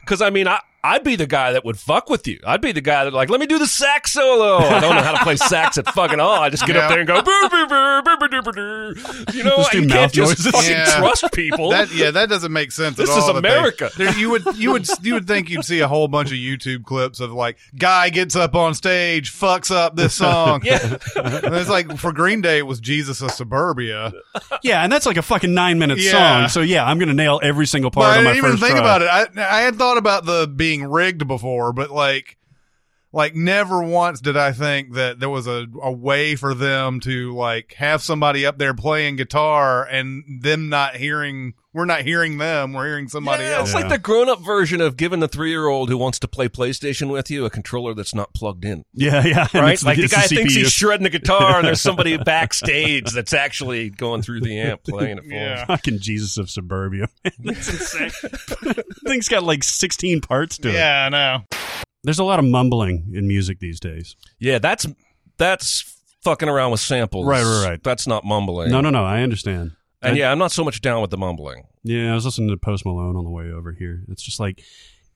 because 0.00 0.20
I 0.20 0.28
mean 0.30 0.46
I. 0.48 0.60
I'd 0.84 1.02
be 1.02 1.16
the 1.16 1.26
guy 1.26 1.52
that 1.52 1.64
would 1.64 1.78
fuck 1.78 2.10
with 2.10 2.26
you. 2.28 2.38
I'd 2.46 2.60
be 2.60 2.72
the 2.72 2.82
guy 2.82 3.04
that 3.04 3.14
like, 3.14 3.30
let 3.30 3.40
me 3.40 3.46
do 3.46 3.58
the 3.58 3.66
sax 3.66 4.12
solo. 4.12 4.58
I 4.58 4.80
don't 4.80 4.94
know 4.94 5.02
how 5.02 5.12
to 5.12 5.24
play 5.24 5.36
sax 5.36 5.78
at 5.78 5.86
fucking 5.94 6.20
all. 6.20 6.38
I 6.40 6.50
just 6.50 6.66
get 6.66 6.76
Yeah. 6.76 6.82
up 6.82 6.90
there 6.90 6.98
and 6.98 7.08
go, 7.08 7.22
"Boo, 7.22 7.48
boo, 7.48 7.66
boo, 7.66 8.02
boo, 8.04 8.16
boo, 8.28 8.42
boo, 8.42 8.52
boo." 8.52 9.32
you 9.32 9.42
know, 9.44 9.56
Just 9.56 9.72
do 9.72 9.80
you 9.82 9.88
can't 9.88 10.12
just 10.12 10.28
noises. 10.44 10.46
fucking 10.52 10.70
Yeah. 10.70 10.96
trust 10.98 11.24
people. 11.32 11.70
that 11.70 11.90
yeah, 11.92 12.10
that 12.10 12.28
doesn't 12.28 12.52
make 12.52 12.70
sense. 12.70 12.96
This 12.98 13.08
at 13.10 13.16
is 13.18 13.24
all, 13.24 13.32
that 13.32 13.42
they- 13.42 13.48
America. 13.48 13.90
there, 13.96 14.12
you 14.18 14.28
would 14.30 14.44
you 14.56 14.72
would 14.72 14.86
you 15.02 15.14
would 15.14 15.26
think 15.26 15.48
you'd 15.48 15.64
see 15.64 15.80
a 15.80 15.88
whole 15.88 16.06
bunch 16.06 16.28
of 16.30 16.36
YouTube 16.36 16.84
clips 16.84 17.18
of 17.20 17.32
like 17.32 17.56
guy 17.78 18.10
gets 18.10 18.36
up 18.36 18.54
on 18.54 18.74
stage, 18.74 19.32
fucks 19.32 19.74
up 19.74 19.96
this 19.96 20.14
song. 20.14 20.60
yeah, 20.64 20.78
and 21.16 21.54
it's 21.54 21.70
like 21.70 21.96
for 21.96 22.12
Green 22.12 22.42
Day, 22.42 22.58
it 22.58 22.66
was 22.66 22.78
Jesus 22.80 23.22
of 23.22 23.30
Suburbia. 23.30 24.12
yeah, 24.62 24.82
and 24.82 24.92
that's 24.92 25.06
like 25.06 25.16
a 25.16 25.22
fucking 25.22 25.54
nine 25.54 25.78
minute 25.78 25.98
Yeah. 25.98 26.10
song. 26.10 26.48
So 26.48 26.60
yeah, 26.60 26.84
I'm 26.84 26.98
gonna 26.98 27.14
nail 27.14 27.40
every 27.42 27.66
single 27.66 27.90
part 27.90 28.04
But 28.06 28.10
of 28.10 28.20
I 28.20 28.22
my 28.24 28.32
didn't 28.34 28.36
even 28.44 28.50
first 28.58 28.62
think 28.62 28.76
try. 28.78 28.80
about 28.96 29.02
it. 29.02 29.38
I 29.38 29.58
I 29.58 29.62
had 29.62 29.76
thought 29.76 29.96
about 29.96 30.26
the 30.26 30.46
being 30.46 30.73
rigged 30.82 31.28
before, 31.28 31.72
but 31.72 31.90
like 31.90 32.36
like 33.14 33.34
never 33.36 33.80
once 33.82 34.20
did 34.20 34.36
I 34.36 34.50
think 34.52 34.94
that 34.94 35.20
there 35.20 35.30
was 35.30 35.46
a, 35.46 35.66
a 35.80 35.92
way 35.92 36.34
for 36.34 36.52
them 36.52 36.98
to 37.00 37.32
like 37.34 37.74
have 37.74 38.02
somebody 38.02 38.44
up 38.44 38.58
there 38.58 38.74
playing 38.74 39.16
guitar 39.16 39.84
and 39.84 40.42
them 40.42 40.68
not 40.68 40.96
hearing 40.96 41.54
we're 41.72 41.84
not 41.86 42.02
hearing 42.02 42.38
them, 42.38 42.72
we're 42.72 42.86
hearing 42.86 43.08
somebody 43.08 43.42
Yeah, 43.44 43.58
else. 43.58 43.70
It's 43.70 43.74
like 43.74 43.88
the 43.88 43.98
grown 43.98 44.28
up 44.28 44.40
version 44.40 44.80
of 44.80 44.96
giving 44.96 45.18
the 45.20 45.26
three 45.26 45.50
year 45.50 45.66
old 45.66 45.88
who 45.88 45.98
wants 45.98 46.20
to 46.20 46.28
play 46.28 46.48
PlayStation 46.48 47.10
with 47.10 47.30
you 47.30 47.44
a 47.44 47.50
controller 47.50 47.94
that's 47.94 48.14
not 48.14 48.32
plugged 48.34 48.64
in. 48.64 48.84
Yeah, 48.92 49.24
yeah. 49.24 49.48
Right? 49.54 49.74
it's 49.74 49.84
Like 49.84 49.96
the 49.96 50.04
it's 50.04 50.14
guy 50.14 50.22
thinks 50.22 50.54
he's 50.54 50.72
shredding 50.72 51.04
the 51.04 51.10
guitar 51.10 51.58
and 51.58 51.66
there's 51.66 51.80
somebody 51.82 52.16
backstage 52.16 53.12
that's 53.12 53.32
actually 53.32 53.90
going 53.90 54.22
through 54.22 54.40
the 54.40 54.58
amp 54.58 54.84
playing 54.84 55.18
it 55.18 55.24
for 55.24 55.30
him. 55.30 55.32
Yeah. 55.32 55.64
Fucking 55.66 55.98
Jesus 56.00 56.36
of 56.36 56.48
Suburbia. 56.48 57.08
That's 57.38 57.68
insane. 57.68 58.10
Thing's 59.06 59.28
got 59.28 59.42
like 59.42 59.64
16 59.64 60.20
parts 60.20 60.58
to 60.58 60.68
it. 60.68 60.74
Yeah, 60.74 61.06
I 61.06 61.08
know. 61.08 61.44
There's 62.04 62.18
a 62.20 62.24
lot 62.24 62.38
of 62.38 62.44
mumbling 62.44 63.10
in 63.14 63.26
music 63.26 63.58
these 63.58 63.80
days. 63.80 64.14
Yeah, 64.38 64.58
that's 64.58 64.86
that's 65.38 66.00
fucking 66.22 66.48
around 66.48 66.70
with 66.70 66.80
samples. 66.80 67.26
Right, 67.26 67.42
right, 67.42 67.66
right. 67.70 67.82
That's 67.82 68.06
not 68.06 68.24
mumbling. 68.24 68.70
No, 68.70 68.80
no, 68.80 68.90
no. 68.90 69.04
I 69.04 69.22
understand. 69.22 69.72
And 70.02 70.14
I- 70.14 70.18
yeah, 70.18 70.30
I'm 70.30 70.38
not 70.38 70.52
so 70.52 70.62
much 70.64 70.80
down 70.80 71.00
with 71.02 71.10
the 71.10 71.16
mumbling. 71.18 71.66
Yeah, 71.82 72.12
I 72.12 72.14
was 72.14 72.24
listening 72.24 72.50
to 72.50 72.56
Post 72.56 72.84
Malone 72.86 73.16
on 73.16 73.24
the 73.24 73.30
way 73.30 73.50
over 73.50 73.72
here. 73.72 74.04
It's 74.08 74.22
just 74.22 74.38
like, 74.40 74.62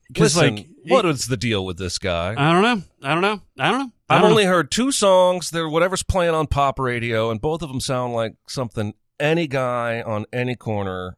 because 0.07 0.35
like, 0.37 0.67
what 0.87 1.05
is 1.05 1.27
the 1.27 1.37
deal 1.37 1.65
with 1.65 1.77
this 1.77 1.97
guy? 1.99 2.33
I 2.37 2.51
don't 2.51 2.61
know. 2.63 2.83
I 3.07 3.13
don't 3.13 3.21
know. 3.21 3.41
I 3.59 3.69
don't 3.71 3.79
know. 3.79 3.91
I 4.09 4.15
I've 4.15 4.21
don't 4.21 4.31
only 4.31 4.43
know. 4.45 4.49
heard 4.51 4.71
two 4.71 4.91
songs. 4.91 5.51
They're 5.51 5.69
whatever's 5.69 6.03
playing 6.03 6.33
on 6.33 6.47
pop 6.47 6.79
radio, 6.79 7.29
and 7.31 7.39
both 7.39 7.61
of 7.61 7.69
them 7.69 7.79
sound 7.79 8.13
like 8.13 8.33
something 8.47 8.93
any 9.19 9.47
guy 9.47 10.01
on 10.01 10.25
any 10.33 10.55
corner 10.55 11.17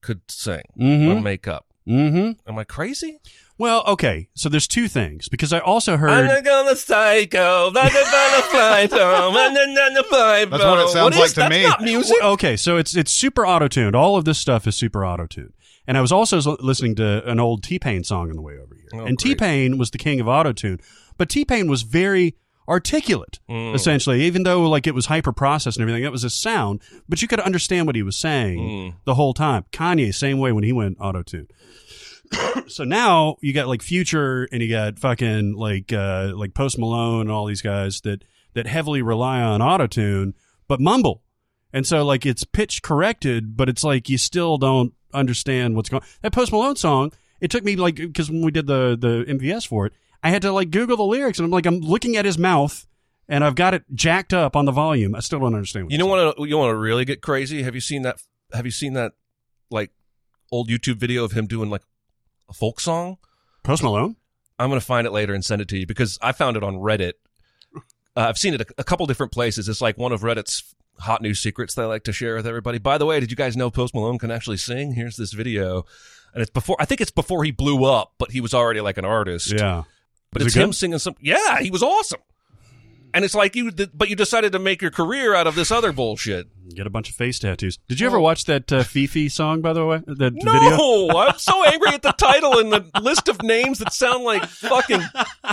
could 0.00 0.20
sing 0.28 0.62
or 0.76 0.82
Mhm. 0.84 1.22
make 1.22 1.46
up. 1.46 1.66
Mm-hmm. 1.86 2.48
Am 2.50 2.58
I 2.58 2.64
crazy? 2.64 3.18
Well, 3.62 3.84
okay. 3.86 4.28
So 4.34 4.48
there's 4.48 4.66
two 4.66 4.88
things 4.88 5.28
because 5.28 5.52
I 5.52 5.60
also 5.60 5.96
heard. 5.96 6.10
I'm 6.10 6.24
heard. 6.26 6.42
not 6.42 6.44
gonna 6.44 6.74
psycho. 6.74 7.70
That's 7.70 7.94
what 7.94 8.10
That's 10.50 10.64
what 10.64 10.78
it 10.80 10.88
sounds 10.88 11.16
like 11.16 11.32
to 11.34 11.48
me. 11.48 11.62
Not 11.62 11.80
music. 11.80 12.16
Okay, 12.20 12.56
so 12.56 12.76
it's 12.76 12.96
it's 12.96 13.12
super 13.12 13.46
auto 13.46 13.68
tuned. 13.68 13.94
All 13.94 14.16
of 14.16 14.24
this 14.24 14.38
stuff 14.38 14.66
is 14.66 14.74
super 14.74 15.06
auto 15.06 15.26
tuned. 15.28 15.52
And 15.86 15.96
I 15.96 16.00
was 16.00 16.10
also 16.10 16.56
listening 16.56 16.96
to 16.96 17.22
an 17.30 17.38
old 17.38 17.62
T 17.62 17.78
Pain 17.78 18.02
song 18.02 18.30
on 18.30 18.34
the 18.34 18.42
way 18.42 18.54
over 18.54 18.74
here. 18.74 19.00
Oh, 19.00 19.04
and 19.04 19.16
T 19.16 19.36
Pain 19.36 19.78
was 19.78 19.92
the 19.92 19.98
king 19.98 20.18
of 20.20 20.26
auto 20.26 20.52
tune, 20.52 20.80
but 21.16 21.28
T 21.28 21.44
Pain 21.44 21.68
was 21.70 21.82
very 21.82 22.34
articulate, 22.68 23.38
Mm. 23.48 23.74
essentially. 23.76 24.22
Even 24.22 24.42
though 24.42 24.68
like 24.68 24.88
it 24.88 24.94
was 24.94 25.06
hyper 25.06 25.32
processed 25.32 25.76
and 25.76 25.82
everything, 25.82 26.02
it 26.02 26.10
was 26.10 26.24
a 26.24 26.30
sound, 26.30 26.80
but 27.08 27.22
you 27.22 27.28
could 27.28 27.38
understand 27.40 27.86
what 27.86 27.94
he 27.94 28.02
was 28.02 28.16
saying 28.16 28.58
Mm. 28.58 28.94
the 29.04 29.14
whole 29.14 29.34
time. 29.34 29.66
Kanye, 29.72 30.12
same 30.12 30.38
way 30.38 30.50
when 30.50 30.64
he 30.64 30.72
went 30.72 30.96
auto 31.00 31.22
tune. 31.22 31.46
so 32.68 32.84
now 32.84 33.36
you 33.40 33.52
got 33.52 33.68
like 33.68 33.82
Future 33.82 34.48
and 34.52 34.62
you 34.62 34.68
got 34.68 34.98
fucking 34.98 35.54
like 35.54 35.92
uh 35.92 36.32
like 36.34 36.54
Post 36.54 36.78
Malone 36.78 37.22
and 37.22 37.30
all 37.30 37.46
these 37.46 37.62
guys 37.62 38.00
that 38.02 38.24
that 38.54 38.66
heavily 38.66 39.02
rely 39.02 39.40
on 39.40 39.60
autotune 39.60 40.34
but 40.68 40.80
mumble. 40.80 41.22
And 41.72 41.86
so 41.86 42.04
like 42.04 42.26
it's 42.26 42.44
pitch 42.44 42.82
corrected, 42.82 43.56
but 43.56 43.68
it's 43.68 43.84
like 43.84 44.08
you 44.08 44.18
still 44.18 44.58
don't 44.58 44.94
understand 45.14 45.76
what's 45.76 45.88
going. 45.88 46.02
On. 46.02 46.08
That 46.22 46.32
Post 46.32 46.52
Malone 46.52 46.76
song, 46.76 47.12
it 47.40 47.50
took 47.50 47.64
me 47.64 47.76
like 47.76 47.96
because 47.96 48.30
when 48.30 48.42
we 48.42 48.50
did 48.50 48.66
the 48.66 48.96
the 48.98 49.24
MVS 49.32 49.66
for 49.66 49.86
it, 49.86 49.92
I 50.22 50.30
had 50.30 50.42
to 50.42 50.52
like 50.52 50.70
Google 50.70 50.96
the 50.96 51.02
lyrics 51.02 51.38
and 51.38 51.46
I'm 51.46 51.50
like 51.50 51.66
I'm 51.66 51.80
looking 51.80 52.16
at 52.16 52.24
his 52.24 52.38
mouth 52.38 52.86
and 53.28 53.44
I've 53.44 53.54
got 53.54 53.74
it 53.74 53.84
jacked 53.94 54.32
up 54.32 54.56
on 54.56 54.64
the 54.64 54.72
volume. 54.72 55.14
I 55.14 55.20
still 55.20 55.40
don't 55.40 55.54
understand. 55.54 55.86
What 55.86 55.92
You 55.92 55.98
know 55.98 56.06
what? 56.06 56.38
You 56.48 56.58
want 56.58 56.70
to 56.70 56.76
really 56.76 57.04
get 57.04 57.22
crazy? 57.22 57.62
Have 57.62 57.74
you 57.74 57.80
seen 57.80 58.02
that? 58.02 58.22
Have 58.52 58.66
you 58.66 58.72
seen 58.72 58.92
that 58.94 59.12
like 59.70 59.90
old 60.50 60.68
YouTube 60.68 60.96
video 60.96 61.24
of 61.24 61.32
him 61.32 61.46
doing 61.46 61.70
like 61.70 61.82
a 62.48 62.52
folk 62.52 62.80
song? 62.80 63.18
Post 63.62 63.82
Malone. 63.82 64.16
I'm 64.58 64.68
going 64.68 64.80
to 64.80 64.86
find 64.86 65.06
it 65.06 65.12
later 65.12 65.34
and 65.34 65.44
send 65.44 65.62
it 65.62 65.68
to 65.68 65.78
you 65.78 65.86
because 65.86 66.18
I 66.22 66.32
found 66.32 66.56
it 66.56 66.62
on 66.62 66.76
Reddit. 66.76 67.14
Uh, 67.74 67.80
I've 68.28 68.38
seen 68.38 68.54
it 68.54 68.60
a, 68.60 68.66
a 68.78 68.84
couple 68.84 69.06
different 69.06 69.32
places. 69.32 69.68
It's 69.68 69.80
like 69.80 69.96
one 69.96 70.12
of 70.12 70.20
Reddit's 70.20 70.74
hot 70.98 71.22
new 71.22 71.34
secrets 71.34 71.74
that 71.74 71.82
I 71.82 71.86
like 71.86 72.04
to 72.04 72.12
share 72.12 72.36
with 72.36 72.46
everybody. 72.46 72.78
By 72.78 72.98
the 72.98 73.06
way, 73.06 73.18
did 73.20 73.30
you 73.30 73.36
guys 73.36 73.56
know 73.56 73.70
Post 73.70 73.94
Malone 73.94 74.18
can 74.18 74.30
actually 74.30 74.58
sing? 74.58 74.92
Here's 74.92 75.16
this 75.16 75.32
video. 75.32 75.84
And 76.34 76.42
it's 76.42 76.50
before, 76.50 76.76
I 76.78 76.84
think 76.84 77.00
it's 77.00 77.10
before 77.10 77.44
he 77.44 77.50
blew 77.50 77.84
up, 77.84 78.12
but 78.18 78.30
he 78.30 78.40
was 78.40 78.54
already 78.54 78.80
like 78.80 78.98
an 78.98 79.04
artist. 79.04 79.52
Yeah. 79.52 79.84
But 80.30 80.42
Is 80.42 80.48
it's 80.48 80.56
it 80.56 80.62
him 80.62 80.72
singing 80.72 80.98
some. 80.98 81.14
Yeah, 81.20 81.58
he 81.60 81.70
was 81.70 81.82
awesome. 81.82 82.20
And 83.14 83.24
it's 83.24 83.34
like 83.34 83.54
you, 83.56 83.70
but 83.72 84.08
you 84.08 84.16
decided 84.16 84.52
to 84.52 84.58
make 84.58 84.80
your 84.80 84.90
career 84.90 85.34
out 85.34 85.46
of 85.46 85.54
this 85.54 85.70
other 85.70 85.92
bullshit. 85.92 86.48
Get 86.74 86.86
a 86.86 86.90
bunch 86.90 87.10
of 87.10 87.14
face 87.16 87.38
tattoos. 87.38 87.78
Did 87.88 88.00
you 88.00 88.06
ever 88.06 88.18
watch 88.18 88.44
that 88.46 88.72
uh, 88.72 88.82
FEFE 88.82 89.30
song, 89.30 89.60
by 89.60 89.74
the 89.74 89.84
way? 89.84 90.00
That 90.06 90.32
No, 90.32 90.52
video? 90.52 91.08
I'm 91.18 91.38
so 91.38 91.62
angry 91.64 91.92
at 91.92 92.00
the 92.02 92.12
title 92.12 92.58
and 92.58 92.72
the 92.72 92.84
list 93.02 93.28
of 93.28 93.42
names 93.42 93.78
that 93.80 93.92
sound 93.92 94.24
like 94.24 94.44
fucking 94.46 95.00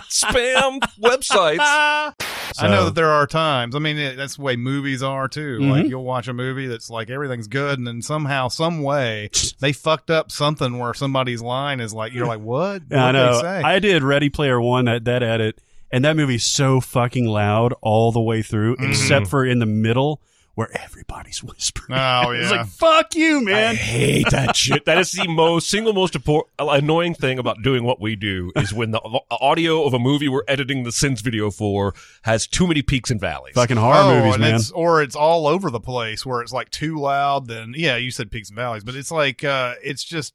spam 0.10 0.80
websites. 1.02 1.58
I 1.60 2.68
know 2.68 2.86
that 2.86 2.96
there 2.96 3.10
are 3.10 3.28
times. 3.28 3.76
I 3.76 3.80
mean, 3.80 3.98
it, 3.98 4.16
that's 4.18 4.36
the 4.38 4.42
way 4.42 4.56
movies 4.56 5.04
are 5.04 5.28
too. 5.28 5.60
Mhm. 5.60 5.70
Like 5.72 5.88
you'll 5.88 6.04
watch 6.04 6.28
a 6.28 6.34
movie 6.34 6.68
that's 6.68 6.90
like 6.90 7.10
everything's 7.10 7.48
good, 7.48 7.78
and 7.78 7.88
then 7.88 8.02
somehow, 8.02 8.48
some 8.48 8.82
way, 8.82 9.30
they 9.60 9.74
fucked 9.74 10.10
up 10.10 10.32
something 10.32 10.78
where 10.78 10.94
somebody's 10.94 11.42
line 11.42 11.80
is 11.80 11.94
like, 11.94 12.14
you're 12.14 12.28
like, 12.28 12.40
what? 12.42 12.82
Yeah, 12.92 13.04
I 13.04 13.08
What'd 13.08 13.22
know. 13.22 13.36
They 13.36 13.42
say? 13.42 13.62
I 13.64 13.80
did 13.80 14.04
Ready 14.04 14.30
Player 14.30 14.60
One 14.60 14.86
that 14.86 15.06
that 15.06 15.22
edit, 15.22 15.60
and 15.92 16.06
that 16.06 16.16
movie's 16.16 16.46
so 16.46 16.80
fucking 16.82 17.26
loud 17.26 17.74
all 17.82 18.12
the 18.12 18.22
way 18.22 18.42
through, 18.42 18.76
Mm-hmm. 18.78 18.92
except 18.92 19.28
for 19.28 19.46
in 19.46 19.60
the 19.60 19.66
middle 19.66 20.22
where 20.56 20.70
everybody's 20.78 21.42
whispering. 21.44 21.98
oh 21.98 22.32
yeah, 22.32 22.42
It's 22.42 22.52
like 22.52 22.66
fuck 22.68 23.16
you, 23.16 23.42
man. 23.46 23.72
I 23.72 23.76
hate 23.76 24.30
that 24.32 24.56
shit. 24.58 24.84
That 24.86 24.98
is 24.98 25.14
the 25.14 25.26
most 25.28 25.70
single 25.70 25.94
most 25.94 26.16
impor- 26.16 26.44
annoying 26.60 27.14
thing 27.14 27.40
about 27.40 27.62
doing 27.64 27.84
what 27.86 28.02
we 28.02 28.18
do 28.18 28.52
is 28.58 28.74
when 28.74 28.92
the 28.92 29.00
audio 29.32 29.86
of 29.86 29.94
a 29.94 30.00
movie 30.00 30.28
we're 30.28 30.44
editing 30.50 30.84
the 30.84 30.92
Sins 30.92 31.22
video 31.22 31.50
for 31.50 31.94
has 32.24 32.46
too 32.46 32.68
many 32.68 32.82
peaks 32.82 33.10
and 33.10 33.22
valleys. 33.22 33.54
Fucking 33.56 33.78
horror 33.78 34.00
oh, 34.02 34.16
movies, 34.20 34.34
and 34.36 34.42
man. 34.42 34.56
it's 34.56 34.72
or 34.72 35.02
it's 35.02 35.16
all 35.16 35.48
over 35.48 35.70
the 35.72 35.80
place 35.80 36.26
where 36.26 36.42
it's 36.42 36.52
like 36.52 36.70
too 36.72 37.00
loud. 37.00 37.48
Then 37.48 37.74
yeah, 37.78 37.96
you 37.96 38.12
said 38.12 38.30
peaks 38.30 38.50
and 38.50 38.58
valleys, 38.58 38.84
but 38.84 38.96
it's 38.96 39.12
like 39.12 39.46
uh, 39.46 39.76
it's 39.82 40.04
just 40.04 40.34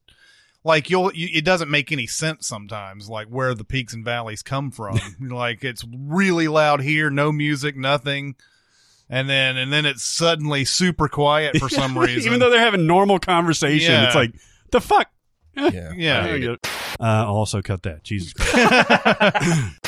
like 0.64 0.88
you'll 0.90 1.12
you, 1.14 1.28
it 1.32 1.44
doesn't 1.44 1.70
make 1.70 1.92
any 1.92 2.06
sense 2.06 2.46
sometimes 2.46 3.08
like 3.08 3.26
where 3.28 3.54
the 3.54 3.64
peaks 3.64 3.92
and 3.92 4.04
valleys 4.04 4.42
come 4.42 4.70
from 4.70 4.98
like 5.20 5.62
it's 5.62 5.84
really 5.94 6.48
loud 6.48 6.80
here 6.80 7.10
no 7.10 7.30
music 7.30 7.76
nothing 7.76 8.34
and 9.10 9.28
then 9.28 9.56
and 9.58 9.70
then 9.72 9.84
it's 9.84 10.02
suddenly 10.02 10.64
super 10.64 11.06
quiet 11.08 11.56
for 11.58 11.68
some 11.80 11.96
reason 11.98 12.24
Even 12.26 12.40
though 12.40 12.48
they're 12.50 12.58
having 12.60 12.86
normal 12.86 13.18
conversation, 13.18 13.92
Yeah. 13.92 14.06
it's 14.06 14.14
like 14.14 14.32
the 14.70 14.80
fuck. 14.80 15.08
Yeah. 15.56 15.92
yeah 15.94 16.56
Uh, 16.98 17.04
I'll 17.04 17.36
also 17.36 17.60
cut 17.62 17.82
that. 17.84 18.02
Jesus 18.02 18.32
Christ. 18.32 19.80